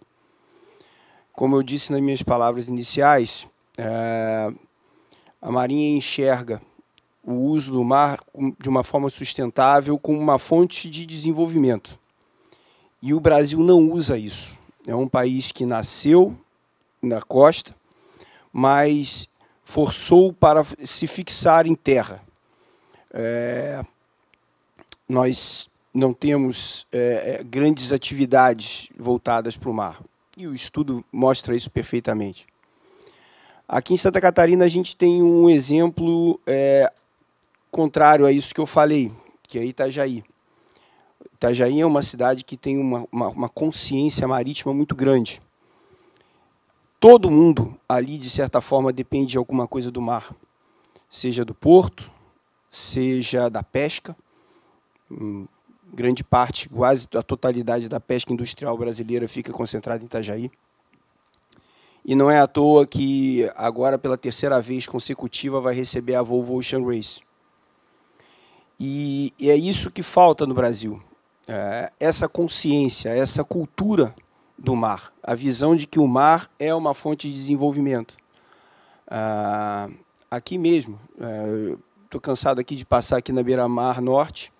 Como 1.32 1.56
eu 1.56 1.62
disse 1.62 1.92
nas 1.92 2.02
minhas 2.02 2.24
palavras 2.24 2.68
iniciais, 2.68 3.48
é, 3.78 4.52
a 5.40 5.52
Marinha 5.52 5.96
enxerga 5.96 6.60
o 7.24 7.34
uso 7.34 7.72
do 7.72 7.84
mar 7.84 8.20
de 8.60 8.68
uma 8.68 8.84
forma 8.84 9.12
sustentável 9.12 9.98
como 10.00 10.20
uma 10.20 10.40
fonte 10.40 10.90
de 10.90 11.06
desenvolvimento. 11.06 11.98
E 13.00 13.14
o 13.14 13.20
Brasil 13.20 13.60
não 13.60 13.92
usa 13.92 14.18
isso. 14.18 14.58
É 14.88 14.96
um 14.96 15.08
país 15.08 15.52
que 15.52 15.66
nasceu 15.68 16.36
na 17.00 17.22
costa, 17.22 17.76
mas 18.52 19.30
forçou 19.64 20.34
para 20.34 20.64
se 20.84 21.06
fixar 21.06 21.68
em 21.68 21.76
terra. 21.76 22.22
É, 23.14 23.84
nós 25.08 25.70
não 25.94 26.14
temos 26.14 26.88
é, 26.92 27.44
grandes 27.44 27.92
atividades 27.94 28.90
voltadas 28.98 29.56
para 29.56 29.70
o 29.70 29.74
mar. 29.74 30.02
E 30.36 30.48
o 30.48 30.54
estudo 30.54 31.06
mostra 31.12 31.56
isso 31.56 31.70
perfeitamente. 31.70 32.48
Aqui 33.68 33.94
em 33.94 33.98
Santa 33.98 34.20
Catarina 34.20 34.66
a 34.66 34.70
gente 34.70 34.96
tem 34.96 35.22
um 35.22 35.50
exemplo 35.50 36.40
é, 36.46 36.92
contrário 37.70 38.26
a 38.26 38.32
isso 38.32 38.54
que 38.54 38.60
eu 38.60 38.66
falei, 38.66 39.12
que 39.44 39.60
é 39.60 39.66
Itajaí. 39.66 40.24
Itajaí 41.36 41.82
é 41.82 41.86
uma 41.86 42.02
cidade 42.02 42.44
que 42.44 42.58
tem 42.58 42.78
uma, 42.78 43.08
uma, 43.12 43.28
uma 43.30 43.50
consciência 43.50 44.28
marítima 44.28 44.74
muito 44.74 44.96
grande. 44.96 45.42
Todo 47.00 47.30
mundo 47.30 47.78
ali, 47.88 48.18
de 48.18 48.30
certa 48.30 48.62
forma, 48.62 48.94
depende 48.94 49.32
de 49.32 49.38
alguma 49.38 49.68
coisa 49.68 49.92
do 49.92 50.02
mar, 50.02 50.34
seja 51.10 51.44
do 51.44 51.54
porto, 51.54 52.10
seja 52.70 53.50
da 53.50 53.62
pesca, 53.62 54.16
grande 55.94 56.24
parte, 56.24 56.68
quase 56.70 57.08
a 57.16 57.22
totalidade 57.22 57.88
da 57.88 58.00
pesca 58.00 58.34
industrial 58.34 58.78
brasileira 58.78 59.28
fica 59.28 59.52
concentrada 59.52 60.02
em 60.02 60.06
Itajaí. 60.06 60.52
E 62.06 62.16
não 62.16 62.30
é 62.30 62.40
à 62.40 62.48
toa 62.48 62.86
que 62.86 63.50
agora, 63.56 63.98
pela 63.98 64.18
terceira 64.18 64.62
vez 64.62 64.86
consecutiva, 64.86 65.62
vai 65.62 65.74
receber 65.74 66.16
a 66.16 66.22
Volvo 66.22 66.58
Ocean 66.58 66.84
Race. 66.86 67.22
E, 68.80 69.34
é 69.40 69.56
isso 69.56 69.90
que 69.90 70.04
falta 70.04 70.46
no 70.46 70.54
Brasil. 70.54 71.00
É, 71.48 71.92
essa 72.00 72.28
consciência, 72.28 73.10
essa 73.10 73.44
cultura 73.44 74.14
do 74.58 74.76
mar. 74.76 75.14
A 75.22 75.34
visão 75.36 75.76
de 75.76 75.88
que 75.88 76.00
o 76.00 76.08
mar 76.08 76.50
é 76.60 76.74
uma 76.74 76.94
fonte 76.94 77.30
de 77.30 77.34
desenvolvimento. 77.34 78.16
Ah, 79.08 79.90
aqui 80.30 80.58
mesmo, 80.58 81.00
estou 81.14 82.20
é, 82.20 82.22
cansado 82.22 82.60
aqui 82.60 82.76
de 82.76 82.86
passar 82.86 83.18
aqui 83.18 83.32
na 83.32 83.44
beira-mar 83.44 84.02
norte, 84.02 84.52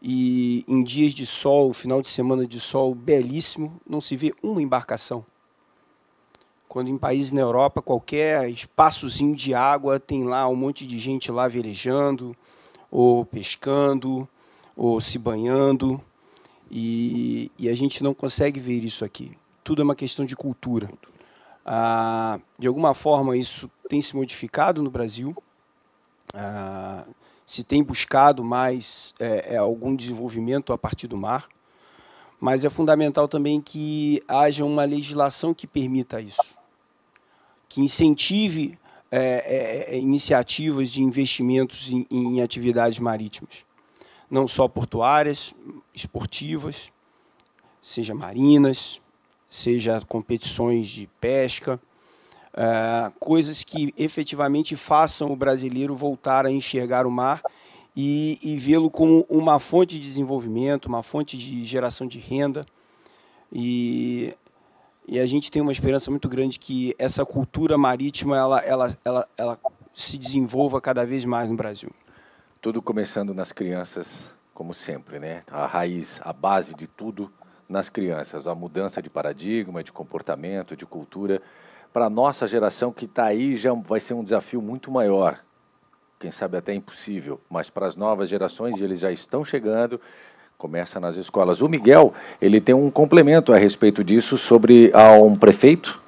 e 0.00 0.64
em 0.68 0.82
dias 0.82 1.12
de 1.12 1.26
sol, 1.26 1.72
final 1.72 2.00
de 2.00 2.08
semana 2.08 2.46
de 2.46 2.60
sol 2.60 2.94
belíssimo, 2.94 3.80
não 3.88 4.00
se 4.00 4.16
vê 4.16 4.32
uma 4.42 4.62
embarcação. 4.62 5.24
Quando 6.68 6.88
em 6.88 6.98
países 6.98 7.32
na 7.32 7.40
Europa, 7.40 7.80
qualquer 7.80 8.48
espaçozinho 8.50 9.34
de 9.34 9.54
água 9.54 9.98
tem 9.98 10.24
lá 10.24 10.46
um 10.48 10.54
monte 10.54 10.86
de 10.86 10.98
gente 10.98 11.32
lá 11.32 11.48
velejando, 11.48 12.36
ou 12.90 13.24
pescando, 13.24 14.28
ou 14.76 15.00
se 15.00 15.18
banhando, 15.18 16.00
e, 16.70 17.50
e 17.58 17.68
a 17.68 17.74
gente 17.74 18.02
não 18.04 18.14
consegue 18.14 18.60
ver 18.60 18.84
isso 18.84 19.04
aqui. 19.04 19.32
Tudo 19.64 19.82
é 19.82 19.84
uma 19.84 19.94
questão 19.94 20.24
de 20.24 20.36
cultura. 20.36 20.90
Ah, 21.64 22.38
de 22.58 22.68
alguma 22.68 22.94
forma, 22.94 23.36
isso 23.36 23.70
tem 23.88 24.00
se 24.00 24.14
modificado 24.14 24.82
no 24.82 24.90
Brasil. 24.90 25.34
Ah, 26.34 27.04
se 27.48 27.64
tem 27.64 27.82
buscado 27.82 28.44
mais 28.44 29.14
é, 29.18 29.54
é, 29.54 29.56
algum 29.56 29.96
desenvolvimento 29.96 30.70
a 30.70 30.76
partir 30.76 31.06
do 31.06 31.16
mar, 31.16 31.48
mas 32.38 32.62
é 32.62 32.68
fundamental 32.68 33.26
também 33.26 33.58
que 33.58 34.22
haja 34.28 34.66
uma 34.66 34.84
legislação 34.84 35.54
que 35.54 35.66
permita 35.66 36.20
isso, 36.20 36.58
que 37.66 37.80
incentive 37.80 38.78
é, 39.10 39.88
é, 39.88 39.94
é 39.94 39.98
iniciativas 39.98 40.90
de 40.90 41.02
investimentos 41.02 41.90
em, 41.90 42.06
em 42.10 42.42
atividades 42.42 42.98
marítimas, 42.98 43.64
não 44.30 44.46
só 44.46 44.68
portuárias, 44.68 45.54
esportivas, 45.94 46.92
seja 47.80 48.14
marinas, 48.14 49.00
seja 49.48 50.02
competições 50.02 50.86
de 50.86 51.06
pesca, 51.18 51.80
uh, 52.58 53.12
coisas 53.20 53.62
que 53.62 53.94
efetivamente 53.96 54.74
façam 54.74 55.30
o 55.30 55.36
brasileiro 55.36 55.94
voltar 55.94 56.44
a 56.44 56.50
enxergar 56.50 57.06
o 57.06 57.10
mar 57.10 57.40
e, 57.96 58.38
e 58.42 58.56
vê-lo 58.58 58.90
como 58.90 59.24
uma 59.28 59.58
fonte 59.60 59.98
de 59.98 60.00
desenvolvimento, 60.00 60.86
uma 60.86 61.02
fonte 61.02 61.36
de 61.38 61.64
geração 61.64 62.06
de 62.06 62.18
renda. 62.18 62.66
E, 63.52 64.34
e 65.06 65.18
a 65.18 65.26
gente 65.26 65.50
tem 65.50 65.62
uma 65.62 65.72
esperança 65.72 66.10
muito 66.10 66.28
grande 66.28 66.58
que 66.58 66.94
essa 66.98 67.24
cultura 67.24 67.78
marítima 67.78 68.36
ela, 68.36 68.60
ela, 68.60 68.98
ela, 69.04 69.28
ela 69.36 69.58
se 69.94 70.18
desenvolva 70.18 70.80
cada 70.80 71.06
vez 71.06 71.24
mais 71.24 71.48
no 71.48 71.56
Brasil. 71.56 71.90
Tudo 72.60 72.82
começando 72.82 73.32
nas 73.32 73.52
crianças, 73.52 74.34
como 74.52 74.74
sempre, 74.74 75.18
né? 75.18 75.44
A 75.50 75.64
raiz, 75.66 76.20
a 76.24 76.32
base 76.32 76.74
de 76.74 76.86
tudo 76.88 77.32
nas 77.68 77.88
crianças, 77.88 78.46
a 78.46 78.54
mudança 78.54 79.00
de 79.00 79.08
paradigma, 79.08 79.82
de 79.82 79.92
comportamento, 79.92 80.76
de 80.76 80.84
cultura 80.84 81.40
para 81.92 82.06
a 82.06 82.10
nossa 82.10 82.46
geração 82.46 82.92
que 82.92 83.04
está 83.04 83.24
aí 83.24 83.56
já 83.56 83.72
vai 83.72 84.00
ser 84.00 84.14
um 84.14 84.22
desafio 84.22 84.60
muito 84.60 84.90
maior, 84.90 85.38
quem 86.18 86.30
sabe 86.30 86.56
até 86.56 86.74
impossível, 86.74 87.40
mas 87.48 87.70
para 87.70 87.86
as 87.86 87.96
novas 87.96 88.28
gerações, 88.28 88.80
eles 88.80 89.00
já 89.00 89.12
estão 89.12 89.44
chegando, 89.44 90.00
começa 90.56 90.98
nas 90.98 91.16
escolas. 91.16 91.60
O 91.60 91.68
Miguel, 91.68 92.12
ele 92.42 92.60
tem 92.60 92.74
um 92.74 92.90
complemento 92.90 93.52
a 93.52 93.56
respeito 93.56 94.02
disso 94.02 94.36
sobre 94.36 94.90
a 94.92 95.12
um 95.12 95.36
prefeito 95.36 96.02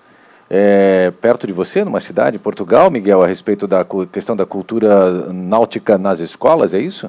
é, 0.50 1.12
perto 1.20 1.46
de 1.46 1.52
você, 1.52 1.84
numa 1.84 2.00
cidade, 2.00 2.36
Portugal, 2.36 2.90
Miguel, 2.90 3.22
a 3.22 3.26
respeito 3.26 3.68
da 3.68 3.86
questão 4.10 4.34
da 4.34 4.44
cultura 4.44 5.32
náutica 5.32 5.96
nas 5.96 6.18
escolas, 6.18 6.74
é 6.74 6.80
isso? 6.80 7.08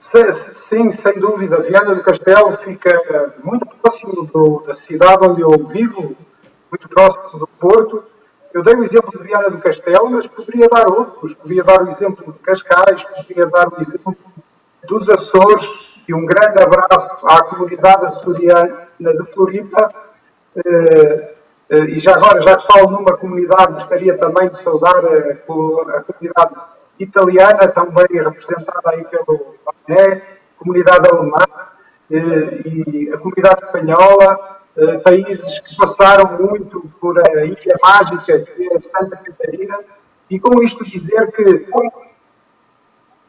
Sim, 0.00 0.90
sem 0.92 1.20
dúvida. 1.20 1.62
Viana 1.62 1.94
do 1.94 2.02
Castelo 2.02 2.52
fica 2.58 3.34
muito 3.42 3.66
próximo 3.66 4.26
do, 4.26 4.64
da 4.66 4.74
cidade 4.74 5.24
onde 5.24 5.40
eu 5.40 5.66
vivo, 5.66 6.16
muito 6.70 6.88
próximo 6.88 7.40
do 7.40 7.46
Porto. 7.46 8.04
Eu 8.52 8.62
dei 8.62 8.74
o 8.74 8.84
exemplo 8.84 9.10
de 9.10 9.22
Viana 9.22 9.50
do 9.50 9.58
Castelo, 9.58 10.10
mas 10.10 10.26
poderia 10.26 10.68
dar 10.68 10.88
outros. 10.88 11.34
Poderia 11.34 11.62
dar 11.62 11.82
o 11.82 11.88
exemplo 11.88 12.32
de 12.32 12.38
Cascais, 12.38 13.04
poderia 13.04 13.46
dar 13.46 13.68
o 13.68 13.80
exemplo 13.80 14.16
dos 14.88 15.08
Açores. 15.08 15.64
E 16.08 16.14
um 16.14 16.24
grande 16.24 16.62
abraço 16.62 17.28
à 17.28 17.44
comunidade 17.44 18.06
açoriana 18.06 18.88
de 18.98 19.24
Floripa. 19.32 19.92
Eh, 20.56 21.34
eh, 21.68 21.84
e 21.84 21.98
já 21.98 22.14
agora, 22.14 22.40
já 22.40 22.56
que 22.56 22.66
falo 22.66 22.90
numa 22.90 23.16
comunidade, 23.16 23.74
gostaria 23.74 24.16
também 24.16 24.48
de 24.48 24.56
saudar 24.56 25.04
a, 25.04 25.98
a 25.98 26.02
comunidade 26.02 26.54
italiana, 26.98 27.68
também 27.68 28.06
representada 28.10 28.90
aí 28.90 29.04
pelo 29.04 29.56
Bané, 29.64 30.22
comunidade 30.58 31.08
alemã 31.08 31.44
eh, 32.10 32.62
e 32.64 33.10
a 33.12 33.18
comunidade 33.18 33.64
espanhola, 33.64 34.60
eh, 34.76 34.98
países 34.98 35.68
que 35.68 35.76
passaram 35.76 36.38
muito 36.38 36.80
por 37.00 37.18
a 37.18 37.44
ilha 37.44 37.76
mágica 37.82 38.40
que 38.40 38.68
é 38.72 38.80
Santa 38.80 39.16
Catarina, 39.16 39.78
e 40.28 40.38
com 40.38 40.62
isto 40.62 40.84
dizer 40.84 41.32
que 41.32 41.66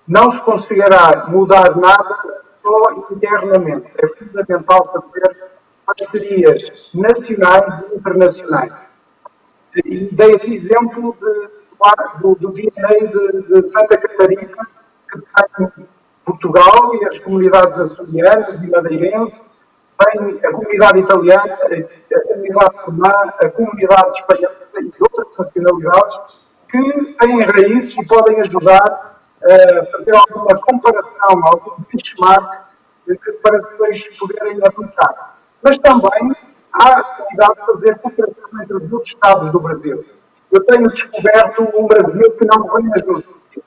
não 0.07 0.31
se 0.31 0.41
conseguirá 0.41 1.27
mudar 1.27 1.77
nada 1.77 2.43
só 2.61 2.91
internamente. 3.11 3.91
É 3.97 4.07
fundamental 4.07 4.91
fazer 4.91 5.37
parcerias 5.85 6.91
nacionais 6.93 7.83
e 7.91 7.95
internacionais. 7.95 8.73
E 9.85 10.05
dei 10.11 10.35
aqui 10.35 10.53
exemplo 10.53 11.15
de, 11.19 11.49
do, 12.21 12.35
do 12.35 12.51
DNA 12.51 12.87
de, 12.87 13.61
de, 13.61 13.69
Santa 13.69 13.97
Catarina, 13.97 14.67
que 15.09 15.19
tem 15.19 15.87
Portugal 16.25 16.95
e 16.95 17.05
as 17.05 17.19
comunidades 17.19 17.77
açorianas 17.77 18.61
e 18.61 18.67
madeirenses, 18.67 19.56
tem 19.97 20.39
a 20.43 20.51
comunidade 20.51 20.99
italiana, 20.99 21.53
a 21.53 22.21
comunidade 22.27 22.77
alemã, 22.85 23.33
a 23.39 23.49
comunidade 23.49 24.19
espanhola 24.19 24.55
e 24.79 24.91
outras 24.99 25.27
nacionalidades 25.37 26.47
que 26.69 27.13
têm 27.15 27.41
raízes 27.41 27.95
e 27.97 28.07
podem 28.07 28.39
ajudar 28.41 29.17
a 29.43 29.85
fazer 29.85 30.15
alguma 30.15 30.55
comparação, 30.61 31.45
algum 31.45 31.83
benchmark 31.91 32.67
para 33.41 33.57
depois 33.59 34.17
poderem 34.17 34.59
aplicar. 34.63 35.37
Mas 35.63 35.77
também 35.79 36.35
há 36.73 36.99
a 36.99 37.03
possibilidade 37.03 37.55
de 37.55 37.65
fazer 37.65 37.99
comparação 37.99 38.61
entre 38.61 38.73
os 38.75 38.91
outros 38.91 39.09
estados 39.09 39.51
do 39.51 39.59
Brasil. 39.59 40.05
Eu 40.51 40.63
tenho 40.65 40.87
descoberto 40.89 41.67
um 41.75 41.87
Brasil 41.87 42.31
que 42.37 42.45
não 42.45 42.63
vem 42.75 42.85
nas 42.85 43.03
notícias. 43.03 43.65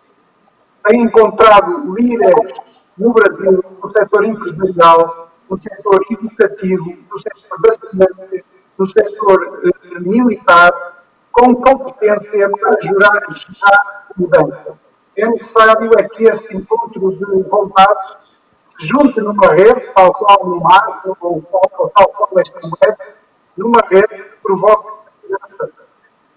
Tenho 0.84 1.04
encontrado 1.04 1.94
líderes 1.94 2.54
no 2.96 3.12
Brasil, 3.12 3.64
no 3.82 3.90
setor 3.90 4.24
empresarial, 4.24 5.29
no 5.50 5.60
setor 5.60 6.00
educativo, 6.10 6.96
no 7.10 7.18
setor 7.18 7.60
da 7.60 7.72
saúde, 7.72 8.44
no 8.78 8.86
setor 8.86 9.62
uh, 9.64 10.00
militar, 10.00 11.04
com 11.32 11.54
competência 11.54 12.48
para 12.48 12.78
ajudar 12.78 13.16
a 13.16 14.12
mudança. 14.16 14.78
É 15.16 15.28
necessário 15.28 15.90
é 15.98 16.08
que 16.08 16.24
esse 16.24 16.56
encontro 16.56 17.10
de 17.12 17.42
vontades 17.48 18.16
se 18.62 18.86
junte 18.86 19.20
numa 19.20 19.48
rede, 19.48 19.80
tal 19.94 20.12
qual 20.12 20.46
no 20.46 20.60
mar, 20.60 21.02
ou 21.20 21.42
tal 21.42 22.08
qual 22.08 22.30
esta 22.38 22.60
web, 22.60 22.96
numa 23.56 23.80
rede 23.90 24.08
que 24.08 24.36
provoque 24.42 25.00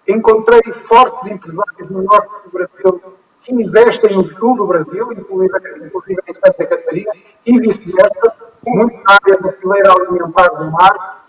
Encontrei 0.06 0.61
fortes 0.73 1.23
empresários 1.23 1.90
no 1.90 2.03
norte 2.03 2.44
do 2.44 2.52
Brasil 2.52 3.02
que 3.41 3.53
investem 3.53 4.15
no 4.15 4.23
sul 4.38 4.56
do 4.56 4.68
Brasil, 4.68 5.11
inclusive, 5.14 6.22
em 6.27 6.34
Santa 6.34 6.65
Catarina, 6.65 7.11
e 7.45 7.60
vice-versa, 7.60 8.35
muito 8.68 8.95
na 9.03 9.18
área 9.23 9.41
da 9.41 9.52
fileira 9.53 9.91
alimentar 9.91 10.48
do 10.49 10.72
mar. 10.72 11.26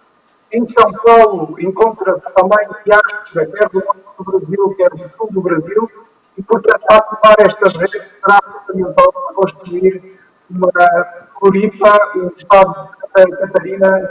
Em 0.52 0.66
São 0.69 0.85
Paulo 1.02 1.56
encontra-se 1.61 2.23
também 2.35 2.69
diáspora, 2.85 3.47
quer 3.47 3.69
do 3.70 3.85
norte 3.85 4.01
do 4.19 4.24
Brasil, 4.24 4.74
quer 4.77 4.90
do 4.90 5.11
sul 5.16 5.28
do 5.32 5.40
Brasil, 5.40 5.90
e, 6.36 6.43
portanto, 6.43 6.85
atuar 6.90 7.36
estas 7.39 7.74
redes 7.74 8.02
será 8.20 8.40
fundamental 8.66 9.12
para 9.12 9.35
construir 9.35 10.19
uma 10.51 10.70
Floripa, 11.39 11.98
um 12.16 12.31
estado 12.36 12.90
de 12.94 13.01
Santa 13.01 13.36
Catarina. 13.36 14.11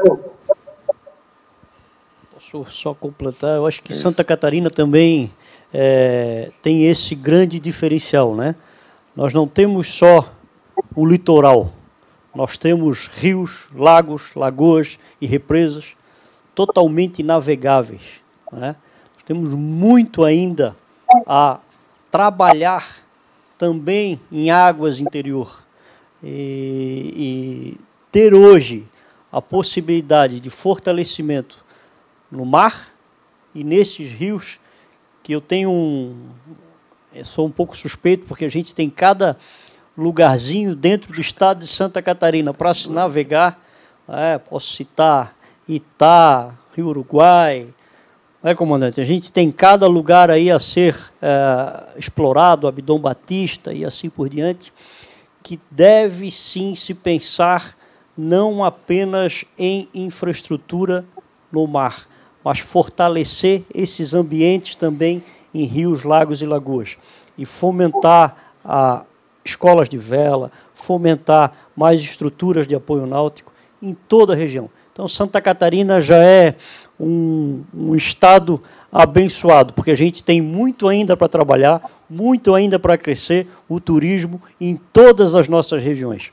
Posso 2.33 2.65
só 2.71 2.93
completar? 2.93 3.57
Eu 3.57 3.65
acho 3.65 3.81
que 3.81 3.93
Santa 3.93 4.23
Catarina 4.23 4.69
também 4.69 5.33
é, 5.73 6.51
tem 6.61 6.87
esse 6.87 7.15
grande 7.15 7.59
diferencial, 7.59 8.35
né? 8.35 8.55
Nós 9.15 9.33
não 9.33 9.47
temos 9.47 9.93
só 9.93 10.29
o 10.95 11.05
litoral, 11.05 11.71
nós 12.35 12.57
temos 12.57 13.07
rios, 13.07 13.68
lagos, 13.73 14.34
lagoas 14.35 14.99
e 15.22 15.27
represas 15.27 15.95
totalmente 16.55 17.22
navegáveis. 17.22 18.22
Né? 18.51 18.76
Nós 19.15 19.23
temos 19.23 19.51
muito 19.51 20.23
ainda 20.23 20.76
a 21.27 21.60
trabalhar 22.11 23.03
também 23.57 24.19
em 24.31 24.51
águas 24.51 24.99
interior 24.99 25.64
e, 26.23 27.14
e 27.15 27.81
ter 28.11 28.34
hoje 28.34 28.85
a 29.31 29.41
possibilidade 29.41 30.39
de 30.39 30.49
fortalecimento 30.49 31.64
no 32.30 32.45
mar 32.45 32.93
e 33.53 33.64
nesses 33.64 34.11
rios 34.11 34.60
que 35.22 35.34
eu 35.34 35.41
tenho 35.41 35.72
um. 35.72 36.30
Eu 37.14 37.26
sou 37.26 37.45
um 37.45 37.51
pouco 37.51 37.77
suspeito, 37.77 38.26
porque 38.26 38.43
a 38.43 38.49
gente 38.49 38.73
tem 38.73 38.89
cada 38.89 39.38
lugarzinho 39.98 40.76
dentro 40.76 41.14
do 41.14 41.22
estado 41.22 41.60
de 41.60 41.68
Santa 41.68 42.02
Catarina 42.02 42.53
para 42.53 42.74
se 42.74 42.90
navegar. 42.91 43.60
É, 44.07 44.38
posso 44.38 44.74
citar 44.74 45.36
Itá, 45.68 46.53
Rio 46.76 46.88
Uruguai. 46.88 47.68
É, 48.44 48.53
comandante? 48.53 48.99
A 48.99 49.06
gente 49.06 49.32
tem 49.32 49.52
cada 49.52 49.88
lugar 49.88 50.30
aí 50.30 50.52
a 50.52 50.60
ser 50.60 50.98
é, 51.22 51.98
explorado, 51.98 52.68
Abdom 52.68 52.99
Batista 52.99 53.74
e 53.74 53.86
assim 53.86 54.10
por 54.10 54.28
diante, 54.28 54.74
que 55.41 55.60
deve 55.72 56.30
sim 56.30 56.76
se 56.76 56.94
pensar 56.94 57.76
não 58.18 58.64
apenas 58.64 59.45
em 59.57 59.88
infraestrutura 59.94 61.06
no 61.52 61.65
mar, 61.65 62.07
mas 62.44 62.60
fortalecer 62.60 63.64
esses 63.74 64.14
ambientes 64.14 64.76
também 64.76 65.24
em 65.53 65.65
rios, 65.65 66.03
lagos 66.03 66.41
e 66.41 66.45
lagoas. 66.45 66.98
E 67.38 67.45
fomentar 67.45 68.53
a 68.64 69.03
escolas 69.44 69.90
de 69.90 69.98
vela, 69.98 70.52
fomentar 70.74 71.53
mais 71.76 72.02
estruturas 72.02 72.68
de 72.68 72.76
apoio 72.76 73.06
náutico 73.06 73.52
em 73.82 73.94
toda 73.94 74.34
a 74.34 74.36
região. 74.36 74.70
Então, 74.91 75.07
Santa 75.07 75.41
Catarina 75.41 75.99
já 75.99 76.18
é 76.18 76.56
um, 76.99 77.64
um 77.74 77.95
estado 77.95 78.61
abençoado, 78.91 79.74
porque 79.74 79.91
a 79.91 79.95
gente 79.95 80.24
tem 80.24 80.40
muito 80.40 80.88
ainda 80.88 81.18
para 81.18 81.28
trabalhar, 81.28 81.82
muito 82.07 82.53
ainda 82.53 82.78
para 82.78 82.98
crescer 82.98 83.48
o 83.68 83.80
turismo 83.80 84.41
em 84.61 84.76
todas 84.76 85.34
as 85.34 85.48
nossas 85.48 85.84
regiões. 85.84 86.32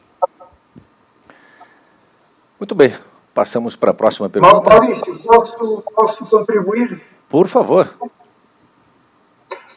Muito 2.58 2.74
bem. 2.74 2.92
Passamos 3.32 3.74
para 3.74 3.92
a 3.92 3.94
próxima 3.94 4.28
pergunta. 4.28 4.68
Maurício, 4.68 5.18
posso, 5.22 5.82
posso 5.94 6.26
contribuir? 6.26 7.00
Por 7.28 7.48
favor. 7.48 7.88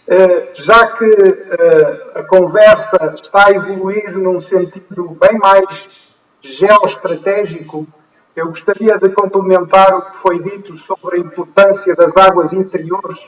Uh, 0.05 0.51
já 0.55 0.87
que 0.97 1.05
uh, 1.05 2.19
a 2.19 2.23
conversa 2.23 3.15
está 3.15 3.47
a 3.47 3.51
evoluir 3.51 4.17
num 4.17 4.41
sentido 4.41 5.17
bem 5.19 5.37
mais 5.39 6.09
geoestratégico, 6.41 7.87
eu 8.35 8.47
gostaria 8.47 8.97
de 8.97 9.09
complementar 9.09 9.93
o 9.93 10.01
que 10.01 10.17
foi 10.17 10.43
dito 10.43 10.75
sobre 10.77 11.17
a 11.17 11.19
importância 11.19 11.95
das 11.95 12.17
águas 12.17 12.51
interiores 12.51 13.19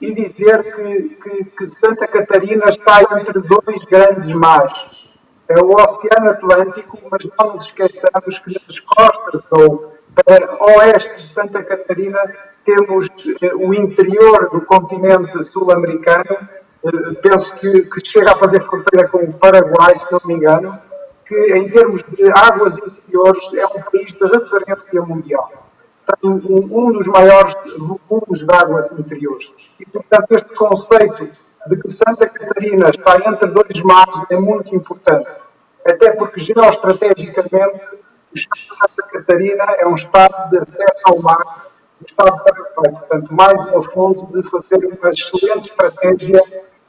e 0.00 0.12
dizer 0.12 0.62
que, 0.74 1.08
que, 1.22 1.44
que 1.44 1.66
Santa 1.68 2.06
Catarina 2.06 2.68
está 2.68 3.00
entre 3.18 3.40
dois 3.40 3.84
grandes 3.84 4.30
mares. 4.34 4.74
É 5.48 5.58
o 5.60 5.70
Oceano 5.70 6.30
Atlântico, 6.30 6.98
mas 7.10 7.26
não 7.38 7.54
nos 7.54 7.66
esqueçamos 7.66 8.38
que 8.40 8.60
nas 8.66 8.80
costas 8.80 9.42
ou 9.50 9.94
para 10.14 10.64
oeste 10.64 11.16
de 11.16 11.28
Santa 11.28 11.62
Catarina 11.62 12.18
temos 12.64 13.08
eh, 13.42 13.54
o 13.54 13.72
interior 13.74 14.50
do 14.50 14.60
continente 14.62 15.44
sul-americano, 15.44 16.24
eh, 16.84 17.14
penso 17.22 17.52
que, 17.54 17.82
que, 17.82 18.04
chega 18.04 18.32
a 18.32 18.36
fazer 18.36 18.60
fronteira 18.60 19.08
com 19.08 19.18
o 19.18 19.32
Paraguai, 19.32 19.94
se 19.96 20.06
não 20.10 20.20
me 20.24 20.34
engano, 20.34 20.78
que 21.26 21.54
em 21.54 21.68
termos 21.68 22.02
de 22.04 22.30
águas 22.34 22.76
interiores 22.78 23.44
é 23.54 23.66
um 23.66 23.82
país 23.82 24.12
de 24.12 24.26
referência 24.26 25.02
mundial. 25.02 25.50
Tem 26.20 26.30
um, 26.30 26.68
um 26.70 26.92
dos 26.92 27.06
maiores 27.06 27.54
volumes 27.78 28.44
de 28.44 28.54
águas 28.54 28.90
interiores. 28.92 29.50
E, 29.80 29.86
portanto, 29.86 30.32
este 30.32 30.54
conceito 30.54 31.30
de 31.66 31.76
que 31.76 31.88
Santa 31.90 32.28
Catarina 32.28 32.90
está 32.90 33.16
entre 33.26 33.48
dois 33.48 33.80
mares 33.82 34.22
é 34.28 34.36
muito 34.36 34.74
importante, 34.74 35.28
até 35.86 36.10
porque 36.12 36.40
geoestrategicamente 36.40 37.80
o 38.32 38.36
Estado 38.36 38.60
de 38.60 38.92
Santa 38.92 39.08
Catarina 39.12 39.64
é 39.78 39.86
um 39.86 39.94
Estado 39.94 40.50
de 40.50 40.58
acesso 40.58 41.02
ao 41.04 41.22
mar, 41.22 41.66
um 42.00 42.04
Estado 42.06 42.44
perfeito. 42.44 42.98
Portanto, 42.98 43.34
mais 43.34 43.68
uma 43.68 43.82
fonte 43.90 44.32
de 44.32 44.50
fazer 44.50 44.86
uma 44.86 45.10
excelente 45.10 45.68
estratégia 45.68 46.42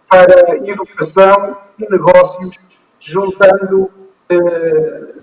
para 0.09 0.57
educação 0.57 1.57
e 1.79 1.89
negócios, 1.89 2.51
juntando 2.99 3.91
eh, 4.29 5.13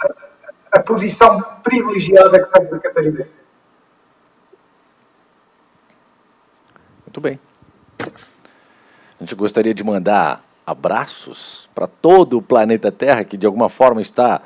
a, 0.00 0.78
a 0.78 0.82
posição 0.82 1.40
privilegiada 1.62 2.42
que 2.42 2.50
Santa 2.50 2.78
Catarina 2.78 3.28
Muito 7.08 7.20
bem. 7.22 7.40
A 7.98 9.24
gente 9.24 9.34
gostaria 9.34 9.72
de 9.72 9.82
mandar 9.82 10.44
abraços 10.66 11.68
para 11.74 11.86
todo 11.86 12.36
o 12.36 12.42
planeta 12.42 12.92
Terra 12.92 13.24
que 13.24 13.36
de 13.36 13.46
alguma 13.46 13.70
forma 13.70 14.02
está 14.02 14.42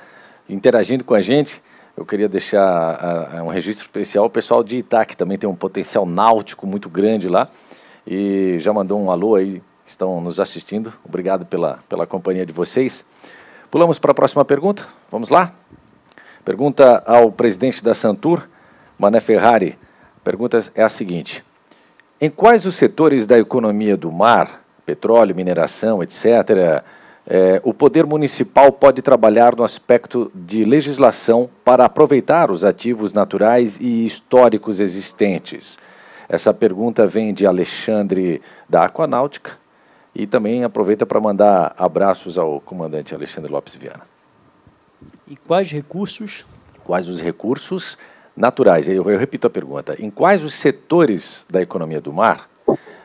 interagindo 0.48 1.02
com 1.02 1.12
a 1.12 1.20
gente. 1.20 1.60
Eu 1.97 2.06
queria 2.06 2.28
deixar 2.28 3.35
uh, 3.35 3.43
um 3.44 3.48
registro 3.48 3.85
especial. 3.85 4.24
O 4.24 4.31
pessoal 4.31 4.64
de 4.64 4.78
Itá, 4.78 5.05
que 5.05 5.16
também 5.16 5.36
tem 5.36 5.48
um 5.48 5.55
potencial 5.55 6.06
náutico 6.06 6.66
muito 6.66 6.89
grande 6.89 7.28
lá. 7.28 7.48
E 8.06 8.56
já 8.59 8.73
mandou 8.73 9.01
um 9.01 9.10
alô 9.10 9.35
aí, 9.35 9.62
estão 9.85 10.20
nos 10.20 10.40
assistindo. 10.40 10.93
Obrigado 11.05 11.44
pela, 11.44 11.81
pela 11.89 12.06
companhia 12.06 12.47
de 12.47 12.52
vocês. 12.52 13.05
Pulamos 13.70 13.98
para 13.98 14.12
a 14.12 14.14
próxima 14.14 14.44
pergunta. 14.44 14.86
Vamos 15.10 15.28
lá? 15.28 15.52
Pergunta 16.44 17.02
ao 17.06 17.31
presidente 17.31 17.85
da 17.85 17.94
Santur, 17.94 18.48
Mané 18.98 19.20
Ferrari. 19.20 19.78
A 20.16 20.20
pergunta 20.24 20.64
é 20.74 20.82
a 20.82 20.89
seguinte: 20.89 21.44
Em 22.20 22.31
quais 22.31 22.64
os 22.64 22.74
setores 22.74 23.27
da 23.27 23.39
economia 23.39 23.97
do 23.97 24.10
mar, 24.10 24.64
petróleo, 24.85 25.36
mineração, 25.36 26.02
etc., 26.02 26.82
é, 27.27 27.61
o 27.62 27.73
poder 27.73 28.05
municipal 28.05 28.73
pode 28.73 29.01
trabalhar 29.01 29.55
no 29.55 29.62
aspecto 29.62 30.31
de 30.35 30.65
legislação 30.65 31.49
para 31.65 31.85
aproveitar 31.85 32.51
os 32.51 32.65
ativos 32.65 33.12
naturais 33.12 33.78
e 33.81 34.05
históricos 34.05 34.81
existentes? 34.81 35.78
Essa 36.28 36.53
pergunta 36.53 37.07
vem 37.07 37.32
de 37.32 37.47
Alexandre 37.47 38.43
da 38.69 38.85
Aquanáutica 38.85 39.53
e 40.15 40.27
também 40.27 40.65
aproveita 40.65 41.07
para 41.07 41.20
mandar 41.20 41.74
abraços 41.78 42.36
ao 42.36 42.61
comandante 42.61 43.15
Alexandre 43.15 43.51
Lopes 43.51 43.74
Viana. 43.74 44.03
E 45.28 45.36
quais 45.36 45.70
recursos? 45.70 46.44
Quais 46.85 47.09
os 47.09 47.20
recursos 47.20 47.97
naturais? 48.36 48.89
Eu, 48.89 49.09
eu 49.09 49.19
repito 49.19 49.47
a 49.47 49.51
pergunta. 49.51 49.97
Em 49.99 50.11
quais 50.11 50.43
os 50.43 50.55
setores 50.55 51.47
da 51.49 51.62
economia 51.62 52.01
do 52.01 52.12
mar 52.12 52.49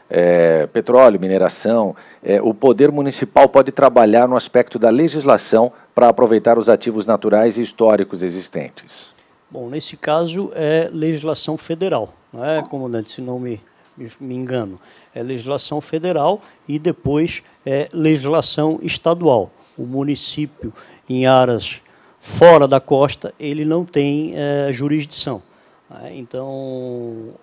é, 0.10 0.68
petróleo, 0.68 1.20
mineração, 1.20 1.96
é, 2.24 2.42
o 2.42 2.54
poder 2.54 2.92
municipal 2.92 3.48
pode 3.50 3.72
trabalhar 3.72 4.28
no 4.28 4.36
aspecto 4.36 4.80
da 4.80 4.90
legislação 4.90 5.72
para 5.94 6.10
aproveitar 6.10 6.58
os 6.58 6.70
ativos 6.70 7.08
naturais 7.08 7.58
e 7.58 7.62
históricos 7.62 8.24
existentes? 8.24 9.14
Bom, 9.50 9.70
nesse 9.70 9.96
caso 9.96 10.52
é 10.56 10.90
legislação 10.92 11.58
federal, 11.58 12.14
não 12.32 12.44
é, 12.44 12.62
comandante, 12.62 13.12
se 13.12 13.22
não 13.22 13.40
me, 13.40 13.62
me, 13.98 14.10
me 14.20 14.36
engano. 14.36 14.80
É 15.16 15.24
legislação 15.24 15.80
federal 15.80 16.42
e 16.68 16.78
depois 16.78 17.44
é 17.66 17.88
legislação 17.94 18.80
estadual. 18.82 19.50
O 19.78 19.84
município, 19.84 20.74
em 21.10 21.26
áreas 21.26 21.82
fora 22.20 22.68
da 22.68 22.80
costa, 22.80 23.34
ele 23.40 23.64
não 23.64 23.86
tem 23.86 24.34
é, 24.36 24.70
jurisdição. 24.72 25.42
Né? 25.90 26.12
Então, 26.16 27.34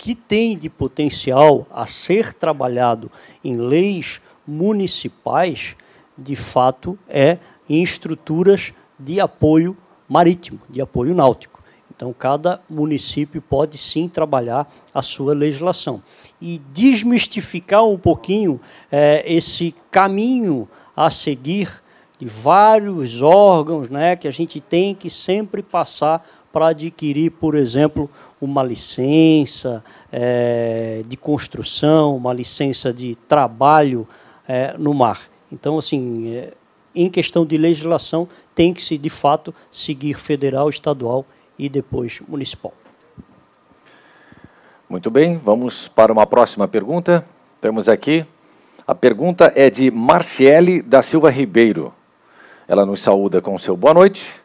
que 0.00 0.14
tem 0.14 0.56
de 0.56 0.70
potencial 0.70 1.66
a 1.70 1.84
ser 1.84 2.32
trabalhado 2.32 3.12
em 3.44 3.58
leis 3.58 4.18
municipais, 4.46 5.76
de 6.16 6.34
fato, 6.34 6.98
é 7.06 7.36
em 7.68 7.82
estruturas 7.82 8.72
de 8.98 9.20
apoio 9.20 9.76
marítimo, 10.08 10.58
de 10.70 10.80
apoio 10.80 11.14
náutico. 11.14 11.62
Então, 11.94 12.14
cada 12.14 12.62
município 12.68 13.42
pode 13.42 13.76
sim 13.76 14.08
trabalhar 14.08 14.72
a 14.94 15.02
sua 15.02 15.34
legislação. 15.34 16.02
E 16.40 16.62
desmistificar 16.72 17.84
um 17.84 17.98
pouquinho 17.98 18.58
é, 18.90 19.22
esse 19.30 19.74
caminho 19.90 20.66
a 20.96 21.10
seguir 21.10 21.82
de 22.18 22.24
vários 22.24 23.20
órgãos 23.20 23.90
né, 23.90 24.16
que 24.16 24.26
a 24.26 24.30
gente 24.30 24.62
tem 24.62 24.94
que 24.94 25.10
sempre 25.10 25.62
passar 25.62 26.26
para 26.50 26.68
adquirir, 26.68 27.32
por 27.32 27.54
exemplo, 27.54 28.10
uma 28.40 28.62
licença 28.62 29.84
é, 30.10 31.02
de 31.06 31.16
construção, 31.16 32.16
uma 32.16 32.32
licença 32.32 32.92
de 32.92 33.14
trabalho 33.28 34.08
é, 34.48 34.74
no 34.78 34.94
mar. 34.94 35.20
Então, 35.52 35.78
assim, 35.78 36.34
é, 36.34 36.54
em 36.94 37.10
questão 37.10 37.44
de 37.44 37.58
legislação, 37.58 38.26
tem 38.54 38.72
que 38.72 38.82
se, 38.82 38.96
de 38.96 39.10
fato, 39.10 39.54
seguir 39.70 40.14
federal, 40.14 40.68
estadual 40.68 41.24
e 41.58 41.68
depois 41.68 42.20
municipal. 42.26 42.72
Muito 44.88 45.10
bem, 45.10 45.36
vamos 45.36 45.86
para 45.86 46.12
uma 46.12 46.26
próxima 46.26 46.66
pergunta. 46.66 47.24
Temos 47.60 47.88
aqui, 47.88 48.24
a 48.86 48.94
pergunta 48.94 49.52
é 49.54 49.68
de 49.70 49.90
Marciele 49.90 50.82
da 50.82 51.02
Silva 51.02 51.30
Ribeiro. 51.30 51.92
Ela 52.66 52.86
nos 52.86 53.02
saúda 53.02 53.40
com 53.40 53.56
seu 53.58 53.76
boa 53.76 53.94
noite 53.94 54.39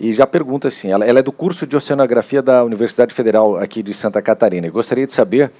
e 0.00 0.14
já 0.14 0.26
pergunta 0.26 0.68
assim, 0.68 0.90
ela, 0.90 1.04
ela, 1.04 1.18
é 1.18 1.22
do 1.22 1.30
curso 1.30 1.66
de 1.66 1.76
Oceanografia 1.76 2.40
da 2.40 2.64
Universidade 2.64 3.12
Federal 3.12 3.58
aqui 3.58 3.82
de 3.82 3.92
Santa 3.92 4.22
Catarina 4.22 4.66
e 4.66 4.70
gostaria 4.70 5.04
de 5.04 5.12
saber 5.12 5.52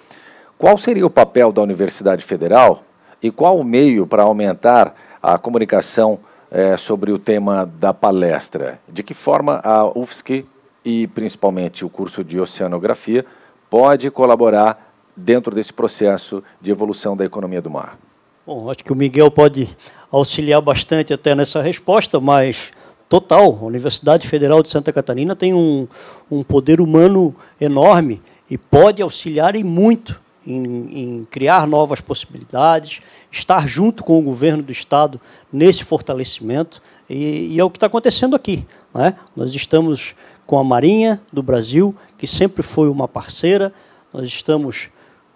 qual 0.56 0.78
seria 0.78 1.04
o 1.04 1.10
papel 1.10 1.52
da 1.52 1.60
Universidade 1.60 2.24
Federal 2.24 2.82
e 3.22 3.30
qual 3.30 3.58
o 3.58 3.64
meio 3.64 4.06
para 4.06 4.22
aumentar 4.22 4.94
a 5.22 5.36
comunicação 5.36 6.18
é, 6.50 6.74
sobre 6.78 7.12
o 7.12 7.18
tema 7.18 7.70
da 7.78 7.92
palestra. 7.92 8.80
De 8.88 9.02
que 9.02 9.12
forma 9.12 9.60
a 9.62 9.86
UFSC 9.86 10.46
e 10.82 11.06
principalmente 11.08 11.84
o 11.84 11.90
curso 11.90 12.24
de 12.24 12.40
Oceanografia 12.40 13.26
pode 13.68 14.10
colaborar 14.10 14.90
dentro 15.14 15.54
desse 15.54 15.72
processo 15.72 16.42
de 16.62 16.70
evolução 16.70 17.14
da 17.14 17.26
economia 17.26 17.60
do 17.60 17.68
mar? 17.68 17.98
Bom, 18.46 18.70
acho 18.70 18.82
que 18.82 18.92
o 18.92 18.96
Miguel 18.96 19.30
pode 19.30 19.68
auxiliar 20.10 20.62
bastante 20.62 21.12
até 21.12 21.34
nessa 21.34 21.60
resposta, 21.60 22.18
mas 22.18 22.72
total. 23.10 23.58
A 23.60 23.64
Universidade 23.66 24.26
Federal 24.26 24.62
de 24.62 24.70
Santa 24.70 24.92
Catarina 24.92 25.34
tem 25.34 25.52
um, 25.52 25.86
um 26.30 26.42
poder 26.44 26.80
humano 26.80 27.34
enorme 27.60 28.22
e 28.48 28.56
pode 28.56 29.02
auxiliar 29.02 29.56
em 29.56 29.64
muito 29.64 30.18
em, 30.46 30.64
em, 30.64 31.28
criar 31.30 31.66
novas 31.66 32.00
possibilidades, 32.00 33.02
estar 33.30 33.68
junto 33.68 34.02
com 34.02 34.18
o 34.18 34.22
governo 34.22 34.62
do 34.62 34.72
Estado 34.72 35.20
nesse 35.52 35.84
fortalecimento, 35.84 36.80
e, 37.10 37.54
e 37.54 37.60
é 37.60 37.64
o 37.64 37.68
que 37.68 37.76
está 37.76 37.88
acontecendo 37.88 38.34
aqui. 38.34 38.64
Né? 38.94 39.14
Nós 39.36 39.54
estamos 39.54 40.14
com 40.46 40.58
a 40.58 40.64
Marinha 40.64 41.20
do 41.32 41.42
Brasil, 41.42 41.94
que 42.16 42.26
sempre 42.26 42.62
foi 42.62 42.88
uma 42.88 43.06
parceira, 43.06 43.72
nós 44.14 44.24
estamos 44.24 44.88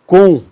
com 0.07 0.43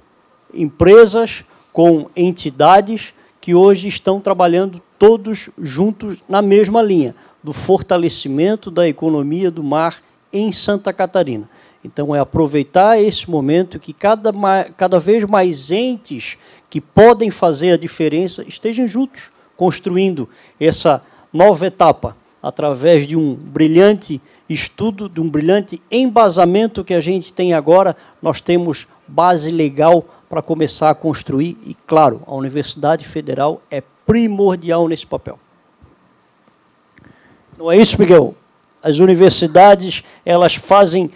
empresas, 0.52 1.44
com 1.72 2.10
entidades 2.14 3.14
que 3.42 3.56
hoje 3.56 3.88
estão 3.88 4.20
trabalhando 4.20 4.80
todos 4.96 5.50
juntos 5.58 6.22
na 6.28 6.40
mesma 6.40 6.80
linha, 6.80 7.12
do 7.42 7.52
fortalecimento 7.52 8.70
da 8.70 8.88
economia 8.88 9.50
do 9.50 9.64
mar 9.64 10.00
em 10.32 10.52
Santa 10.52 10.92
Catarina. 10.92 11.50
Então, 11.84 12.14
é 12.14 12.20
aproveitar 12.20 13.02
esse 13.02 13.28
momento 13.28 13.80
que 13.80 13.92
cada, 13.92 14.32
cada 14.76 15.00
vez 15.00 15.24
mais 15.24 15.72
entes 15.72 16.38
que 16.70 16.80
podem 16.80 17.32
fazer 17.32 17.72
a 17.72 17.76
diferença 17.76 18.44
estejam 18.46 18.86
juntos, 18.86 19.32
construindo 19.56 20.28
essa 20.60 21.02
nova 21.32 21.66
etapa, 21.66 22.16
através 22.40 23.08
de 23.08 23.16
um 23.16 23.34
brilhante 23.34 24.20
estudo, 24.48 25.08
de 25.08 25.20
um 25.20 25.28
brilhante 25.28 25.82
embasamento 25.90 26.84
que 26.84 26.94
a 26.94 27.00
gente 27.00 27.32
tem 27.32 27.54
agora, 27.54 27.96
nós 28.22 28.40
temos 28.40 28.86
base 29.08 29.50
legal 29.50 30.04
para 30.32 30.40
começar 30.40 30.88
a 30.88 30.94
construir, 30.94 31.58
e 31.62 31.76
claro, 31.86 32.22
a 32.26 32.34
Universidade 32.34 33.06
Federal 33.06 33.60
é 33.70 33.82
primordial 34.06 34.88
nesse 34.88 35.06
papel. 35.06 35.38
Não 37.58 37.70
é 37.70 37.76
isso, 37.76 38.00
Miguel? 38.00 38.34
As 38.82 38.98
universidades, 38.98 40.02
elas 40.24 40.54
fazem 40.54 41.10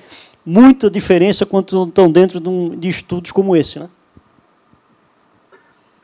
muita 0.44 0.90
diferença 0.90 1.47
quando 1.47 1.84
estão 1.84 2.12
dentro 2.12 2.38
de, 2.38 2.47
um, 2.51 2.78
de 2.78 2.90
estudos 2.90 3.32
como 3.32 3.56
esse, 3.56 3.78
né? 3.78 3.88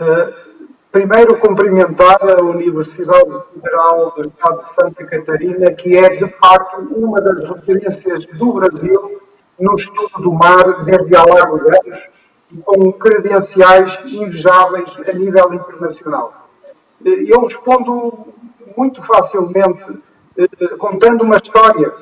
Uh, 0.01 0.32
primeiro, 0.90 1.36
cumprimentar 1.36 2.16
a 2.22 2.43
Universidade 2.43 3.30
Federal 3.52 4.14
do 4.16 4.26
Estado 4.26 4.59
de 4.59 4.68
Santa 4.70 5.05
Catarina, 5.05 5.70
que 5.70 5.98
é, 5.98 6.16
de 6.16 6.30
facto, 6.39 6.80
uma 6.97 7.20
das 7.20 7.47
referências 7.47 8.24
do 8.24 8.55
Brasil 8.55 9.20
no 9.60 9.76
estudo 9.76 10.22
do 10.22 10.32
mar 10.32 10.82
desde 10.86 11.14
há 11.14 11.24
largos 11.26 11.60
anos 11.60 12.22
com 12.65 12.93
credenciais 12.93 13.99
invejáveis 14.05 14.91
a 15.09 15.12
nível 15.12 15.55
internacional. 15.55 16.49
Eu 17.05 17.43
respondo 17.43 18.29
muito 18.77 19.03
facilmente 19.03 19.99
eh, 20.37 20.69
contando 20.79 21.23
uma 21.23 21.37
história. 21.37 21.93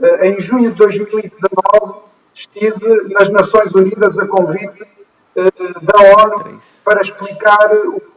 Eh, 0.00 0.28
em 0.28 0.40
junho 0.40 0.70
de 0.70 0.76
2019 0.76 2.00
estive 2.34 3.14
nas 3.14 3.30
Nações 3.30 3.74
Unidas 3.74 4.18
a 4.18 4.26
convite 4.26 4.86
eh, 5.34 5.50
da 5.82 6.22
ONU 6.22 6.60
para 6.84 7.00
explicar 7.00 7.70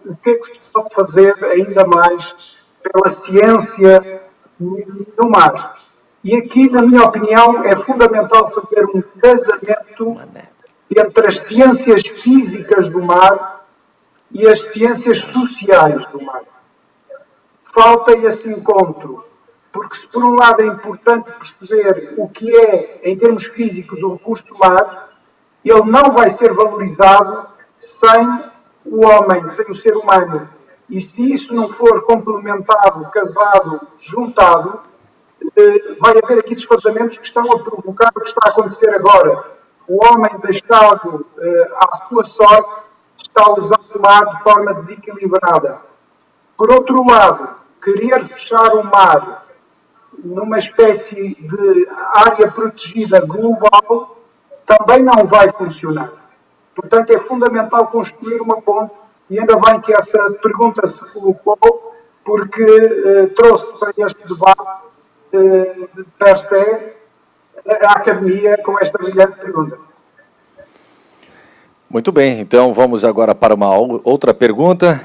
o 0.05 0.15
que 0.21 0.29
é 0.31 0.35
que 0.35 0.63
se 0.63 0.71
pode 0.71 0.93
fazer 0.93 1.33
ainda 1.45 1.85
mais 1.85 2.57
pela 2.83 3.09
ciência 3.09 4.21
no 4.59 5.29
mar. 5.29 5.79
E 6.21 6.35
aqui, 6.35 6.69
na 6.69 6.81
minha 6.81 7.03
opinião, 7.03 7.63
é 7.63 7.75
fundamental 7.77 8.49
fazer 8.49 8.85
um 8.93 9.01
casamento 9.21 10.19
entre 10.95 11.27
as 11.27 11.41
ciências 11.41 12.05
físicas 12.07 12.89
do 12.89 13.01
mar 13.01 13.65
e 14.31 14.47
as 14.47 14.59
ciências 14.67 15.19
sociais 15.19 16.05
do 16.07 16.21
mar. 16.21 16.43
Falta 17.73 18.17
esse 18.17 18.49
encontro, 18.49 19.23
porque 19.71 19.97
se 19.97 20.07
por 20.07 20.23
um 20.23 20.35
lado 20.35 20.61
é 20.61 20.65
importante 20.65 21.31
perceber 21.31 22.15
o 22.17 22.27
que 22.27 22.55
é, 22.55 23.01
em 23.03 23.17
termos 23.17 23.45
físicos, 23.45 24.01
o 24.01 24.13
recurso 24.13 24.45
do 24.47 24.57
mar, 24.57 25.09
ele 25.63 25.83
não 25.83 26.11
vai 26.11 26.29
ser 26.29 26.53
valorizado 26.53 27.47
sem 27.77 28.43
o 28.85 29.05
homem, 29.05 29.47
sem 29.49 29.65
o 29.65 29.75
ser 29.75 29.95
humano. 29.95 30.49
E 30.89 30.99
se 30.99 31.31
isso 31.31 31.53
não 31.53 31.69
for 31.69 32.03
complementado, 32.05 33.09
casado, 33.11 33.87
juntado, 33.99 34.81
eh, 35.55 35.95
vai 35.99 36.17
haver 36.17 36.39
aqui 36.39 36.55
desfazamentos 36.55 37.17
que 37.17 37.25
estão 37.25 37.43
a 37.51 37.59
provocar 37.59 38.09
o 38.15 38.21
que 38.21 38.29
está 38.29 38.41
a 38.45 38.49
acontecer 38.49 38.89
agora. 38.89 39.58
O 39.89 40.05
homem 40.05 40.31
deixado 40.43 41.25
eh, 41.39 41.71
à 41.75 41.97
sua 42.07 42.23
sorte 42.23 42.83
está 43.17 43.41
a 43.41 43.53
usar 43.53 43.79
o 43.95 43.99
mar 43.99 44.23
de 44.23 44.43
forma 44.43 44.73
desequilibrada. 44.75 45.81
Por 46.55 46.71
outro 46.71 47.03
lado, 47.03 47.55
querer 47.81 48.23
fechar 48.23 48.75
o 48.75 48.83
mar 48.83 49.47
numa 50.23 50.59
espécie 50.59 51.33
de 51.33 51.87
área 52.13 52.51
protegida 52.51 53.19
global 53.21 54.15
também 54.63 55.01
não 55.01 55.25
vai 55.25 55.51
funcionar. 55.51 56.11
Portanto, 56.75 57.09
é 57.09 57.17
fundamental 57.17 57.87
construir 57.87 58.39
uma 58.41 58.61
ponte, 58.61 58.93
e 59.27 59.39
ainda 59.39 59.55
bem 59.55 59.81
que 59.81 59.91
essa 59.91 60.19
pergunta 60.39 60.87
se 60.87 61.19
colocou, 61.19 61.95
porque 62.23 62.63
eh, 62.63 63.27
trouxe 63.35 63.79
para 63.79 63.91
este 64.05 64.27
debate, 64.27 64.83
eh, 65.33 65.87
per 66.19 66.37
se, 66.37 66.93
a 67.69 67.91
academia 67.93 68.57
com 68.63 68.79
esta 68.79 68.97
brilhante 68.97 69.39
pergunta. 69.39 69.77
Muito 71.89 72.11
bem, 72.11 72.39
então 72.39 72.73
vamos 72.73 73.03
agora 73.03 73.33
para 73.33 73.55
uma 73.55 73.75
outra 74.03 74.33
pergunta, 74.33 75.01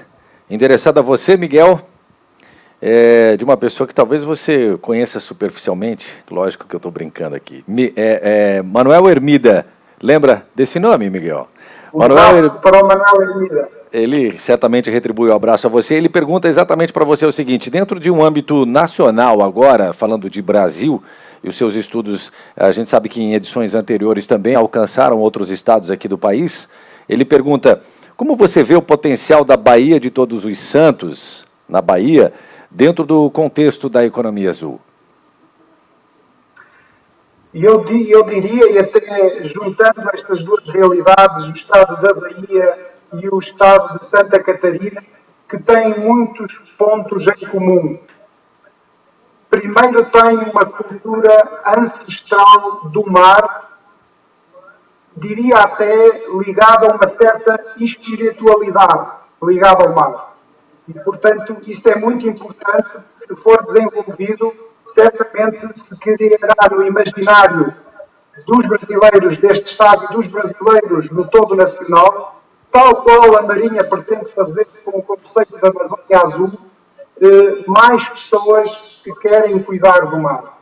endereçada 0.50 1.00
a 1.00 1.02
você, 1.02 1.36
Miguel 1.36 1.80
é, 2.86 3.34
de 3.38 3.42
uma 3.42 3.56
pessoa 3.56 3.86
que 3.86 3.94
talvez 3.94 4.22
você 4.22 4.76
conheça 4.82 5.18
superficialmente, 5.18 6.06
lógico 6.30 6.66
que 6.66 6.74
eu 6.74 6.76
estou 6.76 6.92
brincando 6.92 7.34
aqui. 7.34 7.64
Mi, 7.66 7.90
é, 7.96 8.58
é, 8.58 8.62
Manuel 8.62 9.08
Hermida, 9.08 9.66
lembra 10.02 10.46
desse 10.54 10.78
nome, 10.78 11.08
Miguel? 11.08 11.48
Um 11.94 12.00
Manuel, 12.00 12.50
para 12.60 12.84
o 12.84 12.86
Manuel 12.86 13.22
Hermida. 13.22 13.68
Ele 13.90 14.38
certamente 14.38 14.90
retribui 14.90 15.30
o 15.30 15.32
um 15.32 15.36
abraço 15.36 15.66
a 15.66 15.70
você. 15.70 15.94
Ele 15.94 16.10
pergunta 16.10 16.46
exatamente 16.46 16.92
para 16.92 17.06
você 17.06 17.24
o 17.24 17.32
seguinte: 17.32 17.70
dentro 17.70 17.98
de 17.98 18.10
um 18.10 18.22
âmbito 18.22 18.66
nacional, 18.66 19.40
agora, 19.42 19.94
falando 19.94 20.28
de 20.28 20.42
Brasil, 20.42 21.02
e 21.44 21.48
os 21.48 21.56
seus 21.56 21.74
estudos, 21.74 22.32
a 22.56 22.72
gente 22.72 22.88
sabe 22.88 23.06
que 23.06 23.22
em 23.22 23.34
edições 23.34 23.74
anteriores 23.74 24.26
também 24.26 24.54
alcançaram 24.54 25.18
outros 25.18 25.50
estados 25.50 25.90
aqui 25.90 26.08
do 26.08 26.16
país. 26.16 26.66
Ele 27.06 27.22
pergunta: 27.22 27.82
como 28.16 28.34
você 28.34 28.62
vê 28.62 28.74
o 28.74 28.80
potencial 28.80 29.44
da 29.44 29.54
Bahia 29.54 30.00
de 30.00 30.10
Todos 30.10 30.46
os 30.46 30.56
Santos, 30.56 31.46
na 31.68 31.82
Bahia, 31.82 32.32
dentro 32.70 33.04
do 33.04 33.30
contexto 33.30 33.90
da 33.90 34.06
economia 34.06 34.48
azul? 34.48 34.80
E 37.52 37.62
eu, 37.62 37.86
eu 37.86 38.22
diria, 38.24 38.72
e 38.72 38.78
até 38.78 39.44
juntando 39.44 40.10
estas 40.14 40.42
duas 40.42 40.66
realidades, 40.66 41.46
o 41.46 41.50
estado 41.50 42.00
da 42.00 42.14
Bahia 42.14 42.78
e 43.22 43.28
o 43.28 43.38
estado 43.38 43.98
de 43.98 44.04
Santa 44.06 44.42
Catarina, 44.42 45.04
que 45.46 45.58
têm 45.58 45.98
muitos 46.00 46.54
pontos 46.78 47.26
em 47.26 47.46
comum. 47.48 47.98
Primeiro, 49.54 50.04
tem 50.06 50.36
uma 50.50 50.66
cultura 50.66 51.62
ancestral 51.64 52.88
do 52.88 53.08
mar, 53.08 53.78
diria 55.16 55.58
até 55.58 56.26
ligada 56.30 56.90
a 56.90 56.96
uma 56.96 57.06
certa 57.06 57.60
espiritualidade 57.76 59.12
ligada 59.40 59.84
ao 59.84 59.94
mar. 59.94 60.34
E, 60.88 60.94
portanto, 60.94 61.58
isso 61.68 61.88
é 61.88 62.00
muito 62.00 62.28
importante. 62.28 62.98
Se 63.20 63.36
for 63.36 63.62
desenvolvido, 63.62 64.52
certamente 64.86 65.78
se 65.78 66.00
criará 66.00 66.68
no 66.72 66.84
imaginário 66.84 67.72
dos 68.44 68.66
brasileiros 68.66 69.38
deste 69.38 69.70
Estado 69.70 70.06
e 70.10 70.16
dos 70.16 70.26
brasileiros 70.26 71.10
no 71.12 71.28
todo 71.28 71.54
nacional, 71.54 72.42
tal 72.72 73.04
qual 73.04 73.38
a 73.38 73.42
Marinha 73.42 73.84
pretende 73.84 74.32
fazer 74.32 74.66
com 74.84 74.98
o 74.98 75.02
conceito 75.02 75.56
da 75.60 75.68
Amazônia 75.68 76.22
Azul, 76.24 76.73
mais 77.66 78.08
pessoas 78.08 79.00
que 79.02 79.14
querem 79.16 79.58
cuidar 79.62 80.00
do 80.06 80.18
mar. 80.18 80.58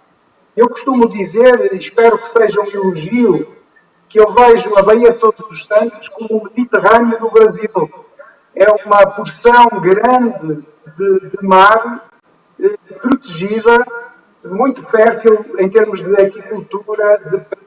Eu 0.56 0.68
costumo 0.68 1.08
dizer, 1.08 1.72
e 1.72 1.78
espero 1.78 2.18
que 2.18 2.26
seja 2.26 2.60
um 2.60 2.66
elogio, 2.66 3.56
que 4.08 4.20
eu 4.20 4.30
vejo 4.32 4.76
a 4.76 4.82
Baía 4.82 5.14
Todos 5.14 5.50
os 5.50 5.64
Santos 5.64 6.08
como 6.08 6.40
o 6.40 6.44
Mediterrâneo 6.44 7.18
do 7.18 7.30
Brasil 7.30 7.90
é 8.54 8.70
uma 8.84 9.06
porção 9.06 9.66
grande 9.80 10.62
de, 10.96 11.30
de 11.30 11.42
mar 11.42 12.06
eh, 12.60 12.76
protegida, 13.00 13.86
muito 14.44 14.82
fértil 14.82 15.42
em 15.58 15.70
termos 15.70 16.00
de 16.02 16.14
agricultura, 16.14 17.18
de 17.18 17.62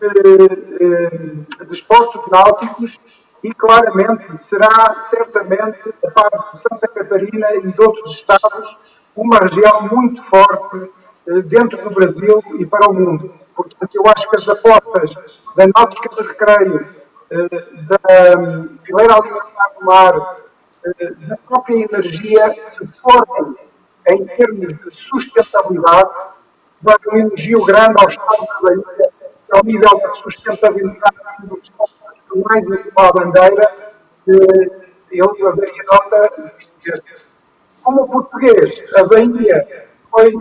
de, 0.00 0.84
eh, 0.84 1.64
de 1.64 1.72
esportes 1.72 2.20
náuticos 2.30 2.98
e 3.42 3.52
claramente 3.54 4.36
será 4.36 4.96
certamente 5.00 5.94
a 6.04 6.10
parte 6.10 6.52
de 6.52 6.58
Santa 6.58 6.88
Catarina 6.88 7.54
e 7.54 7.62
de 7.62 7.80
outros 7.80 8.12
estados 8.12 8.78
uma 9.14 9.38
região 9.38 9.82
muito 9.82 10.22
forte 10.22 10.90
eh, 11.26 11.42
dentro 11.42 11.82
do 11.82 11.90
Brasil 11.90 12.42
e 12.58 12.66
para 12.66 12.90
o 12.90 12.94
mundo. 12.94 13.34
Portanto, 13.54 13.90
eu 13.94 14.02
acho 14.06 14.28
que 14.30 14.36
as 14.36 14.48
apostas 14.48 15.40
da 15.56 15.66
náutica 15.74 16.08
de 16.14 16.28
recreio 16.28 16.98
da 17.30 18.38
hum, 18.38 18.78
fileira 18.84 19.14
alimentar 19.14 19.72
do 19.78 19.84
mar, 19.84 20.36
eh, 20.84 21.10
da 21.28 21.36
própria 21.36 21.84
energia, 21.84 22.54
se 22.70 22.86
formem 23.00 23.56
em 24.08 24.24
termos 24.24 24.68
de 24.68 24.90
sustentabilidade, 24.90 26.10
dar 26.80 26.96
um 27.12 27.16
elogio 27.18 27.64
grande 27.64 27.94
ao 27.98 28.08
Estado 28.08 28.46
da 28.46 28.60
Bahia, 28.62 29.10
ao 29.52 29.64
nível 29.64 29.98
de 29.98 30.18
sustentabilidade 30.22 31.16
dos 31.42 31.58
Estados 31.62 31.97
que 31.97 31.97
mais 32.36 32.64
elevou 32.64 32.92
a 32.96 33.12
bandeira, 33.12 33.72
eu 34.26 35.56
daria 35.56 35.84
nota 35.90 36.52
como 37.82 38.08
português, 38.08 38.84
a 38.96 39.04
Bahia 39.04 39.86
foi 40.10 40.32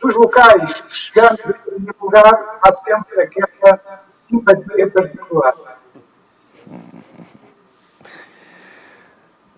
dos 0.00 0.14
locais 0.16 0.82
chegamos 0.88 1.38
em 1.40 1.52
primeiro 1.52 1.96
lugar, 2.00 2.58
há 2.60 2.72
sempre 2.72 3.22
aquela 3.22 4.02
simpatia 4.28 4.90
particular. 4.90 5.54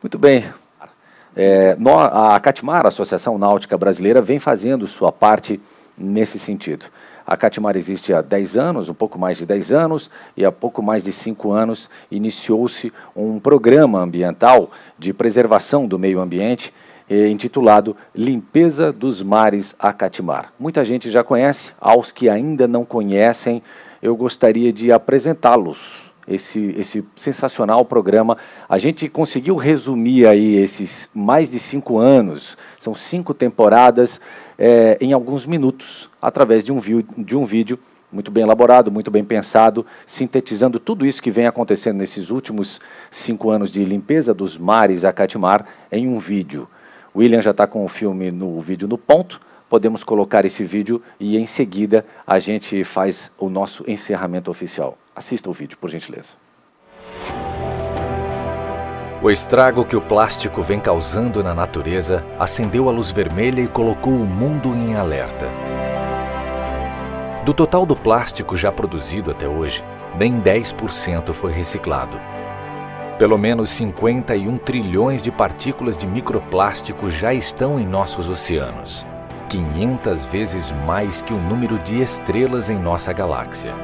Muito 0.03 0.19
bem. 0.19 0.53
É, 1.35 1.77
a 2.13 2.39
Catimar, 2.39 2.85
a 2.85 2.89
Associação 2.89 3.39
Náutica 3.39 3.79
Brasileira, 3.79 4.21
vem 4.21 4.39
fazendo 4.39 4.87
sua 4.87 5.11
parte 5.11 5.61
nesse 5.97 6.39
sentido. 6.39 6.87
A 7.27 7.37
Catimar 7.37 7.77
existe 7.77 8.13
há 8.13 8.21
10 8.21 8.57
anos, 8.57 8.89
um 8.89 8.95
pouco 8.95 9.19
mais 9.19 9.39
de 9.39 9.47
10 9.47 9.73
anos, 9.73 10.11
e 10.37 10.45
há 10.45 10.53
pouco 10.53 10.83
mais 10.83 11.05
de 11.05 11.13
5 11.13 11.53
anos 11.53 11.89
iniciou-se 12.11 12.93
um 13.17 13.41
programa 13.41 14.01
ambiental 14.01 14.71
de 14.99 15.13
preservação 15.15 15.87
do 15.87 15.99
meio 15.99 16.21
ambiente 16.21 16.73
eh, 17.09 17.29
intitulado 17.29 17.97
Limpeza 18.15 18.93
dos 18.93 19.23
Mares 19.23 19.75
a 19.79 19.93
Catimar. 19.93 20.53
Muita 20.59 20.85
gente 20.85 21.11
já 21.11 21.25
conhece, 21.25 21.73
aos 21.81 22.13
que 22.13 22.29
ainda 22.29 22.69
não 22.69 22.85
conhecem, 22.85 23.63
eu 24.03 24.15
gostaria 24.17 24.73
de 24.73 24.93
apresentá-los. 24.93 26.05
Esse, 26.27 26.75
esse 26.79 27.05
sensacional 27.15 27.85
programa. 27.85 28.39
A 28.67 28.79
gente 28.79 29.11
conseguiu 29.11 29.57
resumir 29.57 30.27
aí 30.27 30.57
esses 30.57 31.07
mais 31.15 31.51
de 31.51 31.59
cinco 31.59 31.99
anos, 31.99 32.57
são 32.79 32.95
cinco 32.95 33.35
temporadas, 33.35 34.19
é, 34.59 34.97
em 35.01 35.13
alguns 35.13 35.47
minutos, 35.47 36.11
através 36.21 36.65
de 36.65 36.73
um, 36.73 36.81
de 37.19 37.37
um 37.37 37.45
vídeo 37.45 37.79
muito 38.15 38.31
bem 38.31 38.45
elaborado, 38.45 38.93
muito 38.93 39.11
bem 39.11 39.25
pensado, 39.25 39.85
sintetizando 40.07 40.79
tudo 40.79 41.05
isso 41.05 41.21
que 41.21 41.31
vem 41.31 41.47
acontecendo 41.47 41.97
nesses 41.99 42.31
últimos 42.31 42.81
cinco 43.11 43.51
anos 43.51 43.73
de 43.73 43.85
limpeza 43.85 44.33
dos 44.33 44.57
mares 44.57 45.05
a 45.05 45.13
Catimar 45.13 45.67
em 45.91 46.07
um 46.07 46.19
vídeo. 46.19 46.69
O 47.13 47.19
William 47.19 47.41
já 47.41 47.51
está 47.51 47.67
com 47.67 47.85
o 47.85 47.89
filme 47.89 48.31
no 48.31 48.61
vídeo 48.61 48.87
no 48.87 48.97
ponto, 48.97 49.41
podemos 49.69 50.05
colocar 50.05 50.45
esse 50.45 50.63
vídeo 50.65 51.03
e 51.19 51.37
em 51.37 51.47
seguida 51.47 52.07
a 52.25 52.39
gente 52.39 52.85
faz 52.85 53.31
o 53.37 53.49
nosso 53.49 53.85
encerramento 53.89 54.51
oficial. 54.51 54.97
Assista 55.15 55.51
o 55.51 55.53
vídeo, 55.53 55.77
por 55.79 55.91
gentileza. 55.91 56.44
O 59.25 59.31
estrago 59.31 59.87
que 59.87 59.97
o 59.97 60.03
plástico 60.03 60.61
vem 60.61 60.79
causando 60.79 61.43
na 61.43 61.55
natureza 61.55 62.23
acendeu 62.39 62.91
a 62.91 62.93
luz 62.93 63.11
vermelha 63.11 63.63
e 63.63 63.67
colocou 63.67 64.13
o 64.13 64.27
mundo 64.27 64.75
em 64.75 64.97
alerta. 64.97 65.49
Do 67.43 67.55
total 67.55 67.87
do 67.87 67.97
plástico 67.97 68.55
já 68.55 68.71
produzido 68.71 69.31
até 69.31 69.49
hoje, 69.49 69.83
nem 70.19 70.43
10% 70.43 71.33
foi 71.33 71.53
reciclado. 71.53 72.21
Pelo 73.19 73.39
menos 73.39 73.71
51 73.71 74.59
trilhões 74.59 75.23
de 75.23 75.33
partículas 75.33 75.97
de 75.97 76.07
microplástico 76.07 77.09
já 77.09 77.33
estão 77.33 77.81
em 77.81 77.87
nossos 77.87 78.29
oceanos. 78.29 79.07
500 79.49 80.27
vezes 80.27 80.71
mais 80.87 81.23
que 81.23 81.33
o 81.33 81.41
número 81.41 81.79
de 81.79 82.03
estrelas 82.03 82.69
em 82.69 82.79
nossa 82.79 83.11
galáxia. 83.11 83.75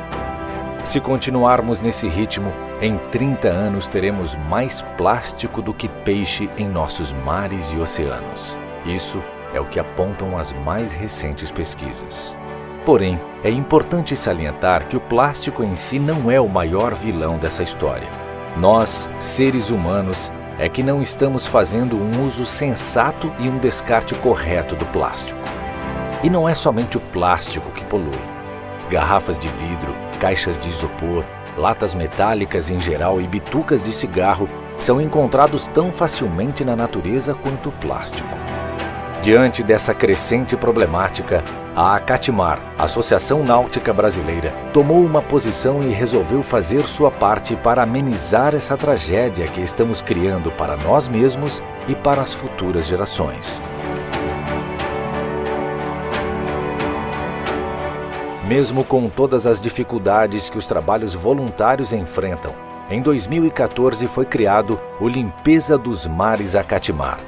Se 0.84 0.98
continuarmos 0.98 1.80
nesse 1.80 2.08
ritmo, 2.08 2.52
em 2.80 2.96
30 3.10 3.48
anos 3.48 3.86
teremos 3.86 4.34
mais 4.34 4.82
plástico 4.96 5.60
do 5.60 5.74
que 5.74 5.88
peixe 5.88 6.48
em 6.56 6.66
nossos 6.66 7.12
mares 7.12 7.70
e 7.70 7.76
oceanos. 7.76 8.58
Isso 8.86 9.22
é 9.52 9.60
o 9.60 9.66
que 9.66 9.78
apontam 9.78 10.38
as 10.38 10.52
mais 10.52 10.92
recentes 10.92 11.50
pesquisas. 11.50 12.34
Porém, 12.84 13.20
é 13.44 13.50
importante 13.50 14.16
salientar 14.16 14.88
que 14.88 14.96
o 14.96 15.00
plástico 15.00 15.62
em 15.62 15.76
si 15.76 15.98
não 15.98 16.30
é 16.30 16.40
o 16.40 16.48
maior 16.48 16.94
vilão 16.94 17.38
dessa 17.38 17.62
história. 17.62 18.08
Nós, 18.56 19.08
seres 19.20 19.70
humanos, 19.70 20.32
é 20.58 20.68
que 20.68 20.82
não 20.82 21.02
estamos 21.02 21.46
fazendo 21.46 21.96
um 21.96 22.24
uso 22.24 22.46
sensato 22.46 23.32
e 23.38 23.48
um 23.48 23.58
descarte 23.58 24.14
correto 24.16 24.74
do 24.74 24.86
plástico. 24.86 25.38
E 26.22 26.30
não 26.30 26.48
é 26.48 26.54
somente 26.54 26.96
o 26.96 27.00
plástico 27.00 27.70
que 27.70 27.84
polui. 27.84 28.18
Garrafas 28.90 29.38
de 29.38 29.48
vidro, 29.48 29.94
caixas 30.20 30.58
de 30.58 30.68
isopor, 30.68 31.24
latas 31.56 31.94
metálicas 31.94 32.70
em 32.70 32.78
geral 32.78 33.20
e 33.20 33.26
bitucas 33.26 33.82
de 33.82 33.92
cigarro 33.92 34.48
são 34.78 35.00
encontrados 35.00 35.66
tão 35.68 35.90
facilmente 35.90 36.64
na 36.64 36.76
natureza 36.76 37.34
quanto 37.34 37.70
o 37.70 37.72
plástico. 37.72 38.28
Diante 39.22 39.62
dessa 39.62 39.92
crescente 39.92 40.56
problemática, 40.56 41.44
a 41.76 41.94
Acatimar, 41.94 42.58
Associação 42.78 43.44
Náutica 43.44 43.92
Brasileira, 43.92 44.52
tomou 44.72 45.04
uma 45.04 45.20
posição 45.20 45.82
e 45.82 45.92
resolveu 45.92 46.42
fazer 46.42 46.86
sua 46.86 47.10
parte 47.10 47.54
para 47.54 47.82
amenizar 47.82 48.54
essa 48.54 48.76
tragédia 48.78 49.46
que 49.46 49.60
estamos 49.60 50.00
criando 50.00 50.50
para 50.52 50.76
nós 50.76 51.06
mesmos 51.06 51.62
e 51.86 51.94
para 51.94 52.22
as 52.22 52.32
futuras 52.32 52.86
gerações. 52.86 53.60
Mesmo 58.50 58.82
com 58.82 59.08
todas 59.08 59.46
as 59.46 59.62
dificuldades 59.62 60.50
que 60.50 60.58
os 60.58 60.66
trabalhos 60.66 61.14
voluntários 61.14 61.92
enfrentam, 61.92 62.52
em 62.90 63.00
2014 63.00 64.08
foi 64.08 64.24
criado 64.24 64.76
o 65.00 65.06
Limpeza 65.06 65.78
dos 65.78 66.04
Mares 66.04 66.56
Acatimar 66.56 67.20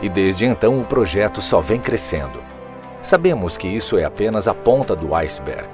e 0.00 0.08
desde 0.08 0.46
então 0.46 0.80
o 0.80 0.84
projeto 0.84 1.42
só 1.42 1.60
vem 1.60 1.80
crescendo. 1.80 2.38
Sabemos 3.02 3.58
que 3.58 3.66
isso 3.66 3.98
é 3.98 4.04
apenas 4.04 4.46
a 4.46 4.54
ponta 4.54 4.94
do 4.94 5.16
iceberg, 5.16 5.68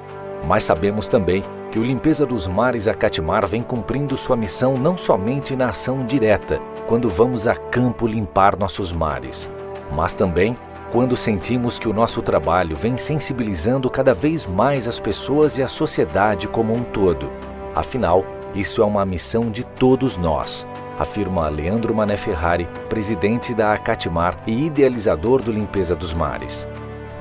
mas 0.47 0.63
sabemos 0.63 1.07
também 1.07 1.43
que 1.71 1.77
o 1.77 1.83
Limpeza 1.83 2.25
dos 2.25 2.47
Mares 2.47 2.87
Acatimar 2.87 3.45
vem 3.45 3.61
cumprindo 3.61 4.17
sua 4.17 4.35
missão 4.35 4.73
não 4.73 4.97
somente 4.97 5.55
na 5.55 5.67
ação 5.67 6.03
direta, 6.03 6.59
quando 6.87 7.11
vamos 7.11 7.45
a 7.45 7.53
campo 7.53 8.07
limpar 8.07 8.57
nossos 8.57 8.91
mares, 8.91 9.47
mas 9.91 10.15
também 10.15 10.57
quando 10.91 11.15
sentimos 11.15 11.77
que 11.77 11.87
o 11.87 11.93
nosso 11.93 12.21
trabalho 12.21 12.75
vem 12.75 12.97
sensibilizando 12.97 13.89
cada 13.89 14.13
vez 14.13 14.45
mais 14.45 14.87
as 14.87 14.99
pessoas 14.99 15.57
e 15.57 15.63
a 15.63 15.67
sociedade 15.67 16.47
como 16.47 16.73
um 16.73 16.83
todo. 16.83 17.29
Afinal, 17.75 18.25
isso 18.55 18.81
é 18.81 18.85
uma 18.85 19.05
missão 19.05 19.51
de 19.51 19.63
todos 19.63 20.17
nós, 20.17 20.67
afirma 20.97 21.47
Leandro 21.47 21.93
Mané 21.93 22.17
Ferrari, 22.17 22.67
presidente 22.89 23.53
da 23.53 23.73
Acatimar 23.73 24.37
e 24.47 24.65
idealizador 24.65 25.41
do 25.41 25.51
Limpeza 25.51 25.95
dos 25.95 26.13
Mares. 26.13 26.67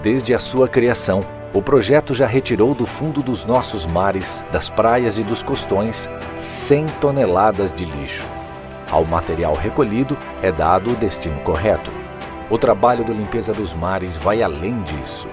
Desde 0.03 0.35
a 0.35 0.39
sua 0.39 0.69
criação, 0.69 1.21
o 1.53 1.63
projeto 1.63 2.15
já 2.15 2.27
retirou 2.27 2.75
do 2.75 2.87
fundo 2.87 3.23
dos 3.23 3.45
nossos 3.45 3.87
mares, 3.87 4.45
das 4.53 4.69
praias 4.69 5.19
e 5.19 5.23
dos 5.23 5.43
costões 5.43 6.09
100 6.37 6.87
toneladas 7.01 7.73
de 7.73 7.85
lixo. 7.85 8.27
Ao 8.91 9.05
material 9.05 9.55
recolhido 9.55 10.17
é 10.43 10.51
dado 10.51 10.93
o 10.93 10.97
destino 10.97 11.39
correto. 11.41 11.91
O 12.51 12.57
trabalho 12.57 13.05
do 13.05 13.13
Limpeza 13.13 13.53
dos 13.53 13.75
Mares 13.75 14.17
vai 14.17 14.43
além 14.43 14.81
disso. 14.83 15.29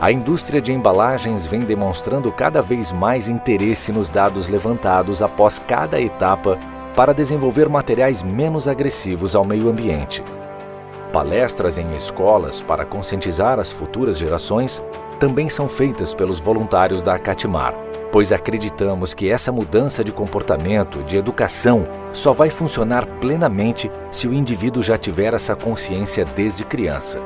A 0.00 0.12
indústria 0.12 0.60
de 0.60 0.70
embalagens 0.70 1.46
vem 1.46 1.60
demonstrando 1.60 2.30
cada 2.30 2.60
vez 2.60 2.92
mais 2.92 3.28
interesse 3.28 3.90
nos 3.90 4.10
dados 4.10 4.48
levantados 4.48 5.22
após 5.22 5.58
cada 5.58 5.98
etapa 5.98 6.58
para 6.94 7.14
desenvolver 7.14 7.70
materiais 7.70 8.22
menos 8.22 8.68
agressivos 8.68 9.34
ao 9.34 9.46
meio 9.46 9.70
ambiente. 9.70 10.22
Palestras 11.10 11.78
em 11.78 11.94
escolas 11.94 12.60
para 12.60 12.84
conscientizar 12.84 13.58
as 13.58 13.72
futuras 13.72 14.18
gerações 14.18 14.82
também 15.18 15.48
são 15.48 15.68
feitas 15.68 16.12
pelos 16.12 16.38
voluntários 16.38 17.02
da 17.02 17.14
Acatimar, 17.14 17.74
pois 18.10 18.32
acreditamos 18.32 19.12
que 19.12 19.30
essa 19.30 19.52
mudança 19.52 20.02
de 20.02 20.12
comportamento, 20.12 21.02
de 21.02 21.16
educação, 21.16 21.86
só 22.12 22.32
vai 22.32 22.50
funcionar 22.50 23.06
plenamente 23.20 23.90
se 24.10 24.26
o 24.26 24.32
indivíduo 24.32 24.82
já 24.82 24.96
tiver 24.96 25.34
essa 25.34 25.54
consciência 25.54 26.24
desde 26.24 26.64
criança. 26.64 27.20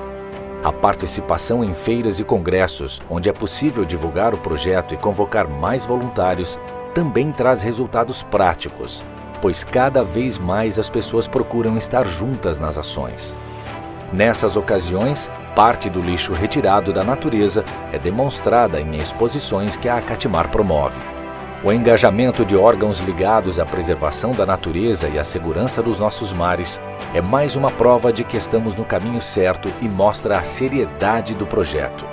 A 0.65 0.73
participação 0.73 1.65
em 1.65 1.75
feiras 1.75 2.21
e 2.21 2.25
congressos, 2.25 3.01
onde 3.11 3.29
é 3.29 3.33
possível 3.33 3.85
divulgar 3.85 4.35
o 4.35 4.39
projeto 4.39 4.95
e 4.95 4.97
convocar 4.97 5.49
mais 5.49 5.85
voluntários, 5.85 6.59
também 6.95 7.33
traz 7.33 7.63
resultados 7.63 8.23
práticos, 8.23 9.05
pois 9.41 9.65
cada 9.65 10.05
vez 10.05 10.39
mais 10.39 10.79
as 10.79 10.89
pessoas 10.89 11.27
procuram 11.27 11.77
estar 11.77 12.07
juntas 12.07 12.61
nas 12.61 12.79
ações. 12.79 13.35
Nessas 14.13 14.57
ocasiões, 14.57 15.31
parte 15.57 15.89
do 15.89 16.01
lixo 16.01 16.33
retirado 16.33 16.93
da 16.93 17.03
natureza 17.03 17.65
é 17.93 17.99
demonstrada 17.99 18.81
em 18.81 18.97
exposições 18.97 19.77
que 19.77 19.89
a 19.89 19.97
Acatimar 19.97 20.51
promove. 20.51 21.01
O 21.65 21.73
engajamento 21.73 22.45
de 22.45 22.57
órgãos 22.57 22.99
ligados 22.99 23.59
à 23.59 23.65
preservação 23.65 24.33
da 24.33 24.45
natureza 24.45 25.09
e 25.09 25.19
à 25.19 25.25
segurança 25.25 25.83
dos 25.83 25.99
nossos 25.99 26.33
mares 26.33 26.81
é 27.15 27.23
mais 27.23 27.57
uma 27.57 27.71
prova 27.71 28.13
de 28.13 28.25
que 28.25 28.37
estamos 28.37 28.75
no 28.75 28.85
caminho 28.85 29.21
certo 29.21 29.73
e 29.81 29.89
mostra 29.89 30.39
a 30.39 30.45
seriedade 30.45 31.35
do 31.35 31.47
projeto 31.47 32.05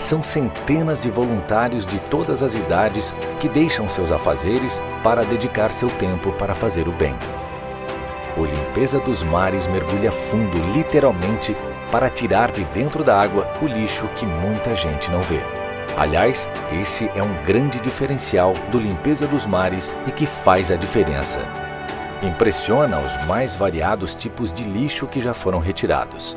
são 0.00 0.22
centenas 0.22 1.02
de 1.02 1.10
voluntários 1.10 1.86
de 1.86 1.98
todas 2.10 2.42
as 2.42 2.54
idades 2.54 3.14
que 3.38 3.48
deixam 3.48 3.88
seus 3.88 4.10
afazeres 4.10 4.80
para 5.04 5.24
dedicar 5.24 5.70
seu 5.70 5.90
tempo 5.90 6.32
para 6.32 6.54
fazer 6.54 6.88
o 6.88 6.92
bem. 6.92 7.14
O 8.40 8.46
Limpeza 8.46 8.98
dos 8.98 9.22
Mares 9.22 9.66
mergulha 9.66 10.10
fundo, 10.10 10.56
literalmente, 10.72 11.54
para 11.92 12.08
tirar 12.08 12.50
de 12.50 12.64
dentro 12.72 13.04
da 13.04 13.20
água 13.20 13.46
o 13.60 13.66
lixo 13.66 14.08
que 14.16 14.24
muita 14.24 14.74
gente 14.74 15.10
não 15.10 15.20
vê. 15.20 15.42
Aliás, 15.94 16.48
esse 16.72 17.10
é 17.14 17.22
um 17.22 17.44
grande 17.44 17.78
diferencial 17.80 18.54
do 18.72 18.78
Limpeza 18.78 19.26
dos 19.26 19.44
Mares 19.44 19.92
e 20.06 20.10
que 20.10 20.24
faz 20.24 20.70
a 20.70 20.76
diferença. 20.76 21.42
Impressiona 22.22 22.98
os 23.00 23.26
mais 23.26 23.54
variados 23.54 24.14
tipos 24.14 24.50
de 24.54 24.64
lixo 24.64 25.06
que 25.06 25.20
já 25.20 25.34
foram 25.34 25.58
retirados: 25.58 26.34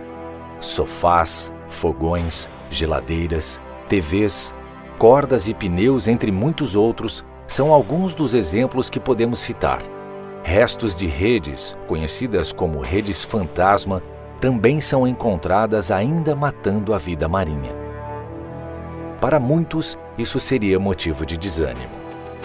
sofás, 0.59 1.53
fogões, 1.69 2.49
geladeiras, 2.69 3.61
TVs, 3.88 4.53
cordas 4.97 5.47
e 5.47 5.53
pneus, 5.53 6.09
entre 6.09 6.34
muitos 6.34 6.75
outros, 6.75 7.23
são 7.47 7.71
alguns 7.71 8.13
dos 8.13 8.34
exemplos 8.34 8.89
que 8.89 8.99
podemos 8.99 9.39
citar. 9.39 9.81
Restos 10.44 10.94
de 10.94 11.07
redes, 11.07 11.76
conhecidas 11.88 12.52
como 12.52 12.82
redes 12.82 13.24
fantasma, 13.24 14.03
também 14.41 14.82
são 14.82 15.07
encontradas 15.07 15.90
ainda 15.90 16.36
matando 16.36 16.94
a 16.94 16.98
vida 16.98 17.30
marinha. 17.30 17.72
Para 19.22 19.40
muitos, 19.40 19.98
isso 20.18 20.41
seria 20.41 20.78
motivo 20.78 21.26
de 21.26 21.38
desânimo. 21.38 21.95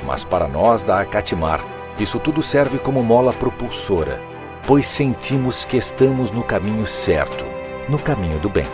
Mas 0.07 0.23
para 0.23 0.47
nós 0.47 0.81
da 0.81 1.01
Acatimar, 1.01 1.61
isso 1.99 2.21
tudo 2.21 2.41
serve 2.41 2.79
como 2.79 3.03
mola 3.03 3.33
propulsora, 3.33 4.21
pois 4.65 4.87
sentimos 4.87 5.65
que 5.65 5.77
estamos 5.77 6.31
no 6.31 6.45
caminho 6.45 6.87
certo, 6.87 7.45
no 7.89 7.99
caminho 7.99 8.39
do 8.39 8.49
bem. 8.49 8.67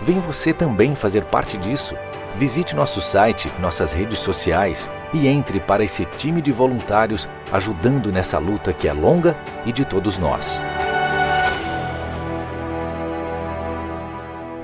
Vem 0.00 0.18
você 0.20 0.54
também 0.54 0.94
fazer 0.94 1.24
parte 1.24 1.58
disso. 1.58 1.94
Visite 2.40 2.74
nosso 2.74 3.02
site, 3.02 3.52
nossas 3.60 3.92
redes 3.92 4.18
sociais 4.18 4.90
e 5.12 5.28
entre 5.28 5.60
para 5.60 5.84
esse 5.84 6.06
time 6.06 6.40
de 6.40 6.50
voluntários 6.50 7.28
ajudando 7.52 8.10
nessa 8.10 8.38
luta 8.38 8.72
que 8.72 8.88
é 8.88 8.94
longa 8.94 9.36
e 9.66 9.72
de 9.72 9.84
todos 9.84 10.16
nós. 10.16 10.58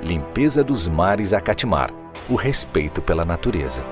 Limpeza 0.03 0.65
dos 0.65 0.89
mares 0.89 1.35
a 1.35 1.41
Catimar 1.43 1.93
o 2.31 2.35
respeito 2.35 3.03
pela 3.03 3.27
natureza. 3.27 3.85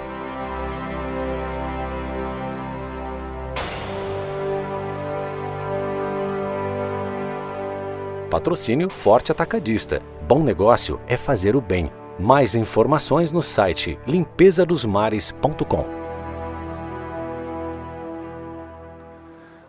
Patrocínio 8.31 8.89
Forte 8.89 9.31
Atacadista. 9.31 10.01
Bom 10.27 10.43
negócio 10.43 10.99
é 11.07 11.19
fazer 11.19 11.55
o 11.55 11.61
bem. 11.61 11.93
Mais 12.19 12.55
informações 12.55 13.33
no 13.33 13.43
site 13.43 13.99
limpesadosmares.com. 14.07 15.85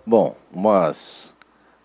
Bom, 0.06 0.36
umas 0.54 1.34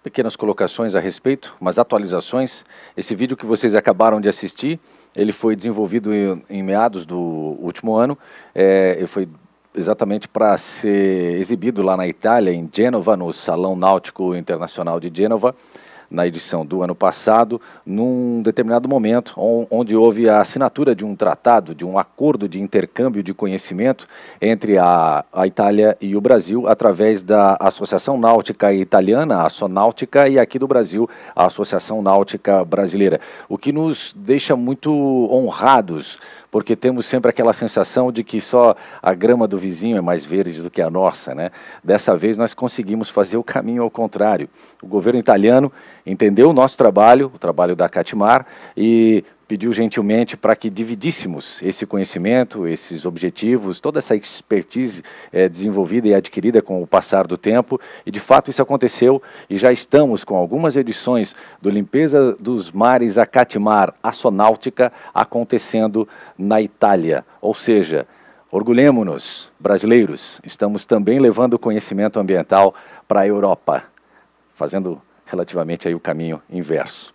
pequenas 0.02 0.36
colocações 0.36 0.94
a 0.94 1.00
respeito, 1.00 1.56
umas 1.58 1.78
atualizações. 1.78 2.62
Esse 2.94 3.14
vídeo 3.14 3.38
que 3.38 3.46
vocês 3.46 3.74
acabaram 3.74 4.20
de 4.20 4.28
assistir, 4.28 4.78
ele 5.16 5.32
foi 5.32 5.56
desenvolvido 5.56 6.12
em, 6.12 6.42
em 6.50 6.62
meados 6.62 7.06
do 7.06 7.18
último 7.18 7.94
ano. 7.94 8.18
É, 8.54 9.02
foi 9.06 9.26
exatamente 9.74 10.28
para 10.28 10.58
ser 10.58 11.38
exibido 11.38 11.80
lá 11.80 11.96
na 11.96 12.06
Itália, 12.06 12.52
em 12.52 12.68
Gênova, 12.70 13.16
no 13.16 13.32
Salão 13.32 13.74
Náutico 13.74 14.34
Internacional 14.34 15.00
de 15.00 15.10
Gênova 15.10 15.54
na 16.10 16.26
edição 16.26 16.66
do 16.66 16.82
ano 16.82 16.94
passado, 16.94 17.60
num 17.86 18.42
determinado 18.42 18.88
momento, 18.88 19.34
onde 19.70 19.94
houve 19.94 20.28
a 20.28 20.40
assinatura 20.40 20.94
de 20.94 21.04
um 21.04 21.14
tratado, 21.14 21.74
de 21.74 21.84
um 21.84 21.98
acordo 21.98 22.48
de 22.48 22.60
intercâmbio 22.60 23.22
de 23.22 23.32
conhecimento 23.32 24.08
entre 24.40 24.76
a, 24.76 25.24
a 25.32 25.46
Itália 25.46 25.96
e 26.00 26.16
o 26.16 26.20
Brasil, 26.20 26.68
através 26.68 27.22
da 27.22 27.56
Associação 27.60 28.18
Náutica 28.18 28.72
Italiana, 28.72 29.44
a 29.44 29.48
Sonáutica, 29.48 30.28
e 30.28 30.38
aqui 30.38 30.58
do 30.58 30.66
Brasil, 30.66 31.08
a 31.34 31.46
Associação 31.46 32.02
Náutica 32.02 32.64
Brasileira. 32.64 33.20
O 33.48 33.56
que 33.56 33.72
nos 33.72 34.12
deixa 34.16 34.56
muito 34.56 34.90
honrados 35.30 36.18
porque 36.50 36.74
temos 36.74 37.06
sempre 37.06 37.30
aquela 37.30 37.52
sensação 37.52 38.10
de 38.10 38.24
que 38.24 38.40
só 38.40 38.74
a 39.02 39.14
grama 39.14 39.46
do 39.46 39.56
vizinho 39.56 39.96
é 39.96 40.00
mais 40.00 40.24
verde 40.24 40.60
do 40.60 40.70
que 40.70 40.82
a 40.82 40.90
nossa. 40.90 41.34
Né? 41.34 41.50
Dessa 41.82 42.16
vez 42.16 42.36
nós 42.36 42.52
conseguimos 42.52 43.08
fazer 43.08 43.36
o 43.36 43.44
caminho 43.44 43.82
ao 43.82 43.90
contrário. 43.90 44.48
O 44.82 44.86
governo 44.86 45.20
italiano 45.20 45.72
entendeu 46.04 46.50
o 46.50 46.52
nosso 46.52 46.76
trabalho, 46.76 47.30
o 47.34 47.38
trabalho 47.38 47.76
da 47.76 47.88
Catimar, 47.88 48.46
e 48.76 49.24
pediu 49.50 49.72
gentilmente 49.72 50.36
para 50.36 50.54
que 50.54 50.70
dividíssemos 50.70 51.60
esse 51.64 51.84
conhecimento, 51.84 52.68
esses 52.68 53.04
objetivos, 53.04 53.80
toda 53.80 53.98
essa 53.98 54.14
expertise 54.14 55.02
é, 55.32 55.48
desenvolvida 55.48 56.06
e 56.06 56.14
adquirida 56.14 56.62
com 56.62 56.80
o 56.80 56.86
passar 56.86 57.26
do 57.26 57.36
tempo, 57.36 57.80
e 58.06 58.12
de 58.12 58.20
fato 58.20 58.48
isso 58.48 58.62
aconteceu. 58.62 59.20
E 59.50 59.58
já 59.58 59.72
estamos 59.72 60.22
com 60.22 60.36
algumas 60.36 60.76
edições 60.76 61.34
do 61.60 61.68
Limpeza 61.68 62.36
dos 62.38 62.70
Mares 62.70 63.18
a 63.18 63.26
Catimar 63.26 63.92
Assonáutica 64.00 64.92
acontecendo 65.12 66.08
na 66.38 66.62
Itália, 66.62 67.24
ou 67.40 67.52
seja, 67.52 68.06
orgulhemos-nos, 68.52 69.50
brasileiros, 69.58 70.40
estamos 70.44 70.86
também 70.86 71.18
levando 71.18 71.58
conhecimento 71.58 72.20
ambiental 72.20 72.72
para 73.08 73.22
a 73.22 73.26
Europa, 73.26 73.82
fazendo 74.54 75.02
relativamente 75.26 75.88
aí 75.88 75.94
o 75.96 75.98
caminho 75.98 76.40
inverso. 76.48 77.12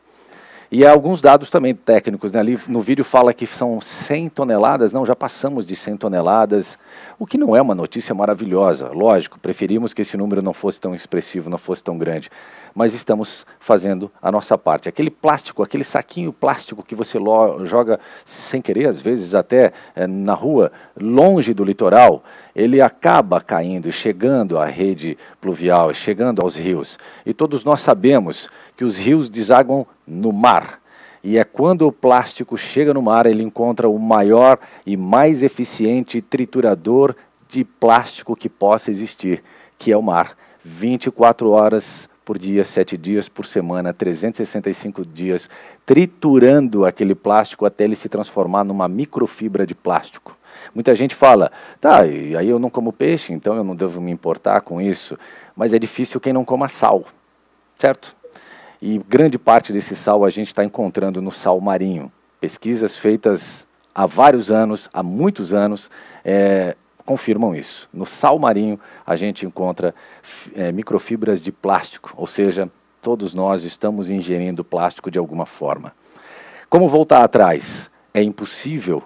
E 0.72 0.86
alguns 0.86 1.22
dados 1.22 1.50
também 1.50 1.76
técnicos, 1.76 2.32
né? 2.32 2.40
ali 2.40 2.60
no 2.68 2.82
vídeo 2.82 3.06
fala 3.06 3.34
que 3.34 3.46
são 3.46 3.80
100 3.80 4.30
toneladas, 4.30 4.92
não, 4.92 5.06
já 5.06 5.16
passamos 5.16 5.68
de 5.68 5.76
100 5.76 5.98
toneladas, 5.98 6.78
o 7.18 7.26
que 7.26 7.38
não 7.38 7.56
é 7.56 7.62
uma 7.62 7.74
notícia 7.74 8.14
maravilhosa, 8.14 8.90
lógico, 8.90 9.40
preferimos 9.40 9.94
que 9.94 10.02
esse 10.02 10.18
número 10.18 10.42
não 10.42 10.54
fosse 10.54 10.82
tão 10.82 10.94
expressivo, 10.94 11.50
não 11.50 11.58
fosse 11.58 11.84
tão 11.84 11.98
grande, 11.98 12.30
mas 12.74 12.94
estamos 12.94 13.46
fazendo 13.60 14.12
a 14.22 14.32
nossa 14.32 14.58
parte. 14.58 14.90
Aquele 14.90 15.10
plástico, 15.10 15.64
aquele 15.64 15.84
saquinho 15.84 16.34
plástico 16.34 16.84
que 16.84 16.94
você 16.94 17.18
joga 17.64 18.00
sem 18.26 18.62
querer, 18.62 18.88
às 18.88 19.00
vezes 19.00 19.34
até 19.34 19.72
é, 19.96 20.06
na 20.06 20.34
rua, 20.34 20.72
longe 21.00 21.54
do 21.54 21.64
litoral, 21.64 22.24
ele 22.54 22.82
acaba 22.82 23.40
caindo 23.40 23.88
e 23.88 23.92
chegando 23.92 24.58
à 24.58 24.66
rede 24.66 25.18
pluvial, 25.40 25.94
chegando 25.94 26.42
aos 26.42 26.58
rios. 26.58 27.00
E 27.26 27.34
todos 27.34 27.64
nós 27.64 27.82
sabemos 27.82 28.50
que 28.76 28.84
os 28.84 28.98
rios 28.98 29.30
desaguam 29.30 29.88
no 30.06 30.34
mar. 30.34 30.85
E 31.28 31.40
é 31.40 31.44
quando 31.44 31.88
o 31.88 31.92
plástico 31.92 32.56
chega 32.56 32.94
no 32.94 33.02
mar, 33.02 33.26
ele 33.26 33.42
encontra 33.42 33.90
o 33.90 33.98
maior 33.98 34.60
e 34.86 34.96
mais 34.96 35.42
eficiente 35.42 36.22
triturador 36.22 37.16
de 37.50 37.64
plástico 37.64 38.36
que 38.36 38.48
possa 38.48 38.92
existir, 38.92 39.44
que 39.76 39.92
é 39.92 39.98
o 39.98 40.04
mar. 40.04 40.38
24 40.64 41.50
horas 41.50 42.08
por 42.24 42.38
dia, 42.38 42.64
7 42.64 42.96
dias 42.96 43.28
por 43.28 43.48
semana, 43.48 43.92
365 43.92 45.04
dias, 45.04 45.50
triturando 45.84 46.86
aquele 46.86 47.16
plástico 47.16 47.66
até 47.66 47.86
ele 47.86 47.96
se 47.96 48.08
transformar 48.08 48.64
numa 48.64 48.88
microfibra 48.88 49.66
de 49.66 49.74
plástico. 49.74 50.38
Muita 50.76 50.94
gente 50.94 51.16
fala, 51.16 51.52
tá, 51.82 52.06
e 52.06 52.38
aí 52.38 52.48
eu 52.48 52.60
não 52.60 52.70
como 52.70 52.94
peixe, 52.94 53.34
então 53.34 53.56
eu 53.56 53.64
não 53.64 53.76
devo 53.76 54.00
me 54.00 54.12
importar 54.12 54.62
com 54.62 54.80
isso. 54.80 55.18
Mas 55.56 55.74
é 55.74 55.80
difícil 55.80 56.20
quem 56.20 56.34
não 56.34 56.46
coma 56.46 56.68
sal, 56.68 57.04
certo? 57.80 58.16
E 58.88 59.00
grande 59.00 59.40
parte 59.40 59.74
desse 59.74 59.96
sal 59.96 60.24
a 60.24 60.30
gente 60.30 60.50
está 60.50 60.64
encontrando 60.64 61.20
no 61.20 61.32
sal 61.32 61.60
marinho. 61.60 62.12
Pesquisas 62.40 62.96
feitas 62.96 63.66
há 63.96 64.06
vários 64.06 64.52
anos, 64.52 64.88
há 64.94 65.02
muitos 65.02 65.56
anos, 65.56 65.90
é, 66.24 66.76
confirmam 67.04 67.56
isso. 67.56 67.90
No 67.92 68.06
sal 68.06 68.38
marinho 68.38 68.80
a 69.04 69.16
gente 69.16 69.44
encontra 69.44 69.96
é, 70.54 70.72
microfibras 70.72 71.42
de 71.42 71.52
plástico, 71.52 72.14
ou 72.16 72.28
seja, 72.28 72.70
todos 73.02 73.34
nós 73.34 73.64
estamos 73.64 74.12
ingerindo 74.12 74.64
plástico 74.64 75.10
de 75.10 75.18
alguma 75.18 75.48
forma. 75.48 75.92
Como 76.70 76.88
voltar 76.88 77.24
atrás? 77.24 77.90
É 78.14 78.22
impossível. 78.22 79.02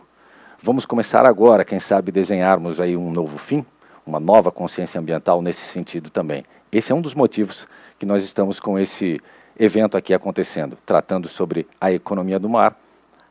Vamos 0.61 0.85
começar 0.85 1.25
agora, 1.25 1.63
quem 1.63 1.79
sabe 1.79 2.11
desenharmos 2.11 2.81
aí 2.81 2.97
um 2.97 3.11
novo 3.13 3.37
fim, 3.37 3.65
uma 4.05 4.19
nova 4.19 4.51
consciência 4.51 4.99
ambiental 4.99 5.41
nesse 5.41 5.61
sentido 5.61 6.09
também. 6.09 6.43
Esse 6.69 6.91
é 6.91 6.95
um 6.95 6.99
dos 6.99 7.15
motivos 7.15 7.65
que 7.97 8.05
nós 8.05 8.25
estamos 8.25 8.59
com 8.59 8.77
esse 8.77 9.21
evento 9.59 9.97
aqui 9.97 10.13
acontecendo, 10.13 10.77
tratando 10.85 11.27
sobre 11.27 11.67
a 11.79 11.91
economia 11.91 12.39
do 12.39 12.47
mar, 12.47 12.79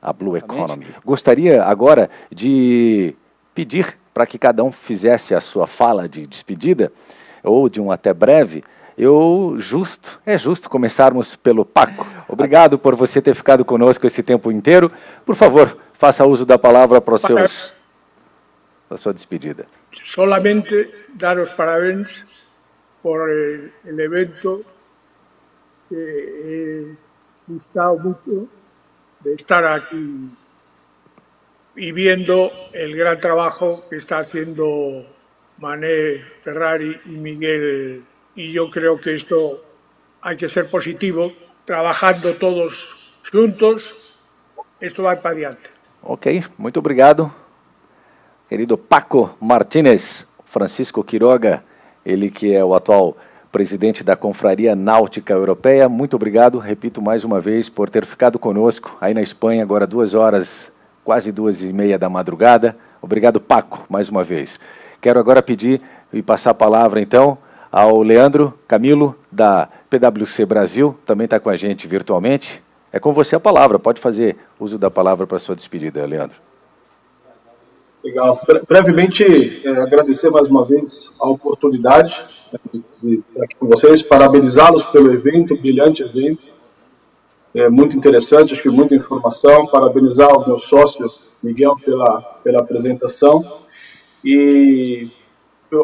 a 0.00 0.12
Blue 0.12 0.36
Economy. 0.36 0.86
Gostaria 1.04 1.64
agora 1.64 2.10
de 2.30 3.16
pedir 3.54 3.98
para 4.12 4.26
que 4.26 4.38
cada 4.38 4.62
um 4.62 4.70
fizesse 4.70 5.34
a 5.34 5.40
sua 5.40 5.66
fala 5.66 6.08
de 6.08 6.26
despedida, 6.26 6.92
ou 7.42 7.68
de 7.68 7.80
um 7.80 7.90
até 7.90 8.12
breve, 8.12 8.62
eu 8.96 9.54
justo, 9.58 10.20
é 10.26 10.36
justo 10.36 10.68
começarmos 10.68 11.36
pelo 11.36 11.64
Paco. 11.64 12.04
Obrigado 12.26 12.76
por 12.76 12.96
você 12.96 13.22
ter 13.22 13.32
ficado 13.32 13.64
conosco 13.64 14.04
esse 14.06 14.24
tempo 14.24 14.50
inteiro. 14.50 14.90
Por 15.24 15.36
favor, 15.36 15.78
faça 15.92 16.26
uso 16.26 16.44
da 16.44 16.58
palavra 16.58 17.00
para 17.00 17.14
os 17.14 17.22
seus 17.22 17.72
a 18.90 18.96
sua 18.96 19.12
despedida. 19.12 19.66
Solamente 20.02 20.92
dar 21.14 21.38
os 21.38 21.50
parabéns 21.50 22.42
por 23.02 23.30
el 23.30 24.00
evento 24.00 24.64
que 25.88 25.96
he 25.96 26.96
gustado 27.46 27.98
mucho 27.98 28.48
de 29.20 29.34
estar 29.34 29.64
aquí 29.64 30.30
y 31.76 31.92
viendo 31.92 32.50
el 32.72 32.96
gran 32.96 33.20
trabajo 33.20 33.84
que 33.88 33.96
está 33.96 34.18
haciendo 34.18 35.06
Mané 35.58 36.20
Ferrari 36.42 37.00
y 37.06 37.10
Miguel. 37.10 38.04
Y 38.34 38.52
yo 38.52 38.70
creo 38.70 39.00
que 39.00 39.14
esto 39.14 39.64
hay 40.20 40.36
que 40.36 40.48
ser 40.48 40.66
positivo, 40.66 41.32
trabajando 41.64 42.34
todos 42.34 43.20
juntos, 43.30 44.16
esto 44.80 45.02
va 45.04 45.16
para 45.16 45.34
adiante. 45.34 45.70
Ok, 46.02 46.26
muito 46.56 46.80
obrigado. 46.80 47.32
Querido 48.48 48.76
Paco 48.76 49.36
Martínez, 49.40 50.26
Francisco 50.44 51.04
Quiroga, 51.04 51.62
ele 52.04 52.30
que 52.30 52.54
é 52.54 52.64
o 52.64 52.74
atual 52.74 53.16
presidente 53.50 54.04
da 54.04 54.14
Confraria 54.14 54.76
Náutica 54.76 55.32
Europeia. 55.32 55.88
Muito 55.88 56.14
obrigado, 56.14 56.58
repito 56.58 57.00
mais 57.00 57.24
uma 57.24 57.40
vez, 57.40 57.68
por 57.68 57.88
ter 57.88 58.04
ficado 58.04 58.38
conosco 58.38 58.96
aí 59.00 59.14
na 59.14 59.22
Espanha, 59.22 59.62
agora 59.62 59.86
duas 59.86 60.14
horas, 60.14 60.70
quase 61.04 61.32
duas 61.32 61.62
e 61.62 61.72
meia 61.72 61.98
da 61.98 62.08
madrugada. 62.08 62.76
Obrigado, 63.00 63.40
Paco, 63.40 63.86
mais 63.88 64.08
uma 64.08 64.22
vez. 64.22 64.60
Quero 65.00 65.18
agora 65.18 65.42
pedir 65.42 65.80
e 66.12 66.22
passar 66.22 66.50
a 66.50 66.54
palavra, 66.54 67.00
então, 67.00 67.38
ao 67.70 68.02
Leandro 68.02 68.58
Camilo, 68.66 69.16
da 69.30 69.68
PwC 69.88 70.44
Brasil, 70.44 70.96
também 71.06 71.24
está 71.24 71.38
com 71.38 71.48
a 71.48 71.56
gente 71.56 71.86
virtualmente. 71.86 72.62
É 72.92 72.98
com 72.98 73.12
você 73.12 73.36
a 73.36 73.40
palavra, 73.40 73.78
pode 73.78 74.00
fazer 74.00 74.36
uso 74.58 74.78
da 74.78 74.90
palavra 74.90 75.26
para 75.26 75.38
sua 75.38 75.54
despedida, 75.54 76.04
Leandro. 76.06 76.47
Legal. 78.02 78.40
brevemente, 78.68 79.66
é, 79.66 79.70
agradecer 79.80 80.30
mais 80.30 80.48
uma 80.48 80.64
vez 80.64 81.18
a 81.20 81.28
oportunidade 81.28 82.26
né, 82.52 82.80
de 83.02 83.14
estar 83.28 83.44
aqui 83.44 83.56
com 83.56 83.66
vocês, 83.66 84.02
parabenizá-los 84.02 84.84
pelo 84.84 85.12
evento, 85.12 85.56
brilhante 85.56 86.02
evento, 86.02 86.48
é 87.54 87.68
muito 87.68 87.96
interessante, 87.96 88.52
acho 88.52 88.62
que 88.62 88.68
muita 88.68 88.94
informação, 88.94 89.66
parabenizar 89.66 90.30
o 90.30 90.46
meu 90.46 90.58
sócio 90.58 91.04
Miguel 91.42 91.76
pela, 91.84 92.20
pela 92.44 92.60
apresentação. 92.60 93.42
E 94.24 95.10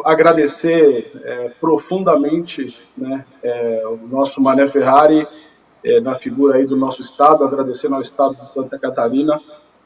agradecer 0.03 1.11
é, 1.23 1.49
profundamente 1.59 2.79
né, 2.97 3.25
é, 3.43 3.83
o 3.85 4.07
nosso 4.07 4.41
Mané 4.41 4.67
Ferrari, 4.67 5.27
é, 5.83 5.99
na 5.99 6.15
figura 6.15 6.57
aí 6.57 6.65
do 6.65 6.75
nosso 6.75 7.01
Estado, 7.01 7.43
agradecendo 7.43 7.95
ao 7.95 8.01
Estado 8.01 8.35
de 8.35 8.47
Santa 8.47 8.79
Catarina, 8.79 9.41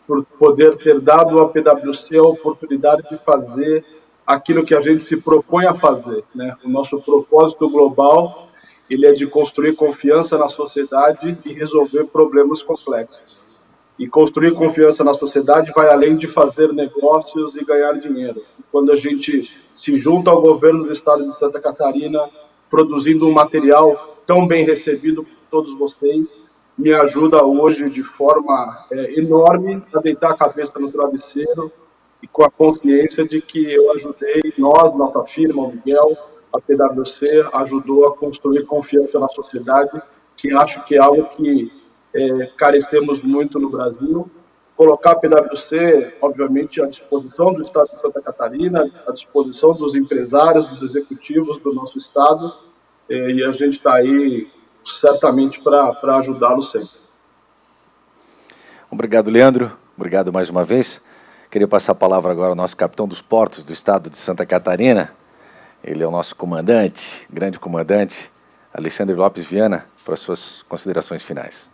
por 0.10 0.26
poder 0.26 0.76
ter 0.76 0.99
dado 0.99 1.40
à 1.40 1.49
PwC 1.49 2.18
a 2.18 2.23
oportunidade 2.23 3.07
de 3.11 3.18
fazer 3.19 3.86
aquilo 4.26 4.65
que 4.65 4.73
a 4.73 4.81
gente 4.81 5.03
se 5.03 5.18
propõe 5.18 5.68
a 5.68 5.76
fazer. 5.76 6.23
Né? 6.34 6.57
O 6.65 6.68
nosso 6.68 6.99
propósito 6.99 7.69
global 7.69 8.49
ele 8.90 9.06
é 9.06 9.11
de 9.11 9.27
construir 9.27 9.76
confiança 9.76 10.36
na 10.36 10.48
sociedade 10.48 11.38
e 11.45 11.53
resolver 11.53 12.06
problemas 12.06 12.64
complexos. 12.64 13.40
E 13.99 14.07
construir 14.07 14.53
confiança 14.53 15.03
na 15.03 15.14
sociedade 15.14 15.72
vai 15.76 15.91
além 15.91 16.18
de 16.18 16.26
fazer 16.26 16.73
negócios 16.73 17.56
e 17.56 17.64
ganhar 17.64 17.94
dinheiro. 17.99 18.44
Quando 18.72 18.91
a 18.91 18.95
gente 18.95 19.61
se 19.72 19.95
junta 19.95 20.31
ao 20.31 20.41
governo 20.41 20.86
do 20.86 20.91
estado 20.91 21.23
de 21.23 21.36
Santa 21.36 21.61
Catarina, 21.61 22.27
produzindo 22.68 23.27
um 23.27 23.31
material 23.31 24.18
tão 24.26 24.48
bem 24.48 24.65
recebido 24.65 25.23
por 25.23 25.36
todos 25.52 25.77
vocês, 25.77 26.27
me 26.80 26.94
ajuda 26.94 27.44
hoje 27.44 27.90
de 27.90 28.02
forma 28.02 28.86
é, 28.90 29.20
enorme 29.20 29.84
a 29.94 30.00
deitar 30.00 30.32
a 30.32 30.38
cabeça 30.38 30.80
no 30.80 30.90
travesseiro 30.90 31.70
e 32.24 32.28
com 32.28 32.42
a 32.44 32.50
consciência 32.50 33.26
de 33.26 33.42
que 33.42 33.70
eu 33.70 33.92
ajudei, 33.92 34.42
nós, 34.58 34.94
nossa 34.94 35.26
firma, 35.26 35.64
o 35.64 35.74
Miguel, 35.74 36.18
a 36.54 36.60
PwC, 36.60 37.46
ajudou 37.54 38.08
a 38.08 38.16
construir 38.16 38.66
confiança 38.66 39.20
na 39.20 39.28
sociedade, 39.28 40.02
que 40.38 40.54
acho 40.54 40.82
que 40.86 40.96
é 40.96 41.00
algo 41.00 41.26
que 41.26 41.70
é, 42.14 42.46
carecemos 42.58 43.22
muito 43.22 43.60
no 43.60 43.70
Brasil. 43.70 44.32
Colocar 44.78 45.12
a 45.12 45.16
PwC, 45.16 46.14
obviamente, 46.22 46.82
à 46.82 46.86
disposição 46.86 47.52
do 47.52 47.62
Estado 47.62 47.90
de 47.90 48.00
Santa 48.00 48.22
Catarina, 48.22 48.90
à 49.06 49.12
disposição 49.12 49.72
dos 49.72 49.96
empresários, 49.96 50.66
dos 50.68 50.82
executivos 50.82 51.60
do 51.60 51.74
nosso 51.74 51.98
Estado, 51.98 52.54
é, 53.10 53.32
e 53.32 53.44
a 53.44 53.52
gente 53.52 53.78
está 53.78 53.96
aí 53.96 54.48
certamente 54.95 55.60
para 55.61 56.18
ajudá-lo 56.18 56.61
sempre. 56.61 57.10
Obrigado, 58.91 59.30
Leandro. 59.30 59.78
Obrigado 59.95 60.34
mais 60.34 60.49
uma 60.49 60.64
vez. 60.64 61.02
Queria 61.52 61.68
passar 61.68 61.91
a 61.91 61.95
palavra 61.95 62.32
agora 62.32 62.49
ao 62.49 62.56
nosso 62.56 62.76
capitão 62.76 63.07
dos 63.07 63.22
portos 63.22 63.64
do 63.64 63.74
estado 63.74 64.10
de 64.10 64.18
Santa 64.18 64.45
Catarina. 64.45 65.11
Ele 65.84 66.03
é 66.03 66.07
o 66.07 66.11
nosso 66.11 66.36
comandante, 66.36 67.26
grande 67.30 67.60
comandante, 67.60 68.30
Alexandre 68.74 69.16
Lopes 69.16 69.45
Viana, 69.45 69.86
para 70.06 70.16
suas 70.16 70.64
considerações 70.64 71.24
finais. 71.24 71.70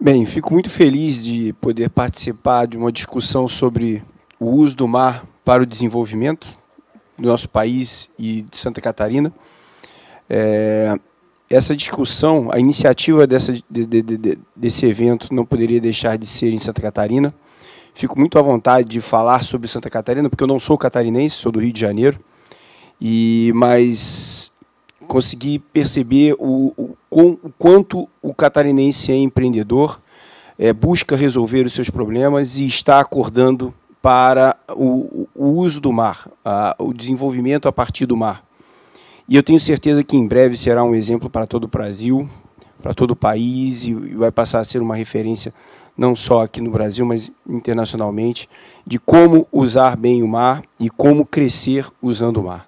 Bem, 0.00 0.24
fico 0.24 0.52
muito 0.52 0.70
feliz 0.70 1.22
de 1.22 1.52
poder 1.54 1.90
participar 1.90 2.66
de 2.66 2.78
uma 2.78 2.92
discussão 2.92 3.48
sobre 3.48 4.02
o 4.38 4.46
uso 4.46 4.76
do 4.76 4.86
mar 4.86 5.24
para 5.44 5.62
o 5.62 5.66
desenvolvimento 5.66 6.56
do 7.18 7.26
nosso 7.26 7.48
país 7.48 8.08
e 8.18 8.42
de 8.42 8.56
Santa 8.56 8.80
Catarina. 8.80 9.32
É, 10.30 10.94
essa 11.50 11.74
discussão, 11.74 12.48
a 12.52 12.58
iniciativa 12.58 13.26
dessa, 13.26 13.52
de, 13.70 13.86
de, 13.86 14.02
de, 14.02 14.38
desse 14.54 14.84
evento 14.86 15.32
não 15.32 15.46
poderia 15.46 15.80
deixar 15.80 16.18
de 16.18 16.26
ser 16.26 16.52
em 16.52 16.58
Santa 16.58 16.82
Catarina. 16.82 17.32
Fico 17.94 18.18
muito 18.18 18.38
à 18.38 18.42
vontade 18.42 18.88
de 18.88 19.00
falar 19.00 19.42
sobre 19.42 19.66
Santa 19.66 19.88
Catarina, 19.88 20.28
porque 20.28 20.44
eu 20.44 20.48
não 20.48 20.60
sou 20.60 20.76
catarinense, 20.76 21.36
sou 21.36 21.50
do 21.50 21.58
Rio 21.58 21.72
de 21.72 21.80
Janeiro, 21.80 22.20
e 23.00 23.50
mas 23.54 24.52
consegui 25.06 25.58
perceber 25.58 26.34
o, 26.38 26.72
o, 26.76 26.96
o 27.10 27.52
quanto 27.58 28.08
o 28.22 28.34
catarinense 28.34 29.10
é 29.10 29.16
empreendedor, 29.16 30.00
é, 30.58 30.72
busca 30.72 31.16
resolver 31.16 31.64
os 31.64 31.72
seus 31.72 31.88
problemas 31.88 32.58
e 32.58 32.66
está 32.66 33.00
acordando 33.00 33.72
para 34.02 34.56
o, 34.70 35.26
o 35.34 35.46
uso 35.46 35.80
do 35.80 35.92
mar, 35.92 36.28
a, 36.44 36.76
o 36.78 36.92
desenvolvimento 36.92 37.68
a 37.68 37.72
partir 37.72 38.06
do 38.06 38.16
mar. 38.16 38.47
E 39.28 39.36
eu 39.36 39.42
tenho 39.42 39.60
certeza 39.60 40.02
que 40.02 40.16
em 40.16 40.26
breve 40.26 40.56
será 40.56 40.82
um 40.82 40.94
exemplo 40.94 41.28
para 41.28 41.46
todo 41.46 41.64
o 41.64 41.68
Brasil, 41.68 42.26
para 42.82 42.94
todo 42.94 43.10
o 43.10 43.16
país, 43.16 43.84
e 43.84 43.92
vai 43.92 44.32
passar 44.32 44.60
a 44.60 44.64
ser 44.64 44.80
uma 44.80 44.96
referência 44.96 45.52
não 45.94 46.16
só 46.16 46.44
aqui 46.44 46.62
no 46.62 46.70
Brasil, 46.70 47.04
mas 47.04 47.30
internacionalmente, 47.46 48.48
de 48.86 48.98
como 48.98 49.46
usar 49.52 49.98
bem 49.98 50.22
o 50.22 50.28
mar 50.28 50.62
e 50.80 50.88
como 50.88 51.26
crescer 51.26 51.86
usando 52.00 52.38
o 52.38 52.44
mar. 52.44 52.66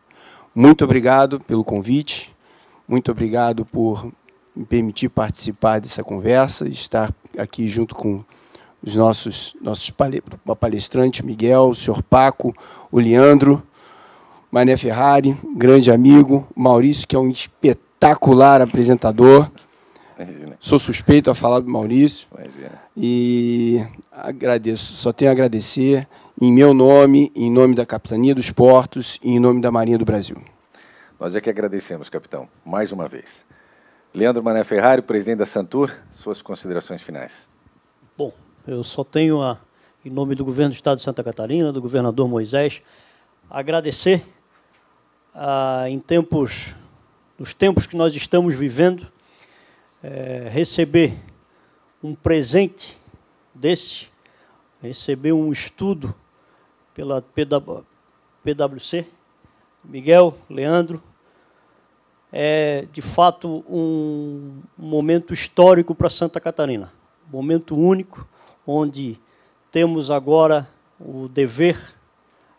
Muito 0.54 0.84
obrigado 0.84 1.40
pelo 1.40 1.64
convite, 1.64 2.36
muito 2.86 3.10
obrigado 3.10 3.64
por 3.64 4.12
me 4.54 4.66
permitir 4.66 5.08
participar 5.08 5.80
dessa 5.80 6.04
conversa, 6.04 6.68
estar 6.68 7.10
aqui 7.38 7.68
junto 7.68 7.94
com 7.94 8.22
os 8.82 8.96
nossos, 8.96 9.56
nossos 9.62 9.90
palestrantes, 10.58 11.22
Miguel, 11.22 11.68
o 11.68 11.74
senhor 11.74 12.02
Paco, 12.02 12.52
o 12.92 12.98
Leandro, 12.98 13.62
Mané 14.50 14.76
Ferrari, 14.76 15.36
grande 15.54 15.92
amigo, 15.92 16.46
Maurício, 16.56 17.06
que 17.06 17.14
é 17.14 17.18
um 17.18 17.30
espetacular 17.30 18.60
apresentador. 18.60 19.48
Imagina. 20.18 20.56
Sou 20.58 20.78
suspeito 20.78 21.30
a 21.30 21.34
falar 21.34 21.60
do 21.60 21.70
Maurício. 21.70 22.26
Imagina. 22.34 22.82
E 22.96 23.80
agradeço, 24.10 24.94
só 24.94 25.12
tenho 25.12 25.30
a 25.30 25.32
agradecer 25.32 26.06
em 26.40 26.52
meu 26.52 26.74
nome, 26.74 27.30
em 27.34 27.50
nome 27.50 27.76
da 27.76 27.86
Capitania 27.86 28.34
dos 28.34 28.50
Portos 28.50 29.20
e 29.22 29.30
em 29.30 29.38
nome 29.38 29.60
da 29.60 29.70
Marinha 29.70 29.96
do 29.96 30.04
Brasil. 30.04 30.36
Nós 31.18 31.36
é 31.36 31.40
que 31.40 31.48
agradecemos, 31.48 32.08
capitão, 32.08 32.48
mais 32.64 32.90
uma 32.90 33.06
vez. 33.06 33.44
Leandro 34.12 34.42
Mané 34.42 34.64
Ferrari, 34.64 35.00
presidente 35.00 35.38
da 35.38 35.46
Santur, 35.46 35.94
suas 36.14 36.42
considerações 36.42 37.00
finais. 37.00 37.48
Bom, 38.18 38.32
eu 38.66 38.82
só 38.82 39.04
tenho, 39.04 39.40
a, 39.40 39.58
em 40.04 40.10
nome 40.10 40.34
do 40.34 40.44
governo 40.44 40.70
do 40.70 40.74
Estado 40.74 40.96
de 40.96 41.02
Santa 41.02 41.22
Catarina, 41.22 41.72
do 41.72 41.80
governador 41.80 42.26
Moisés, 42.26 42.82
agradecer 43.48 44.24
ah, 45.34 45.84
em 45.88 45.98
tempos, 45.98 46.74
nos 47.38 47.54
tempos 47.54 47.86
que 47.86 47.96
nós 47.96 48.14
estamos 48.14 48.54
vivendo, 48.54 49.06
é, 50.02 50.48
receber 50.50 51.16
um 52.02 52.14
presente 52.14 52.96
desse, 53.54 54.08
receber 54.82 55.32
um 55.32 55.52
estudo 55.52 56.14
pela 56.94 57.22
PwC, 58.42 59.06
Miguel, 59.84 60.36
Leandro, 60.48 61.02
é 62.32 62.86
de 62.92 63.02
fato 63.02 63.64
um 63.68 64.62
momento 64.76 65.34
histórico 65.34 65.94
para 65.94 66.08
Santa 66.08 66.40
Catarina, 66.40 66.92
um 67.28 67.36
momento 67.36 67.76
único, 67.76 68.26
onde 68.66 69.18
temos 69.70 70.10
agora 70.10 70.68
o 70.98 71.28
dever 71.28 71.78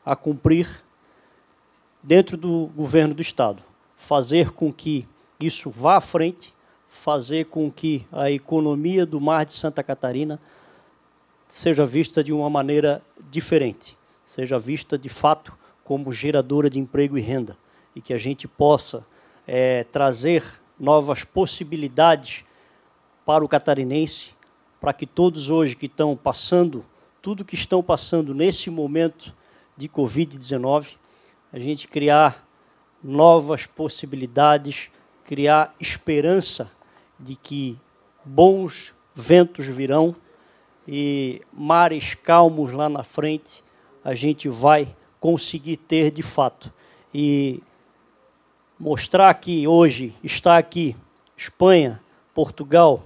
a 0.06 0.16
cumprir 0.16 0.68
dentro 2.04 2.36
do 2.36 2.68
governo 2.76 3.14
do 3.14 3.22
Estado, 3.22 3.62
fazer 3.96 4.52
com 4.52 4.72
que 4.72 5.08
isso 5.40 5.70
vá 5.70 5.98
à 5.98 6.02
frente, 6.02 6.54
fazer 6.88 7.46
com 7.46 7.72
que 7.72 8.06
a 8.12 8.30
economia 8.30 9.06
do 9.06 9.22
mar 9.22 9.46
de 9.46 9.54
Santa 9.54 9.84
Catarina 9.84 10.40
seja 11.48 11.86
vista 11.86 12.24
de 12.24 12.34
uma 12.34 12.50
maneira 12.50 13.02
diferente, 13.30 13.98
seja 14.26 14.58
vista 14.58 14.98
de 14.98 15.10
fato 15.10 15.58
como 15.84 16.12
geradora 16.12 16.70
de 16.70 16.80
emprego 16.80 17.18
e 17.18 17.22
renda, 17.22 17.58
e 17.96 18.02
que 18.02 18.14
a 18.14 18.18
gente 18.18 18.48
possa 18.48 19.06
é, 19.46 19.84
trazer 19.86 20.44
novas 20.80 21.24
possibilidades 21.24 22.44
para 23.26 23.44
o 23.44 23.48
catarinense, 23.48 24.32
para 24.80 24.94
que 24.94 25.06
todos 25.06 25.50
hoje 25.50 25.76
que 25.76 25.86
estão 25.86 26.16
passando, 26.16 26.84
tudo 27.22 27.46
que 27.46 27.56
estão 27.56 27.84
passando 27.84 28.34
nesse 28.34 28.70
momento 28.70 29.34
de 29.78 29.88
Covid-19, 29.88 30.96
a 31.52 31.60
gente 31.60 31.88
criar 31.88 32.48
novas 33.04 33.66
possibilidades, 33.66 34.90
criar 35.26 35.76
esperança 35.80 36.72
de 37.20 37.36
que 37.36 37.78
bons 38.24 38.94
ventos 39.14 39.66
virão 39.66 40.16
e 40.88 41.42
mares 41.52 42.14
calmos 42.14 42.72
lá 42.72 42.88
na 42.88 43.04
frente 43.04 43.64
a 44.04 44.16
gente 44.16 44.50
vai 44.50 44.96
conseguir 45.20 45.78
ter 45.78 46.12
de 46.12 46.22
fato. 46.22 46.72
E 47.14 47.62
mostrar 48.80 49.34
que 49.36 49.68
hoje 49.68 50.14
está 50.24 50.58
aqui 50.58 50.96
Espanha, 51.38 52.02
Portugal, 52.34 53.04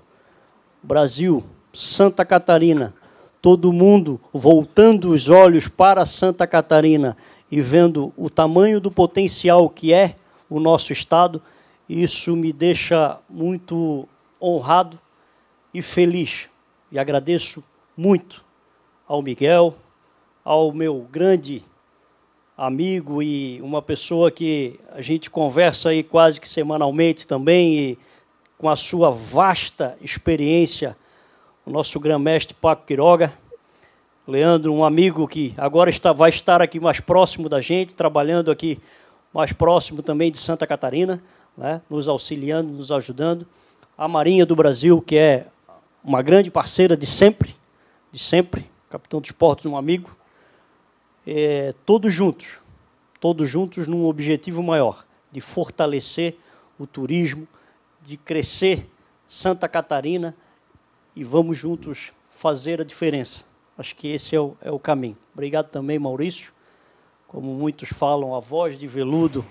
Brasil, 0.82 1.44
Santa 1.74 2.24
Catarina, 2.24 2.94
todo 3.42 3.74
mundo 3.74 4.20
voltando 4.32 5.12
os 5.12 5.30
olhos 5.30 5.68
para 5.68 6.06
Santa 6.06 6.48
Catarina 6.48 7.18
e 7.52 7.62
vendo 7.62 8.14
o 8.18 8.30
tamanho 8.30 8.80
do 8.80 8.92
potencial 8.92 9.70
que 9.70 9.94
é 9.94 10.16
o 10.50 10.60
nosso 10.60 10.92
Estado, 10.92 11.42
isso 11.88 12.36
me 12.36 12.52
deixa 12.52 13.20
muito 13.30 14.08
honrado 14.42 15.00
e 15.74 15.82
feliz. 15.82 16.50
E 16.92 16.98
agradeço 16.98 17.64
muito 17.96 18.44
ao 19.08 19.22
Miguel, 19.22 19.76
ao 20.44 20.72
meu 20.72 21.08
grande 21.12 21.64
amigo 22.58 23.22
e 23.22 23.62
uma 23.62 23.82
pessoa 23.82 24.32
que 24.32 24.80
a 24.92 25.02
gente 25.02 25.30
conversa 25.30 25.90
aí 25.90 26.04
quase 26.04 26.40
que 26.40 26.48
semanalmente 26.48 27.28
também, 27.28 27.78
e 27.78 28.00
com 28.58 28.70
a 28.70 28.76
sua 28.76 29.12
vasta 29.12 29.98
experiência, 30.02 30.96
o 31.66 31.72
nosso 31.72 32.00
grão-mestre 32.00 32.56
Paco 32.56 32.86
Quiroga 32.86 33.34
Leandro, 34.28 34.74
um 34.74 34.84
amigo 34.84 35.28
que 35.28 35.54
agora 35.56 35.88
está, 35.88 36.12
vai 36.12 36.32
estar 36.32 36.60
aqui 36.60 36.80
mais 36.80 37.00
próximo 37.00 37.48
da 37.48 37.62
gente, 37.62 37.94
trabalhando 37.94 38.50
aqui 38.50 38.80
mais 39.32 39.54
próximo 39.54 40.02
também 40.02 40.32
de 40.32 40.40
Santa 40.40 40.66
Catarina, 40.66 41.22
né, 41.56 41.80
nos 41.88 42.08
auxiliando, 42.08 42.74
nos 42.74 42.92
ajudando. 42.92 43.46
A 43.96 44.08
Marinha 44.08 44.44
do 44.44 44.56
Brasil, 44.56 45.00
que 45.00 45.16
é 45.16 45.46
uma 46.04 46.24
grande 46.24 46.50
parceira 46.50 46.98
de 46.98 47.06
sempre, 47.06 47.56
de 48.12 48.18
sempre, 48.18 48.68
capitão 48.90 49.22
dos 49.22 49.32
portos, 49.32 49.68
um 49.68 49.78
amigo. 49.78 50.18
É, 51.28 51.76
todos 51.86 52.12
juntos, 52.12 52.60
todos 53.20 53.48
juntos 53.48 53.88
num 53.88 54.08
objetivo 54.08 54.64
maior, 54.64 55.06
de 55.32 55.40
fortalecer 55.40 56.36
o 56.80 56.88
turismo, 56.88 57.48
de 58.02 58.18
crescer 58.18 58.90
Santa 59.28 59.70
Catarina 59.70 60.36
e 61.16 61.24
vamos 61.24 61.58
juntos 61.58 62.12
fazer 62.28 62.82
a 62.82 62.84
diferença. 62.84 63.55
Acho 63.78 63.96
que 63.96 64.08
esse 64.08 64.36
é 64.36 64.40
o, 64.40 64.56
é 64.62 64.72
o 64.72 64.80
caminho. 64.80 65.18
Obrigado 65.34 65.68
também, 65.68 66.00
Maurício. 66.00 66.54
Como 67.28 67.54
muitos 67.54 67.90
falam, 67.90 68.36
a 68.36 68.40
voz 68.40 68.78
de 68.78 68.88
veludo 68.88 69.44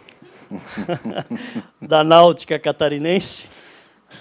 da 1.80 2.02
náutica 2.02 2.58
catarinense. 2.58 3.48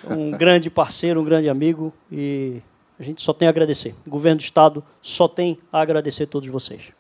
Um 0.10 0.32
grande 0.32 0.70
parceiro, 0.70 1.22
um 1.22 1.24
grande 1.24 1.48
amigo 1.48 1.94
e 2.12 2.62
a 3.00 3.04
gente 3.04 3.22
só 3.22 3.32
tem 3.32 3.48
a 3.48 3.52
agradecer. 3.52 3.96
O 4.06 4.10
governo 4.10 4.38
do 4.38 4.44
Estado 4.44 4.84
só 5.02 5.28
tem 5.28 5.58
a 5.72 5.80
agradecer 5.80 6.24
a 6.24 6.28
todos 6.28 6.50
vocês. 6.50 6.92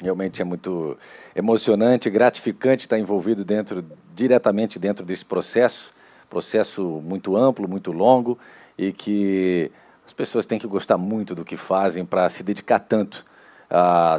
Realmente 0.00 0.42
é 0.42 0.44
muito 0.44 0.96
emocionante, 1.34 2.10
gratificante 2.10 2.82
estar 2.82 2.98
envolvido 2.98 3.44
dentro, 3.44 3.84
diretamente 4.14 4.78
dentro 4.78 5.04
desse 5.04 5.24
processo 5.24 5.92
processo 6.32 6.82
muito 7.04 7.36
amplo, 7.36 7.68
muito 7.68 7.92
longo 7.92 8.38
e 8.78 8.90
que 8.90 9.70
as 10.12 10.14
pessoas 10.14 10.44
têm 10.44 10.58
que 10.58 10.66
gostar 10.66 10.98
muito 10.98 11.34
do 11.34 11.42
que 11.42 11.56
fazem 11.56 12.04
para 12.04 12.28
se 12.28 12.42
dedicar 12.42 12.78
tanto 12.78 13.24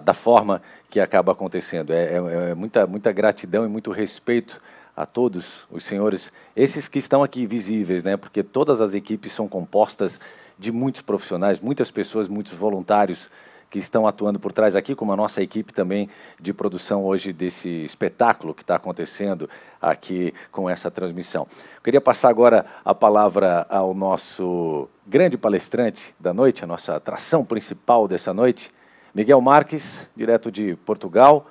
da 0.03 0.11
forma 0.11 0.59
que 0.89 0.99
acaba 0.99 1.31
acontecendo. 1.31 1.93
É, 1.93 2.15
é, 2.15 2.49
é, 2.49 2.55
muita, 2.55 2.87
muita 2.87 3.11
gratidão 3.11 3.63
e 3.63 3.67
muito 3.67 3.91
respeito 3.91 4.59
a 4.97 5.05
todos 5.05 5.67
os 5.69 5.83
senhores, 5.83 6.33
esses 6.55 6.87
que 6.87 6.97
estão 6.97 7.21
aqui 7.21 7.45
visíveis, 7.45 8.03
né? 8.03 8.17
Porque 8.17 8.41
todas 8.41 8.81
as 8.81 8.95
equipes 8.95 9.31
são 9.33 9.47
compostas 9.47 10.19
de 10.57 10.71
muitos 10.71 11.01
profissionais, 11.01 11.59
muitas 11.59 11.91
pessoas, 11.91 12.27
muitos 12.27 12.53
voluntários 12.53 13.29
que 13.73 13.79
estão 13.79 14.05
atuando 14.05 14.39
por 14.39 14.53
trás 14.53 14.75
aqui, 14.75 14.93
como 14.93 15.11
a 15.13 15.15
nossa 15.15 15.41
equipe 15.41 15.73
também 15.73 16.07
de 16.39 16.53
produção 16.53 17.03
hoje 17.03 17.33
desse 17.33 17.83
espetáculo 17.83 18.53
que 18.53 18.61
está 18.61 18.75
acontecendo 18.75 19.49
aqui 19.81 20.31
com 20.51 20.69
essa 20.69 20.91
transmissão. 20.91 21.47
Eu 21.77 21.81
queria 21.81 21.99
passar 21.99 22.29
agora 22.29 22.67
a 22.85 22.93
palavra 22.93 23.65
ao 23.67 23.95
nosso 23.95 24.87
grande 25.07 25.39
palestrante 25.39 26.13
da 26.19 26.31
noite, 26.31 26.63
a 26.63 26.67
nossa 26.67 26.97
atração 26.97 27.43
principal 27.43 28.07
dessa 28.07 28.31
noite, 28.31 28.69
Miguel 29.11 29.41
Marques, 29.41 30.07
direto 30.15 30.51
de 30.51 30.75
Portugal. 30.85 31.47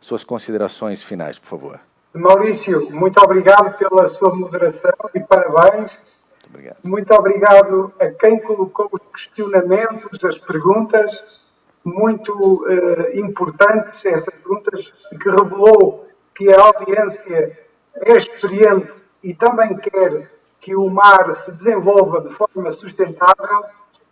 Suas 0.00 0.24
considerações 0.24 1.02
finais, 1.02 1.38
por 1.38 1.48
favor. 1.48 1.80
Maurício, 2.14 2.90
muito 2.90 3.22
obrigado 3.22 3.76
pela 3.76 4.06
sua 4.06 4.34
moderação 4.34 5.10
e 5.14 5.20
parabéns. 5.20 5.90
Muito 5.92 6.48
obrigado. 6.48 6.76
Muito 6.82 7.12
obrigado 7.14 7.92
a 8.00 8.06
quem 8.12 8.40
colocou 8.40 8.88
os 8.90 9.02
questionamentos, 9.12 10.24
as 10.24 10.38
perguntas 10.38 11.45
muito 11.86 12.32
uh, 12.64 13.18
importantes, 13.18 14.04
essas 14.04 14.42
perguntas 14.42 14.92
que 15.08 15.30
revelou 15.30 16.08
que 16.34 16.52
a 16.52 16.60
audiência 16.60 17.58
é 17.94 18.12
experiente 18.16 18.92
e 19.22 19.32
também 19.32 19.76
quer 19.76 20.30
que 20.60 20.74
o 20.74 20.90
mar 20.90 21.32
se 21.32 21.48
desenvolva 21.48 22.22
de 22.22 22.34
forma 22.34 22.72
sustentável. 22.72 23.64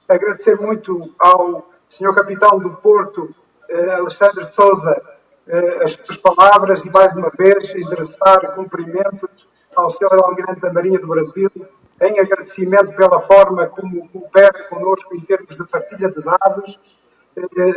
Agradecer 0.08 0.56
muito 0.60 1.12
ao 1.18 1.68
Sr. 1.88 2.14
Capitão 2.14 2.60
do 2.60 2.70
Porto, 2.70 3.34
uh, 3.68 3.90
Alexandre 3.90 4.44
Souza, 4.44 4.92
uh, 5.48 5.84
as 5.84 5.94
suas 5.94 6.16
palavras 6.18 6.84
e, 6.84 6.90
mais 6.90 7.12
uma 7.16 7.30
vez, 7.36 7.74
endereçar 7.74 8.54
cumprimentos 8.54 9.48
ao 9.74 9.90
Sr. 9.90 10.22
Almirante 10.22 10.60
da 10.60 10.72
Marinha 10.72 11.00
do 11.00 11.08
Brasil, 11.08 11.50
em 12.00 12.20
agradecimento 12.20 12.92
pela 12.94 13.18
forma 13.18 13.66
como 13.66 14.08
coopera 14.10 14.68
connosco 14.68 15.14
em 15.16 15.20
termos 15.20 15.56
de 15.56 15.64
partilha 15.64 16.08
de 16.08 16.22
dados 16.22 16.78
eh, 16.78 17.03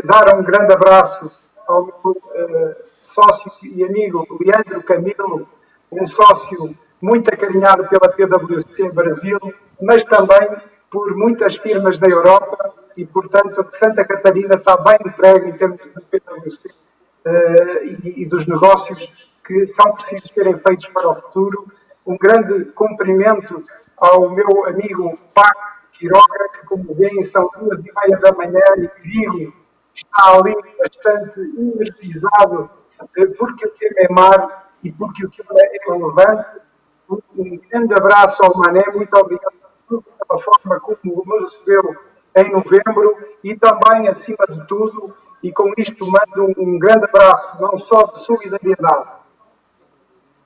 dar 0.03 0.35
um 0.35 0.43
grande 0.43 0.73
abraço 0.73 1.39
ao 1.67 1.85
meu 1.85 2.11
uh, 2.11 2.75
sócio 2.99 3.51
e 3.63 3.83
amigo 3.83 4.25
Leandro 4.39 4.81
Camilo, 4.83 5.47
um 5.91 6.05
sócio 6.05 6.75
muito 7.01 7.33
acarinhado 7.33 7.87
pela 7.87 8.09
PwC 8.09 8.91
Brasil, 8.91 9.37
mas 9.81 10.03
também 10.03 10.49
por 10.89 11.15
muitas 11.15 11.55
firmas 11.57 11.97
da 11.97 12.07
Europa 12.07 12.73
e, 12.95 13.05
portanto, 13.05 13.65
Santa 13.71 14.03
Catarina 14.05 14.55
está 14.55 14.77
bem 14.77 14.97
entregue 15.05 15.49
em 15.49 15.57
termos 15.57 15.81
de 15.81 16.01
PwC 16.01 16.69
uh, 16.69 17.83
e, 17.83 18.23
e 18.23 18.25
dos 18.25 18.47
negócios 18.47 19.31
que 19.45 19.67
são 19.67 19.93
precisos 19.93 20.31
serem 20.31 20.57
feitos 20.57 20.87
para 20.87 21.09
o 21.09 21.15
futuro. 21.15 21.67
Um 22.05 22.17
grande 22.17 22.65
cumprimento 22.71 23.63
ao 23.97 24.29
meu 24.29 24.65
amigo 24.65 25.17
Paco 25.33 25.76
Quiroga, 25.97 26.49
que, 26.53 26.65
como 26.65 26.93
veem, 26.93 27.23
são 27.23 27.49
duas 27.59 27.79
e 27.79 27.91
meia 27.93 28.19
da 28.19 28.31
manhã 28.33 28.61
e 28.77 28.89
Vigo 29.01 29.53
está 29.93 30.37
ali 30.37 30.55
bastante 30.77 31.39
energizado, 31.39 32.69
eh, 33.17 33.25
porque 33.37 33.65
o 33.67 33.71
tema 33.71 33.95
é 33.97 34.09
mar 34.09 34.71
e 34.83 34.91
porque 34.91 35.25
o 35.25 35.29
tema 35.29 35.59
é 35.59 35.91
relevante. 35.91 36.61
Um 37.09 37.57
grande 37.69 37.93
abraço 37.93 38.43
ao 38.43 38.57
Mané, 38.57 38.83
muito 38.93 39.15
obrigado 39.15 39.53
pela 39.87 40.39
forma 40.39 40.79
como 40.81 41.23
me 41.25 41.39
recebeu 41.39 41.95
em 42.35 42.51
novembro 42.51 43.17
e 43.43 43.55
também, 43.55 44.07
acima 44.09 44.45
de 44.49 44.67
tudo, 44.67 45.15
e 45.41 45.51
com 45.51 45.71
isto 45.77 46.05
mando 46.05 46.53
um 46.57 46.77
grande 46.77 47.05
abraço, 47.05 47.61
não 47.61 47.77
só 47.77 48.03
de 48.07 48.19
solidariedade, 48.19 49.09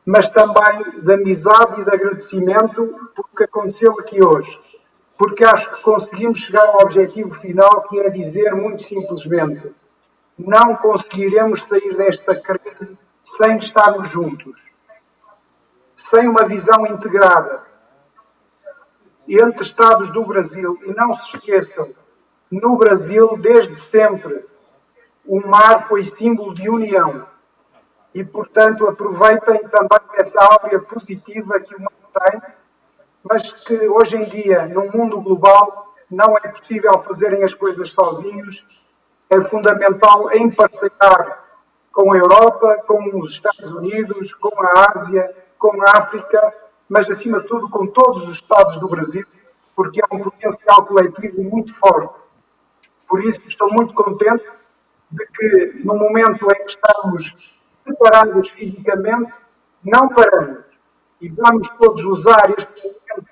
mas 0.06 0.30
também 0.30 1.02
de 1.02 1.14
amizade 1.14 1.82
e 1.82 1.84
de 1.84 1.92
agradecimento 1.92 3.10
por 3.16 3.26
que 3.36 3.44
aconteceu 3.44 3.94
aqui 4.00 4.24
hoje 4.24 4.71
porque 5.22 5.44
acho 5.44 5.70
que 5.70 5.84
conseguimos 5.84 6.40
chegar 6.40 6.66
ao 6.66 6.82
objetivo 6.82 7.30
final, 7.36 7.84
que 7.84 8.00
é 8.00 8.10
dizer 8.10 8.56
muito 8.56 8.82
simplesmente: 8.82 9.72
não 10.36 10.76
conseguiremos 10.78 11.64
sair 11.68 11.96
desta 11.96 12.36
crise 12.36 12.98
sem 13.22 13.60
estarmos 13.60 14.10
juntos, 14.10 14.60
sem 15.96 16.28
uma 16.28 16.46
visão 16.46 16.88
integrada 16.88 17.62
entre 19.30 19.62
Estados 19.62 20.12
do 20.12 20.26
Brasil. 20.26 20.76
E 20.88 20.92
não 20.92 21.14
se 21.14 21.38
esqueçam, 21.38 21.88
no 22.50 22.76
Brasil, 22.76 23.38
desde 23.38 23.76
sempre, 23.76 24.44
o 25.24 25.40
mar 25.40 25.88
foi 25.88 26.04
símbolo 26.04 26.56
de 26.56 26.68
união. 26.68 27.28
E, 28.12 28.24
portanto, 28.24 28.88
aproveitem 28.88 29.68
também 29.68 30.00
essa 30.16 30.42
áurea 30.42 30.80
positiva 30.80 31.60
que 31.60 31.76
o 31.76 31.80
mar 31.80 31.92
tem 32.28 32.42
mas 33.24 33.52
que 33.52 33.88
hoje 33.88 34.18
em 34.18 34.26
dia, 34.26 34.66
no 34.68 34.92
mundo 34.92 35.22
global, 35.22 35.94
não 36.10 36.36
é 36.38 36.48
possível 36.50 36.98
fazerem 37.00 37.44
as 37.44 37.54
coisas 37.54 37.92
sozinhos. 37.92 38.66
É 39.30 39.40
fundamental 39.42 40.30
emparcerar 40.36 41.46
com 41.92 42.12
a 42.12 42.18
Europa, 42.18 42.84
com 42.86 43.20
os 43.20 43.32
Estados 43.32 43.72
Unidos, 43.72 44.34
com 44.34 44.52
a 44.62 44.92
Ásia, 44.94 45.36
com 45.58 45.82
a 45.82 45.92
África, 45.98 46.54
mas 46.90 47.10
acima 47.10 47.40
de 47.40 47.48
tudo 47.48 47.70
com 47.70 47.88
todos 47.88 48.28
os 48.28 48.36
Estados 48.36 48.78
do 48.78 48.88
Brasil, 48.90 49.24
porque 49.76 50.02
é 50.02 50.16
um 50.16 50.20
potencial 50.20 50.86
coletivo 50.86 51.42
muito 51.44 51.74
forte. 51.74 52.20
Por 53.08 53.24
isso 53.24 53.42
estou 53.48 53.72
muito 53.72 53.94
contente 53.94 54.46
de 55.10 55.26
que 55.28 55.86
no 55.86 55.96
momento 55.96 56.50
em 56.52 56.56
que 56.56 56.72
estamos 56.72 57.60
separados 57.86 58.50
fisicamente, 58.50 59.34
não 59.84 60.10
paramos 60.10 60.61
e 61.22 61.30
vamos 61.30 61.70
todos 61.78 62.04
usar 62.04 62.52
este 62.58 62.88
momento 62.88 63.32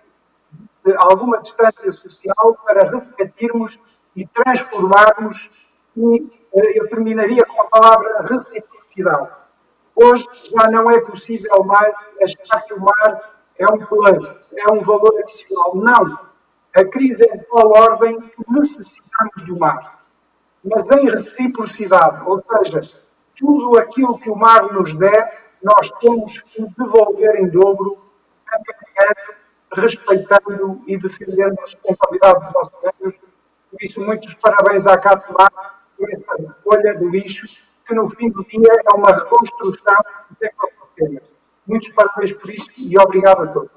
de 0.86 0.95
alguma 0.95 1.40
distância 1.41 1.91
social 1.91 2.57
para 2.64 2.90
refletirmos 2.90 3.80
e 4.16 4.26
transformarmos. 4.28 5.49
E 5.98 6.32
eh, 6.53 6.80
eu 6.80 6.88
terminaria 6.88 7.44
com 7.45 7.61
a 7.64 7.66
palavra 7.66 8.22
reciprocidade. 8.22 9.30
Hoje 9.95 10.26
já 10.56 10.70
não 10.70 10.90
é 10.91 11.02
possível 11.02 11.64
mais 11.64 11.94
achar 12.22 12.61
que 12.61 12.74
o 12.74 12.80
mar 12.80 13.40
é 13.57 13.66
um 13.74 13.86
plus, 13.86 14.53
é 14.56 14.72
um 14.72 14.80
valor 14.80 15.20
adicional. 15.20 15.76
Não. 15.76 16.20
A 16.76 16.86
crise 16.86 17.24
é 17.24 17.38
de 17.38 17.44
tal 17.45 17.70
ordem 17.72 18.22
que 18.22 18.44
necessitamos 18.48 19.45
do 19.45 19.57
mar. 19.57 20.06
Mas 20.64 20.90
em 20.91 21.10
reciprocidade, 21.10 22.24
ou 22.26 22.41
seja, 22.41 22.90
tudo 23.36 23.78
aquilo 23.80 24.20
que 24.20 24.30
o 24.30 24.36
mar 24.36 24.72
nos 24.72 24.94
der, 24.94 25.48
nós 25.61 25.91
temos 25.99 26.41
que 26.41 26.65
devolver 26.77 27.36
em 27.41 27.49
dobro, 27.49 27.98
respeitando 29.73 30.81
e 30.88 30.98
defendendo 30.98 31.60
a 31.60 31.68
sustentabilidade 31.68 32.45
dos 32.45 32.53
nossos 32.53 32.76
oceanos. 32.76 33.15
Por 33.72 33.84
isso, 33.84 34.02
muitos 34.02 34.34
parabéns 34.36 34.88
à 34.88 34.98
Catomar 34.98 35.84
por 35.98 36.10
essa 36.10 36.56
bolha 36.65 36.95
de 36.95 37.06
lixo, 37.06 37.45
que 37.86 37.94
no 37.94 38.10
fim 38.10 38.31
do 38.31 38.44
dia 38.45 38.68
é 38.91 38.95
uma 38.95 39.11
reconstrução 39.11 39.98
dos 40.30 40.41
ecossistemas. 40.41 41.23
Muitos 41.68 41.90
parabéns 41.90 42.34
por 42.34 42.49
isso 42.49 42.69
e 42.77 42.98
obrigado 42.98 43.44
a 43.44 43.48
todos. 43.48 43.69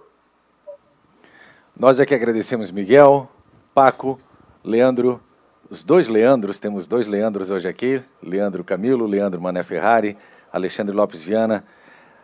Nós 1.77 1.99
é 1.99 2.07
que 2.07 2.15
agradecemos 2.15 2.71
Miguel, 2.71 3.29
Paco, 3.75 4.19
Leandro, 4.65 5.21
os 5.69 5.83
dois 5.83 6.07
Leandros, 6.07 6.61
temos 6.61 6.87
dois 6.87 7.07
Leandros 7.07 7.51
hoje 7.51 7.67
aqui, 7.67 8.03
Leandro 8.23 8.63
Camilo, 8.63 9.07
Leandro 9.07 9.41
Mané 9.41 9.63
Ferrari, 9.63 10.17
Alexandre 10.53 10.95
Lopes 10.95 11.23
Viana. 11.23 11.65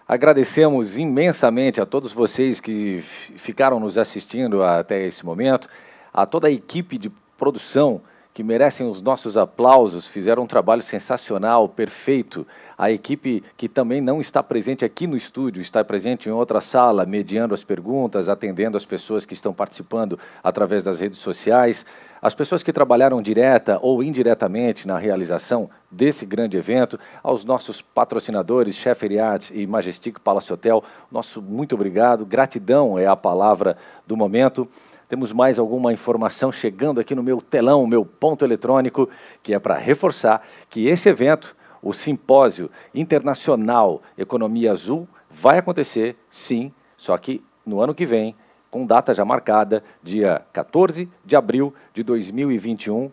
Agradecemos 0.07 0.97
imensamente 0.99 1.81
a 1.81 1.87
todos 1.87 2.13
vocês 2.13 2.61
que 2.61 3.01
ficaram 3.37 3.81
nos 3.81 3.99
assistindo 3.99 4.63
até 4.63 5.07
esse 5.07 5.25
momento, 5.25 5.69
a 6.13 6.25
toda 6.27 6.49
a 6.49 6.51
equipe 6.51 6.99
de 6.99 7.11
produção 7.37 8.01
que 8.39 8.43
merecem 8.45 8.89
os 8.89 9.03
nossos 9.03 9.37
aplausos, 9.37 10.07
fizeram 10.07 10.45
um 10.45 10.47
trabalho 10.47 10.81
sensacional, 10.81 11.69
perfeito. 11.69 12.47
A 12.79 12.89
equipe 12.89 13.43
que 13.57 13.69
também 13.69 14.01
não 14.01 14.21
está 14.21 14.45
presente 14.45 14.85
aqui 14.85 15.09
no 15.09 15.17
estúdio, 15.17 15.61
está 15.61 15.83
presente 15.83 16.29
em 16.29 16.33
outra 16.33 16.61
sala, 16.61 17.05
mediando 17.05 17.53
as 17.53 17.65
perguntas, 17.65 18.29
atendendo 18.29 18.77
as 18.77 18.87
pessoas 18.87 19.27
que 19.27 19.35
estão 19.35 19.53
participando 19.53 20.17
através 20.41 20.85
das 20.85 21.01
redes 21.01 21.19
sociais. 21.19 21.85
As 22.21 22.35
pessoas 22.35 22.63
que 22.63 22.73
trabalharam 22.73 23.23
direta 23.23 23.79
ou 23.81 24.03
indiretamente 24.03 24.89
na 24.89 24.99
realização 24.99 25.71
desse 25.91 26.27
grande 26.27 26.57
evento, 26.57 26.99
aos 27.23 27.45
nossos 27.45 27.81
patrocinadores, 27.81 28.75
Chef 28.75 29.07
Yachts 29.07 29.53
e 29.55 29.67
Majestic 29.67 30.19
Palace 30.19 30.53
Hotel, 30.53 30.83
nosso 31.13 31.41
muito 31.41 31.77
obrigado. 31.77 32.27
Gratidão 32.27 32.99
é 32.99 33.07
a 33.07 33.15
palavra 33.15 33.77
do 34.07 34.17
momento. 34.17 34.69
Temos 35.09 35.33
mais 35.33 35.59
alguma 35.59 35.93
informação 35.93 36.51
chegando 36.51 37.01
aqui 37.01 37.15
no 37.15 37.23
meu 37.23 37.41
telão, 37.41 37.87
meu 37.87 38.05
ponto 38.05 38.45
eletrônico, 38.45 39.09
que 39.43 39.55
é 39.55 39.59
para 39.59 39.79
reforçar 39.79 40.43
que 40.69 40.87
esse 40.87 41.09
evento, 41.09 41.57
o 41.81 41.93
Simpósio 41.93 42.69
Internacional 42.93 44.03
Economia 44.19 44.73
Azul, 44.73 45.09
vai 45.31 45.59
acontecer 45.59 46.17
sim, 46.29 46.73
só 46.97 47.17
que 47.17 47.43
no 47.65 47.81
ano 47.81 47.95
que 47.95 48.05
vem, 48.05 48.35
com 48.71 48.87
data 48.87 49.15
já 49.15 49.25
marcada, 49.25 49.83
dia 50.03 50.43
14 50.53 51.09
de 51.25 51.37
abril 51.37 51.75
de 51.93 52.03
2021. 52.03 53.11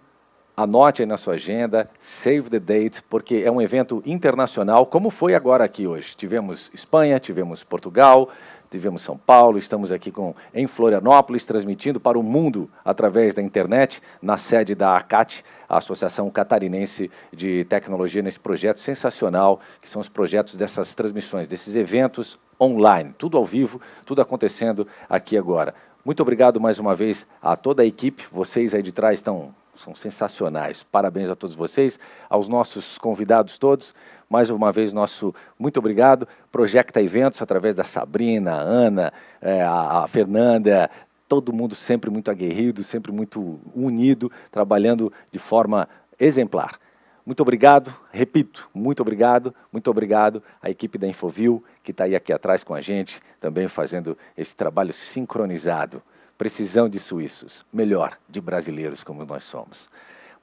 Anote 0.58 1.02
aí 1.02 1.06
na 1.06 1.18
sua 1.18 1.34
agenda, 1.34 1.90
save 2.00 2.50
the 2.50 2.60
date, 2.60 3.04
porque 3.10 3.44
é 3.46 3.52
um 3.52 3.62
evento 3.62 4.02
internacional, 4.06 4.86
como 4.86 5.10
foi 5.10 5.36
agora 5.36 5.66
aqui 5.66 5.86
hoje. 5.86 6.16
Tivemos 6.16 6.72
Espanha, 6.74 7.20
tivemos 7.20 7.62
Portugal, 7.62 8.30
tivemos 8.70 9.02
São 9.02 9.18
Paulo, 9.18 9.58
estamos 9.58 9.92
aqui 9.92 10.12
com, 10.12 10.34
em 10.54 10.66
Florianópolis, 10.66 11.46
transmitindo 11.46 12.00
para 12.00 12.18
o 12.18 12.24
mundo 12.24 12.70
através 12.86 13.34
da 13.34 13.42
internet, 13.42 14.02
na 14.22 14.38
sede 14.38 14.74
da 14.74 14.96
ACAT, 14.96 15.44
a 15.68 15.78
Associação 15.78 16.30
Catarinense 16.30 17.10
de 17.32 17.66
Tecnologia, 17.66 18.22
nesse 18.22 18.40
projeto 18.40 18.80
sensacional, 18.80 19.60
que 19.82 19.90
são 19.90 20.02
os 20.02 20.10
projetos 20.10 20.56
dessas 20.56 20.94
transmissões, 20.96 21.48
desses 21.48 21.76
eventos 21.76 22.38
online, 22.60 23.14
tudo 23.18 23.38
ao 23.38 23.46
vivo, 23.46 23.82
tudo 24.06 24.22
acontecendo 24.22 24.88
aqui 25.10 25.38
agora. 25.38 25.74
Muito 26.04 26.22
obrigado 26.22 26.62
mais 26.62 26.80
uma 26.80 26.96
vez 26.96 27.28
a 27.42 27.56
toda 27.56 27.84
a 27.84 27.86
equipe, 27.86 28.26
vocês 28.32 28.74
aí 28.74 28.84
de 28.84 28.92
trás 28.92 29.20
estão 29.20 29.54
são 29.76 29.94
sensacionais. 29.94 30.84
Parabéns 30.84 31.30
a 31.30 31.36
todos 31.36 31.56
vocês, 31.56 32.00
aos 32.30 32.48
nossos 32.48 32.98
convidados 32.98 33.58
todos. 33.58 33.94
Mais 34.28 34.50
uma 34.50 34.72
vez, 34.72 34.92
nosso 34.92 35.36
muito 35.60 35.78
obrigado. 35.78 36.28
Projecta 36.52 37.02
Eventos, 37.02 37.42
através 37.42 37.76
da 37.76 37.84
Sabrina, 37.84 38.54
a 38.54 38.60
Ana, 38.60 39.14
a 39.42 40.08
Fernanda, 40.08 40.90
todo 41.28 41.54
mundo 41.54 41.76
sempre 41.76 42.10
muito 42.10 42.30
aguerrido, 42.30 42.84
sempre 42.84 43.12
muito 43.12 43.60
unido, 43.76 44.32
trabalhando 44.52 45.12
de 45.32 45.40
forma 45.40 45.88
exemplar. 46.20 46.80
Muito 47.26 47.42
obrigado, 47.42 47.94
repito, 48.12 48.70
muito 48.72 49.02
obrigado, 49.02 49.54
muito 49.72 49.90
obrigado 49.90 50.44
à 50.62 50.70
equipe 50.70 50.98
da 50.98 51.08
Infovil, 51.08 51.64
que 51.82 51.90
está 51.90 52.04
aí 52.04 52.16
aqui 52.16 52.32
atrás 52.32 52.64
com 52.64 52.76
a 52.76 52.82
gente, 52.82 53.20
também 53.40 53.68
fazendo 53.68 54.16
esse 54.38 54.56
trabalho 54.56 54.94
sincronizado. 54.94 56.04
Precisão 56.38 56.88
de 56.88 57.00
suíços, 57.00 57.66
melhor, 57.74 58.18
de 58.30 58.40
brasileiros 58.40 59.04
como 59.04 59.26
nós 59.26 59.44
somos. 59.44 59.90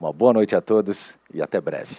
Uma 0.01 0.13
boa 0.13 0.33
noite 0.33 0.57
a 0.57 0.61
todos 0.61 1.15
e 1.33 1.41
até 1.41 1.61
breve. 1.61 1.99